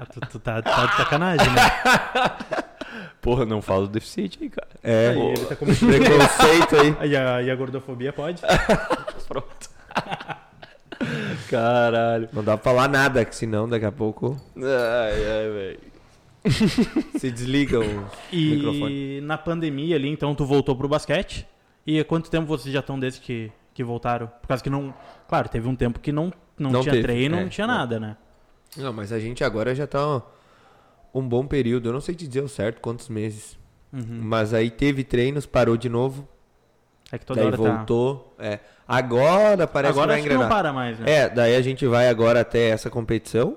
Ah, 0.00 0.06
tu, 0.06 0.18
tu 0.20 0.38
tá, 0.38 0.62
tá 0.62 0.86
de 0.86 0.96
sacanagem, 0.96 1.46
né? 1.52 1.60
Porra, 3.20 3.44
não 3.44 3.60
falo 3.60 3.86
do 3.86 3.92
deficiente 3.92 4.38
aí, 4.40 4.48
cara. 4.48 4.68
É. 4.82 5.10
Aí 5.10 5.20
ele 5.20 5.44
tá 5.44 5.54
começando. 5.54 5.90
Preconceito 5.90 6.76
aí. 6.76 7.10
E 7.10 7.16
a, 7.16 7.42
e 7.42 7.50
a 7.50 7.54
gordofobia 7.54 8.10
pode? 8.10 8.40
Pronto. 9.28 9.68
Caralho. 11.50 12.30
Não 12.32 12.42
dá 12.42 12.56
pra 12.56 12.72
falar 12.72 12.88
nada, 12.88 13.22
que 13.26 13.36
senão 13.36 13.68
daqui 13.68 13.84
a 13.84 13.92
pouco 13.92 14.40
Ai, 14.56 15.12
ai, 15.12 15.50
velho. 15.50 15.80
se 17.20 17.30
desliga 17.30 17.78
o 17.78 18.08
microfone. 18.32 19.18
E 19.18 19.20
na 19.20 19.36
pandemia 19.36 19.96
ali, 19.96 20.08
então, 20.08 20.34
tu 20.34 20.46
voltou 20.46 20.74
pro 20.74 20.88
basquete. 20.88 21.46
E 21.86 22.00
há 22.00 22.04
quanto 22.06 22.30
tempo 22.30 22.46
vocês 22.46 22.72
já 22.72 22.80
estão 22.80 22.98
desde 22.98 23.20
que, 23.20 23.52
que 23.74 23.84
voltaram? 23.84 24.28
Por 24.28 24.48
causa 24.48 24.62
que 24.62 24.70
não. 24.70 24.94
Claro, 25.28 25.50
teve 25.50 25.68
um 25.68 25.76
tempo 25.76 26.00
que 26.00 26.10
não, 26.10 26.32
não, 26.58 26.70
Não 26.70 26.80
tinha 26.80 26.92
teve, 26.94 27.04
treino, 27.04 27.36
é, 27.36 27.42
não 27.42 27.48
tinha 27.50 27.66
não. 27.66 27.74
nada, 27.74 28.00
né? 28.00 28.16
Não, 28.76 28.92
mas 28.92 29.12
a 29.12 29.18
gente 29.18 29.42
agora 29.42 29.74
já 29.74 29.86
tá 29.86 30.22
um 31.12 31.26
bom 31.26 31.46
período. 31.46 31.88
Eu 31.88 31.92
não 31.92 32.00
sei 32.00 32.14
te 32.14 32.26
dizer 32.26 32.42
o 32.42 32.48
certo 32.48 32.80
quantos 32.80 33.08
meses. 33.08 33.58
Uhum. 33.92 34.20
Mas 34.22 34.54
aí 34.54 34.70
teve 34.70 35.02
treinos, 35.02 35.46
parou 35.46 35.76
de 35.76 35.88
novo. 35.88 36.28
É 37.12 37.18
que 37.18 37.26
toda 37.26 37.40
daí 37.40 37.48
hora 37.48 37.56
voltou. 37.56 38.34
É. 38.38 38.60
Agora 38.86 39.58
tá. 39.58 39.66
parece 39.66 39.92
Agora 39.92 40.20
que 40.20 40.28
vai 40.28 40.38
não 40.38 40.48
para 40.48 40.72
mais, 40.72 40.98
né? 40.98 41.10
É, 41.10 41.28
daí 41.28 41.56
a 41.56 41.62
gente 41.62 41.86
vai 41.86 42.08
agora 42.08 42.40
até 42.40 42.68
essa 42.68 42.88
competição. 42.88 43.56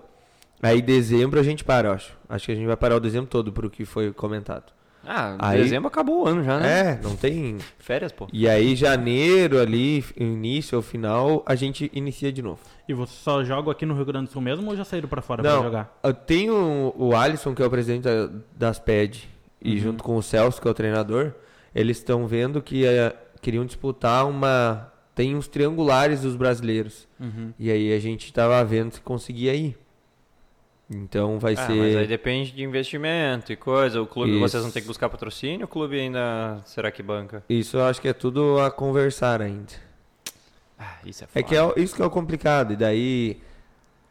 Aí 0.62 0.82
dezembro 0.82 1.40
a 1.40 1.44
gente 1.44 1.64
para, 1.64 1.90
eu 1.90 1.94
acho. 1.94 2.18
Acho 2.28 2.46
que 2.46 2.52
a 2.52 2.56
gente 2.56 2.66
vai 2.66 2.78
parar 2.78 2.96
o 2.96 3.00
dezembro 3.00 3.30
todo 3.30 3.52
pro 3.52 3.70
que 3.70 3.86
foi 3.86 4.14
comentado. 4.14 4.72
Ah, 5.06 5.36
Aí- 5.40 5.62
dezembro 5.62 5.88
acabou 5.88 6.24
o 6.24 6.28
ano 6.28 6.44
já, 6.44 6.60
né? 6.60 6.80
É, 6.92 7.00
não 7.04 7.16
tem. 7.16 7.58
Férias, 7.80 8.12
pô. 8.12 8.28
E 8.32 8.48
aí 8.48 8.76
janeiro 8.76 9.60
ali, 9.60 10.04
início 10.18 10.78
ou 10.78 10.82
final, 10.82 11.44
a 11.46 11.56
gente 11.56 11.92
inicia 11.94 12.32
de 12.32 12.42
novo. 12.42 12.60
E 12.88 12.94
vocês 12.94 13.20
só 13.20 13.44
jogam 13.44 13.72
aqui 13.72 13.86
no 13.86 13.94
Rio 13.96 14.06
Grande 14.06 14.28
do 14.28 14.32
Sul 14.32 14.42
mesmo 14.42 14.70
ou 14.70 14.76
já 14.78 14.84
saíram 14.86 15.08
pra 15.10 15.22
fora 15.22 15.44
Não. 15.44 15.56
pra 15.60 15.64
jogar? 15.64 16.00
Eu 16.04 16.14
tenho 16.14 16.94
o 16.98 17.16
Alisson, 17.16 17.54
que 17.54 17.62
é 17.62 17.66
o 17.66 17.70
presidente 17.70 18.04
da- 18.04 18.30
das 18.58 18.80
PED, 18.80 19.28
e 19.62 19.78
junto 19.80 20.04
com 20.04 20.16
o 20.16 20.24
Celso, 20.24 20.62
que 20.62 20.68
é 20.68 20.72
o 20.72 20.74
treinador, 20.74 21.34
eles 21.76 21.98
estão 21.98 22.26
vendo 22.28 22.62
que 22.62 22.86
eh, 22.86 23.16
queriam 23.42 23.66
disputar 23.66 24.28
uma. 24.28 24.90
Tem 25.16 25.36
uns 25.36 25.48
triangulares 25.48 26.22
dos 26.22 26.36
brasileiros. 26.36 27.08
Uhum. 27.20 27.54
E 27.60 27.70
aí 27.70 27.94
a 27.94 28.00
gente 28.00 28.32
tava 28.34 28.64
vendo 28.66 28.94
se 28.94 29.02
conseguia 29.02 29.54
ir. 29.54 29.78
Então 30.94 31.40
vai 31.40 31.54
Ah, 31.54 31.66
mas 31.70 31.80
aí 31.80 31.94
ser. 31.94 32.08
depende 32.08 32.52
de 32.52 32.64
investimento 32.64 33.52
e 33.52 33.56
coisa. 33.56 34.02
O 34.02 34.06
clube, 34.08 34.32
Isso. 34.32 34.40
vocês 34.42 34.64
vão 34.64 34.72
ter 34.72 34.82
que 34.82 34.88
buscar 34.88 35.10
patrocínio, 35.10 35.66
o 35.66 35.68
clube 35.68 36.00
ainda 36.00 36.62
será 36.66 36.92
que 36.92 37.02
banca? 37.02 37.44
Isso 37.50 37.78
eu 37.78 37.86
acho 37.86 38.00
que 38.02 38.08
é 38.08 38.14
tudo 38.14 38.60
a 38.60 38.70
conversar 38.70 39.42
ainda. 39.42 39.74
Ah, 40.78 40.98
isso 41.06 41.24
é 41.24 41.40
É 41.40 41.44
que 41.44 41.56
é 41.56 41.74
isso 41.78 41.96
que 41.96 42.02
é 42.02 42.06
o 42.06 42.10
complicado. 42.10 42.74
E 42.74 42.76
daí, 42.76 43.38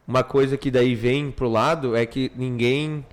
uma 0.07 0.22
coisa 0.24 0.57
que 0.57 0.70
daí 0.70 0.95
vem 0.95 1.30
pro 1.30 1.49
lado 1.49 1.95
é 1.95 2.07
que 2.07 2.33
ninguém 2.35 3.05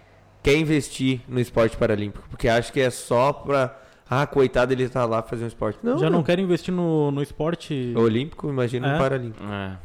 quer 0.41 0.55
investir 0.55 1.21
no 1.27 1.39
esporte 1.39 1.75
paralímpico. 1.75 2.27
Porque 2.29 2.47
acha 2.47 2.71
que 2.71 2.79
é 2.79 2.89
só 2.89 3.33
pra. 3.33 3.77
Ah, 4.09 4.25
coitado, 4.25 4.73
ele 4.73 4.89
tá 4.89 5.05
lá 5.05 5.21
fazer 5.21 5.43
um 5.43 5.47
esporte. 5.47 5.77
Não, 5.83 5.99
já 5.99 6.09
não 6.09 6.23
querem 6.23 6.43
investir 6.45 6.73
no, 6.73 7.11
no 7.11 7.21
esporte? 7.21 7.93
Olímpico, 7.95 8.49
imagina 8.49 8.93
É. 8.93 8.95
o 8.95 8.97
paralímpico. 8.97 9.43
É. 9.45 9.77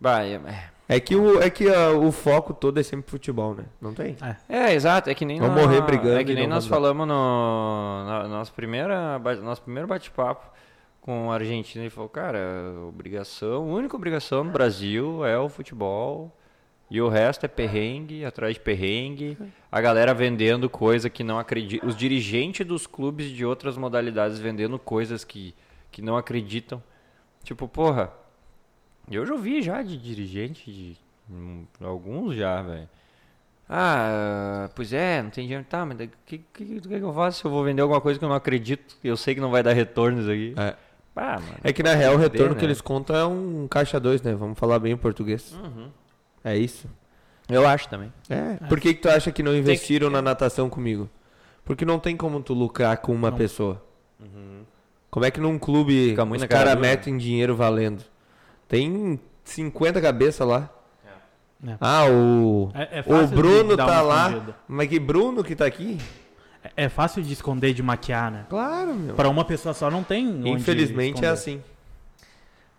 Bah, 0.00 0.22
é, 0.24 0.38
é. 0.90 0.96
É 0.96 1.00
que, 1.00 1.14
o, 1.16 1.40
é 1.42 1.48
que 1.50 1.68
ah, 1.68 1.90
o 1.92 2.10
foco 2.12 2.52
todo 2.52 2.78
é 2.78 2.82
sempre 2.82 3.10
futebol, 3.10 3.54
né? 3.54 3.64
Não 3.80 3.94
tem? 3.94 4.16
É, 4.48 4.74
exato. 4.74 5.08
É 5.08 5.14
que 5.14 5.24
nem 5.24 5.38
Vamos 5.38 5.56
na- 5.56 5.62
morrer 5.62 5.80
brigando 5.82 6.18
É 6.18 6.24
que 6.24 6.34
nem 6.34 6.46
não 6.46 6.56
nós 6.56 6.66
falamos 6.66 7.06
no, 7.06 8.04
na, 8.06 8.28
nosso, 8.28 8.52
primeira, 8.52 9.18
nosso 9.42 9.62
primeiro 9.62 9.86
bate-papo. 9.88 10.50
com 11.00 11.30
a 11.32 11.34
Argentina 11.34 11.84
e 11.84 11.90
falou, 11.90 12.08
cara, 12.10 12.38
obrigação, 12.88 13.54
a 13.70 13.74
única 13.74 13.96
obrigação 13.96 14.44
no 14.44 14.50
Brasil 14.50 15.24
é 15.24 15.38
o 15.38 15.48
futebol 15.48 16.30
e 16.90 17.00
o 17.00 17.08
resto 17.08 17.44
é 17.46 17.48
perrengue, 17.48 18.24
atrás 18.24 18.54
de 18.54 18.60
perrengue. 18.60 19.38
A 19.72 19.80
galera 19.80 20.12
vendendo 20.12 20.68
coisa 20.68 21.08
que 21.08 21.22
não 21.24 21.38
acredita. 21.38 21.86
Os 21.86 21.96
dirigentes 21.96 22.66
dos 22.66 22.86
clubes 22.86 23.30
de 23.30 23.46
outras 23.46 23.76
modalidades 23.78 24.38
vendendo 24.38 24.78
coisas 24.78 25.24
que, 25.24 25.54
que 25.90 26.02
não 26.02 26.16
acreditam. 26.16 26.82
Tipo, 27.44 27.66
porra, 27.66 28.12
eu 29.16 29.26
já 29.26 29.32
ouvi 29.34 29.62
já 29.62 29.82
de 29.82 29.96
dirigente, 29.96 30.70
de, 30.70 30.96
hum, 31.30 31.64
alguns 31.80 32.36
já, 32.36 32.62
velho. 32.62 32.88
Ah, 33.68 34.68
pois 34.74 34.92
é, 34.92 35.22
não 35.22 35.30
tem 35.30 35.44
dinheiro. 35.44 35.64
Tá, 35.68 35.86
mas 35.86 35.96
o 36.00 36.08
que, 36.26 36.38
que, 36.52 36.64
que, 36.64 36.80
que 36.80 36.94
eu 36.94 37.12
faço 37.14 37.38
se 37.40 37.44
eu 37.44 37.50
vou 37.50 37.62
vender 37.62 37.82
alguma 37.82 38.00
coisa 38.00 38.18
que 38.18 38.24
eu 38.24 38.28
não 38.28 38.34
acredito? 38.36 38.96
Eu 39.02 39.16
sei 39.16 39.34
que 39.34 39.40
não 39.40 39.50
vai 39.50 39.62
dar 39.62 39.72
retorno 39.72 40.20
isso 40.20 40.30
aqui. 40.30 40.54
É. 40.56 40.74
Ah, 41.14 41.38
mano, 41.38 41.54
É 41.62 41.72
que 41.72 41.82
na 41.82 41.94
real 41.94 42.14
o 42.14 42.16
retorno 42.16 42.54
que 42.54 42.62
né? 42.62 42.68
eles 42.68 42.80
contam 42.80 43.14
é 43.14 43.24
um 43.26 43.68
caixa 43.68 44.00
2, 44.00 44.22
né? 44.22 44.34
Vamos 44.34 44.58
falar 44.58 44.78
bem 44.78 44.92
em 44.92 44.96
português. 44.96 45.52
Uhum. 45.52 45.88
É 46.42 46.56
isso. 46.56 46.88
Eu 47.48 47.66
acho 47.68 47.88
também. 47.88 48.12
É. 48.28 48.54
Por 48.68 48.80
que, 48.80 48.94
que 48.94 49.02
tu 49.02 49.08
acha 49.10 49.30
que 49.30 49.42
não 49.42 49.54
investiram 49.54 50.08
na 50.08 50.22
natação 50.22 50.70
comigo? 50.70 51.10
Porque 51.64 51.84
não 51.84 51.98
tem 51.98 52.16
como 52.16 52.40
tu 52.42 52.54
lucrar 52.54 52.96
com 52.98 53.12
uma 53.12 53.30
Não. 53.30 53.36
pessoa. 53.36 53.84
Como 55.10 55.26
é 55.26 55.30
que 55.30 55.40
num 55.40 55.58
clube 55.58 56.10
Fica 56.10 56.24
muito 56.24 56.40
os 56.42 56.46
caras 56.48 56.74
dura. 56.74 56.80
metem 56.80 57.16
dinheiro 57.18 57.54
valendo? 57.54 58.02
Tem 58.70 59.18
50 59.44 60.00
cabeças 60.00 60.46
lá. 60.46 60.70
É. 61.66 61.76
Ah, 61.80 62.06
o. 62.08 62.70
É, 62.72 63.00
é 63.00 63.04
o 63.04 63.26
Bruno 63.26 63.76
tá 63.76 64.00
lá. 64.00 64.28
escondida. 64.28 64.56
Mas 64.68 64.88
que 64.88 64.98
Bruno 65.00 65.42
que 65.42 65.56
tá 65.56 65.66
aqui? 65.66 65.98
É, 66.62 66.84
é 66.84 66.88
fácil 66.88 67.20
de 67.20 67.32
esconder, 67.32 67.74
de 67.74 67.82
maquiar, 67.82 68.30
né? 68.30 68.46
Claro, 68.48 68.94
meu. 68.94 69.16
Pra 69.16 69.28
uma 69.28 69.44
pessoa 69.44 69.74
só 69.74 69.90
não 69.90 70.04
tem. 70.04 70.48
Infelizmente 70.48 71.24
é 71.24 71.28
assim. 71.28 71.60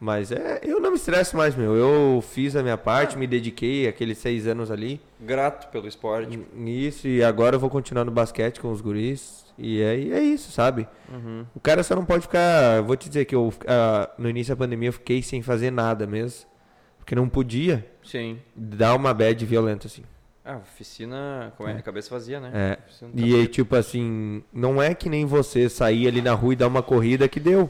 Mas 0.02 0.32
é, 0.32 0.62
eu 0.64 0.80
não 0.80 0.90
me 0.90 0.98
estresso 0.98 1.38
mais, 1.38 1.56
meu. 1.56 1.76
Eu 1.76 2.24
fiz 2.28 2.56
a 2.56 2.64
minha 2.64 2.76
parte, 2.76 3.16
me 3.16 3.28
dediquei 3.28 3.88
aqueles 3.88 4.18
seis 4.18 4.48
anos 4.48 4.72
ali. 4.72 5.00
Grato 5.20 5.70
pelo 5.72 5.88
esporte. 5.88 6.40
Nisso, 6.56 7.08
e 7.08 7.24
agora 7.24 7.56
eu 7.56 7.60
vou 7.60 7.70
continuar 7.70 8.04
no 8.04 8.10
basquete 8.10 8.60
com 8.60 8.72
os 8.72 8.82
guris. 8.82 9.46
E 9.60 9.80
é, 9.80 10.00
e 10.00 10.12
é 10.12 10.20
isso, 10.20 10.52
sabe? 10.52 10.88
Uhum. 11.08 11.46
O 11.54 11.60
cara 11.60 11.84
só 11.84 11.96
não 11.96 12.04
pode 12.04 12.24
ficar. 12.24 12.82
Vou 12.82 12.96
te 12.96 13.10
dizer 13.10 13.26
que 13.26 13.36
eu, 13.36 13.54
ah, 13.68 14.10
no 14.18 14.28
início 14.28 14.56
da 14.56 14.58
pandemia 14.58 14.90
eu 14.90 14.94
fiquei 14.94 15.22
sem 15.22 15.44
fazer 15.44 15.70
nada 15.70 16.08
mesmo. 16.08 16.50
Porque 16.98 17.14
não 17.14 17.30
podia 17.30 17.86
Sim. 18.04 18.40
dar 18.56 18.96
uma 18.96 19.14
bad 19.14 19.46
violenta 19.46 19.86
assim. 19.86 20.02
Ah, 20.44 20.58
oficina. 20.58 21.54
Como 21.56 21.70
é? 21.70 21.80
Cabeça 21.80 22.10
vazia, 22.10 22.40
né? 22.40 22.52
É. 22.52 22.78
Oficina 22.88 23.12
E 23.14 23.36
aí, 23.36 23.48
tipo 23.48 23.76
assim, 23.76 24.44
não 24.52 24.82
é 24.82 24.96
que 24.96 25.10
nem 25.10 25.28
você 25.28 25.70
sair 25.70 26.08
ali 26.08 26.24
na 26.24 26.34
rua 26.34 26.54
e 26.54 26.56
dar 26.56 26.68
uma 26.68 26.82
corrida 26.82 27.28
que 27.28 27.40
deu. 27.40 27.70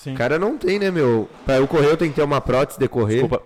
Sim. 0.00 0.14
O 0.14 0.16
cara 0.16 0.38
não 0.38 0.56
tem, 0.56 0.78
né, 0.78 0.90
meu? 0.90 1.28
Pra 1.44 1.56
eu 1.58 1.68
correr, 1.68 1.88
eu 1.90 1.96
tenho 1.96 2.10
que 2.10 2.16
ter 2.16 2.22
uma 2.22 2.40
prótese 2.40 2.78
de 2.78 2.88
correr. 2.88 3.20
Desculpa. 3.20 3.42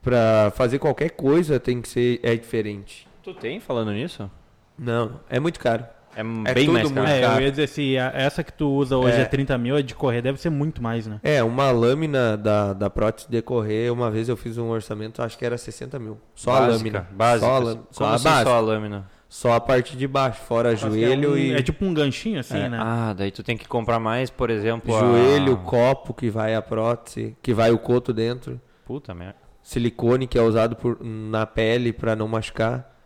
Pra 0.00 0.52
fazer 0.54 0.78
qualquer 0.78 1.10
coisa 1.10 1.58
tem 1.58 1.80
que 1.80 1.88
ser. 1.88 2.20
É 2.22 2.36
diferente. 2.36 3.08
Tu 3.22 3.34
tem 3.34 3.58
falando 3.58 3.90
nisso? 3.92 4.30
Não, 4.78 5.18
é 5.28 5.40
muito 5.40 5.58
caro. 5.58 5.84
É, 6.16 6.20
É 6.20 6.54
bem 6.54 6.66
tudo 6.66 6.74
mais 6.74 6.88
caro. 6.92 6.94
muito 7.00 7.10
É, 7.10 7.20
caro. 7.22 7.40
eu 7.40 7.44
ia 7.46 7.50
dizer, 7.50 7.66
se 7.66 7.98
a- 7.98 8.12
essa 8.14 8.44
que 8.44 8.52
tu 8.52 8.68
usa 8.70 8.96
hoje 8.96 9.16
É. 9.16 9.22
é, 9.22 9.24
30 9.24 9.58
mil, 9.58 9.74
a 9.74 9.82
de 9.82 9.94
correr 9.96 10.22
deve 10.22 10.38
ser 10.40 10.50
muito 10.50 10.80
mais, 10.80 11.08
né? 11.08 11.18
É, 11.24 11.42
uma 11.42 11.72
lâmina 11.72 12.36
da, 12.36 12.72
da 12.72 12.88
prótese 12.88 13.26
de 13.28 13.42
correr, 13.42 13.90
uma 13.90 14.12
vez 14.12 14.28
eu 14.28 14.36
fiz 14.36 14.56
um 14.58 14.68
orçamento, 14.68 15.20
acho 15.22 15.36
que 15.36 15.44
era 15.44 15.58
60 15.58 15.98
mil. 15.98 16.18
Só 16.36 16.52
a 16.52 16.60
Básica, 16.60 16.76
lâmina. 16.76 17.08
Básica. 17.10 17.46
Só 17.46 17.52
a, 17.54 17.58
lâmina. 17.58 17.82
Só 17.90 17.98
Como 18.04 18.10
a 18.10 18.14
assim 18.14 18.24
base. 18.24 18.44
só 18.44 18.54
a 18.56 18.60
lâmina? 18.60 19.10
Só 19.34 19.52
a 19.52 19.60
parte 19.60 19.96
de 19.96 20.06
baixo, 20.06 20.40
fora 20.42 20.70
Acho 20.74 20.84
que 20.88 20.92
joelho 20.92 21.30
é, 21.30 21.32
um- 21.32 21.36
e. 21.36 21.52
é 21.54 21.60
tipo 21.60 21.84
um 21.84 21.92
ganchinho 21.92 22.38
assim, 22.38 22.56
É. 22.56 22.68
né? 22.68 22.78
Ah, 22.80 23.12
daí 23.12 23.32
tu 23.32 23.42
tem 23.42 23.56
que 23.56 23.66
comprar 23.66 23.98
mais, 23.98 24.30
por 24.30 24.48
exemplo. 24.48 24.94
a- 24.94 25.00
Joelho, 25.00 25.56
copo 25.56 26.14
que 26.14 26.30
vai 26.30 26.54
a 26.54 26.62
prótese, 26.62 27.36
que 27.42 27.52
vai 27.52 27.72
o 27.72 27.78
coto 27.78 28.12
dentro. 28.12 28.60
Puta 28.84 29.12
merda. 29.12 29.34
Silicone 29.60 30.28
que 30.28 30.38
é 30.38 30.40
usado 30.42 30.76
por, 30.76 30.98
na 31.02 31.44
pele 31.46 31.92
pra 31.92 32.14
não 32.14 32.28
machucar. 32.28 32.96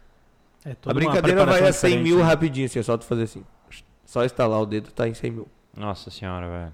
É 0.66 0.76
A 0.85 0.93
brincadeira 0.93 1.47
vai 1.47 1.66
a 1.66 1.72
100 1.72 1.99
mil 2.03 2.18
né? 2.18 2.24
rapidinho, 2.24 2.66
assim, 2.66 2.79
é 2.79 2.83
só 2.83 2.99
tu 2.99 3.07
fazer 3.07 3.22
assim. 3.22 3.43
Só 4.05 4.22
instalar 4.22 4.61
o 4.61 4.66
dedo, 4.66 4.91
tá 4.93 5.09
em 5.09 5.14
100 5.14 5.31
mil. 5.31 5.49
Nossa 5.74 6.11
senhora, 6.11 6.47
velho. 6.47 6.72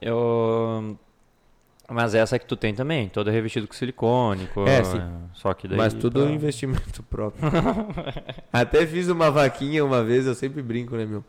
Eu. 0.00 0.96
Mas 1.90 2.14
essa 2.14 2.38
que 2.38 2.44
tu 2.44 2.54
tem 2.54 2.74
também, 2.74 3.08
toda 3.08 3.30
revestido 3.30 3.66
com 3.66 3.72
silicone. 3.72 4.46
Com... 4.52 4.66
É, 4.66 4.84
sim. 4.84 5.00
Só 5.32 5.54
que 5.54 5.66
daí. 5.66 5.78
Mas 5.78 5.94
tudo 5.94 6.20
pra- 6.22 6.30
investimento 6.30 7.02
próprio. 7.04 7.50
Até 8.52 8.86
fiz 8.86 9.08
uma 9.08 9.30
vaquinha 9.30 9.82
uma 9.84 10.04
vez, 10.04 10.26
eu 10.26 10.34
sempre 10.34 10.60
brinco, 10.60 10.96
né, 10.96 11.06
meu? 11.06 11.24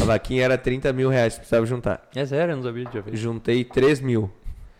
A 0.00 0.04
vaquinha 0.04 0.44
era 0.44 0.56
30 0.56 0.92
mil 0.92 1.08
reais, 1.08 1.36
precisava 1.36 1.66
juntar. 1.66 2.02
É 2.14 2.24
sério, 2.24 2.52
eu 2.52 2.56
não 2.56 2.62
sabia 2.62 2.84
que 2.84 2.94
já 2.96 3.02
fez. 3.02 3.18
Juntei 3.18 3.64
3 3.64 4.00
mil. 4.00 4.30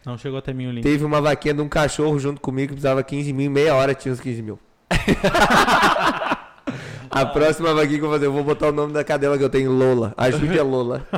Não 0.06 0.16
chegou 0.16 0.38
até 0.38 0.52
mil 0.52 0.70
link. 0.70 0.84
Teve 0.84 1.04
uma 1.04 1.20
vaquinha 1.20 1.54
de 1.54 1.62
um 1.62 1.68
cachorro 1.68 2.18
junto 2.18 2.40
comigo 2.40 2.68
que 2.68 2.74
precisava 2.74 3.02
15 3.02 3.32
mil, 3.32 3.46
em 3.46 3.48
meia 3.48 3.74
hora 3.74 3.94
tinha 3.94 4.12
uns 4.12 4.20
15 4.20 4.42
mil. 4.42 4.58
A 7.10 7.26
próxima 7.26 7.74
vaquinha 7.74 7.98
que 7.98 8.04
eu 8.04 8.08
vou 8.08 8.12
fazer, 8.16 8.26
eu 8.26 8.32
vou 8.32 8.44
botar 8.44 8.68
o 8.68 8.72
nome 8.72 8.92
da 8.92 9.02
cadela 9.02 9.36
que 9.36 9.42
eu 9.42 9.50
tenho, 9.50 9.72
Lola. 9.72 10.14
Ajude 10.16 10.58
a 10.58 10.62
Lola. 10.62 11.04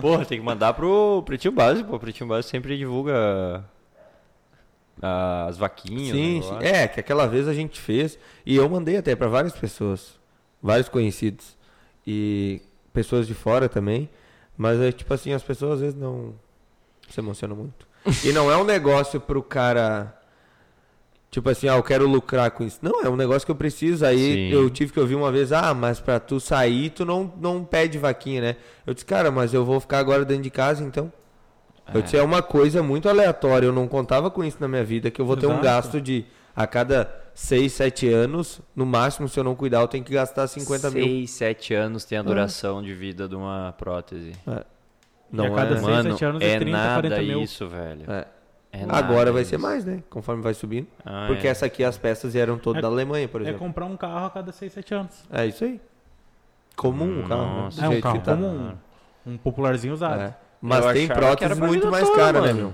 Porra, 0.00 0.24
tem 0.24 0.38
que 0.38 0.44
mandar 0.44 0.74
pro 0.74 1.22
Pretinho 1.24 1.52
Básico, 1.52 1.88
pô. 1.88 1.96
O 1.96 2.00
Pretinho 2.00 2.28
Básico 2.28 2.50
sempre 2.50 2.76
divulga 2.76 3.64
ah, 5.02 5.46
as 5.48 5.56
vaquinhas. 5.56 6.16
Sim, 6.16 6.40
né, 6.40 6.42
sim. 6.42 6.58
É, 6.60 6.88
que 6.88 7.00
aquela 7.00 7.26
vez 7.26 7.46
a 7.48 7.54
gente 7.54 7.80
fez. 7.80 8.18
E 8.44 8.56
eu 8.56 8.68
mandei 8.68 8.96
até 8.96 9.14
pra 9.14 9.28
várias 9.28 9.54
pessoas. 9.54 10.18
Vários 10.62 10.88
conhecidos. 10.88 11.56
E 12.06 12.60
pessoas 12.92 13.26
de 13.26 13.34
fora 13.34 13.68
também. 13.68 14.08
Mas 14.56 14.80
é 14.80 14.90
tipo 14.90 15.12
assim, 15.14 15.32
as 15.32 15.42
pessoas 15.42 15.74
às 15.74 15.80
vezes 15.80 15.94
não 15.94 16.34
se 17.08 17.20
emocionam 17.20 17.56
muito. 17.56 17.86
E 18.24 18.32
não 18.32 18.50
é 18.50 18.56
um 18.56 18.64
negócio 18.64 19.20
pro 19.20 19.42
cara. 19.42 20.17
Tipo 21.30 21.50
assim, 21.50 21.68
ah, 21.68 21.76
eu 21.76 21.82
quero 21.82 22.08
lucrar 22.08 22.50
com 22.50 22.64
isso. 22.64 22.78
Não, 22.80 23.02
é 23.02 23.08
um 23.08 23.16
negócio 23.16 23.44
que 23.44 23.50
eu 23.50 23.56
preciso. 23.56 24.04
Aí 24.06 24.16
Sim. 24.18 24.48
eu 24.50 24.70
tive 24.70 24.92
que 24.92 24.98
ouvir 25.00 25.14
uma 25.14 25.30
vez, 25.30 25.52
ah, 25.52 25.74
mas 25.74 26.00
pra 26.00 26.18
tu 26.18 26.40
sair, 26.40 26.90
tu 26.90 27.04
não, 27.04 27.30
não 27.38 27.64
pede 27.64 27.98
vaquinha, 27.98 28.40
né? 28.40 28.56
Eu 28.86 28.94
disse, 28.94 29.04
cara, 29.04 29.30
mas 29.30 29.52
eu 29.52 29.64
vou 29.64 29.78
ficar 29.78 29.98
agora 29.98 30.24
dentro 30.24 30.42
de 30.44 30.50
casa, 30.50 30.82
então. 30.82 31.12
Eu 31.92 32.02
disse, 32.02 32.16
é 32.16 32.22
uma 32.22 32.42
coisa 32.42 32.82
muito 32.82 33.08
aleatória. 33.08 33.66
Eu 33.66 33.72
não 33.72 33.88
contava 33.88 34.30
com 34.30 34.44
isso 34.44 34.58
na 34.60 34.68
minha 34.68 34.84
vida, 34.84 35.10
que 35.10 35.20
eu 35.20 35.24
vou 35.26 35.36
ter 35.36 35.46
um 35.46 35.52
Exato. 35.52 35.64
gasto 35.64 36.00
de 36.00 36.24
a 36.54 36.66
cada 36.66 37.10
6, 37.34 37.72
7 37.72 38.08
anos, 38.08 38.60
no 38.74 38.84
máximo, 38.84 39.28
se 39.28 39.38
eu 39.38 39.44
não 39.44 39.54
cuidar, 39.54 39.80
eu 39.80 39.88
tenho 39.88 40.04
que 40.04 40.12
gastar 40.12 40.46
50 40.48 40.90
mil. 40.90 41.04
6, 41.04 41.30
7 41.30 41.74
anos 41.74 42.04
tem 42.04 42.18
a 42.18 42.22
duração 42.22 42.82
de 42.82 42.92
vida 42.94 43.28
de 43.28 43.36
uma 43.36 43.72
prótese. 43.78 44.32
Não 45.30 45.44
E 45.44 45.46
a 45.48 45.54
cada 45.54 45.74
é, 45.74 45.78
seis, 45.78 45.88
Mano, 45.88 46.10
sete 46.12 46.24
anos 46.24 46.42
é 46.42 46.50
é 46.50 46.58
30, 46.58 46.76
nada 46.76 47.08
40 47.08 47.22
mil. 47.22 47.42
isso, 47.42 47.68
velho. 47.68 48.10
é. 48.10 48.26
É 48.70 48.84
nada 48.84 48.98
Agora 48.98 49.32
vai 49.32 49.44
ser 49.44 49.56
isso. 49.56 49.62
mais, 49.64 49.84
né? 49.84 50.02
Conforme 50.10 50.42
vai 50.42 50.52
subindo. 50.54 50.86
Ah, 51.04 51.24
Porque 51.26 51.46
é. 51.46 51.50
essa 51.50 51.64
aqui, 51.66 51.82
as 51.82 51.96
peças 51.96 52.34
eram 52.36 52.58
todas 52.58 52.78
É- 52.78 52.82
da 52.82 52.88
Alemanha, 52.88 53.26
por 53.26 53.40
É 53.40 53.44
exemplo. 53.44 53.60
comprar 53.60 53.86
um 53.86 53.96
carro 53.96 54.26
a 54.26 54.30
cada 54.30 54.52
6, 54.52 54.72
7 54.72 54.94
anos. 54.94 55.24
É, 55.32 55.46
isso 55.46 55.64
aí. 55.64 55.80
Comum 56.76 57.20
o 57.24 57.28
carro. 57.28 57.42
né? 57.46 57.62
Nossa. 57.62 57.84
É 57.84 57.88
um 57.88 58.00
carro 58.00 58.20
tá. 58.20 58.34
comum. 58.36 58.72
Um 59.26 59.36
popularzinho 59.38 59.94
usado. 59.94 60.20
É. 60.20 60.36
Mas 60.60 60.84
Eu 60.84 60.92
tem 60.92 61.04
achava 61.04 61.06
que 61.06 61.12
era 61.44 61.54
prótese 61.54 61.58
pra 61.60 61.66
muito 61.68 61.90
mais 61.90 62.04
toda, 62.08 62.18
cara, 62.18 62.40
né, 62.42 62.52
meu? 62.52 62.72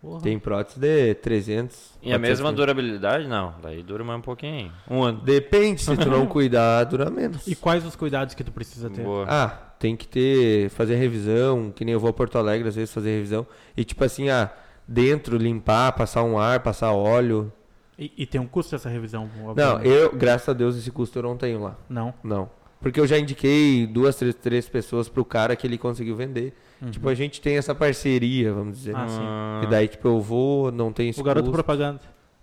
Porra. 0.00 0.20
Tem 0.20 0.38
prótese 0.38 0.78
de 0.78 1.14
300. 1.14 1.94
E 2.02 2.12
a 2.12 2.18
400 2.18 2.20
mesma 2.28 2.48
mil. 2.50 2.56
durabilidade? 2.56 3.26
Não, 3.26 3.54
daí 3.62 3.82
dura 3.82 4.04
mais 4.04 4.18
um 4.18 4.22
pouquinho. 4.22 4.70
Um 4.90 5.02
ano. 5.02 5.20
Depende, 5.22 5.80
se 5.80 5.96
tu 5.96 6.10
não 6.10 6.26
cuidar, 6.28 6.84
dura 6.84 7.10
menos. 7.10 7.46
E 7.46 7.54
quais 7.56 7.86
os 7.86 7.96
cuidados 7.96 8.34
que 8.34 8.44
tu 8.44 8.52
precisa 8.52 8.90
ter? 8.90 9.02
Boa. 9.02 9.24
Ah, 9.26 9.48
tem 9.78 9.96
que 9.96 10.06
ter, 10.06 10.68
fazer 10.70 10.96
revisão, 10.96 11.72
que 11.74 11.84
nem 11.86 11.94
eu 11.94 12.00
vou 12.00 12.10
a 12.10 12.12
Porto 12.12 12.36
Alegre 12.36 12.68
às 12.68 12.74
vezes 12.74 12.92
fazer 12.92 13.10
revisão. 13.14 13.46
E 13.74 13.82
tipo 13.82 14.04
assim, 14.04 14.28
ah, 14.28 14.50
dentro 14.86 15.36
limpar, 15.36 15.92
passar 15.92 16.22
um 16.22 16.38
ar, 16.38 16.60
passar 16.60 16.92
óleo. 16.92 17.52
E, 17.98 18.12
e 18.16 18.26
tem 18.26 18.40
um 18.40 18.46
custo 18.46 18.74
essa 18.74 18.88
revisão? 18.88 19.28
Não, 19.36 19.50
obviamente. 19.50 19.88
eu, 19.88 20.12
graças 20.14 20.48
a 20.48 20.52
Deus, 20.52 20.76
esse 20.76 20.90
custo 20.90 21.18
eu 21.18 21.22
não 21.22 21.36
tenho 21.36 21.62
lá. 21.62 21.76
Não. 21.88 22.12
Não. 22.22 22.50
Porque 22.80 23.00
eu 23.00 23.06
já 23.06 23.18
indiquei 23.18 23.86
duas, 23.86 24.16
três, 24.16 24.34
três 24.34 24.68
pessoas 24.68 25.08
pro 25.08 25.24
cara 25.24 25.56
que 25.56 25.66
ele 25.66 25.78
conseguiu 25.78 26.14
vender. 26.16 26.52
Uhum. 26.82 26.90
Tipo, 26.90 27.08
a 27.08 27.14
gente 27.14 27.40
tem 27.40 27.56
essa 27.56 27.74
parceria, 27.74 28.52
vamos 28.52 28.76
dizer. 28.78 28.94
Ah, 28.94 29.06
sim. 29.08 29.66
E 29.66 29.70
daí, 29.70 29.88
tipo, 29.88 30.06
eu 30.08 30.20
vou, 30.20 30.70
não 30.70 30.92
tem 30.92 31.08
esse 31.08 31.20
O 31.20 31.24
garoto 31.24 31.46
custo. 31.46 31.54
propaganda. 31.64 32.00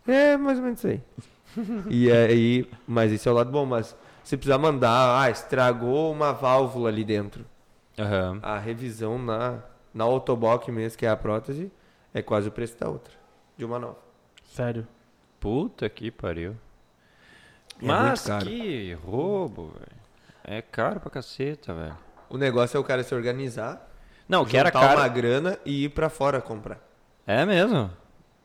É, 0.07 0.35
mais 0.37 0.57
ou 0.57 0.63
menos 0.63 0.79
isso 0.79 0.87
aí. 0.87 1.01
e 1.89 2.11
aí, 2.11 2.65
mas 2.87 3.11
esse 3.11 3.27
é 3.27 3.31
o 3.31 3.35
lado 3.35 3.51
bom, 3.51 3.65
mas 3.65 3.95
se 4.23 4.35
precisar 4.37 4.57
mandar, 4.57 5.21
ah, 5.21 5.29
estragou 5.29 6.11
uma 6.11 6.31
válvula 6.31 6.89
ali 6.89 7.03
dentro. 7.03 7.45
aham. 7.99 8.39
A 8.41 8.57
revisão 8.57 9.19
na, 9.19 9.59
na 9.93 10.05
Autobox 10.05 10.67
mesmo, 10.69 10.97
que 10.97 11.05
é 11.05 11.09
a 11.09 11.15
prótese, 11.17 11.69
é 12.13 12.21
quase 12.21 12.47
o 12.49 12.51
preço 12.51 12.77
da 12.79 12.89
outra. 12.89 13.13
De 13.57 13.65
uma 13.65 13.79
nova. 13.79 13.97
Sério. 14.53 14.87
Puta 15.39 15.87
que 15.89 16.11
pariu. 16.11 16.55
É 17.81 17.85
Mas 17.85 18.25
que 18.43 18.93
roubo, 19.05 19.73
velho. 19.73 20.01
É 20.43 20.61
caro 20.61 20.99
pra 20.99 21.09
caceta, 21.09 21.73
velho. 21.73 21.97
O 22.29 22.37
negócio 22.37 22.77
é 22.77 22.79
o 22.79 22.83
cara 22.83 23.03
se 23.03 23.13
organizar, 23.13 23.89
Não, 24.27 24.45
que 24.45 24.55
era 24.57 24.71
caro. 24.71 24.99
uma 24.99 25.07
grana 25.07 25.57
e 25.65 25.85
ir 25.85 25.89
pra 25.89 26.09
fora 26.09 26.39
comprar. 26.41 26.79
É 27.27 27.45
mesmo? 27.45 27.91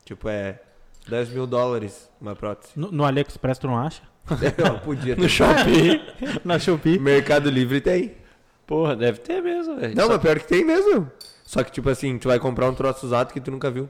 Tipo, 0.05 0.29
é 0.29 0.61
10 1.09 1.31
mil 1.31 1.47
dólares 1.47 2.11
uma 2.21 2.35
prótese. 2.35 2.73
No, 2.77 2.91
no 2.91 3.05
AliExpress 3.05 3.59
tu 3.59 3.67
não 3.67 3.79
acha? 3.79 4.03
Eu 4.59 4.79
podia 4.81 5.14
ter. 5.14 5.23
No 5.23 5.29
Shopee. 5.29 6.01
Na 6.45 6.59
Shopee. 6.59 6.99
Mercado 6.99 7.49
Livre 7.49 7.81
tem. 7.81 8.17
Porra, 8.67 8.97
deve 8.97 9.21
ter 9.21 9.41
mesmo, 9.41 9.77
velho. 9.77 9.95
Não, 9.95 10.07
Só- 10.07 10.12
mas 10.14 10.23
pior 10.23 10.39
que 10.41 10.47
tem 10.49 10.64
mesmo. 10.64 11.11
Só 11.47 11.62
que, 11.62 11.70
tipo 11.70 11.88
assim, 11.88 12.18
tu 12.18 12.28
vai 12.28 12.38
comprar 12.38 12.68
um 12.68 12.74
troço 12.74 13.07
usado 13.07 13.32
que 13.32 13.40
tu 13.40 13.51
nunca 13.51 13.70
viu. 13.70 13.88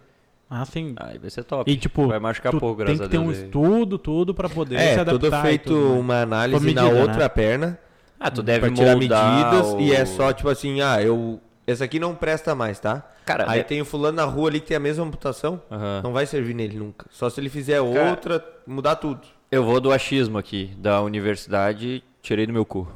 Ah, 0.48 0.64
sim. 0.64 0.94
Aí 0.98 1.18
vai 1.18 1.28
ser 1.30 1.42
top. 1.42 1.68
E 1.68 1.76
tipo, 1.76 2.06
vai 2.06 2.20
machucar 2.20 2.52
pouco, 2.52 2.76
tem 2.84 2.94
graças 2.94 3.00
que 3.00 3.04
a 3.06 3.08
ter 3.08 3.16
Deus. 3.18 3.26
um 3.26 3.30
aí. 3.40 3.44
estudo, 3.46 3.98
tudo 3.98 4.32
pra 4.34 4.48
poder 4.48 4.78
se 4.78 4.84
É, 4.84 4.92
adaptar. 5.00 5.18
tudo 5.18 5.42
feito 5.42 5.64
tudo, 5.70 5.88
né? 5.94 5.98
uma 5.98 6.20
análise 6.22 6.58
Com 6.68 6.72
na 6.74 6.82
medida, 6.82 7.00
outra 7.00 7.18
né? 7.24 7.28
perna 7.28 7.78
Ah, 8.20 8.30
tu 8.30 8.42
deve 8.42 8.70
tirar 8.70 8.94
medidas 8.96 9.66
o- 9.74 9.80
e 9.80 9.92
é 9.92 10.04
só, 10.04 10.32
tipo 10.32 10.48
assim, 10.48 10.80
ah, 10.82 11.02
eu... 11.02 11.40
Esse 11.66 11.82
aqui 11.82 11.98
não 11.98 12.14
presta 12.14 12.54
mais, 12.54 12.78
tá? 12.78 13.02
Cara, 13.24 13.44
Aí 13.48 13.58
é- 13.58 13.62
tem 13.64 13.80
o 13.80 13.84
fulano 13.84 14.16
na 14.16 14.24
rua 14.24 14.48
ali 14.48 14.60
que 14.60 14.68
tem 14.68 14.76
a 14.76 14.80
mesma 14.80 15.04
amputação, 15.04 15.60
Aham. 15.68 16.00
não 16.04 16.12
vai 16.12 16.24
servir 16.26 16.54
nele 16.54 16.78
nunca. 16.78 17.06
Só 17.10 17.28
se 17.28 17.40
ele 17.40 17.48
fizer 17.48 17.82
Cara- 17.82 18.10
outra, 18.10 18.44
mudar 18.64 18.94
tudo. 18.96 19.22
Eu 19.50 19.64
vou 19.64 19.80
do 19.80 19.90
achismo 19.92 20.38
aqui, 20.38 20.70
da 20.78 21.02
universidade, 21.02 22.04
tirei 22.22 22.46
do 22.46 22.52
meu 22.52 22.64
cu. 22.64 22.86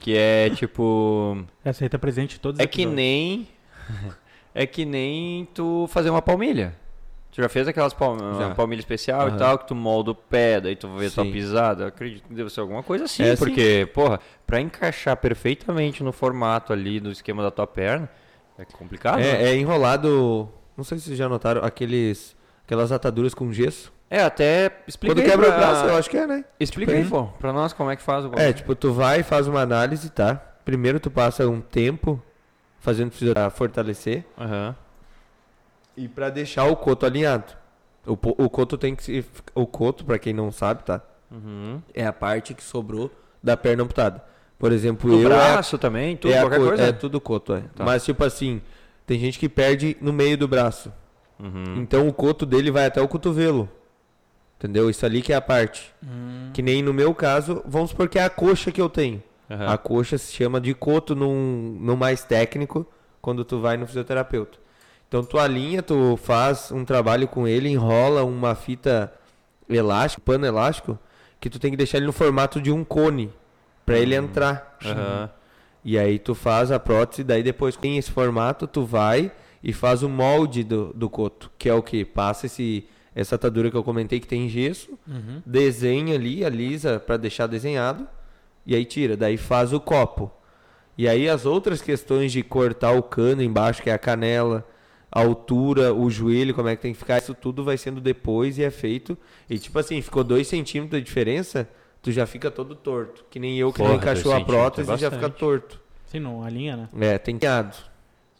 Que 0.00 0.16
é 0.16 0.50
tipo. 0.58 1.38
Essa 1.64 1.84
aí 1.84 1.88
tá 1.88 1.98
presente 1.98 2.40
todos 2.40 2.58
os 2.58 2.64
É 2.64 2.66
que 2.66 2.84
nem. 2.84 3.46
É 4.56 4.66
que 4.66 4.84
nem 4.84 5.46
tu 5.52 5.86
fazer 5.88 6.10
uma 6.10 6.22
palmilha. 6.22 6.76
Tu 7.32 7.42
já 7.42 7.48
fez 7.48 7.66
aquelas 7.66 7.92
palm... 7.92 8.16
Já. 8.38 8.54
palmilha 8.54 8.78
especial 8.78 9.22
Aham. 9.22 9.34
e 9.34 9.38
tal, 9.38 9.58
que 9.58 9.66
tu 9.66 9.74
molda 9.74 10.12
o 10.12 10.14
pé, 10.14 10.60
daí 10.60 10.76
tu 10.76 10.86
vê 10.96 11.10
tua 11.10 11.24
Sim. 11.24 11.32
pisada. 11.32 11.82
Eu 11.82 11.88
acredito 11.88 12.22
que 12.28 12.32
deve 12.34 12.48
ser 12.50 12.60
alguma 12.60 12.80
coisa 12.80 13.06
assim, 13.06 13.24
É 13.24 13.32
assim. 13.32 13.44
porque, 13.44 13.88
porra, 13.92 14.20
pra 14.46 14.60
encaixar 14.60 15.16
perfeitamente 15.16 16.04
no 16.04 16.12
formato 16.12 16.72
ali, 16.72 17.00
no 17.00 17.10
esquema 17.10 17.42
da 17.42 17.50
tua 17.50 17.66
perna, 17.66 18.08
é 18.56 18.64
complicado. 18.64 19.16
né? 19.18 19.42
é, 19.42 19.48
é 19.50 19.56
enrolado, 19.56 20.48
não 20.76 20.84
sei 20.84 20.98
se 20.98 21.06
vocês 21.06 21.18
já 21.18 21.28
notaram, 21.28 21.64
aqueles, 21.64 22.36
aquelas 22.64 22.92
ataduras 22.92 23.34
com 23.34 23.52
gesso. 23.52 23.92
É, 24.08 24.22
até 24.22 24.70
explica 24.86 25.16
Quando 25.16 25.26
quebra 25.28 25.46
pra... 25.48 25.56
o 25.56 25.58
braço, 25.58 25.84
eu 25.86 25.96
acho 25.96 26.08
que 26.08 26.16
é, 26.16 26.28
né? 26.28 26.44
Explica 26.60 26.92
Tipo 26.92 27.02
aí, 27.02 27.10
pô, 27.10 27.24
pra 27.38 27.52
nós 27.52 27.72
como 27.72 27.90
é 27.90 27.96
que 27.96 28.02
faz 28.04 28.24
o 28.24 28.30
É, 28.36 28.52
tipo, 28.52 28.76
tu 28.76 28.92
vai 28.92 29.18
e 29.18 29.22
faz 29.24 29.48
uma 29.48 29.62
análise, 29.62 30.08
tá? 30.10 30.36
Primeiro 30.64 31.00
tu 31.00 31.10
passa 31.10 31.48
um 31.48 31.60
tempo 31.60 32.22
fazendo 32.84 33.10
fisioterapia 33.10 33.50
pra 33.50 33.56
fortalecer 33.56 34.24
Aham. 34.38 34.76
e 35.96 36.06
pra 36.06 36.28
deixar 36.28 36.64
o 36.66 36.76
coto 36.76 37.06
alinhado. 37.06 37.52
O, 38.06 38.12
o 38.44 38.50
coto 38.50 38.76
tem 38.76 38.94
que 38.94 39.02
se... 39.02 39.24
O 39.54 39.66
coto, 39.66 40.04
pra 40.04 40.18
quem 40.18 40.34
não 40.34 40.52
sabe, 40.52 40.82
tá? 40.82 41.00
Uhum. 41.30 41.80
É 41.94 42.06
a 42.06 42.12
parte 42.12 42.52
que 42.52 42.62
sobrou 42.62 43.10
da 43.42 43.56
perna 43.56 43.82
amputada. 43.82 44.22
Por 44.58 44.70
exemplo, 44.70 45.10
O 45.10 45.20
eu... 45.22 45.26
é 45.26 45.34
braço 45.34 45.78
também, 45.78 46.14
tudo, 46.16 46.32
é, 46.32 46.38
a 46.38 46.42
qualquer 46.42 46.58
co- 46.60 46.66
coisa? 46.66 46.82
é 46.82 46.92
tudo 46.92 47.20
coto, 47.20 47.54
é. 47.54 47.62
Tá. 47.74 47.84
Mas 47.84 48.04
tipo 48.04 48.22
assim, 48.22 48.60
tem 49.06 49.18
gente 49.18 49.38
que 49.38 49.48
perde 49.48 49.96
no 50.00 50.12
meio 50.12 50.36
do 50.36 50.46
braço. 50.46 50.92
Uhum. 51.40 51.76
Então 51.78 52.06
o 52.06 52.12
coto 52.12 52.44
dele 52.44 52.70
vai 52.70 52.84
até 52.86 53.00
o 53.00 53.08
cotovelo. 53.08 53.68
Entendeu? 54.58 54.88
Isso 54.90 55.04
ali 55.04 55.22
que 55.22 55.32
é 55.32 55.36
a 55.36 55.40
parte. 55.40 55.92
Hum. 56.02 56.50
Que 56.52 56.60
nem 56.62 56.82
no 56.82 56.92
meu 56.92 57.14
caso, 57.14 57.62
vamos 57.66 57.90
supor 57.90 58.08
que 58.08 58.18
é 58.18 58.24
a 58.24 58.30
coxa 58.30 58.70
que 58.70 58.80
eu 58.80 58.88
tenho. 58.88 59.22
Aham. 59.50 59.66
A 59.68 59.78
coxa 59.78 60.16
se 60.18 60.32
chama 60.32 60.60
de 60.60 60.72
coto 60.74 61.14
num, 61.14 61.76
no 61.80 61.96
mais 61.96 62.24
técnico, 62.24 62.86
quando 63.20 63.44
tu 63.44 63.60
vai 63.60 63.76
no 63.76 63.86
fisioterapeuta. 63.86 64.58
Então 65.08 65.22
tu 65.22 65.38
alinha, 65.38 65.82
tu 65.82 66.16
faz 66.16 66.72
um 66.72 66.84
trabalho 66.84 67.28
com 67.28 67.46
ele, 67.46 67.68
enrola 67.68 68.24
uma 68.24 68.54
fita 68.54 69.12
elástica, 69.68 70.22
pano 70.24 70.44
elástico, 70.46 70.98
que 71.40 71.48
tu 71.50 71.58
tem 71.58 71.70
que 71.70 71.76
deixar 71.76 71.98
ele 71.98 72.06
no 72.06 72.12
formato 72.12 72.60
de 72.60 72.70
um 72.72 72.82
cone, 72.84 73.30
pra 73.86 73.98
ele 73.98 74.14
entrar. 74.14 74.76
Aham. 74.84 75.30
E 75.84 75.98
aí 75.98 76.18
tu 76.18 76.34
faz 76.34 76.70
a 76.72 76.80
prótese, 76.80 77.22
daí 77.22 77.42
depois 77.42 77.76
com 77.76 77.86
esse 77.86 78.10
formato 78.10 78.66
tu 78.66 78.84
vai 78.84 79.30
e 79.62 79.72
faz 79.72 80.02
o 80.02 80.08
molde 80.08 80.64
do, 80.64 80.92
do 80.94 81.10
coto, 81.10 81.50
que 81.58 81.68
é 81.68 81.74
o 81.74 81.82
que? 81.82 82.04
Passa 82.04 82.46
esse, 82.46 82.86
essa 83.14 83.34
atadura 83.34 83.70
que 83.70 83.76
eu 83.76 83.84
comentei 83.84 84.18
que 84.20 84.26
tem 84.26 84.48
gesso, 84.48 84.90
Uhum. 85.06 85.42
desenha 85.44 86.14
ali, 86.14 86.42
alisa 86.44 86.98
pra 86.98 87.18
deixar 87.18 87.46
desenhado, 87.46 88.08
e 88.66 88.74
aí 88.74 88.84
tira, 88.84 89.16
daí 89.16 89.36
faz 89.36 89.72
o 89.72 89.80
copo. 89.80 90.30
E 90.96 91.08
aí 91.08 91.28
as 91.28 91.44
outras 91.44 91.82
questões 91.82 92.32
de 92.32 92.42
cortar 92.42 92.92
o 92.92 93.02
cano 93.02 93.42
embaixo, 93.42 93.82
que 93.82 93.90
é 93.90 93.92
a 93.92 93.98
canela, 93.98 94.66
a 95.10 95.20
altura, 95.20 95.92
o 95.92 96.08
joelho, 96.10 96.54
como 96.54 96.68
é 96.68 96.76
que 96.76 96.82
tem 96.82 96.92
que 96.92 96.98
ficar, 96.98 97.18
isso 97.18 97.34
tudo 97.34 97.64
vai 97.64 97.76
sendo 97.76 98.00
depois 98.00 98.58
e 98.58 98.64
é 98.64 98.70
feito. 98.70 99.16
E 99.48 99.58
tipo 99.58 99.78
assim, 99.78 100.00
ficou 100.00 100.22
dois 100.24 100.46
centímetros 100.46 101.00
de 101.00 101.06
diferença, 101.06 101.68
tu 102.02 102.12
já 102.12 102.26
fica 102.26 102.50
todo 102.50 102.74
torto. 102.74 103.24
Que 103.30 103.38
nem 103.38 103.58
eu 103.58 103.72
que 103.72 103.80
não 103.80 103.86
Porra, 103.86 103.98
encaixou 103.98 104.32
dois 104.32 104.42
a 104.42 104.44
prótese 104.44 104.86
centímetros 104.86 105.02
é 105.02 105.10
já 105.10 105.10
fica 105.10 105.30
torto. 105.30 105.80
Sim, 106.06 106.20
não, 106.20 106.44
a 106.44 106.50
linha, 106.50 106.76
né? 106.76 106.88
É, 107.00 107.18
tem 107.18 107.38
queado. 107.38 107.76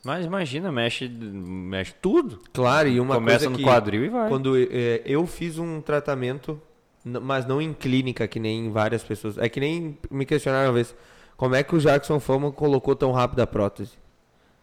Mas 0.05 0.27
imagina, 0.27 0.71
mexe, 0.71 1.09
mexe 1.09 1.95
tudo. 2.01 2.39
Claro, 2.53 2.89
e 2.89 3.01
uma 3.01 3.15
Começa 3.15 3.47
coisa 3.47 3.51
no 3.51 3.57
que 3.57 3.65
quadril 3.65 4.05
e 4.05 4.09
vai. 4.09 4.29
quando 4.29 4.55
é, 4.57 5.01
eu 5.07 5.27
fiz 5.27 5.59
um 5.59 5.81
tratamento, 5.81 6.61
mas 7.05 7.47
não 7.47 7.61
em 7.61 7.73
clínica, 7.73 8.27
que 8.27 8.41
nem 8.41 8.71
várias 8.71 9.03
pessoas. 9.05 9.37
É 9.39 9.49
que 9.49 9.61
nem 9.61 9.99
me 10.11 10.25
questionaram 10.25 10.69
uma 10.69 10.75
vez, 10.75 10.95
como 11.37 11.55
é 11.55 11.63
que 11.63 11.75
o 11.75 11.79
Jackson 11.79 12.19
Fama 12.19 12.51
colocou 12.51 12.97
tão 12.97 13.13
rápido 13.13 13.41
a 13.41 13.47
prótese? 13.47 13.93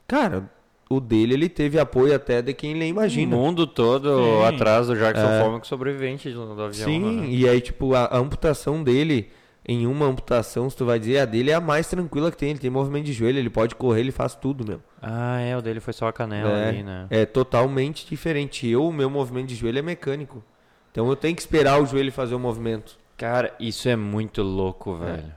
Cara, 0.08 0.50
o 0.89 1.00
dele 1.00 1.34
ele 1.36 1.48
teve 1.50 1.80
apoio 1.80 2.14
até 2.14 2.42
de 2.42 2.54
quem 2.54 2.74
nem 2.76 2.89
imagina. 2.89 3.36
O 3.36 3.39
mundo 3.39 3.66
todo 3.66 4.10
Sim. 4.18 4.44
atrás 4.44 4.88
do 4.88 4.96
Jackson 4.96 5.26
É. 5.26 5.44
Fome 5.44 5.60
sobrevivente 5.64 6.30
do, 6.32 6.56
do 6.56 6.62
avião. 6.64 6.86
Sim, 6.86 7.22
né? 7.22 7.28
e 7.30 7.48
aí 7.48 7.62
tipo, 7.62 7.94
a, 7.94 8.06
a 8.06 8.18
amputação 8.18 8.84
dele, 8.84 9.30
em 9.66 9.86
uma 9.88 10.06
amputação, 10.06 10.70
se 10.70 10.76
tu 10.76 10.84
vai 10.86 11.00
dizer, 11.00 11.20
a 11.20 11.26
dele 11.26 11.52
é 11.52 11.54
a 11.54 11.62
mais 11.62 11.88
tranquila 11.88 12.30
que 12.32 12.38
tem. 12.38 12.50
Ele 12.50 12.60
tem 12.60 12.70
movimento 12.70 13.06
de 13.06 13.14
joelho, 13.14 13.39
ele 13.39 13.50
pode 13.50 13.76
correr, 13.76 14.02
ele 14.02 14.12
faz 14.12 14.36
tudo 14.36 14.66
mesmo. 14.68 14.84
Ah, 15.02 15.39
é, 15.39 15.56
o 15.56 15.62
dele 15.62 15.80
foi 15.80 15.94
só 15.94 16.08
a 16.08 16.14
canela 16.14 16.50
É. 16.50 16.70
ali, 16.70 16.84
né? 16.84 17.08
É 17.10 17.26
totalmente 17.26 18.06
diferente. 18.06 18.68
Eu, 18.68 18.86
o 18.88 18.92
meu 18.92 19.10
movimento 19.10 19.48
de 19.48 19.56
joelho 19.56 19.80
é 19.80 19.82
mecânico. 19.82 20.44
Então 20.92 21.08
eu 21.10 21.16
tenho 21.16 21.36
que 21.36 21.42
esperar 21.42 21.82
o 21.82 21.86
joelho 21.86 22.12
fazer 22.12 22.36
o 22.36 22.39
movimento. 22.39 22.98
Cara, 23.18 23.54
isso 23.60 23.88
é 23.88 23.96
muito 23.96 24.42
louco, 24.42 24.96
velho. 24.96 25.32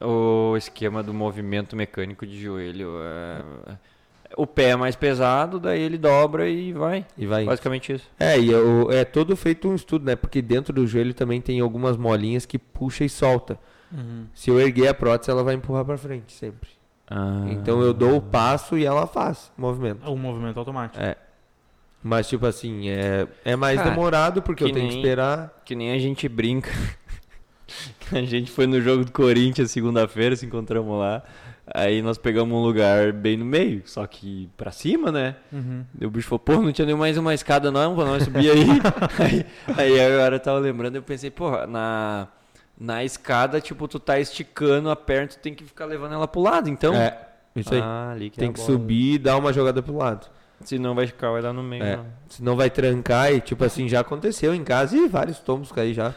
O 0.00 0.56
esquema 0.56 1.02
do 1.02 1.12
movimento 1.12 1.74
mecânico 1.74 2.26
de 2.26 2.40
joelho. 2.40 2.92
é- 3.02 3.42
O 4.36 4.46
pé 4.46 4.70
é 4.70 4.76
mais 4.76 4.94
pesado, 4.94 5.58
daí 5.58 5.80
ele 5.80 5.96
dobra 5.96 6.46
e 6.48 6.72
vai. 6.72 7.06
E 7.16 7.26
vai. 7.26 7.44
Basicamente 7.46 7.94
isso. 7.94 8.06
É, 8.20 8.38
e 8.38 8.52
é, 8.52 8.56
o- 8.58 8.90
é 8.92 9.02
todo 9.04 9.34
feito 9.34 9.66
um 9.68 9.74
estudo, 9.74 10.04
né? 10.04 10.14
Porque 10.14 10.42
dentro 10.42 10.72
do 10.72 10.86
joelho 10.86 11.14
também 11.14 11.40
tem 11.40 11.60
algumas 11.60 11.96
molinhas 11.96 12.44
que 12.44 12.58
puxa 12.58 13.04
e 13.04 13.08
solta. 13.08 13.58
Uhum. 13.90 14.26
Se 14.34 14.50
eu 14.50 14.60
erguer 14.60 14.88
a 14.88 14.94
prótese, 14.94 15.30
ela 15.30 15.42
vai 15.42 15.54
empurrar 15.54 15.84
pra 15.84 15.96
frente 15.96 16.30
sempre. 16.34 16.68
Ah. 17.10 17.46
Então 17.48 17.80
eu 17.80 17.94
dou 17.94 18.16
o 18.18 18.20
passo 18.20 18.76
e 18.76 18.84
ela 18.84 19.06
faz 19.06 19.50
o 19.56 19.60
movimento. 19.62 20.06
O 20.06 20.14
movimento 20.14 20.58
automático. 20.58 21.02
É. 21.02 21.16
Mas 22.02 22.28
tipo 22.28 22.46
assim, 22.46 22.88
é, 22.88 23.26
é 23.44 23.56
mais 23.56 23.76
Cara, 23.78 23.90
demorado 23.90 24.40
porque 24.42 24.62
eu 24.62 24.68
que 24.68 24.72
tenho 24.74 24.86
que 24.86 24.92
nem- 24.94 25.02
esperar. 25.02 25.62
Que 25.64 25.74
nem 25.74 25.92
a 25.92 25.98
gente 25.98 26.28
brinca. 26.28 26.70
a 28.12 28.22
gente 28.22 28.50
foi 28.50 28.66
no 28.66 28.80
jogo 28.80 29.04
do 29.04 29.12
Corinthians 29.12 29.70
segunda-feira, 29.70 30.36
se 30.36 30.46
encontramos 30.46 30.98
lá. 30.98 31.22
Aí 31.74 32.00
nós 32.00 32.16
pegamos 32.16 32.56
um 32.56 32.62
lugar 32.62 33.12
bem 33.12 33.36
no 33.36 33.44
meio, 33.44 33.82
só 33.84 34.06
que 34.06 34.48
pra 34.56 34.70
cima, 34.70 35.12
né? 35.12 35.36
Uhum. 35.52 35.84
E 36.00 36.06
o 36.06 36.10
bicho 36.10 36.26
falou, 36.26 36.38
pô, 36.38 36.52
não 36.62 36.72
tinha 36.72 36.86
nem 36.86 36.94
mais 36.94 37.18
uma 37.18 37.34
escada 37.34 37.70
não 37.70 37.94
pra 37.94 38.06
nós 38.06 38.22
subir 38.22 38.50
aí. 38.50 38.64
aí. 39.20 39.46
Aí 39.76 40.00
agora 40.00 40.36
eu 40.36 40.40
tava 40.40 40.58
lembrando, 40.60 40.96
eu 40.96 41.02
pensei, 41.02 41.30
porra, 41.30 41.66
na, 41.66 42.26
na 42.80 43.04
escada, 43.04 43.60
tipo, 43.60 43.86
tu 43.86 44.00
tá 44.00 44.18
esticando 44.18 44.88
a 44.88 44.96
perna, 44.96 45.26
tu 45.28 45.38
tem 45.40 45.52
que 45.52 45.62
ficar 45.62 45.84
levando 45.84 46.14
ela 46.14 46.26
pro 46.26 46.40
lado, 46.40 46.70
então... 46.70 46.94
É, 46.94 47.18
isso 47.54 47.74
aí. 47.74 47.80
Ah, 47.82 48.12
ali 48.12 48.30
que 48.30 48.38
é 48.38 48.40
tem 48.40 48.48
a 48.48 48.52
que 48.54 48.60
bola. 48.60 48.72
subir 48.72 49.14
e 49.14 49.18
dar 49.18 49.36
uma 49.36 49.52
jogada 49.52 49.82
pro 49.82 49.94
lado. 49.94 50.26
Senão 50.64 50.94
vai 50.94 51.06
ficar, 51.06 51.30
vai 51.30 51.40
dar 51.42 51.52
no 51.52 51.62
meio. 51.62 51.82
É. 51.82 51.96
não. 51.96 52.06
Senão 52.28 52.56
vai 52.56 52.68
trancar 52.70 53.32
e, 53.32 53.40
tipo 53.40 53.64
assim, 53.64 53.88
já 53.88 54.00
aconteceu 54.00 54.54
em 54.54 54.64
casa 54.64 54.96
e 54.96 55.08
vários 55.08 55.38
tombos 55.38 55.70
caí 55.72 55.94
já. 55.94 56.14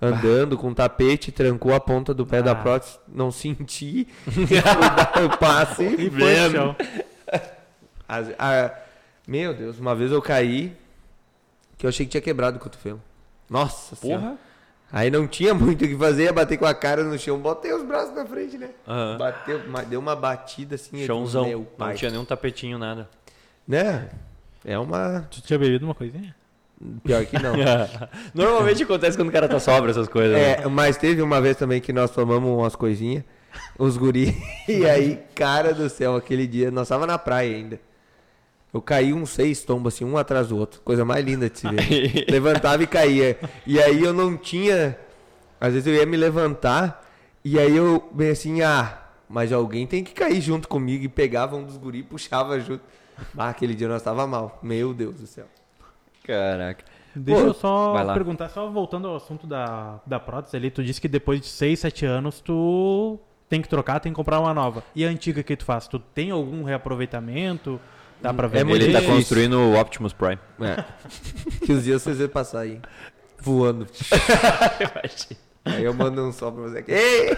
Andando 0.00 0.56
com 0.56 0.72
tapete, 0.72 1.32
trancou 1.32 1.74
a 1.74 1.80
ponta 1.80 2.14
do 2.14 2.24
pé 2.24 2.40
da 2.40 2.52
Ah. 2.52 2.54
prótese, 2.54 2.98
não 3.08 3.32
senti, 3.32 4.06
o 5.24 5.36
passe 5.38 5.82
E 5.84 6.08
foi 6.10 6.50
chão. 6.52 6.76
As- 8.08 8.30
a- 8.38 8.72
Meu 9.26 9.52
Deus, 9.52 9.78
uma 9.78 9.94
vez 9.94 10.10
eu 10.12 10.22
caí 10.22 10.74
que 11.76 11.84
eu 11.84 11.88
achei 11.88 12.06
que 12.06 12.10
tinha 12.12 12.20
quebrado 12.20 12.56
o 12.56 12.60
cotovelo. 12.60 13.00
Nossa 13.50 13.94
senhora. 13.96 14.20
Porra. 14.22 14.38
Aí 14.90 15.10
não 15.10 15.26
tinha 15.26 15.52
muito 15.52 15.84
o 15.84 15.88
que 15.88 15.96
fazer, 15.96 16.24
ia 16.24 16.32
bater 16.32 16.56
com 16.56 16.64
a 16.64 16.74
cara 16.74 17.04
no 17.04 17.18
chão, 17.18 17.38
botei 17.38 17.72
os 17.74 17.82
braços 17.84 18.14
na 18.14 18.24
frente, 18.24 18.56
né? 18.56 18.70
Aham. 18.86 19.18
Bateu, 19.18 19.60
deu 19.88 20.00
uma 20.00 20.16
batida 20.16 20.76
assim. 20.76 21.04
Chãozão. 21.04 21.66
Não 21.76 21.94
tinha 21.94 22.10
nenhum 22.10 22.24
tapetinho, 22.24 22.78
nada. 22.78 23.08
Né? 23.68 24.08
É 24.64 24.78
uma. 24.78 25.28
Tu 25.30 25.42
tinha 25.42 25.58
bebido 25.58 25.84
uma 25.84 25.94
coisinha? 25.94 26.34
Pior 27.04 27.24
que 27.26 27.40
não. 27.40 27.52
Normalmente 28.32 28.82
acontece 28.82 29.16
quando 29.16 29.28
o 29.28 29.32
cara 29.32 29.48
tá 29.48 29.60
sobra 29.60 29.90
essas 29.90 30.08
coisas. 30.08 30.32
né? 30.32 30.62
É, 30.62 30.68
mas 30.68 30.96
teve 30.96 31.20
uma 31.20 31.40
vez 31.40 31.56
também 31.56 31.80
que 31.80 31.92
nós 31.92 32.10
tomamos 32.10 32.48
umas 32.48 32.74
coisinhas, 32.74 33.24
os 33.78 33.96
guri, 33.96 34.36
e 34.66 34.86
aí, 34.86 35.20
cara 35.34 35.74
do 35.74 35.90
céu, 35.90 36.16
aquele 36.16 36.46
dia, 36.46 36.70
nós 36.70 36.88
tava 36.88 37.06
na 37.06 37.18
praia 37.18 37.54
ainda. 37.54 37.80
Eu 38.72 38.80
caí 38.80 39.12
uns 39.12 39.30
seis 39.30 39.62
tombos, 39.62 39.94
assim, 39.94 40.04
um 40.04 40.16
atrás 40.16 40.48
do 40.48 40.56
outro. 40.56 40.80
Coisa 40.82 41.04
mais 41.04 41.24
linda 41.24 41.48
de 41.48 41.58
se 41.58 41.68
ver. 41.68 42.26
Levantava 42.30 42.82
e 42.82 42.86
caía. 42.86 43.38
E 43.66 43.80
aí 43.80 44.02
eu 44.02 44.12
não 44.12 44.36
tinha. 44.36 44.96
Às 45.60 45.72
vezes 45.72 45.86
eu 45.86 45.94
ia 45.94 46.06
me 46.06 46.16
levantar, 46.16 47.04
e 47.44 47.58
aí 47.58 47.76
eu, 47.76 48.08
bem 48.12 48.30
assim, 48.30 48.62
ah, 48.62 48.98
mas 49.28 49.52
alguém 49.52 49.86
tem 49.86 50.04
que 50.04 50.12
cair 50.12 50.40
junto 50.40 50.68
comigo. 50.68 51.04
E 51.04 51.08
pegava 51.08 51.56
um 51.56 51.64
dos 51.64 51.76
guri 51.76 52.00
e 52.00 52.02
puxava 52.02 52.60
junto. 52.60 52.82
Ah, 53.36 53.48
aquele 53.48 53.74
dia 53.74 53.88
nós 53.88 54.02
tava 54.02 54.26
mal. 54.26 54.58
Meu 54.62 54.92
Deus 54.94 55.16
do 55.16 55.26
céu. 55.26 55.46
Caraca. 56.24 56.84
Deixa 57.14 57.40
Pô, 57.40 57.46
eu 57.48 57.54
só 57.54 58.12
perguntar, 58.14 58.48
só 58.50 58.68
voltando 58.70 59.08
ao 59.08 59.16
assunto 59.16 59.46
da, 59.46 59.98
da 60.06 60.20
prótese 60.20 60.56
ali, 60.56 60.70
tu 60.70 60.84
disse 60.84 61.00
que 61.00 61.08
depois 61.08 61.40
de 61.40 61.46
6, 61.46 61.80
7 61.80 62.06
anos 62.06 62.40
tu 62.40 63.18
tem 63.48 63.60
que 63.62 63.68
trocar, 63.68 63.98
tem 63.98 64.12
que 64.12 64.16
comprar 64.16 64.38
uma 64.38 64.52
nova. 64.54 64.84
E 64.94 65.04
a 65.04 65.08
antiga 65.08 65.42
que 65.42 65.56
tu 65.56 65.64
faz? 65.64 65.88
Tu 65.88 65.98
tem 65.98 66.30
algum 66.30 66.62
reaproveitamento? 66.62 67.80
Dá 68.20 68.32
pra 68.34 68.46
É 68.46 68.50
vender? 68.50 68.64
muito 68.64 68.84
Ele 68.84 68.92
tá 68.92 69.02
construindo 69.02 69.54
o 69.58 69.80
Optimus 69.80 70.12
Prime. 70.12 70.38
É. 70.60 70.84
que 71.64 71.72
os 71.72 71.84
dias 71.84 72.02
vocês 72.02 72.18
vão 72.18 72.28
passar 72.28 72.60
aí. 72.60 72.80
Voando. 73.40 73.86
Aí 75.64 75.84
eu 75.84 75.92
mando 75.92 76.22
um 76.26 76.32
sol 76.32 76.50
pra 76.52 76.62
você 76.62 76.78
aqui. 76.78 76.92
Ei! 76.92 77.36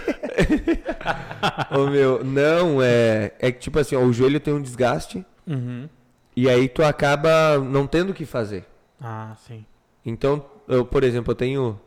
Ô 1.76 1.87
meu, 1.91 2.24
não, 2.24 2.81
é. 2.81 3.33
É 3.39 3.51
que 3.51 3.59
tipo 3.59 3.78
assim, 3.78 3.97
ó, 3.97 4.01
o 4.01 4.12
joelho 4.12 4.39
tem 4.39 4.55
um 4.55 4.62
desgaste 4.62 5.24
Uhum. 5.51 5.89
e 6.37 6.49
aí 6.49 6.69
tu 6.69 6.83
acaba 6.85 7.59
não 7.59 7.87
tendo 7.87 8.11
o 8.11 8.15
que 8.15 8.25
fazer. 8.25 8.65
Ah, 9.01 9.35
sim. 9.47 9.65
Então, 10.07 10.45
eu, 10.69 10.85
por 10.85 11.03
exemplo, 11.05 11.33
eu 11.33 11.37
tenho 11.37 11.81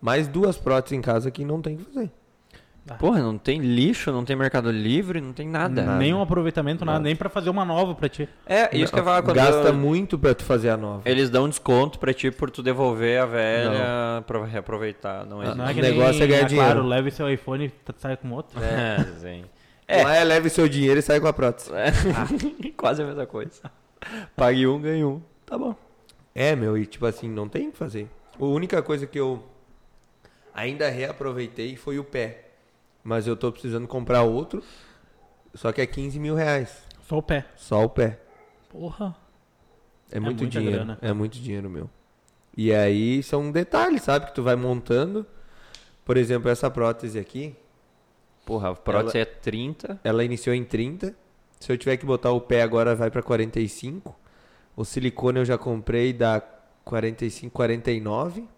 mais 0.00 0.26
duas 0.26 0.56
próteses 0.56 0.96
em 0.98 1.02
casa 1.02 1.30
que 1.30 1.44
não 1.44 1.60
tem 1.60 1.74
o 1.74 1.78
que 1.78 1.84
fazer. 1.84 2.10
Porra, 2.98 3.20
não 3.20 3.38
tem 3.38 3.60
lixo, 3.60 4.10
não 4.10 4.24
tem 4.24 4.34
mercado 4.34 4.68
livre, 4.68 5.20
não 5.20 5.32
tem 5.32 5.46
nada. 5.46 5.82
Nada. 5.84 5.98
Nenhum 5.98 6.20
aproveitamento, 6.20 6.84
nada, 6.84 6.98
Nada. 6.98 7.04
nem 7.04 7.14
pra 7.14 7.28
fazer 7.28 7.48
uma 7.48 7.64
nova 7.64 7.94
pra 7.94 8.08
ti. 8.08 8.28
É, 8.44 8.74
isso 8.76 8.92
que 8.92 8.98
eu 8.98 9.04
falo 9.04 9.22
quando 9.22 9.36
Gasta 9.36 9.68
eu- 9.68 9.74
muito 9.74 10.18
pra 10.18 10.34
tu 10.34 10.42
fazer 10.42 10.70
a 10.70 10.76
nova. 10.76 11.02
Eles 11.08 11.30
dão 11.30 11.48
desconto 11.48 12.00
pra 12.00 12.12
ti 12.12 12.32
por 12.32 12.50
tu 12.50 12.64
devolver 12.64 13.20
a 13.20 13.26
velha 13.26 14.24
pra 14.26 14.44
reaproveitar. 14.44 15.24
Não 15.24 15.38
Ah, 15.40 15.44
existe. 15.44 15.58
Não 15.58 15.68
é 15.68 15.70
o 15.70 15.74
que 15.74 15.82
negócio 15.82 16.12
nem, 16.14 16.22
é 16.22 16.26
ganhar 16.26 16.46
ah, 16.46 16.48
Claro, 16.48 16.68
dinheiro. 16.80 16.86
leve 16.88 17.10
seu 17.12 17.30
iPhone 17.30 17.66
e 17.66 17.72
sai 17.96 18.16
com 18.16 18.30
outro. 18.32 18.58
É, 18.60 18.96
sim. 19.20 19.44
É. 19.90 20.04
Lá 20.04 20.14
é 20.14 20.24
leve 20.24 20.48
seu 20.48 20.68
dinheiro 20.68 21.00
e 21.00 21.02
sai 21.02 21.18
com 21.18 21.26
a 21.26 21.32
prótese. 21.32 21.70
É. 21.74 21.90
Quase 22.76 23.02
a 23.02 23.06
mesma 23.06 23.26
coisa. 23.26 23.60
Pague 24.36 24.66
um, 24.66 24.80
ganhe 24.80 25.04
um. 25.04 25.20
Tá 25.44 25.58
bom. 25.58 25.74
É, 26.32 26.54
meu, 26.54 26.78
e 26.78 26.86
tipo 26.86 27.06
assim, 27.06 27.28
não 27.28 27.48
tem 27.48 27.68
o 27.68 27.72
que 27.72 27.76
fazer. 27.76 28.08
A 28.38 28.44
única 28.44 28.80
coisa 28.82 29.04
que 29.06 29.18
eu 29.18 29.42
ainda 30.54 30.88
reaproveitei 30.88 31.74
foi 31.74 31.98
o 31.98 32.04
pé. 32.04 32.50
Mas 33.02 33.26
eu 33.26 33.36
tô 33.36 33.50
precisando 33.50 33.88
comprar 33.88 34.22
outro, 34.22 34.62
só 35.54 35.72
que 35.72 35.80
é 35.80 35.86
15 35.86 36.20
mil 36.20 36.36
reais. 36.36 36.82
Só 37.02 37.18
o 37.18 37.22
pé. 37.22 37.46
Só 37.56 37.84
o 37.84 37.88
pé. 37.88 38.20
Porra. 38.68 39.16
É, 40.12 40.20
muito 40.20 40.42
muita 40.42 40.58
dinheiro. 40.60 40.84
grana. 40.84 40.98
É 41.02 41.12
muito 41.12 41.38
dinheiro, 41.38 41.68
meu. 41.68 41.90
E 42.56 42.72
aí 42.72 43.22
são 43.22 43.50
detalhes, 43.50 44.02
sabe? 44.02 44.26
Que 44.26 44.34
tu 44.34 44.42
vai 44.42 44.54
montando. 44.54 45.26
Por 46.04 46.16
exemplo, 46.16 46.48
essa 46.48 46.70
prótese 46.70 47.18
aqui, 47.18 47.56
Porra, 48.50 48.70
a 48.70 48.74
prótese 48.74 49.18
é 49.18 49.24
30. 49.24 50.00
ela 50.02 50.24
iniciou 50.24 50.52
em 50.54 50.64
30. 50.64 51.14
Se 51.60 51.70
eu 51.70 51.78
tiver 51.78 51.96
que 51.96 52.04
botar 52.04 52.32
o 52.32 52.40
pé 52.40 52.62
agora, 52.62 52.96
vai 52.96 53.08
pra 53.08 53.22
45. 53.22 54.12
O 54.74 54.84
silicone 54.84 55.38
eu 55.38 55.44
já 55.44 55.56
comprei, 55.56 56.12
dá 56.12 56.42
45, 56.84 57.52
49. 57.54 58.48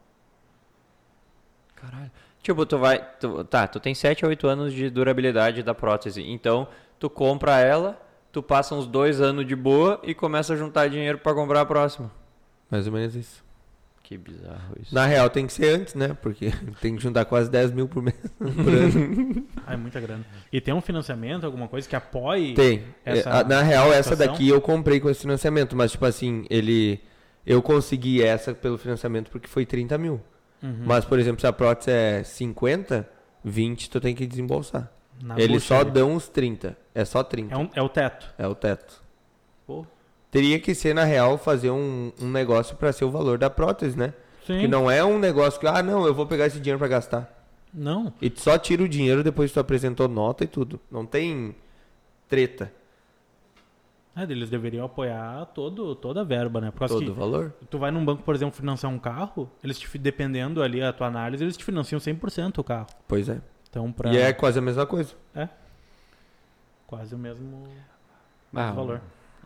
Caralho. 1.77 2.11
Tipo, 2.43 2.65
tu 2.65 2.79
vai. 2.79 3.05
tu- 3.21 3.45
tá, 3.45 3.67
tu 3.67 3.79
tem 3.79 3.95
7 3.95 4.25
a 4.25 4.29
8 4.29 4.47
anos 4.47 4.73
de 4.73 4.89
durabilidade 4.89 5.63
da 5.63 5.75
prótese. 5.75 6.23
Então, 6.23 6.67
tu 6.99 7.11
compra 7.11 7.61
ela, 7.61 8.01
tu 8.33 8.43
passa 8.43 8.75
uns 8.75 8.87
2 8.87 9.21
anos 9.21 9.47
de 9.47 9.55
boa 9.55 10.01
e 10.03 10.15
começa 10.15 10.55
a 10.55 10.57
juntar 10.57 10.89
dinheiro 10.89 11.19
pra 11.19 11.35
comprar 11.35 11.61
a 11.61 11.67
próxima. 11.67 12.11
Mais 12.71 12.87
ou 12.87 12.93
menos 12.95 13.15
isso. 13.15 13.45
Que 14.13 14.19
bizarro 14.19 14.75
isso. 14.81 14.95
Na 14.95 15.07
real 15.07 15.31
tem 15.31 15.47
que 15.47 15.53
ser 15.53 15.75
antes, 15.81 15.95
né? 15.95 16.17
Porque 16.21 16.51
tem 16.81 16.95
que 16.97 17.03
juntar 17.03 17.25
quase 17.25 17.51
10 17.51 17.73
mil 17.73 17.89
por 17.89 18.03
mês. 18.03 18.17
por 18.39 18.49
ano. 18.75 19.47
Ah, 19.67 19.75
é 19.75 19.77
muita 19.77 20.01
grana. 20.01 20.25
E 20.53 20.61
tem 20.61 20.75
um 20.75 20.81
financiamento, 20.81 21.45
alguma 21.45 21.69
coisa 21.69 21.89
que 21.89 21.95
apoie? 21.97 22.55
Tem. 22.55 22.83
Essa 23.05 23.31
É, 23.31 23.33
a- 23.41 23.45
Na 23.45 23.63
real, 23.63 23.93
essa 23.93 24.15
daqui 24.17 24.49
eu 24.49 24.61
comprei 24.61 24.99
com 25.01 25.09
esse 25.09 25.21
financiamento. 25.21 25.75
Mas, 25.77 25.93
tipo 25.93 26.05
assim, 26.05 26.45
ele. 26.51 27.01
Eu 27.47 27.63
consegui 27.63 28.23
essa 28.23 28.53
pelo 28.55 28.77
financiamento 28.79 29.31
porque 29.31 29.49
foi 29.49 29.65
30 29.65 29.97
mil. 29.99 30.21
Uhum. 30.63 30.83
Mas, 30.85 31.05
por 31.05 31.19
exemplo, 31.19 31.41
se 31.41 31.47
a 31.47 31.53
prótese 31.53 31.91
é 31.91 32.23
50, 32.23 33.09
20 33.45 33.89
tu 33.91 34.01
tem 34.01 34.15
que 34.15 34.27
desembolsar. 34.27 34.91
Na 35.23 35.39
Eles 35.39 35.63
só 35.63 35.81
ali. 35.81 35.91
dão 35.91 36.15
os 36.15 36.29
30. 36.29 36.77
É 36.95 37.05
só 37.05 37.23
30. 37.25 37.55
É, 37.55 37.59
um- 37.59 37.71
é 37.75 37.83
o 37.83 37.89
teto. 37.89 38.33
É 38.39 38.47
o 38.47 38.55
teto. 38.55 39.02
Teria 40.33 40.59
que 40.59 40.75
ser, 40.75 40.95
na 40.95 41.05
real, 41.05 41.37
fazer 41.37 41.71
um, 41.71 42.11
um 42.19 42.29
negócio 42.31 42.75
pra 42.75 42.91
ser 42.93 43.05
o 43.05 43.11
valor 43.11 43.37
da 43.39 43.51
prótese, 43.51 43.97
né? 43.99 44.15
Sim. 44.47 44.61
Que 44.61 44.67
não 44.67 44.91
é 44.91 45.05
um 45.05 45.19
negócio 45.19 45.61
que, 45.61 45.67
ah, 45.67 45.83
não, 45.83 46.07
eu 46.07 46.15
vou 46.15 46.27
pegar 46.27 46.47
esse 46.47 46.59
dinheiro 46.59 46.79
pra 46.79 46.89
gastar. 46.89 47.31
Não. 47.73 48.13
E 48.21 48.31
tu 48.31 48.41
só 48.41 48.57
tira 48.59 48.83
o 48.83 48.89
dinheiro 48.89 49.23
depois 49.23 49.51
que 49.51 49.55
tu 49.55 49.61
apresentou 49.61 50.09
nota 50.09 50.43
e 50.43 50.47
tudo. 50.47 50.81
Não 50.91 51.05
tem 51.05 51.55
treta. 52.29 52.73
É, 54.17 54.23
eles 54.23 54.49
deveriam 54.49 54.85
apoiar 54.87 55.45
todo, 55.55 55.95
toda 55.95 56.23
a 56.23 56.25
verba, 56.25 56.61
né? 56.63 56.71
Por 56.71 56.79
causa 56.81 56.95
Todo 56.95 57.11
o 57.11 57.15
valor. 57.15 57.53
tu 57.71 57.79
vai 57.79 57.91
num 57.91 58.05
banco, 58.05 58.23
por 58.23 58.35
exemplo, 58.35 58.55
financiar 58.57 58.91
um 58.91 58.99
carro, 58.99 59.51
eles 59.63 59.79
te, 59.79 59.99
dependendo 59.99 60.63
ali 60.63 60.83
a 60.83 60.93
tua 60.95 61.07
análise, 61.09 61.45
eles 61.45 61.57
te 61.59 61.65
financiam 61.65 61.99
100% 61.99 62.59
o 62.59 62.65
carro. 62.65 62.87
Pois 63.07 63.29
é. 63.29 63.39
Então, 63.69 63.93
pra... 63.93 64.13
E 64.13 64.19
é 64.19 64.33
quase 64.33 64.59
a 64.59 64.63
mesma 64.63 64.87
coisa. 64.87 65.15
quase 66.87 67.15
o 67.15 67.19
mesmo 67.19 67.65
Ah, 68.55 68.71
valor. 68.73 69.01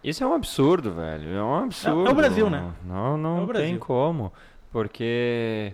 Isso 0.05 0.23
é 0.23 0.27
um 0.27 0.35
absurdo, 0.35 0.93
velho. 0.93 1.35
É 1.35 1.43
um 1.43 1.55
absurdo. 1.65 2.07
É 2.07 2.11
o 2.11 2.15
Brasil, 2.15 2.49
né? 2.51 2.73
Não, 2.85 3.17
não 3.17 3.51
É 3.51 3.55
tem 3.55 3.79
como. 3.79 4.33
Porque. 4.71 5.73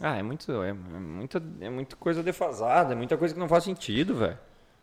Ah, 0.00 0.16
é 0.16 0.22
muito, 0.22 0.50
é, 0.62 0.70
é 0.70 0.72
muita, 0.72 1.42
é 1.60 1.70
muita 1.70 1.96
coisa 1.96 2.22
defasada, 2.22 2.92
é 2.92 2.96
muita 2.96 3.16
coisa 3.16 3.34
que 3.34 3.38
não 3.40 3.48
faz 3.48 3.64
sentido, 3.64 4.14
velho. 4.14 4.38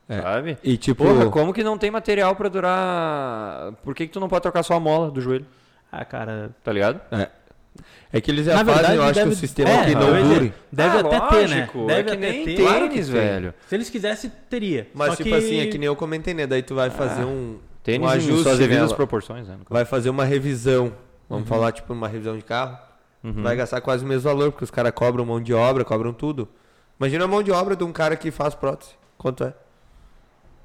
É. 0.07 0.22
Sabe? 0.22 0.57
E 0.63 0.78
tipo, 0.78 1.03
Porra, 1.03 1.30
como 1.30 1.53
que 1.53 1.63
não 1.63 1.78
tem 1.78 1.91
material 1.91 2.36
pra 2.36 2.49
durar. 2.49 3.74
Por 3.84 3.93
que, 3.93 4.07
que 4.07 4.13
tu 4.13 4.20
não 4.20 4.28
pode 4.30 4.41
trocar 4.41 4.63
só 4.63 4.76
a 4.76 4.80
mola 4.80 5.11
do 5.11 5.22
joelho? 5.22 5.45
Ah, 5.91 6.05
cara... 6.05 6.51
Tá 6.63 6.72
ligado? 6.72 6.99
é 8.11 8.20
que 8.22 8.32
eles 8.32 8.45
já 8.45 8.53
Na 8.53 8.59
fazem, 8.59 8.74
verdade, 8.76 8.95
eu 8.97 9.03
acho, 9.03 9.13
deve- 9.13 9.30
que 9.30 9.36
o 9.36 9.38
sistema 9.39 9.70
é, 9.70 9.86
que 9.86 9.95
não 9.95 10.24
dure. 10.24 10.53
Deve 10.72 10.97
Ah, 10.97 10.99
até 11.01 11.20
ter, 11.20 11.49
né? 11.49 11.55
lógico, 11.59 11.86
Deve 11.88 11.99
é 11.99 12.03
que 12.03 12.09
até 12.11 12.17
nem 12.32 12.45
ter. 12.45 12.55
Claro 12.57 12.82
que 12.88 12.89
tênis, 12.95 13.05
tem. 13.07 13.15
velho. 13.15 13.53
Se 13.67 13.76
eles 13.76 13.89
quisessem, 13.89 14.32
teria. 14.49 14.88
Mas, 14.93 15.09
Só 15.09 15.15
tipo 15.17 15.30
que... 15.30 15.36
assim, 15.36 15.59
é 15.59 15.67
que 15.67 15.78
nem 15.78 15.88
eu 15.88 15.95
comentei, 15.95 16.34
né? 16.34 16.47
Daí 16.47 16.63
tu 16.63 16.74
vai 16.76 16.89
fazer 16.89 17.24
um, 17.24 17.57
Tênis 17.84 18.07
um 18.07 18.11
em 18.11 18.15
ajuste 18.15 18.43
suas 18.43 18.59
devidas 18.59 18.93
proporções, 18.93 19.47
né? 19.47 19.57
Vai 19.69 19.86
fazer 19.86 20.09
uma 20.09 20.25
revisão. 20.25 20.93
Vamos 21.30 21.47
falar, 21.47 21.71
tipo, 21.71 21.93
uma 21.93 22.07
revisão 22.07 22.36
de 22.36 22.43
carro. 22.43 22.77
Uhum. 23.23 23.43
Vai 23.43 23.55
gastar 23.55 23.82
quase 23.82 24.03
o 24.03 24.07
mesmo 24.07 24.23
valor, 24.23 24.51
porque 24.51 24.63
os 24.63 24.71
caras 24.71 24.91
cobram 24.93 25.25
mão 25.25 25.41
de 25.41 25.53
obra, 25.53 25.86
cobram 25.86 26.13
tudo. 26.13 26.47
Imagina 26.99 27.25
a 27.25 27.27
mão 27.27 27.43
de 27.43 27.51
obra 27.51 27.75
de 27.75 27.84
um 27.84 27.91
cara 27.91 28.15
que 28.15 28.32
faz 28.32 28.55
prótese. 28.55 28.91
Quanto 29.17 29.43
é? 29.43 29.53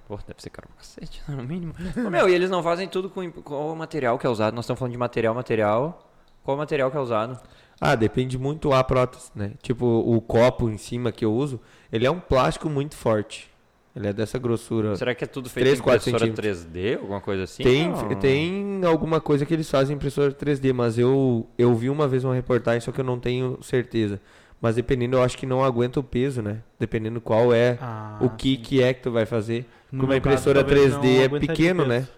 Pô, 0.06 0.16
deve 0.26 0.40
ser 0.40 0.50
caro 0.50 0.68
pra 0.68 0.76
cacete, 0.78 1.22
no 1.28 1.42
mínimo. 1.42 1.74
Ô, 2.06 2.10
meu, 2.10 2.28
e 2.28 2.34
eles 2.34 2.50
não 2.50 2.62
fazem 2.62 2.88
tudo 2.88 3.08
com, 3.10 3.30
com 3.30 3.72
o 3.72 3.76
material 3.76 4.18
que 4.18 4.26
é 4.26 4.30
usado. 4.30 4.54
Nós 4.54 4.64
estamos 4.64 4.78
falando 4.78 4.92
de 4.92 4.98
material, 4.98 5.34
material. 5.34 6.10
Qual 6.42 6.56
o 6.56 6.58
material 6.58 6.90
que 6.90 6.96
é 6.96 7.00
usado? 7.00 7.38
Ah, 7.80 7.94
depende 7.94 8.38
muito 8.38 8.72
a 8.72 8.84
prótese, 8.84 9.30
né? 9.34 9.52
Tipo, 9.62 9.86
o 9.86 10.20
copo 10.20 10.68
em 10.68 10.78
cima 10.78 11.10
que 11.10 11.24
eu 11.24 11.34
uso, 11.34 11.60
ele 11.90 12.06
é 12.06 12.10
um 12.10 12.20
plástico 12.20 12.68
muito 12.68 12.96
forte. 12.96 13.50
Ele 13.96 14.08
é 14.08 14.12
dessa 14.12 14.38
grossura. 14.38 14.96
Será 14.96 15.14
que 15.14 15.22
é 15.22 15.26
tudo 15.26 15.48
feito 15.48 15.64
Três, 15.66 15.78
em 15.78 15.82
quatro 15.82 16.10
impressora 16.10 16.32
3D, 16.32 16.98
alguma 16.98 17.20
coisa 17.20 17.44
assim? 17.44 17.62
Tem, 17.62 17.88
Não. 17.88 18.14
tem 18.16 18.80
alguma 18.84 19.20
coisa 19.20 19.46
que 19.46 19.54
eles 19.54 19.70
fazem 19.70 19.94
em 19.94 19.96
impressora 19.96 20.32
3D, 20.32 20.72
mas 20.72 20.98
eu, 20.98 21.46
eu 21.56 21.72
vi 21.76 21.88
uma 21.88 22.08
vez 22.08 22.24
uma 22.24 22.34
reportagem, 22.34 22.80
só 22.80 22.90
que 22.90 23.00
eu 23.00 23.04
não 23.04 23.20
tenho 23.20 23.56
certeza. 23.62 24.20
Mas 24.60 24.74
dependendo, 24.76 25.16
eu 25.16 25.22
acho 25.22 25.36
que 25.38 25.46
não 25.46 25.62
aguenta 25.62 26.00
o 26.00 26.02
peso, 26.02 26.42
né? 26.42 26.58
Dependendo 26.78 27.20
qual 27.20 27.52
é 27.54 27.78
Ah, 27.80 28.18
o 28.20 28.30
que, 28.30 28.56
que 28.56 28.82
é 28.82 28.92
que 28.94 29.02
tu 29.02 29.12
vai 29.12 29.26
fazer. 29.26 29.64
No 29.92 30.00
Como 30.00 30.12
a 30.12 30.20
caso, 30.20 30.28
impressora 30.50 30.62
não 30.62 30.68
3D 30.68 31.20
é 31.20 31.38
pequeno, 31.38 31.86
né? 31.86 32.08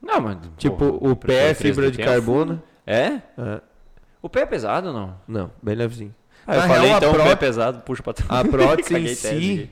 Não, 0.00 0.20
mas. 0.20 0.38
Tipo, 0.56 0.76
porra, 0.76 1.12
o 1.12 1.16
pé 1.16 1.50
é 1.50 1.54
fibra 1.54 1.88
3D 1.88 1.90
de 1.96 2.02
a 2.02 2.04
carbono. 2.06 2.62
É? 2.86 3.20
É, 3.36 3.60
O 4.22 4.28
pé 4.28 4.40
é 4.42 4.46
pesado 4.46 4.88
ou 4.88 4.92
não? 4.94 5.14
não, 5.26 5.50
bem 5.62 5.74
levezinho. 5.74 6.14
Ah, 6.46 6.54
eu 6.56 6.60
Na 6.60 6.68
falei 6.68 6.86
real, 6.88 6.98
então 6.98 7.12
o 7.12 7.16
pé 7.16 7.30
é 7.30 7.36
pesado, 7.36 7.80
puxa 7.80 8.02
pra 8.02 8.12
trás. 8.12 8.30
A 8.30 8.44
prótese 8.48 8.94
em 8.96 9.14
si. 9.14 9.70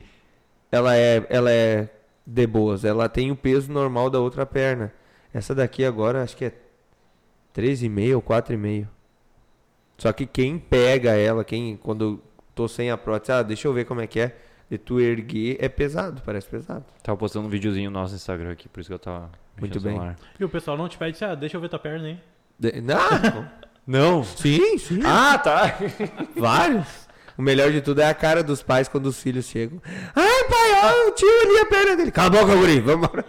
Ela 0.72 0.96
é, 0.96 1.24
ela 1.28 1.50
é 1.52 1.88
de 2.26 2.46
boas. 2.46 2.84
Ela 2.84 3.08
tem 3.08 3.30
o 3.30 3.36
peso 3.36 3.70
normal 3.70 4.10
da 4.10 4.18
outra 4.18 4.44
perna. 4.46 4.92
Essa 5.32 5.54
daqui 5.54 5.84
agora 5.84 6.22
acho 6.22 6.36
que 6.36 6.46
é 6.46 6.52
3,5 7.54 8.14
ou 8.16 8.22
4,5. 8.22 8.86
Só 9.98 10.12
que 10.12 10.26
quem 10.26 10.58
pega 10.58 11.12
ela, 11.12 11.44
quem 11.44 11.76
quando 11.76 12.04
eu 12.04 12.22
tô 12.54 12.66
sem 12.66 12.90
a 12.90 12.96
prótese, 12.96 13.32
ah, 13.32 13.42
deixa 13.42 13.68
eu 13.68 13.72
ver 13.72 13.84
como 13.84 14.00
é 14.00 14.06
que 14.06 14.18
é. 14.18 14.36
De 14.70 14.78
tu 14.78 14.98
erguer 14.98 15.58
é 15.60 15.68
pesado, 15.68 16.22
parece 16.24 16.48
pesado. 16.48 16.84
Tava 17.02 17.16
postando 17.18 17.46
um 17.46 17.50
videozinho 17.50 17.90
no 17.90 18.00
nosso 18.00 18.14
Instagram 18.14 18.52
aqui, 18.52 18.70
por 18.70 18.80
isso 18.80 18.88
que 18.88 18.94
eu 18.94 18.98
tava. 18.98 19.30
Muito 19.60 19.78
no 19.78 19.82
bem. 19.82 20.16
E 20.40 20.44
o 20.44 20.48
pessoal 20.48 20.78
não 20.78 20.88
te 20.88 20.96
pede, 20.96 21.14
assim, 21.14 21.26
ah, 21.26 21.34
deixa 21.34 21.58
eu 21.58 21.60
ver 21.60 21.68
tua 21.68 21.78
perna 21.78 22.06
aí. 22.08 22.18
De- 22.58 22.80
Não, 22.80 23.48
Não! 23.86 24.24
sim, 24.24 24.78
sim. 24.78 25.00
Ah, 25.04 25.36
tá! 25.38 25.76
Vários. 26.34 27.06
O 27.36 27.42
melhor 27.42 27.70
de 27.70 27.80
tudo 27.80 28.00
é 28.02 28.08
a 28.08 28.14
cara 28.14 28.42
dos 28.42 28.62
pais 28.62 28.88
quando 28.88 29.06
os 29.06 29.20
filhos 29.22 29.46
chegam. 29.46 29.80
Ai, 30.14 30.44
pai, 30.48 30.72
ó, 30.84 31.08
o 31.08 31.10
tio 31.12 31.28
ali 31.28 31.58
a 31.60 31.66
perna 31.66 31.96
dele. 31.96 32.10
Cala 32.10 32.28
a 32.28 32.30
boca, 32.42 32.54
guri, 32.56 32.80
vamos 32.80 33.06
embora. 33.08 33.24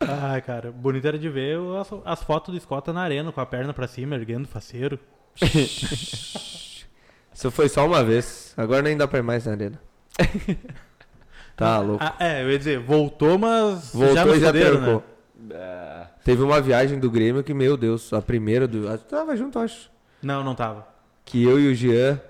Ai, 0.00 0.40
cara, 0.42 0.70
bonito 0.72 1.06
era 1.06 1.18
de 1.18 1.28
ver 1.28 1.58
as, 1.80 1.88
as 2.04 2.22
fotos 2.22 2.52
do 2.52 2.58
Escota 2.58 2.92
na 2.92 3.02
arena, 3.02 3.30
com 3.32 3.40
a 3.40 3.46
perna 3.46 3.72
pra 3.72 3.86
cima, 3.86 4.14
erguendo 4.16 4.48
faceiro. 4.48 4.98
Isso 7.34 7.50
foi 7.50 7.68
só 7.68 7.86
uma 7.86 8.02
vez. 8.04 8.52
Agora 8.56 8.82
nem 8.82 8.96
dá 8.96 9.08
pra 9.08 9.18
ir 9.18 9.22
mais 9.22 9.46
na 9.46 9.52
arena. 9.52 9.80
Tá 11.56 11.78
louco. 11.78 12.02
Ah, 12.02 12.16
é, 12.18 12.42
eu 12.42 12.50
ia 12.50 12.58
dizer, 12.58 12.80
voltou, 12.80 13.38
mas 13.38 13.92
Voltou 13.94 14.16
já 14.16 14.36
e 14.36 14.40
já 14.40 14.52
trocou. 14.52 15.04
né? 15.38 16.08
Teve 16.24 16.42
uma 16.42 16.60
viagem 16.60 16.98
do 16.98 17.08
Grêmio 17.08 17.44
que, 17.44 17.54
meu 17.54 17.76
Deus, 17.76 18.12
a 18.12 18.20
primeira 18.20 18.66
do. 18.66 18.88
Ah, 18.88 18.98
tava 18.98 19.36
junto, 19.36 19.60
acho. 19.60 19.88
Não, 20.20 20.42
não 20.42 20.56
tava. 20.56 20.84
Que 21.24 21.44
eu 21.44 21.60
e 21.60 21.68
o 21.68 21.74
Jean 21.74 22.20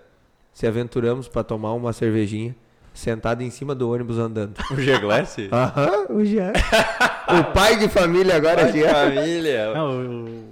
se 0.54 0.66
aventuramos 0.66 1.28
pra 1.28 1.42
tomar 1.44 1.72
uma 1.74 1.92
cervejinha. 1.92 2.54
sentado 2.94 3.42
em 3.42 3.50
cima 3.50 3.74
do 3.74 3.90
ônibus 3.90 4.18
andando. 4.18 4.54
O 4.70 4.76
G-Glass? 4.80 5.36
Aham, 5.52 6.06
o 6.10 6.24
Jean. 6.24 6.52
o 7.40 7.52
pai 7.52 7.76
de 7.76 7.88
família 7.88 8.36
agora 8.36 8.62
é 8.62 8.72
Jean. 8.72 8.88
família. 8.94 9.74
Não, 9.74 9.90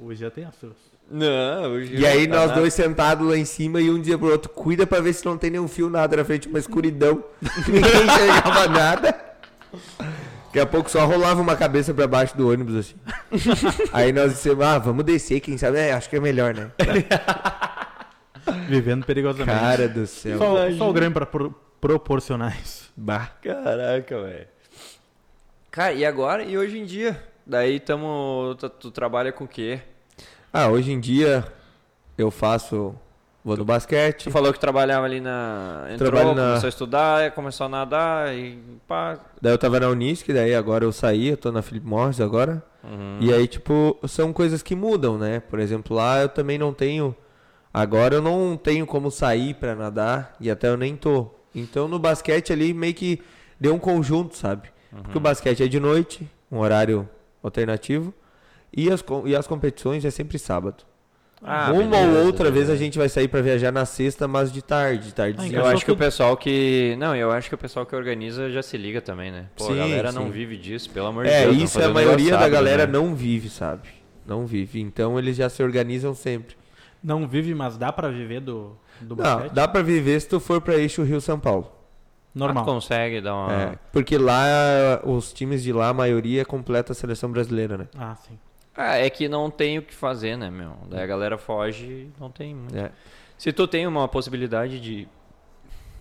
o, 0.02 0.06
o, 0.06 0.14
Jean 0.14 0.28
tem 0.30 0.44
as 0.44 0.54
suas. 0.56 0.72
Não, 1.10 1.74
o 1.74 1.84
G 1.84 1.98
E 1.98 2.06
aí 2.06 2.26
tá 2.26 2.36
nós 2.36 2.48
nada. 2.48 2.60
dois 2.60 2.74
sentados 2.74 3.28
lá 3.28 3.36
em 3.36 3.44
cima 3.44 3.80
e 3.80 3.90
um 3.90 3.98
dizia 4.00 4.18
pro 4.18 4.30
outro, 4.32 4.48
cuida 4.50 4.86
pra 4.86 5.00
ver 5.00 5.12
se 5.12 5.24
não 5.24 5.36
tem 5.38 5.50
nenhum 5.50 5.68
fio 5.68 5.88
nada 5.88 6.16
na 6.16 6.24
frente, 6.24 6.48
uma 6.48 6.58
escuridão. 6.58 7.22
Ninguém 7.68 8.04
enxergava 8.04 8.68
nada. 8.68 9.14
Daqui 10.46 10.60
a 10.60 10.66
pouco 10.66 10.90
só 10.90 11.04
rolava 11.06 11.40
uma 11.40 11.54
cabeça 11.56 11.94
pra 11.94 12.06
baixo 12.06 12.36
do 12.36 12.50
ônibus, 12.50 12.74
assim. 12.76 12.94
Aí 13.92 14.12
nós 14.12 14.32
dissemos, 14.32 14.62
ah, 14.64 14.78
vamos 14.78 15.04
descer, 15.04 15.40
quem 15.40 15.56
sabe? 15.56 15.78
É, 15.78 15.92
acho 15.92 16.10
que 16.10 16.16
é 16.16 16.20
melhor, 16.20 16.52
né? 16.54 16.70
Vivendo 18.68 19.04
perigosamente. 19.04 19.58
Cara 19.58 19.88
do 19.88 20.06
céu. 20.06 20.38
só, 20.38 20.70
só 20.72 20.90
o 20.90 20.92
Grêmio 20.92 21.12
pra 21.12 21.26
pro- 21.26 21.54
proporcionar 21.80 22.58
isso. 22.60 22.90
Bah. 22.96 23.30
Caraca, 23.42 24.22
velho. 24.22 24.46
Cara, 25.70 25.92
e 25.94 26.04
agora? 26.04 26.44
E 26.44 26.56
hoje 26.58 26.78
em 26.78 26.84
dia? 26.84 27.22
Daí 27.46 27.80
tamo. 27.80 28.54
Tu, 28.58 28.68
tu 28.68 28.90
trabalha 28.90 29.32
com 29.32 29.44
o 29.44 29.48
quê? 29.48 29.80
Ah, 30.52 30.68
hoje 30.68 30.92
em 30.92 31.00
dia 31.00 31.44
eu 32.16 32.30
faço. 32.30 32.94
Vou 33.44 33.56
no 33.56 33.64
basquete. 33.64 34.24
Tu 34.24 34.30
falou 34.30 34.52
que 34.52 34.60
trabalhava 34.60 35.04
ali 35.04 35.20
na. 35.20 35.86
Entrou, 35.90 36.10
Trabalho 36.12 36.34
na- 36.36 36.48
começou 36.50 36.66
a 36.66 36.68
estudar, 36.68 37.30
começou 37.32 37.66
a 37.66 37.68
nadar 37.68 38.32
e 38.34 38.56
pá. 38.86 39.18
Daí 39.40 39.52
eu 39.52 39.58
tava 39.58 39.80
na 39.80 39.88
Unisc, 39.88 40.28
daí 40.28 40.54
agora 40.54 40.84
eu 40.84 40.92
saí, 40.92 41.28
eu 41.30 41.36
tô 41.36 41.50
na 41.50 41.60
Philip 41.62 41.84
Morris 41.84 42.20
agora. 42.20 42.62
Uhum. 42.84 43.18
E 43.20 43.32
aí, 43.32 43.48
tipo, 43.48 43.98
são 44.06 44.32
coisas 44.32 44.62
que 44.62 44.76
mudam, 44.76 45.18
né? 45.18 45.40
Por 45.40 45.58
exemplo, 45.58 45.96
lá 45.96 46.20
eu 46.20 46.28
também 46.28 46.56
não 46.58 46.72
tenho. 46.72 47.16
Agora 47.72 48.16
eu 48.16 48.22
não 48.22 48.56
tenho 48.56 48.86
como 48.86 49.10
sair 49.10 49.54
pra 49.54 49.74
nadar 49.74 50.34
e 50.40 50.50
até 50.50 50.68
eu 50.68 50.76
nem 50.76 50.94
tô. 50.96 51.28
Então 51.54 51.88
no 51.88 51.98
basquete 51.98 52.52
ali 52.52 52.72
meio 52.74 52.94
que 52.94 53.20
deu 53.58 53.74
um 53.74 53.78
conjunto, 53.78 54.36
sabe? 54.36 54.68
Porque 54.90 55.16
o 55.16 55.20
basquete 55.20 55.62
é 55.62 55.66
de 55.68 55.80
noite, 55.80 56.28
um 56.50 56.58
horário 56.58 57.08
alternativo. 57.42 58.12
E 58.74 58.90
as, 58.90 59.02
e 59.26 59.36
as 59.36 59.46
competições 59.46 60.04
é 60.04 60.10
sempre 60.10 60.38
sábado. 60.38 60.84
Ah, 61.44 61.72
Uma 61.72 61.82
beleza, 61.82 62.18
ou 62.20 62.26
outra 62.26 62.44
vez 62.44 62.66
beleza. 62.66 62.72
a 62.72 62.76
gente 62.76 62.96
vai 62.98 63.08
sair 63.08 63.26
pra 63.26 63.40
viajar 63.42 63.72
na 63.72 63.84
sexta, 63.84 64.28
mas 64.28 64.52
de 64.52 64.62
tarde, 64.62 65.06
de 65.08 65.14
tarde. 65.14 65.38
Ah, 65.40 65.48
Eu 65.48 65.66
acho 65.66 65.84
que 65.84 65.90
o 65.90 65.96
pessoal 65.96 66.36
que. 66.36 66.94
Não, 66.98 67.16
eu 67.16 67.32
acho 67.32 67.48
que 67.48 67.54
o 67.54 67.58
pessoal 67.58 67.84
que 67.84 67.96
organiza 67.96 68.48
já 68.48 68.62
se 68.62 68.76
liga 68.76 69.00
também, 69.00 69.32
né? 69.32 69.46
Pô, 69.56 69.64
Sim, 69.64 69.72
a 69.72 69.76
galera 69.76 70.12
não 70.12 70.26
sim. 70.26 70.30
vive 70.30 70.56
disso, 70.56 70.88
pelo 70.90 71.06
amor 71.08 71.24
de 71.24 71.30
É, 71.30 71.42
Deus. 71.44 71.56
não 71.56 71.64
isso 71.64 71.74
fazer 71.74 71.86
a 71.86 71.94
maioria 71.94 72.30
da 72.30 72.36
sábado, 72.38 72.52
galera 72.52 72.86
né? 72.86 72.92
não 72.92 73.14
vive, 73.14 73.48
sabe? 73.50 73.88
Não 74.24 74.46
vive. 74.46 74.80
Então 74.80 75.18
eles 75.18 75.36
já 75.36 75.48
se 75.48 75.62
organizam 75.62 76.14
sempre. 76.14 76.54
Não 77.02 77.26
vive, 77.26 77.54
mas 77.54 77.76
dá 77.76 77.92
pra 77.92 78.08
viver 78.08 78.40
do, 78.40 78.76
do 79.00 79.16
Não, 79.16 79.24
basquete? 79.24 79.52
dá 79.52 79.66
pra 79.68 79.82
viver 79.82 80.20
se 80.20 80.28
tu 80.28 80.38
for 80.38 80.60
pra 80.60 80.76
eixo 80.76 81.02
Rio-São 81.02 81.38
Paulo. 81.40 81.70
Ah, 81.74 82.38
Normal. 82.38 82.64
consegue 82.64 83.20
dar 83.20 83.34
uma. 83.34 83.52
É, 83.52 83.78
porque 83.92 84.16
lá, 84.16 85.00
os 85.04 85.32
times 85.32 85.62
de 85.62 85.72
lá, 85.72 85.88
a 85.88 85.94
maioria 85.94 86.44
completa 86.44 86.92
a 86.92 86.94
seleção 86.94 87.30
brasileira, 87.30 87.76
né? 87.76 87.88
Ah, 87.98 88.14
sim. 88.14 88.38
Ah, 88.74 88.96
é 88.96 89.10
que 89.10 89.28
não 89.28 89.50
tem 89.50 89.78
o 89.78 89.82
que 89.82 89.94
fazer, 89.94 90.36
né, 90.36 90.50
meu? 90.50 90.72
Daí 90.88 91.02
a 91.02 91.06
galera 91.06 91.36
foge 91.36 91.84
e 91.84 92.10
não 92.18 92.30
tem 92.30 92.54
muito. 92.54 92.74
É. 92.74 92.90
Se 93.36 93.52
tu 93.52 93.66
tem 93.66 93.86
uma 93.86 94.08
possibilidade 94.08 94.80
de 94.80 95.06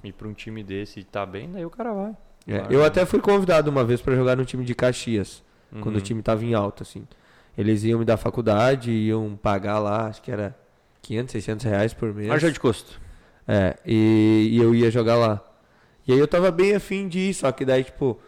ir 0.04 0.14
pra 0.14 0.28
um 0.28 0.34
time 0.34 0.64
desse 0.64 1.02
e 1.02 1.04
tá 1.04 1.26
bem, 1.26 1.50
daí 1.52 1.66
o 1.66 1.70
cara 1.70 1.92
vai. 1.92 2.12
É, 2.48 2.60
Claro. 2.60 2.74
Eu 2.74 2.86
até 2.86 3.06
fui 3.06 3.20
convidado 3.20 3.70
uma 3.70 3.84
vez 3.84 4.02
pra 4.02 4.16
jogar 4.16 4.38
no 4.38 4.46
time 4.46 4.64
de 4.64 4.74
Caxias, 4.74 5.44
quando 5.82 5.96
o 5.96 5.98
Uhum. 5.98 6.04
time 6.04 6.22
tava 6.22 6.46
em 6.46 6.54
alta, 6.54 6.84
assim. 6.84 7.06
Eles 7.58 7.84
iam 7.84 8.00
me 8.00 8.06
dar 8.06 8.16
faculdade, 8.16 8.90
iam 8.92 9.36
pagar 9.36 9.80
lá, 9.80 10.08
acho 10.08 10.22
que 10.22 10.32
era 10.32 10.56
500, 11.02 11.32
600 11.32 11.66
reais 11.66 11.94
por 11.94 12.14
mês. 12.14 12.30
Ajuda 12.32 12.52
de 12.52 12.60
custo. 12.60 13.00
É, 13.48 13.76
e, 13.86 14.50
e 14.52 14.58
eu 14.58 14.74
ia 14.74 14.92
jogar 14.92 15.16
lá. 15.16 15.42
E 16.08 16.14
aí 16.14 16.20
eu 16.20 16.28
tava 16.28 16.52
bem 16.52 16.76
afim 16.76 17.08
de 17.08 17.20
ir, 17.20 17.34
só 17.34 17.52
que 17.52 17.66
daí, 17.66 17.84
tipo, 17.84 18.20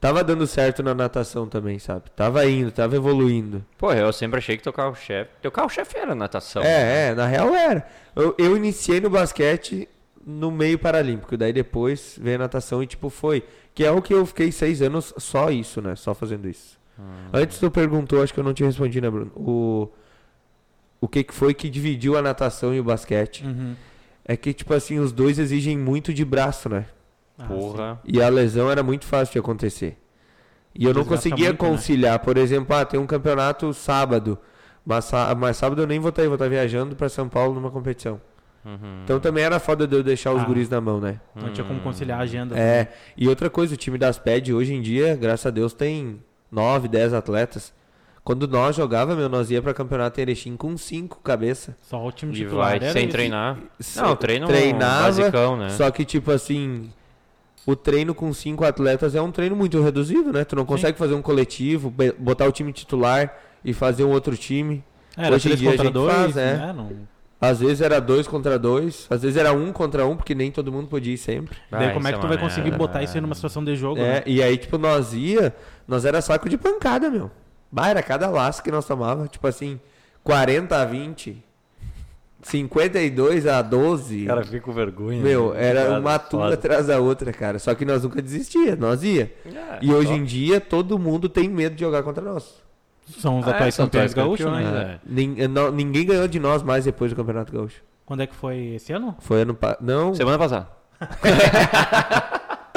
tava 0.00 0.22
dando 0.24 0.46
certo 0.46 0.82
na 0.82 0.94
natação 0.94 1.46
também, 1.48 1.78
sabe? 1.78 2.10
Tava 2.14 2.44
indo, 2.46 2.70
tava 2.70 2.96
evoluindo. 2.96 3.64
Pô, 3.76 3.92
eu 3.92 4.12
sempre 4.12 4.38
achei 4.38 4.56
que 4.56 4.62
teu 4.62 4.72
carro-chefe. 4.72 5.30
Teu 5.42 5.50
carro-chefe 5.50 5.96
era 5.96 6.14
natação. 6.14 6.62
né? 6.62 6.68
É, 6.68 7.08
é, 7.08 7.14
na 7.14 7.26
real 7.26 7.54
era. 7.54 7.86
Eu, 8.14 8.34
eu 8.38 8.56
iniciei 8.56 9.00
no 9.00 9.10
basquete 9.10 9.88
no 10.24 10.50
meio 10.50 10.78
paralímpico, 10.78 11.36
daí 11.36 11.52
depois 11.52 12.18
veio 12.20 12.36
a 12.36 12.40
natação 12.40 12.82
e 12.82 12.86
tipo 12.86 13.08
foi. 13.08 13.44
Que 13.74 13.84
é 13.84 13.90
o 13.90 14.02
que 14.02 14.12
eu 14.12 14.26
fiquei 14.26 14.50
seis 14.50 14.82
anos 14.82 15.14
só 15.18 15.50
isso, 15.50 15.80
né? 15.80 15.94
Só 15.94 16.12
fazendo 16.14 16.48
isso. 16.48 16.78
Antes 17.32 17.58
tu 17.58 17.70
perguntou, 17.70 18.22
acho 18.22 18.34
que 18.34 18.40
eu 18.40 18.44
não 18.44 18.52
tinha 18.52 18.66
respondido, 18.66 19.06
né, 19.06 19.10
Bruno? 19.10 19.30
O, 19.36 19.88
o 21.00 21.08
que, 21.08 21.22
que 21.24 21.34
foi 21.34 21.54
que 21.54 21.68
dividiu 21.70 22.16
a 22.16 22.22
natação 22.22 22.74
e 22.74 22.80
o 22.80 22.84
basquete? 22.84 23.44
Uhum. 23.44 23.74
É 24.24 24.36
que, 24.36 24.52
tipo 24.52 24.74
assim, 24.74 24.98
os 24.98 25.12
dois 25.12 25.38
exigem 25.38 25.76
muito 25.78 26.12
de 26.12 26.24
braço, 26.24 26.68
né? 26.68 26.86
Ah, 27.38 27.46
Porra. 27.46 28.00
E 28.04 28.20
a 28.20 28.28
lesão 28.28 28.70
era 28.70 28.82
muito 28.82 29.06
fácil 29.06 29.32
de 29.32 29.38
acontecer. 29.38 29.96
E 30.74 30.84
eu 30.84 30.92
não 30.92 31.02
Desgasta 31.02 31.28
conseguia 31.30 31.48
muito, 31.48 31.62
né? 31.64 31.70
conciliar. 31.70 32.18
Por 32.18 32.36
exemplo, 32.36 32.76
ah, 32.76 32.84
tem 32.84 33.00
um 33.00 33.06
campeonato 33.06 33.72
sábado. 33.72 34.38
Mas, 34.84 35.10
mas 35.38 35.56
sábado 35.56 35.82
eu 35.82 35.86
nem 35.86 35.98
vou 35.98 36.10
estar 36.10 36.22
aí, 36.22 36.28
vou 36.28 36.34
estar 36.34 36.48
viajando 36.48 36.94
para 36.96 37.08
São 37.08 37.28
Paulo 37.28 37.54
numa 37.54 37.70
competição. 37.70 38.20
Uhum. 38.64 39.02
Então 39.04 39.18
também 39.20 39.44
era 39.44 39.58
foda 39.58 39.86
de 39.86 39.96
eu 39.96 40.02
deixar 40.02 40.32
os 40.32 40.42
Ah. 40.42 40.44
guris 40.44 40.68
na 40.68 40.80
mão, 40.80 41.00
né? 41.00 41.20
Não 41.34 41.52
tinha 41.52 41.66
como 41.66 41.80
conciliar 41.80 42.20
a 42.20 42.22
agenda. 42.22 42.58
É. 42.58 42.88
E 43.16 43.28
outra 43.28 43.48
coisa, 43.48 43.74
o 43.74 43.76
time 43.76 43.96
das 43.96 44.18
PED 44.18 44.52
hoje 44.52 44.74
em 44.74 44.82
dia, 44.82 45.16
graças 45.16 45.46
a 45.46 45.50
Deus, 45.50 45.72
tem 45.72 46.22
9, 46.50 46.88
10 46.88 47.14
atletas. 47.14 47.72
Quando 48.28 48.46
nós 48.46 48.76
jogava, 48.76 49.16
meu, 49.16 49.26
nós 49.26 49.50
ia 49.50 49.62
para 49.62 49.72
campeonato 49.72 50.20
em 50.20 50.22
Erechim 50.22 50.54
com 50.54 50.76
5 50.76 51.18
cabeça. 51.22 51.74
Só 51.80 52.06
o 52.06 52.12
time 52.12 52.30
E 52.34 52.36
titular 52.36 52.66
vai 52.68 52.76
era 52.76 52.92
sem 52.92 53.08
treinar. 53.08 53.56
Se- 53.80 53.98
Não, 53.98 54.14
treino 54.16 54.46
treinava, 54.46 55.04
basicão, 55.06 55.56
né? 55.56 55.70
Só 55.70 55.90
que, 55.90 56.04
tipo 56.04 56.30
assim, 56.30 56.90
o 57.66 57.74
treino 57.74 58.14
com 58.14 58.30
cinco 58.34 58.66
atletas 58.66 59.14
é 59.14 59.22
um 59.22 59.30
treino 59.30 59.56
muito 59.56 59.80
reduzido, 59.82 60.30
né? 60.30 60.44
Tu 60.44 60.54
não 60.54 60.66
consegue 60.66 60.98
fazer 60.98 61.14
um 61.14 61.22
coletivo, 61.22 61.90
botar 62.18 62.44
o 62.46 62.52
time 62.52 62.70
titular 62.70 63.34
e 63.64 63.72
fazer 63.72 64.04
um 64.04 64.10
outro 64.10 64.36
time. 64.36 64.84
Era 65.16 65.34
Hoje 65.34 65.50
em 65.50 65.56
dia 65.56 65.70
a 65.70 65.76
gente 65.78 65.90
dois, 65.90 66.14
faz, 66.14 66.36
é. 66.36 66.56
né? 66.58 66.72
Não... 66.76 66.92
Às 67.40 67.60
vezes 67.60 67.80
era 67.80 67.98
dois 67.98 68.28
contra 68.28 68.58
dois, 68.58 69.06
às 69.08 69.22
vezes 69.22 69.38
era 69.38 69.54
um 69.54 69.72
contra 69.72 70.04
um, 70.06 70.14
porque 70.18 70.34
nem 70.34 70.52
todo 70.52 70.70
mundo 70.70 70.86
podia 70.88 71.14
ir 71.14 71.18
sempre. 71.18 71.56
Daí 71.70 71.88
Ah, 71.88 71.92
como 71.94 72.06
é 72.06 72.12
que 72.12 72.18
tu 72.18 72.24
uma 72.24 72.28
vai 72.28 72.36
conseguir 72.38 72.64
merda. 72.72 72.76
botar 72.76 73.02
isso 73.02 73.14
aí 73.14 73.22
numa 73.22 73.34
situação 73.34 73.64
de 73.64 73.74
jogo, 73.74 73.98
É, 73.98 74.16
né? 74.16 74.22
e 74.26 74.42
aí, 74.42 74.58
tipo, 74.58 74.76
nós 74.76 75.14
ia, 75.14 75.54
nós 75.86 76.04
era 76.04 76.20
saco 76.20 76.46
de 76.46 76.58
pancada, 76.58 77.08
meu. 77.08 77.30
Bah, 77.70 77.88
era 77.88 78.02
cada 78.02 78.28
laço 78.28 78.62
que 78.62 78.70
nós 78.70 78.84
tomava, 78.86 79.28
tipo 79.28 79.46
assim, 79.46 79.78
40 80.24 80.80
a 80.80 80.84
20, 80.84 81.42
52 82.42 83.46
a 83.46 83.60
12. 83.62 84.24
Cara, 84.26 84.44
fica 84.44 84.60
com 84.60 84.72
vergonha. 84.72 85.22
Meu, 85.22 85.52
né? 85.52 85.64
era 85.66 85.82
Cara, 85.86 86.00
uma 86.00 86.18
turma 86.18 86.54
atrás 86.54 86.86
da 86.86 86.98
outra, 87.00 87.32
cara. 87.32 87.58
Só 87.58 87.74
que 87.74 87.84
nós 87.84 88.02
nunca 88.04 88.22
desistia, 88.22 88.74
nós 88.76 89.02
ia. 89.02 89.32
É, 89.44 89.78
E 89.82 89.92
hoje 89.92 90.08
só- 90.08 90.14
em 90.14 90.24
dia 90.24 90.60
todo 90.60 90.98
mundo 90.98 91.28
tem 91.28 91.48
medo 91.48 91.74
de 91.74 91.80
jogar 91.82 92.02
contra 92.02 92.22
nós. 92.24 92.54
São 93.18 93.38
os 93.38 93.46
Ah, 93.46 93.50
é, 93.50 93.54
atuais 93.54 93.74
são 93.74 93.86
campeões 93.86 94.12
gaúchos, 94.14 94.46
né? 94.46 95.00
é. 95.06 95.42
É. 95.44 95.48
Não- 95.48 95.70
ninguém 95.72 96.04
ganhou 96.06 96.28
de 96.28 96.38
nós 96.38 96.62
mais 96.62 96.84
depois 96.84 97.10
do 97.10 97.16
Campeonato 97.16 97.52
Gaúcho. 97.52 97.82
Quando 98.04 98.22
é 98.22 98.26
que 98.26 98.34
foi 98.34 98.74
esse 98.74 98.92
ano? 98.92 99.16
Foi 99.20 99.42
ano 99.42 99.54
pa... 99.54 99.76
Não, 99.80 100.14
Semana 100.14 100.38
passada. 100.38 100.68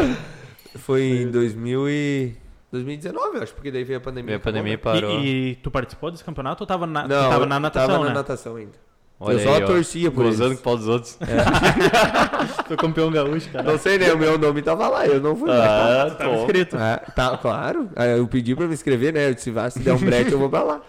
foi 0.77 1.03
em 1.23 1.31
2000 1.31 1.89
e... 1.89 2.35
2019, 2.71 3.37
eu 3.37 3.43
acho, 3.43 3.53
porque 3.53 3.69
daí 3.71 3.83
veio 3.83 3.97
a 3.99 4.01
pandemia. 4.01 4.27
Veio 4.27 4.37
a 4.37 4.41
pandemia 4.41 4.71
e 4.73 4.75
acabou, 4.75 4.93
né? 4.95 5.01
parou. 5.01 5.19
E, 5.19 5.51
e 5.51 5.55
tu 5.55 5.69
participou 5.69 6.09
desse 6.11 6.23
campeonato 6.23 6.63
ou 6.63 6.67
tava 6.67 6.87
na, 6.87 7.07
Não, 7.07 7.29
tava 7.29 7.45
na 7.45 7.59
natação, 7.59 7.87
tava 7.87 8.03
né? 8.03 8.09
na 8.09 8.15
natação 8.15 8.55
ainda. 8.55 8.91
Olha 9.23 9.35
eu 9.35 9.39
só 9.39 9.55
aí, 9.55 9.63
ó. 9.63 9.67
torcia 9.67 10.09
por 10.09 10.23
Gozando 10.23 10.49
eles. 10.49 10.59
com 10.59 10.61
o 10.61 10.63
pau 10.63 10.77
dos 10.77 10.87
outros. 10.87 11.19
Tô 12.67 12.75
campeão 12.75 13.11
gaúcho, 13.11 13.49
cara. 13.51 13.71
Não 13.71 13.77
sei, 13.77 13.99
né? 13.99 14.11
O 14.13 14.17
meu 14.17 14.35
nome 14.37 14.63
tava 14.63 14.87
lá, 14.87 15.05
eu 15.05 15.21
não 15.21 15.35
fui 15.35 15.47
lá. 15.47 16.05
Ah, 16.07 16.09
Tava 16.11 16.33
tô. 16.37 16.41
escrito. 16.41 16.75
É, 16.75 16.97
tá, 17.15 17.37
claro. 17.37 17.87
Aí 17.95 18.17
Eu 18.17 18.27
pedi 18.27 18.55
pra 18.55 18.65
me 18.65 18.73
inscrever, 18.73 19.13
né? 19.13 19.29
Eu 19.29 19.35
disse, 19.35 19.51
vá, 19.51 19.69
se 19.69 19.77
der 19.79 19.93
um 19.93 19.99
break 19.99 20.31
eu 20.31 20.39
vou 20.39 20.49
pra 20.49 20.63
lá. 20.63 20.81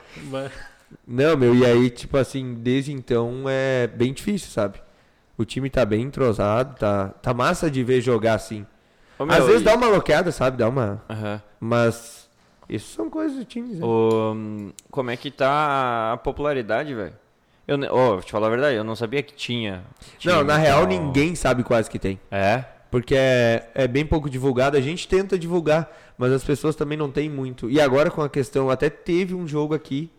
Não, 1.07 1.37
meu, 1.37 1.55
e 1.55 1.65
aí, 1.67 1.91
tipo 1.91 2.17
assim, 2.17 2.55
desde 2.55 2.93
então 2.93 3.45
é 3.49 3.87
bem 3.87 4.13
difícil, 4.15 4.51
sabe? 4.51 4.81
O 5.37 5.45
time 5.45 5.69
tá 5.69 5.85
bem 5.85 6.03
entrosado, 6.03 6.79
tá, 6.79 7.09
tá 7.09 7.35
massa 7.35 7.71
de 7.71 7.83
ver 7.85 8.01
jogar 8.01 8.35
assim. 8.35 8.65
Ô, 9.23 9.27
meu, 9.27 9.37
Às 9.37 9.45
vezes 9.47 9.63
e- 9.63 9.65
dá 9.65 9.75
uma 9.75 9.89
bloqueada, 9.89 10.31
sabe? 10.33 10.57
Dá 10.57 10.69
uma. 10.69 11.03
Aham. 11.09 11.43
Mas. 11.61 12.29
Isso 12.69 12.95
são 12.95 13.11
coisas 13.11 13.37
do 13.39 13.45
time, 13.45 13.75
né? 13.75 13.85
Ô, 13.85 14.33
hum, 14.35 14.73
como 14.91 15.11
é 15.11 15.17
que 15.17 15.31
tá 15.31 16.13
a 16.13 16.17
popularidade, 16.17 16.95
velho? 16.95 17.13
Eu, 17.69 17.77
ne- 17.77 17.89
ó, 17.91 18.13
vou 18.15 18.23
te 18.23 18.33
falar 18.33 18.47
a 18.47 18.51
verdade, 18.51 18.77
eu 18.77 18.85
não 18.85 18.97
sabia 18.97 19.23
que 19.23 19.35
tinha. 19.35 19.83
Não, 20.25 20.43
na 20.43 20.57
e 20.59 20.63
real 20.63 20.81
tal. 20.81 20.89
ninguém 20.89 21.35
sabe 21.35 21.63
quase 21.63 21.91
que 21.91 21.99
tem. 21.99 22.19
É? 22.31 22.65
Porque 22.91 23.15
é, 23.15 23.71
é 23.75 23.87
bem 23.89 24.05
pouco 24.07 24.29
divulgado. 24.31 24.77
A 24.77 24.81
gente 24.81 25.07
tenta 25.09 25.39
divulgar, 25.39 25.91
mas 26.19 26.33
as 26.33 26.43
pessoas 26.45 26.75
também 26.75 26.97
não 26.99 27.11
têm 27.11 27.29
muito. 27.29 27.71
E 27.71 27.81
agora 27.81 28.11
com 28.11 28.23
a 28.23 28.29
questão, 28.29 28.69
até 28.71 28.89
teve 28.91 29.35
um 29.35 29.47
jogo 29.47 29.75
aqui. 29.75 30.11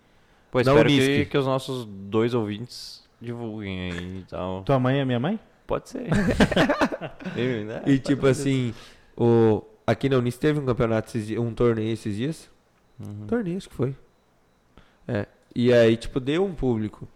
Pô, 0.51 0.59
Na 0.59 0.71
espero 0.71 0.89
que, 0.89 0.95
Unisc. 0.99 1.29
que 1.31 1.37
os 1.37 1.45
nossos 1.45 1.85
dois 1.85 2.33
ouvintes 2.33 3.03
divulguem 3.21 3.91
aí 3.91 4.19
e 4.19 4.25
tal. 4.29 4.61
Tua 4.63 4.79
mãe 4.79 4.99
é 4.99 5.05
minha 5.05 5.19
mãe? 5.19 5.39
Pode 5.65 5.89
ser. 5.89 6.07
Eu, 7.35 7.65
né? 7.65 7.81
E 7.85 7.97
tipo 7.99 8.27
assim, 8.27 8.73
o, 9.17 9.63
aqui 9.85 10.09
na 10.09 10.17
Unis 10.17 10.37
teve 10.37 10.59
um 10.59 10.65
campeonato, 10.65 11.09
esses 11.09 11.27
dias- 11.27 11.39
um 11.41 11.53
torneio 11.53 11.93
esses 11.93 12.15
dias. 12.15 12.49
Uhum. 12.99 13.25
Torneio, 13.27 13.57
acho 13.57 13.69
que 13.69 13.75
foi. 13.75 13.95
É. 15.07 15.25
E 15.55 15.71
aí, 15.73 15.95
tipo, 15.97 16.19
deu 16.19 16.43
um 16.45 16.53
público. 16.53 17.07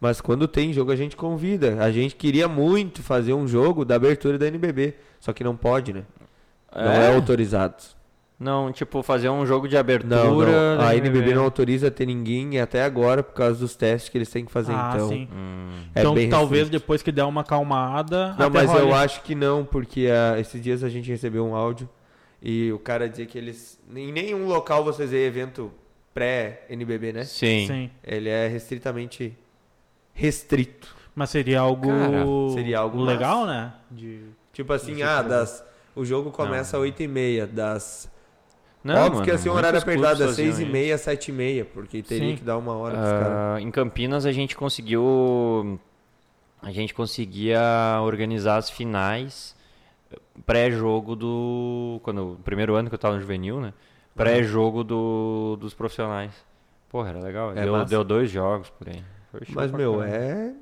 Mas 0.00 0.20
quando 0.20 0.48
tem 0.48 0.72
jogo 0.72 0.90
a 0.90 0.96
gente 0.96 1.16
convida. 1.16 1.82
A 1.82 1.90
gente 1.92 2.16
queria 2.16 2.48
muito 2.48 3.02
fazer 3.02 3.32
um 3.34 3.46
jogo 3.46 3.84
da 3.84 3.94
abertura 3.94 4.36
da 4.38 4.46
NBB, 4.48 4.94
só 5.20 5.32
que 5.32 5.44
não 5.44 5.56
pode, 5.56 5.92
né? 5.92 6.04
Não 6.74 6.90
é 6.90 7.14
autorizado. 7.14 7.82
Não, 8.42 8.72
tipo, 8.72 9.02
fazer 9.04 9.28
um 9.28 9.46
jogo 9.46 9.68
de 9.68 9.76
abertura. 9.76 10.16
Não, 10.16 10.40
não. 10.40 10.78
da 10.78 10.88
A 10.88 10.96
NBB 10.96 11.32
não 11.32 11.44
autoriza 11.44 11.92
ter 11.92 12.06
ninguém 12.06 12.58
até 12.58 12.82
agora 12.82 13.22
por 13.22 13.34
causa 13.34 13.60
dos 13.60 13.76
testes 13.76 14.08
que 14.08 14.18
eles 14.18 14.28
têm 14.28 14.44
que 14.44 14.50
fazer. 14.50 14.72
Ah, 14.74 14.92
então, 14.94 15.08
sim. 15.08 15.28
Hum. 15.32 15.68
é 15.94 16.00
então 16.00 16.12
bem 16.12 16.28
talvez 16.28 16.62
restrito. 16.62 16.82
depois 16.82 17.02
que 17.02 17.12
der 17.12 17.22
uma 17.22 17.42
acalmada. 17.42 18.34
Não, 18.36 18.48
até 18.48 18.50
mas 18.50 18.74
eu 18.74 18.92
acho 18.92 19.22
que 19.22 19.36
não, 19.36 19.64
porque 19.64 20.08
ah, 20.10 20.40
esses 20.40 20.60
dias 20.60 20.82
a 20.82 20.88
gente 20.88 21.08
recebeu 21.08 21.46
um 21.46 21.54
áudio 21.54 21.88
e 22.42 22.72
o 22.72 22.80
cara 22.80 23.08
dizia 23.08 23.26
que 23.26 23.38
eles. 23.38 23.78
Em 23.94 24.10
nenhum 24.10 24.48
local 24.48 24.82
vocês 24.82 25.10
veem 25.10 25.24
evento 25.24 25.70
pré-NBB, 26.12 27.12
né? 27.12 27.24
Sim. 27.24 27.66
Sim. 27.68 27.90
Ele 28.02 28.28
é 28.28 28.48
restritamente 28.48 29.38
restrito. 30.12 30.96
Mas 31.14 31.30
seria 31.30 31.60
algo. 31.60 31.88
Cara, 31.88 32.24
seria 32.54 32.78
algo 32.80 33.02
legal, 33.02 33.46
né? 33.46 33.72
De... 33.88 34.24
Tipo 34.52 34.72
assim, 34.72 34.96
Não 34.96 35.08
ah, 35.08 35.22
das, 35.22 35.64
o 35.94 36.04
jogo 36.04 36.30
começa 36.30 36.76
às 36.76 36.82
8h30, 36.82 37.46
das. 37.46 38.11
Não, 38.82 38.94
Óbvio 38.94 39.12
mano, 39.12 39.24
que 39.24 39.30
ia 39.30 39.38
ser 39.38 39.50
um 39.50 39.52
horário 39.52 39.80
muitos 39.80 39.84
clubes 39.84 40.10
apertado, 40.10 40.26
das 40.26 40.36
faziam 40.36 40.72
6h30, 40.72 40.94
7h30, 40.94 41.66
porque 41.72 42.02
teria 42.02 42.30
Sim. 42.30 42.36
que 42.36 42.42
dar 42.42 42.58
uma 42.58 42.74
hora 42.74 42.96
pros 42.96 43.10
caras. 43.10 43.28
Ah, 43.32 43.60
em 43.60 43.70
Campinas 43.70 44.26
a 44.26 44.32
gente 44.32 44.56
conseguiu. 44.56 45.78
A 46.60 46.70
gente 46.70 46.92
conseguia 46.94 48.00
organizar 48.02 48.56
as 48.56 48.70
finais 48.70 49.56
pré-jogo 50.44 51.14
do. 51.14 52.00
Quando, 52.02 52.32
o 52.32 52.36
primeiro 52.36 52.74
ano 52.74 52.88
que 52.88 52.94
eu 52.94 52.98
tava 52.98 53.14
no 53.14 53.20
juvenil, 53.20 53.60
né? 53.60 53.72
Pré-jogo 54.14 54.84
do, 54.84 55.56
dos 55.60 55.74
profissionais. 55.74 56.32
Porra, 56.88 57.10
era 57.10 57.20
legal. 57.20 57.52
É 57.52 57.64
deu, 57.64 57.84
deu 57.84 58.04
dois 58.04 58.30
jogos 58.30 58.68
por 58.70 58.88
aí. 58.88 59.02
Mas, 59.48 59.70
meu, 59.70 60.02
é. 60.02 60.52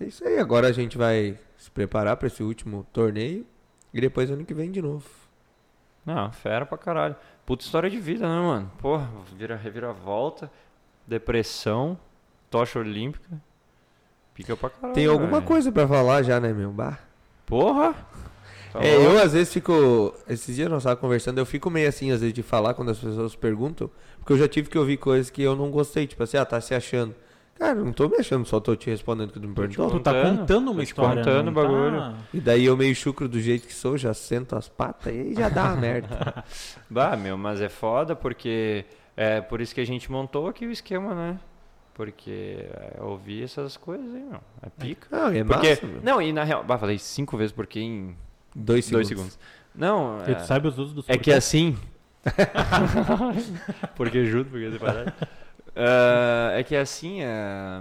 É 0.00 0.04
isso 0.04 0.26
aí. 0.26 0.38
Agora 0.38 0.68
a 0.68 0.72
gente 0.72 0.96
vai 0.96 1.36
se 1.56 1.70
preparar 1.70 2.16
pra 2.16 2.28
esse 2.28 2.42
último 2.42 2.86
torneio 2.92 3.44
e 3.92 4.00
depois 4.00 4.30
ano 4.30 4.44
que 4.44 4.54
vem 4.54 4.70
de 4.70 4.80
novo. 4.80 5.04
Não, 6.06 6.32
fera 6.32 6.64
pra 6.64 6.78
caralho. 6.78 7.16
Puta 7.48 7.64
história 7.64 7.88
de 7.88 7.98
vida, 7.98 8.28
né, 8.28 8.42
mano? 8.42 8.70
Porra, 8.76 9.08
vira, 9.34 9.56
reviravolta, 9.56 10.50
depressão, 11.06 11.98
tocha 12.50 12.78
olímpica. 12.78 13.40
Pica 14.34 14.54
pra 14.54 14.68
caralho. 14.68 14.92
Tem 14.92 15.06
alguma 15.06 15.40
coisa 15.40 15.72
pra 15.72 15.88
falar 15.88 16.22
já, 16.22 16.38
né, 16.38 16.52
meu? 16.52 16.70
Bah. 16.70 16.98
Porra! 17.46 17.94
Tá 18.70 18.84
É, 18.84 18.94
eu 18.94 19.18
às 19.18 19.32
vezes 19.32 19.50
fico. 19.50 20.14
Esses 20.28 20.56
dias 20.56 20.68
nós 20.68 20.82
estávamos 20.82 21.00
conversando, 21.00 21.38
eu 21.38 21.46
fico 21.46 21.70
meio 21.70 21.88
assim, 21.88 22.10
às 22.10 22.20
vezes, 22.20 22.34
de 22.34 22.42
falar 22.42 22.74
quando 22.74 22.90
as 22.90 22.98
pessoas 22.98 23.34
perguntam, 23.34 23.90
porque 24.18 24.34
eu 24.34 24.38
já 24.38 24.46
tive 24.46 24.68
que 24.68 24.76
ouvir 24.76 24.98
coisas 24.98 25.30
que 25.30 25.40
eu 25.40 25.56
não 25.56 25.70
gostei, 25.70 26.06
tipo 26.06 26.22
assim, 26.22 26.36
ah, 26.36 26.44
tá 26.44 26.60
se 26.60 26.74
achando. 26.74 27.14
Cara, 27.58 27.78
eu 27.78 27.84
não 27.84 27.92
tô 27.92 28.08
me 28.08 28.16
achando, 28.18 28.46
só 28.46 28.60
tô 28.60 28.76
te 28.76 28.88
respondendo 28.88 29.32
que 29.32 29.40
tu 29.40 29.48
me 29.48 29.54
perguntou. 29.54 29.90
Tu 29.90 30.00
tá 30.00 30.12
contando, 30.12 30.38
contando 30.38 30.70
uma 30.70 30.82
história. 30.82 31.16
contando 31.24 31.44
não 31.46 31.52
o 31.52 31.54
bagulho. 31.54 31.98
Tá... 32.00 32.14
E 32.32 32.40
daí 32.40 32.64
eu 32.64 32.76
meio 32.76 32.94
chucro 32.94 33.28
do 33.28 33.40
jeito 33.40 33.66
que 33.66 33.74
sou, 33.74 33.98
já 33.98 34.14
sento 34.14 34.54
as 34.54 34.68
patas 34.68 35.12
e 35.12 35.34
já 35.34 35.48
dá 35.48 35.64
uma 35.64 35.76
merda. 35.76 36.44
Bah, 36.88 37.16
meu, 37.16 37.36
mas 37.36 37.60
é 37.60 37.68
foda 37.68 38.14
porque 38.14 38.84
é 39.16 39.40
por 39.40 39.60
isso 39.60 39.74
que 39.74 39.80
a 39.80 39.86
gente 39.86 40.10
montou 40.10 40.46
aqui 40.46 40.66
o 40.66 40.70
esquema, 40.70 41.14
né? 41.14 41.38
Porque 41.94 42.64
é, 42.70 43.02
ouvir 43.02 43.42
essas 43.42 43.76
coisas 43.76 44.06
aí, 44.14 44.22
meu, 44.22 44.40
é 44.62 44.68
pica. 44.70 45.08
Não, 45.10 45.26
é 45.28 45.42
Porque, 45.42 45.70
massa, 45.70 45.86
meu. 45.86 46.00
não, 46.00 46.22
e 46.22 46.32
na 46.32 46.44
real, 46.44 46.62
bah, 46.62 46.78
falei 46.78 46.96
cinco 46.96 47.36
vezes 47.36 47.50
porque 47.52 47.80
em 47.80 48.16
Dois 48.54 48.84
segundos. 48.84 49.08
dois 49.08 49.08
segundos. 49.08 49.38
Não, 49.74 50.18
E 50.26 50.30
é, 50.30 50.34
tu 50.36 50.46
sabe 50.46 50.68
os 50.68 50.78
usos 50.78 50.94
dos 50.94 51.04
é 51.08 51.12
que 51.14 51.18
porquês? 51.18 51.36
assim. 51.38 51.76
porque 53.96 54.24
junto, 54.26 54.50
porque 54.50 54.70
separado. 54.70 55.12
Ah, 55.74 56.52
é 56.54 56.62
que 56.62 56.76
assim, 56.76 57.22
é, 57.22 57.80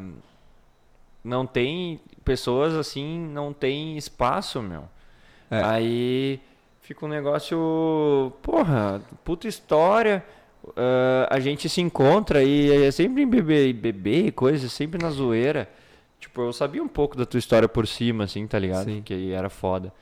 não 1.23 1.45
tem 1.45 1.99
pessoas 2.23 2.73
assim, 2.73 3.19
não 3.19 3.53
tem 3.53 3.97
espaço, 3.97 4.61
meu. 4.61 4.83
É. 5.49 5.61
Aí 5.63 6.41
fica 6.81 7.05
um 7.05 7.09
negócio, 7.09 8.31
porra, 8.41 9.01
puta 9.23 9.47
história. 9.47 10.23
ah, 10.75 11.27
a 11.29 11.39
gente 11.39 11.69
se 11.69 11.81
encontra 11.81 12.43
e 12.43 12.85
é 12.85 12.91
sempre 12.91 13.23
em 13.23 13.27
bebê, 13.27 13.73
bebê, 13.73 14.31
coisa, 14.31 14.69
sempre 14.69 15.01
na 15.01 15.09
zoeira. 15.09 15.69
Tipo, 16.19 16.41
eu 16.41 16.53
sabia 16.53 16.81
um 16.81 16.87
pouco 16.87 17.15
da 17.15 17.25
tua 17.25 17.37
história 17.37 17.69
por 17.69 17.87
cima, 17.87 18.23
assim, 18.23 18.47
tá 18.47 18.57
ligado? 18.57 18.85
Sim. 18.85 19.01
Que 19.03 19.31
era 19.31 19.49
foda. 19.49 19.93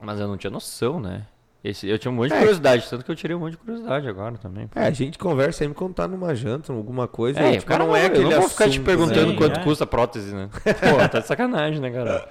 Mas 0.00 0.20
eu 0.20 0.28
não 0.28 0.36
tinha 0.36 0.50
noção, 0.50 1.00
né? 1.00 1.26
Esse, 1.64 1.88
eu 1.88 1.98
tinha 1.98 2.12
um 2.12 2.14
monte 2.14 2.28
de 2.28 2.34
É. 2.34 2.38
curiosidade, 2.38 2.86
tanto 2.88 3.04
que 3.04 3.10
eu 3.10 3.16
tirei 3.16 3.34
um 3.34 3.40
monte 3.40 3.52
de 3.52 3.56
curiosidade 3.58 4.08
agora 4.08 4.36
também. 4.38 4.68
É, 4.74 4.86
a 4.86 4.90
gente 4.90 5.18
conversa 5.18 5.58
sempre 5.60 5.74
quando 5.74 5.94
tá 5.94 6.06
numa 6.06 6.34
janta, 6.34 6.72
alguma 6.72 7.08
coisa. 7.08 7.40
É, 7.40 7.54
e, 7.54 7.58
o 7.58 7.64
cara 7.64 7.84
não, 7.84 7.96
é 7.96 8.06
aquele 8.06 8.24
eu 8.26 8.30
não 8.30 8.40
vou 8.40 8.48
ficar 8.48 8.70
te 8.70 8.78
perguntando 8.80 9.32
né? 9.32 9.36
quanto 9.36 9.58
é. 9.60 9.62
custa 9.64 9.84
a 9.84 9.86
prótese, 9.86 10.32
né? 10.34 10.48
Pô, 10.64 11.08
tá 11.08 11.18
de 11.20 11.26
sacanagem, 11.26 11.80
né, 11.80 11.90
cara? 11.90 12.28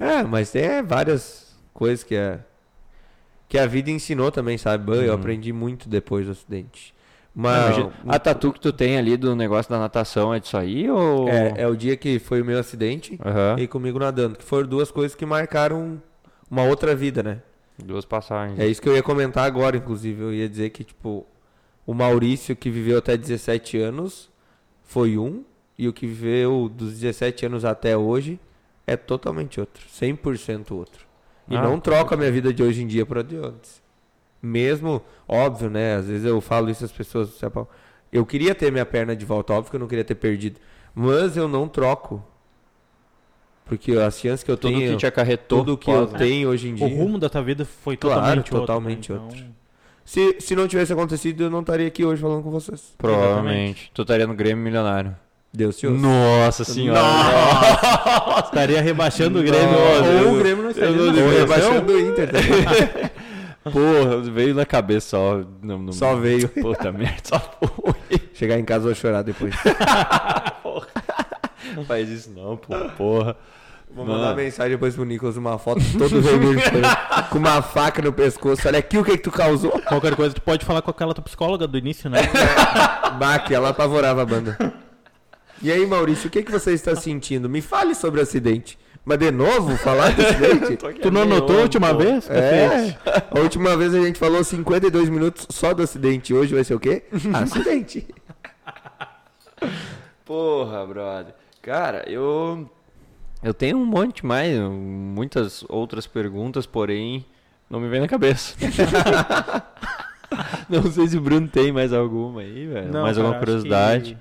É, 0.00 0.22
mas 0.22 0.50
tem 0.50 0.82
várias 0.82 1.54
coisas 1.74 2.02
que 2.02 2.16
a, 2.16 2.38
que 3.48 3.58
a 3.58 3.66
vida 3.66 3.90
ensinou 3.90 4.30
também, 4.32 4.56
sabe? 4.56 4.90
Eu 4.90 5.08
Uhum. 5.08 5.14
aprendi 5.14 5.52
muito 5.52 5.88
depois 5.88 6.24
do 6.24 6.32
acidente. 6.32 6.94
Não, 7.34 7.42
Mas 7.42 7.76
imagina, 7.76 7.92
a 8.08 8.18
tatu 8.18 8.50
que 8.54 8.60
tu 8.60 8.72
tem 8.72 8.96
ali 8.96 9.14
do 9.18 9.36
negócio 9.36 9.70
da 9.70 9.78
natação 9.78 10.32
é 10.32 10.40
disso 10.40 10.56
aí 10.56 10.90
ou... 10.90 11.28
é, 11.28 11.52
é 11.58 11.68
o 11.68 11.76
dia 11.76 11.94
que 11.94 12.18
foi 12.18 12.40
o 12.40 12.44
meu 12.46 12.58
acidente 12.58 13.20
Aham, 13.22 13.56
e 13.58 13.66
comigo 13.66 13.98
nadando, 13.98 14.38
que 14.38 14.44
foram 14.44 14.66
duas 14.66 14.90
coisas 14.90 15.14
que 15.14 15.26
marcaram 15.26 16.00
uma 16.50 16.62
outra 16.62 16.94
vida, 16.94 17.22
né? 17.22 17.42
Duas 17.84 18.04
passagens. 18.04 18.58
É 18.58 18.66
isso 18.66 18.80
que 18.80 18.88
eu 18.88 18.94
ia 18.96 19.02
comentar 19.02 19.44
agora, 19.44 19.76
inclusive. 19.76 20.22
Eu 20.22 20.32
ia 20.32 20.48
dizer 20.48 20.70
que, 20.70 20.84
tipo, 20.84 21.26
o 21.86 21.94
Maurício 21.94 22.56
que 22.56 22.70
viveu 22.70 22.98
até 22.98 23.16
17 23.16 23.78
anos 23.78 24.30
foi 24.82 25.18
um, 25.18 25.44
e 25.78 25.88
o 25.88 25.92
que 25.92 26.06
viveu 26.06 26.68
dos 26.68 26.94
17 26.94 27.46
anos 27.46 27.64
até 27.64 27.96
hoje 27.96 28.40
é 28.86 28.96
totalmente 28.96 29.60
outro. 29.60 29.84
100% 29.88 30.70
outro. 30.72 31.06
E 31.48 31.56
Ah, 31.56 31.62
não 31.62 31.78
troco 31.78 32.14
a 32.14 32.16
minha 32.16 32.30
vida 32.30 32.52
de 32.52 32.62
hoje 32.62 32.82
em 32.82 32.86
dia 32.86 33.04
para 33.04 33.22
de 33.22 33.36
antes. 33.36 33.82
Mesmo, 34.42 35.02
óbvio, 35.28 35.68
né? 35.70 35.96
Às 35.96 36.06
vezes 36.06 36.24
eu 36.24 36.40
falo 36.40 36.70
isso 36.70 36.84
às 36.84 36.92
pessoas. 36.92 37.40
Eu 38.12 38.24
queria 38.24 38.54
ter 38.54 38.70
minha 38.72 38.86
perna 38.86 39.14
de 39.14 39.24
volta, 39.24 39.52
óbvio 39.52 39.70
que 39.70 39.76
eu 39.76 39.80
não 39.80 39.88
queria 39.88 40.04
ter 40.04 40.14
perdido. 40.14 40.60
Mas 40.94 41.36
eu 41.36 41.46
não 41.48 41.68
troco. 41.68 42.24
Porque 43.66 43.92
as 43.92 44.18
chances 44.18 44.42
que 44.44 44.50
eu 44.50 44.56
Tudo 44.56 44.78
tenho, 44.78 44.92
que 44.92 44.96
te 44.98 45.06
acarretou. 45.06 45.58
tudo 45.58 45.76
que 45.76 45.90
eu 45.90 46.06
né? 46.06 46.18
tenho 46.18 46.48
hoje 46.48 46.68
em 46.68 46.74
dia. 46.74 46.86
O 46.86 46.88
rumo 46.88 47.18
da 47.18 47.28
tua 47.28 47.42
vida 47.42 47.64
foi 47.64 47.96
Claro, 47.96 48.16
totalmente 48.20 48.38
outro. 48.54 48.60
totalmente 48.60 49.12
né? 49.12 49.18
outro. 49.18 49.36
Então, 49.38 49.50
Se, 50.04 50.36
se 50.38 50.54
não 50.54 50.68
tivesse 50.68 50.92
acontecido, 50.92 51.42
eu 51.44 51.50
não 51.50 51.60
estaria 51.60 51.86
aqui 51.88 52.04
hoje 52.04 52.22
falando 52.22 52.42
com 52.44 52.50
vocês. 52.52 52.94
Provavelmente. 52.96 53.90
Tu 53.92 54.02
estaria 54.02 54.26
no 54.26 54.34
Grêmio 54.34 54.62
Milionário. 54.62 55.16
Deus 55.52 55.76
te 55.78 55.86
ouça. 55.86 56.00
Nossa 56.00 56.64
senhora. 56.64 57.00
Estaria 58.44 58.80
rebaixando 58.80 59.40
o 59.40 59.42
Grêmio. 59.42 59.72
Nossa, 59.72 60.26
ou 60.28 60.34
o 60.34 60.38
Grêmio 60.38 60.62
não 60.64 60.70
estaria 60.70 60.94
eu 60.96 61.12
não 61.12 61.28
rebaixando 61.30 61.92
o 61.92 62.00
Inter 62.00 62.30
também. 62.30 63.10
Porra, 63.72 64.20
veio 64.20 64.54
na 64.54 64.64
cabeça 64.64 65.08
só. 65.08 65.40
Não, 65.60 65.78
não- 65.78 65.92
Só 65.92 66.14
veio. 66.14 66.48
Puta 66.48 66.92
merda, 66.92 67.16
só 67.24 67.40
foi. 67.40 68.20
Chegar 68.32 68.58
em 68.60 68.64
casa 68.64 68.84
eu 68.84 68.88
vou 68.90 68.94
chorar 68.94 69.22
depois. 69.22 69.54
Faz 71.86 72.08
isso 72.08 72.30
não, 72.30 72.56
pô, 72.56 72.74
porra. 72.96 73.36
Vou 73.88 74.04
Mano. 74.04 74.18
mandar 74.18 74.34
mensagem 74.34 74.72
depois 74.72 74.94
pro 74.94 75.04
Nicolas, 75.04 75.36
uma 75.36 75.58
foto 75.58 75.80
todo 75.96 76.20
vermelho, 76.20 76.60
chorando, 76.60 76.88
com 77.30 77.38
uma 77.38 77.62
faca 77.62 78.02
no 78.02 78.12
pescoço. 78.12 78.66
Olha 78.66 78.80
aqui 78.80 78.98
o 78.98 79.04
que, 79.04 79.12
que 79.12 79.22
tu 79.22 79.30
causou. 79.30 79.70
Qualquer 79.82 80.16
coisa, 80.16 80.34
tu 80.34 80.42
pode 80.42 80.64
falar 80.64 80.82
com 80.82 80.90
aquela 80.90 81.14
tua 81.14 81.22
psicóloga 81.22 81.66
do 81.68 81.78
início, 81.78 82.10
né? 82.10 82.18
Baque, 83.18 83.54
ela 83.54 83.68
apavorava 83.68 84.22
a 84.22 84.26
banda. 84.26 84.74
E 85.62 85.70
aí, 85.70 85.86
Maurício, 85.86 86.26
o 86.26 86.30
que, 86.30 86.42
que 86.42 86.50
você 86.50 86.72
está 86.72 86.94
sentindo? 86.96 87.48
Me 87.48 87.62
fale 87.62 87.94
sobre 87.94 88.20
o 88.20 88.22
acidente. 88.22 88.76
Mas 89.04 89.18
de 89.18 89.30
novo, 89.30 89.76
falar 89.76 90.12
do 90.12 90.20
acidente? 90.20 90.76
tu 91.00 91.10
não 91.12 91.22
anotou 91.22 91.58
a 91.58 91.62
última 91.62 91.94
vez? 91.94 92.28
É, 92.28 92.98
a 93.30 93.38
última 93.38 93.76
vez 93.76 93.94
a 93.94 94.00
gente 94.00 94.18
falou 94.18 94.42
52 94.42 95.08
minutos 95.08 95.46
só 95.50 95.72
do 95.72 95.80
acidente. 95.80 96.34
Hoje 96.34 96.52
vai 96.52 96.64
ser 96.64 96.74
o 96.74 96.80
quê? 96.80 97.04
Acidente. 97.32 98.04
Porra, 100.24 100.84
brother. 100.84 101.34
Cara, 101.66 102.08
eu. 102.08 102.70
Eu 103.42 103.52
tenho 103.52 103.76
um 103.76 103.84
monte 103.84 104.24
mais, 104.24 104.56
muitas 104.56 105.64
outras 105.68 106.06
perguntas, 106.06 106.64
porém 106.64 107.26
não 107.68 107.80
me 107.80 107.88
vem 107.88 108.00
na 108.00 108.06
cabeça. 108.06 108.54
não 110.70 110.84
sei 110.90 111.08
se 111.08 111.16
o 111.16 111.20
Bruno 111.20 111.48
tem 111.48 111.72
mais 111.72 111.92
alguma 111.92 112.42
aí, 112.42 112.66
velho. 112.68 112.92
Não, 112.92 113.02
mais 113.02 113.16
cara, 113.16 113.26
alguma 113.26 113.38
curiosidade. 113.44 114.16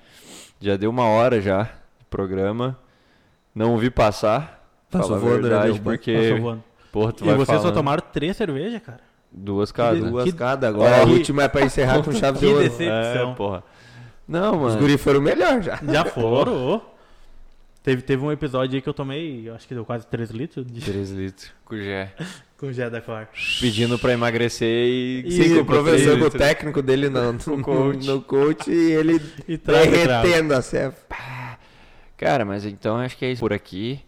Já 0.60 0.76
deu 0.76 0.89
uma 0.89 1.04
hora 1.06 1.39
já 1.39 1.64
de 2.00 2.06
programa. 2.10 2.78
Não 3.54 3.78
vi 3.78 3.91
passar. 3.91 4.68
Passou 4.89 5.16
a 5.16 5.20
voando, 5.20 5.43
né, 5.43 5.50
verdade, 5.50 5.80
porque. 5.82 6.14
Passou 6.16 6.41
voando. 6.41 6.64
Porra, 6.91 7.14
tu 7.14 7.24
E 7.24 7.28
vai 7.28 7.36
vocês 7.36 7.58
só 7.58 7.62
falando. 7.62 7.76
tomaram 7.76 8.04
três 8.12 8.36
cervejas, 8.36 8.82
cara? 8.82 9.02
Duas 9.32 9.72
cada. 9.72 10.00
Duas 10.00 10.26
Que- 10.26 10.32
cada 10.34 10.68
agora. 10.68 11.04
A 11.04 11.06
Que- 11.06 11.12
última 11.12 11.43
é 11.43 11.48
pra 11.48 11.62
encerrar 11.64 12.02
com 12.04 12.12
chave 12.12 12.39
de 12.39 12.46
Que 12.46 12.52
ouro. 12.52 12.64
decepção. 12.64 13.32
É, 13.32 13.36
porra. 13.36 13.64
Não, 14.28 14.56
Os 14.56 14.62
mano. 14.74 14.80
guri 14.80 14.98
foram 14.98 15.22
melhor 15.22 15.62
já. 15.62 15.80
Já 15.88 16.06
foram. 16.06 16.82
Teve, 17.86 18.02
teve 18.02 18.24
um 18.26 18.32
episódio 18.32 18.76
aí 18.76 18.82
que 18.82 18.90
eu 18.90 18.96
tomei, 18.96 19.48
eu 19.48 19.54
acho 19.54 19.68
que 19.68 19.76
deu 19.76 19.86
quase 19.86 20.08
3 20.08 20.32
litros 20.32 20.66
de 20.66 20.82
3 20.92 21.12
litros 21.12 21.52
com 21.64 21.78
Gé. 21.78 22.12
com 22.58 22.74
Gé 22.74 22.90
da 22.90 23.00
Cor. 23.00 23.28
Pedindo 23.62 24.00
pra 24.00 24.12
emagrecer 24.12 24.88
e. 24.88 25.24
E 25.24 25.32
Sim, 25.32 25.44
Sim, 25.44 25.60
o 25.60 25.66
professor, 25.66 26.18
com 26.18 26.26
o 26.26 26.32
técnico 26.32 26.82
dele 26.82 27.10
no, 27.10 27.34
no, 27.34 27.62
coach. 27.62 28.08
no 28.08 28.22
coach 28.24 28.72
e 28.72 28.92
ele 28.92 29.22
E 29.48 29.56
derretendo 29.58 30.56
a 30.56 30.64
ceva. 30.64 30.96
Cara, 32.18 32.44
mas 32.44 32.66
então 32.66 32.98
acho 32.98 33.16
que 33.16 33.24
é 33.24 33.32
isso 33.34 33.40
por 33.40 33.54
aqui. 33.54 34.00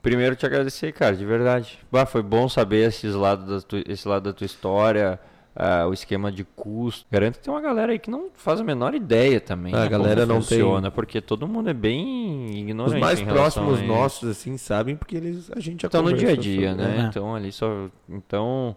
Primeiro 0.00 0.34
te 0.34 0.46
agradecer, 0.46 0.90
cara, 0.92 1.14
de 1.14 1.26
verdade. 1.26 1.78
Bah, 1.92 2.06
foi 2.06 2.22
bom 2.22 2.48
saber 2.48 2.88
esses 2.88 3.14
lados 3.14 3.46
da 3.46 3.60
tua, 3.60 3.84
esse 3.86 4.08
lado 4.08 4.22
da 4.22 4.32
tua 4.32 4.46
história, 4.46 5.20
ah, 5.54 5.86
o 5.86 5.92
esquema 5.92 6.32
de 6.32 6.44
custo. 6.44 7.06
Garanto 7.10 7.38
que 7.38 7.44
tem 7.44 7.52
uma 7.52 7.60
galera 7.60 7.92
aí 7.92 7.98
que 7.98 8.10
não 8.10 8.30
faz 8.34 8.60
a 8.60 8.64
menor 8.64 8.94
ideia 8.94 9.40
também. 9.40 9.74
Ah, 9.74 9.84
a 9.84 9.88
como 9.88 9.90
galera 9.90 10.26
não 10.26 10.36
tem- 10.36 10.58
funciona, 10.58 10.90
porque 10.90 11.20
todo 11.20 11.46
mundo 11.46 11.68
é 11.70 11.74
bem 11.74 12.58
ignorante. 12.58 12.94
Os 12.94 13.00
mais 13.00 13.20
próximos 13.20 13.78
a 13.78 13.82
isso. 13.82 13.86
nossos, 13.86 14.28
assim, 14.30 14.56
sabem 14.56 14.96
porque 14.96 15.16
eles, 15.16 15.50
a 15.54 15.60
gente 15.60 15.82
já 15.82 15.88
Estão 15.88 16.02
no 16.02 16.12
dia 16.12 16.30
a 16.30 16.36
dia, 16.36 16.70
sobre, 16.70 16.84
né? 16.84 17.00
É. 17.00 17.02
Então 17.08 17.34
ali 17.34 17.52
só. 17.52 17.88
Então. 18.08 18.74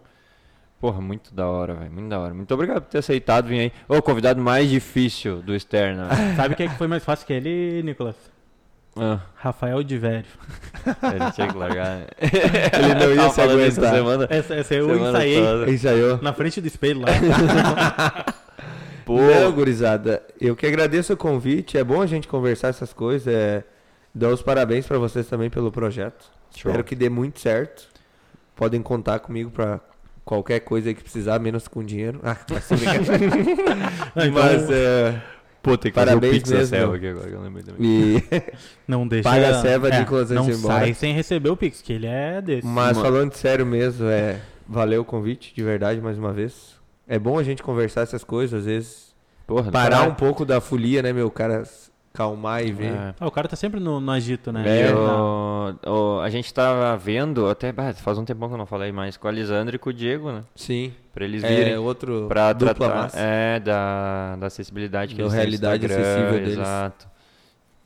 Porra, 0.78 1.00
muito 1.00 1.34
da 1.34 1.48
hora, 1.48 1.74
velho. 1.74 1.90
Muito 1.90 2.08
da 2.10 2.20
hora. 2.20 2.34
Muito 2.34 2.52
obrigado 2.52 2.82
por 2.82 2.90
ter 2.90 2.98
aceitado 2.98 3.46
vir 3.48 3.58
aí. 3.60 3.72
Ô, 3.88 4.02
convidado 4.02 4.40
mais 4.42 4.68
difícil 4.68 5.40
do 5.40 5.54
Externa. 5.54 6.08
Sabe 6.36 6.54
quem 6.54 6.66
é 6.66 6.68
que 6.68 6.76
foi 6.76 6.86
mais 6.86 7.02
fácil 7.02 7.26
que 7.26 7.32
ele, 7.32 7.82
Nicolas? 7.82 8.35
Ah, 8.96 9.20
Rafael 9.34 9.82
de 9.82 9.98
Vério. 9.98 10.26
ele 10.86 11.32
tinha 11.32 11.48
que 11.48 11.56
largar. 11.56 11.98
né? 11.98 12.06
Ele 12.20 12.94
não 12.94 13.14
ia 13.14 13.30
se 13.30 13.40
aguentar. 13.40 13.94
semana. 13.94 14.26
Essa, 14.30 14.54
essa 14.54 14.74
eu 14.74 14.86
semana 14.86 15.08
ensaiei 15.10 15.42
toda. 15.42 15.70
Ensaiou. 15.70 16.18
na 16.22 16.32
frente 16.32 16.60
do 16.60 16.66
espelho 16.66 17.00
lá. 17.00 17.08
Pô, 19.04 19.18
Não, 19.20 19.52
gurizada, 19.52 20.20
eu 20.40 20.56
que 20.56 20.66
agradeço 20.66 21.12
o 21.12 21.16
convite. 21.16 21.78
É 21.78 21.84
bom 21.84 22.02
a 22.02 22.06
gente 22.06 22.26
conversar 22.26 22.68
essas 22.68 22.92
coisas. 22.92 23.32
É... 23.32 23.62
Dou 24.12 24.32
os 24.32 24.42
parabéns 24.42 24.86
pra 24.86 24.98
vocês 24.98 25.28
também 25.28 25.48
pelo 25.50 25.70
projeto. 25.70 26.24
Show. 26.56 26.70
Espero 26.70 26.82
que 26.82 26.96
dê 26.96 27.08
muito 27.08 27.38
certo. 27.38 27.86
Podem 28.56 28.82
contar 28.82 29.20
comigo 29.20 29.50
pra 29.50 29.78
qualquer 30.24 30.60
coisa 30.60 30.88
aí 30.88 30.94
que 30.94 31.02
precisar, 31.02 31.38
menos 31.38 31.68
com 31.68 31.84
dinheiro. 31.84 32.20
Ah, 32.24 32.36
brincadeira. 32.48 33.26
Não, 34.14 34.26
então, 34.26 34.42
Mas 34.42 34.70
é. 34.70 35.22
Pô, 35.66 35.76
tem 35.76 35.90
que 35.90 35.96
fazer 35.96 36.10
o 36.10 36.20
Parabéns 36.20 36.34
Pix 36.34 36.50
da 36.50 36.56
mesmo. 36.58 36.76
Selva 36.76 36.96
aqui 36.96 37.08
agora 37.08 37.28
que 37.28 37.34
eu 37.34 37.40
lembrei 37.40 37.64
também. 37.64 37.80
E... 37.82 38.22
não 38.86 39.08
deixa. 39.08 39.28
Paga 39.28 39.48
a 39.50 39.60
ceva, 39.60 39.88
é, 39.88 39.98
Nicolas, 39.98 40.30
antes 40.30 40.36
Não 40.36 40.44
de 40.44 40.52
ir 40.52 40.58
embora. 40.58 40.78
sai 40.78 40.94
sem 40.94 41.12
receber 41.12 41.50
o 41.50 41.56
Pix, 41.56 41.82
que 41.82 41.92
ele 41.92 42.06
é 42.06 42.40
desse. 42.40 42.64
Mas 42.64 42.96
falando 42.96 43.34
sério 43.34 43.66
mesmo, 43.66 44.06
é. 44.06 44.40
Valeu 44.68 45.02
o 45.02 45.04
convite, 45.04 45.52
de 45.52 45.62
verdade, 45.64 46.00
mais 46.00 46.16
uma 46.16 46.32
vez. 46.32 46.76
É 47.08 47.18
bom 47.18 47.36
a 47.36 47.42
gente 47.42 47.64
conversar 47.64 48.02
essas 48.02 48.22
coisas, 48.22 48.60
às 48.60 48.66
vezes. 48.66 49.16
Porra, 49.44 49.72
Parar 49.72 49.96
parar 49.96 50.08
um 50.08 50.14
pouco 50.14 50.44
da 50.44 50.60
folia, 50.60 51.02
né, 51.02 51.12
meu? 51.12 51.26
O 51.26 51.30
cara 51.30 51.64
calmar 52.16 52.64
e 52.64 52.72
ver. 52.72 52.92
É. 52.92 53.14
Ah, 53.20 53.26
o 53.26 53.30
cara 53.30 53.46
tá 53.46 53.56
sempre 53.56 53.78
no, 53.78 54.00
no 54.00 54.10
agito, 54.12 54.50
né? 54.52 54.64
É, 54.66 54.94
o- 54.94 55.74
o- 55.86 56.20
a 56.20 56.30
gente 56.30 56.52
tava 56.54 56.96
vendo, 56.96 57.48
até 57.48 57.72
faz 57.94 58.16
um 58.18 58.24
tempão 58.24 58.48
que 58.48 58.54
eu 58.54 58.58
não 58.58 58.66
falei 58.66 58.90
mais, 58.92 59.16
com 59.16 59.28
a 59.28 59.30
Lisandra 59.30 59.76
e 59.76 59.78
com 59.78 59.90
o 59.90 59.92
Diego, 59.92 60.32
né? 60.32 60.42
Sim. 60.54 60.92
Pra 61.12 61.24
eles 61.24 61.42
virem. 61.42 61.72
É 61.74 61.78
outro 61.78 62.26
pra 62.28 62.52
dupla 62.52 62.74
tratar 62.74 62.94
massa. 62.94 63.18
é, 63.20 63.60
da, 63.60 64.36
da 64.36 64.46
acessibilidade 64.46 65.14
que 65.14 65.22
Da 65.22 65.24
eles 65.24 65.32
têm 65.32 65.38
no 65.38 65.42
realidade 65.50 65.84
Instagram, 65.86 66.10
acessível 66.10 66.32
deles. 66.40 66.58
Exato. 66.58 67.08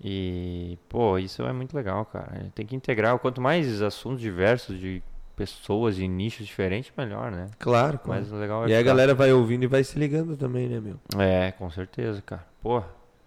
E, 0.03 0.79
pô, 0.89 1.19
isso 1.19 1.43
é 1.43 1.53
muito 1.53 1.77
legal, 1.77 2.05
cara. 2.07 2.47
Tem 2.55 2.65
que 2.67 2.75
integrar. 2.75 3.19
Quanto 3.19 3.41
mais 3.41 3.83
assuntos 3.83 4.21
diversos 4.21 4.79
de 4.79 5.03
pessoas 5.37 5.99
e 5.99 6.07
nichos 6.09 6.47
diferentes, 6.47 6.93
melhor, 6.97 7.31
né? 7.31 7.47
Claro, 7.59 7.99
claro. 7.99 8.21
Mais 8.23 8.33
legal 8.33 8.65
é 8.65 8.69
E 8.69 8.75
aí 8.75 8.81
a 8.81 8.83
galera 8.83 9.15
vai 9.15 9.33
ouvindo 9.33 9.63
e 9.65 9.67
vai 9.67 9.83
se 9.85 9.99
ligando 9.99 10.37
também, 10.37 10.69
né, 10.69 10.81
meu? 10.81 10.97
É, 11.23 11.53
com 11.53 11.69
certeza, 11.71 12.21
cara. 12.23 12.45
Pô, 12.63 12.83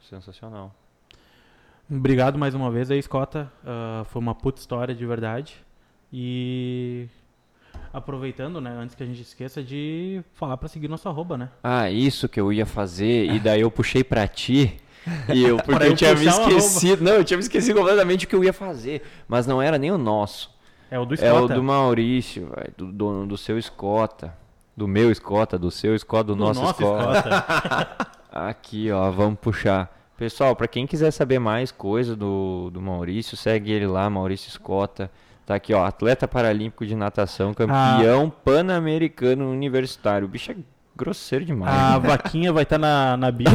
sensacional. 0.10 0.74
Obrigado 1.96 2.38
mais 2.40 2.56
uma 2.56 2.72
vez 2.72 2.90
aí, 2.90 3.02
Scota. 3.02 3.52
Ah, 3.66 4.04
foi 4.10 4.22
uma 4.22 4.34
puta 4.34 4.60
história 4.60 4.96
de 4.96 5.06
verdade. 5.06 5.56
E 6.12 7.08
aproveitando, 7.92 8.60
né, 8.60 8.72
antes 8.80 8.96
que 8.96 9.04
a 9.04 9.06
gente 9.06 9.22
esqueça 9.22 9.62
de 9.64 10.22
falar 10.34 10.58
pra 10.58 10.68
seguir 10.68 10.88
nosso 10.88 11.08
arroba, 11.08 11.38
né? 11.38 11.50
Ah, 11.64 11.90
isso 11.90 12.28
que 12.28 12.40
eu 12.40 12.52
ia 12.52 12.66
fazer, 12.66 13.32
e 13.32 13.40
daí 13.40 13.62
eu 13.62 13.70
puxei 13.72 14.04
pra 14.04 14.28
ti. 14.28 14.78
E 15.34 15.44
eu, 15.44 15.58
porque 15.64 15.84
eu 15.84 15.90
eu 15.90 15.96
tinha 15.96 16.16
me 16.16 16.26
esquecido. 16.26 17.04
Não, 17.04 17.14
eu 17.14 17.24
tinha 17.24 17.38
me 17.38 17.44
esquecido 17.44 17.78
completamente 17.80 18.26
o 18.26 18.28
que 18.28 18.36
eu 18.36 18.44
ia 18.44 18.54
fazer. 18.54 19.04
Mas 19.28 19.46
não 19.46 19.62
era 19.62 19.78
nem 19.78 19.92
o 19.92 19.98
nosso. 19.98 20.52
É 20.90 20.98
o 21.00 21.06
do 21.06 21.14
É 21.16 21.18
Scota. 21.18 21.46
o 21.46 21.48
do 21.48 21.64
Maurício, 21.64 22.50
véio, 22.56 22.74
do, 22.78 22.92
do, 22.92 23.26
do 23.28 23.38
seu 23.38 23.58
Escota. 23.58 24.36
Do 24.76 24.88
meu 24.88 25.12
Escota, 25.12 25.58
do 25.58 25.70
seu 25.70 25.96
Escota, 25.96 26.24
do, 26.26 26.36
Do 26.36 26.40
nosso, 26.46 26.64
Escota. 26.64 27.20
Scota. 27.22 27.98
Aqui, 28.32 28.92
ó, 28.92 29.12
vamos 29.12 29.40
puxar. 29.40 30.03
Pessoal, 30.18 30.56
pra 30.56 30.68
quem 30.68 30.86
quiser 30.86 31.12
saber 31.12 31.40
mais 31.40 31.72
coisa 31.72 32.16
do, 32.16 32.70
do 32.72 32.82
Maurício, 32.82 33.36
segue 33.36 33.72
ele 33.72 33.88
lá, 33.88 34.10
Maurício 34.10 34.48
Escota. 34.48 35.10
Tá 35.46 35.56
aqui, 35.56 35.74
ó, 35.74 35.84
atleta 35.86 36.28
paralímpico 36.28 36.86
de 36.86 36.96
natação, 36.96 37.54
campeão 37.54 38.30
pan-americano 38.30 39.50
universitário. 39.50 40.26
O 40.26 40.30
bicho 40.30 40.52
é 40.52 40.56
grosseiro 40.96 41.44
demais. 41.44 41.76
A 41.76 41.98
vaquinha 41.98 42.54
vai 42.54 42.64
estar 42.64 42.78
na, 42.78 43.18
na 43.18 43.32
bio. 43.32 43.50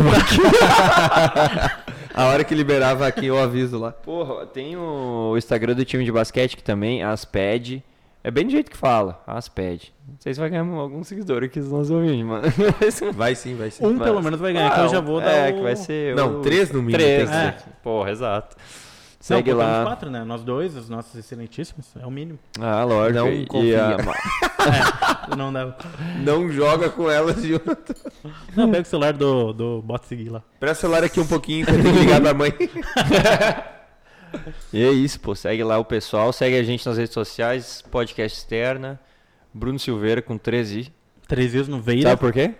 A 2.14 2.26
hora 2.26 2.44
que 2.44 2.54
liberava 2.54 3.06
aqui, 3.06 3.26
eu 3.26 3.38
aviso 3.38 3.78
lá. 3.78 3.92
Porra, 3.92 4.44
tem 4.44 4.76
o 4.76 5.34
Instagram 5.38 5.74
do 5.74 5.84
time 5.84 6.04
de 6.04 6.12
basquete 6.12 6.56
que 6.56 6.62
também, 6.62 7.02
Asped. 7.02 7.82
É 8.24 8.30
bem 8.30 8.44
do 8.44 8.50
jeito 8.50 8.70
que 8.70 8.76
fala, 8.76 9.22
Asped. 9.26 9.92
Não 10.06 10.16
sei 10.18 10.34
se 10.34 10.40
vai 10.40 10.50
ganhar 10.50 10.64
algum 10.66 11.02
seguidor 11.04 11.42
aqui 11.44 11.60
nos 11.60 11.70
nossos 11.70 11.90
ouvintes, 11.90 12.24
mano. 12.26 12.42
Vai 13.14 13.34
sim, 13.34 13.54
vai 13.54 13.70
sim. 13.70 13.86
Um 13.86 13.94
Mas- 13.94 14.02
pelo 14.08 14.22
menos 14.22 14.40
vai 14.40 14.52
ganhar, 14.52 14.74
que 14.74 14.80
eu 14.80 14.88
já 14.88 15.00
vou 15.00 15.20
dar 15.20 15.30
É, 15.30 15.50
o... 15.50 15.54
que 15.54 15.62
vai 15.62 15.76
ser. 15.76 16.14
Não, 16.16 16.38
o- 16.40 16.42
três 16.42 16.70
no 16.72 16.82
mínimo 16.82 16.98
Três, 16.98 17.18
tem 17.18 17.26
que 17.28 17.32
né? 17.46 17.56
Porra, 17.82 18.10
exato. 18.10 18.56
Não, 18.58 19.36
Segue 19.36 19.52
botamos 19.52 19.72
lá. 19.78 19.84
quatro, 19.84 20.10
né? 20.10 20.24
Nós 20.24 20.42
dois, 20.42 20.74
os 20.76 20.88
nossos 20.88 21.14
excelentíssimos, 21.14 21.86
é 22.00 22.06
o 22.06 22.10
mínimo. 22.10 22.38
Ah, 22.60 22.82
lógico. 22.84 23.18
Não 23.18 23.28
e- 23.28 23.42
e 23.42 23.46
confia. 23.46 23.96
a- 25.32 25.36
Não 25.36 25.52
dá. 25.52 25.74
Não 26.24 26.50
joga 26.50 26.88
com 26.90 27.10
elas 27.10 27.42
junto. 27.42 27.94
Não, 28.56 28.70
pega 28.70 28.82
o 28.82 28.86
celular 28.86 29.12
do, 29.12 29.52
do 29.52 29.82
bota 29.82 30.06
seguir 30.06 30.30
lá. 30.30 30.42
Presta 30.58 30.78
o 30.78 30.80
celular 30.82 31.04
aqui 31.04 31.20
um 31.20 31.26
pouquinho 31.26 31.66
que 31.66 31.72
eu 31.72 31.82
tenho 31.82 31.94
que 31.94 32.00
ligar 32.00 32.34
mãe. 32.34 32.52
E 34.72 34.82
é 34.82 34.90
isso, 34.90 35.20
pô. 35.20 35.34
Segue 35.34 35.62
lá 35.64 35.78
o 35.78 35.84
pessoal. 35.84 36.32
Segue 36.32 36.56
a 36.56 36.62
gente 36.62 36.86
nas 36.86 36.96
redes 36.98 37.12
sociais. 37.14 37.82
Podcast 37.90 38.38
Externa. 38.38 39.00
Bruno 39.52 39.78
Silveira 39.78 40.20
com 40.22 40.38
13i. 40.38 40.90
Três 41.26 41.52
vezes 41.52 41.68
no 41.68 41.80
Veira. 41.80 42.10
Sabe 42.10 42.20
por 42.20 42.32
quê? 42.32 42.54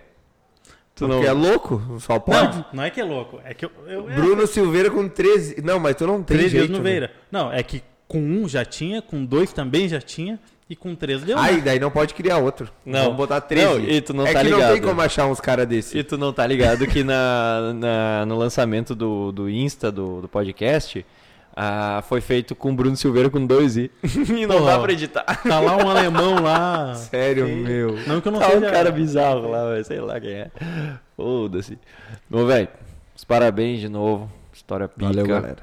Tu 0.95 1.07
Porque 1.07 1.25
é 1.27 1.31
louco, 1.31 1.81
só 1.99 2.19
pode. 2.19 2.57
Não, 2.57 2.65
não 2.73 2.83
é 2.83 2.89
que 2.89 2.99
é 2.99 3.03
louco. 3.03 3.39
É 3.45 3.53
que 3.53 3.65
eu. 3.65 3.71
eu 3.87 4.09
é, 4.09 4.15
Bruno 4.15 4.45
Silveira 4.45 4.91
com 4.91 5.07
13. 5.07 5.61
Não, 5.61 5.79
mas 5.79 5.95
tu 5.95 6.05
não 6.05 6.21
tem 6.21 6.37
três 6.37 6.51
jeito. 6.51 6.67
vezes 6.67 6.77
no 6.77 6.83
né? 6.83 6.89
Veira. 6.89 7.11
Não, 7.31 7.51
é 7.51 7.63
que 7.63 7.81
com 8.07 8.19
um 8.19 8.47
já 8.49 8.65
tinha, 8.65 9.01
com 9.01 9.23
dois 9.23 9.53
também 9.53 9.87
já 9.87 10.01
tinha, 10.01 10.37
e 10.69 10.75
com 10.75 10.93
três 10.95 11.23
deu. 11.23 11.37
Ai, 11.37 11.55
né? 11.55 11.61
daí 11.61 11.79
não 11.79 11.89
pode 11.89 12.13
criar 12.13 12.39
outro. 12.39 12.69
Não. 12.85 13.03
Vamos 13.03 13.17
botar 13.17 13.39
13. 13.39 13.65
Não, 13.65 13.79
e 13.89 14.01
tu 14.01 14.13
não 14.13 14.27
é 14.27 14.33
tá 14.33 14.43
que 14.43 14.49
não 14.49 14.57
ligado. 14.57 14.73
tem 14.73 14.81
como 14.81 14.99
achar 15.01 15.25
uns 15.27 15.39
caras 15.39 15.65
desse. 15.67 15.97
E 15.97 16.03
tu 16.03 16.17
não 16.17 16.33
tá 16.33 16.45
ligado 16.45 16.85
que 16.85 17.03
na, 17.03 17.73
na- 17.73 18.25
no 18.25 18.35
lançamento 18.37 18.93
do, 18.93 19.31
do 19.31 19.49
Insta 19.49 19.91
do, 19.91 20.21
do 20.21 20.27
podcast 20.27 21.05
ah, 21.55 22.01
foi 22.07 22.21
feito 22.21 22.55
com 22.55 22.71
o 22.71 22.73
Bruno 22.75 22.95
Silveira 22.95 23.29
com 23.29 23.45
dois 23.45 23.75
i. 23.77 23.91
e 24.03 24.45
não 24.45 24.57
Porra. 24.59 24.71
dá 24.73 24.79
pra 24.79 24.91
editar. 24.93 25.23
Tá 25.23 25.59
lá 25.59 25.75
um 25.77 25.89
alemão 25.89 26.41
lá. 26.41 26.93
Sério, 26.99 27.45
Sim. 27.47 27.55
meu. 27.63 27.97
Não 28.07 28.21
que 28.21 28.27
eu 28.27 28.31
não 28.31 28.39
Tá 28.39 28.47
um 28.47 28.51
seja. 28.59 28.71
cara 28.71 28.91
bizarro 28.91 29.49
lá, 29.49 29.69
velho, 29.71 29.85
sei 29.85 29.99
lá 29.99 30.19
quem 30.19 30.31
é. 30.31 30.51
Foda-se. 31.15 31.77
Bom, 32.29 32.45
velho, 32.45 32.67
os 33.15 33.23
parabéns 33.23 33.79
de 33.79 33.89
novo. 33.89 34.31
História 34.53 34.87
pica. 34.87 35.05
Valeu, 35.07 35.25
galera. 35.27 35.57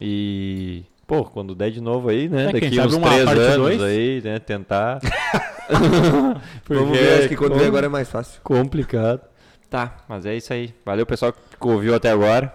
E, 0.00 0.84
pô, 1.06 1.24
quando 1.24 1.54
der 1.54 1.70
de 1.70 1.80
novo 1.80 2.08
aí, 2.08 2.28
né? 2.28 2.48
É, 2.48 2.52
daqui 2.52 2.80
uns 2.80 2.96
três 2.96 3.28
anos 3.28 3.56
dois? 3.56 3.82
aí, 3.82 4.20
né? 4.22 4.38
Tentar. 4.38 4.98
Vamos 6.68 6.96
ver, 6.98 7.18
acho 7.20 7.28
que 7.28 7.36
quando 7.36 7.52
com- 7.52 7.58
vem 7.58 7.68
agora 7.68 7.86
é 7.86 7.88
mais 7.88 8.08
fácil. 8.10 8.40
Complicado. 8.42 9.20
Tá, 9.70 9.96
mas 10.08 10.26
é 10.26 10.36
isso 10.36 10.52
aí. 10.52 10.74
Valeu, 10.84 11.06
pessoal 11.06 11.32
que 11.32 11.38
ouviu 11.66 11.94
até 11.94 12.10
agora. 12.10 12.54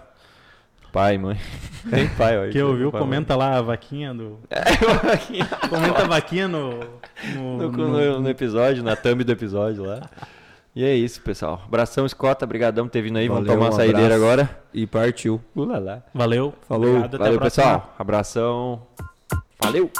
Pai, 0.92 1.18
mãe. 1.18 1.36
Tem 1.88 2.08
pai, 2.08 2.48
ó. 2.48 2.50
Quem 2.50 2.62
ouviu, 2.62 2.90
Pai, 2.90 3.00
comenta 3.00 3.36
lá 3.36 3.56
a 3.58 3.62
vaquinha 3.62 4.12
do. 4.12 4.38
mãe. 4.50 5.48
Comenta 5.68 6.02
a 6.02 6.06
vaquinha 6.08 6.48
no. 6.48 6.80
No, 7.34 7.58
no, 7.58 7.70
no- 7.70 8.20
no- 8.20 8.28
episódio, 8.28 8.82
na 8.82 8.96
thumb 8.96 9.22
do 9.24 9.32
episódio 9.32 9.84
lá. 9.84 10.00
E 10.74 10.84
é 10.84 10.94
isso, 10.94 11.20
pessoal. 11.22 11.62
Abração, 11.66 12.06
Escota. 12.06 12.44
Obrigadão 12.44 12.86
por 12.86 12.92
ter 12.92 13.02
vindo 13.02 13.18
aí. 13.18 13.28
Vamos 13.28 13.44
Valeu, 13.44 13.54
tomar 13.58 13.70
uma 13.70 13.74
um 13.74 13.76
saideira 13.76 14.14
agora. 14.14 14.48
E 14.72 14.86
partiu. 14.86 15.40
Ulala. 15.54 16.04
Valeu. 16.14 16.54
Falou. 16.68 16.96
Obrigado, 16.96 17.18
Valeu, 17.18 17.40
pessoal. 17.40 17.94
Abração. 17.98 18.82
Valeu. 19.62 19.90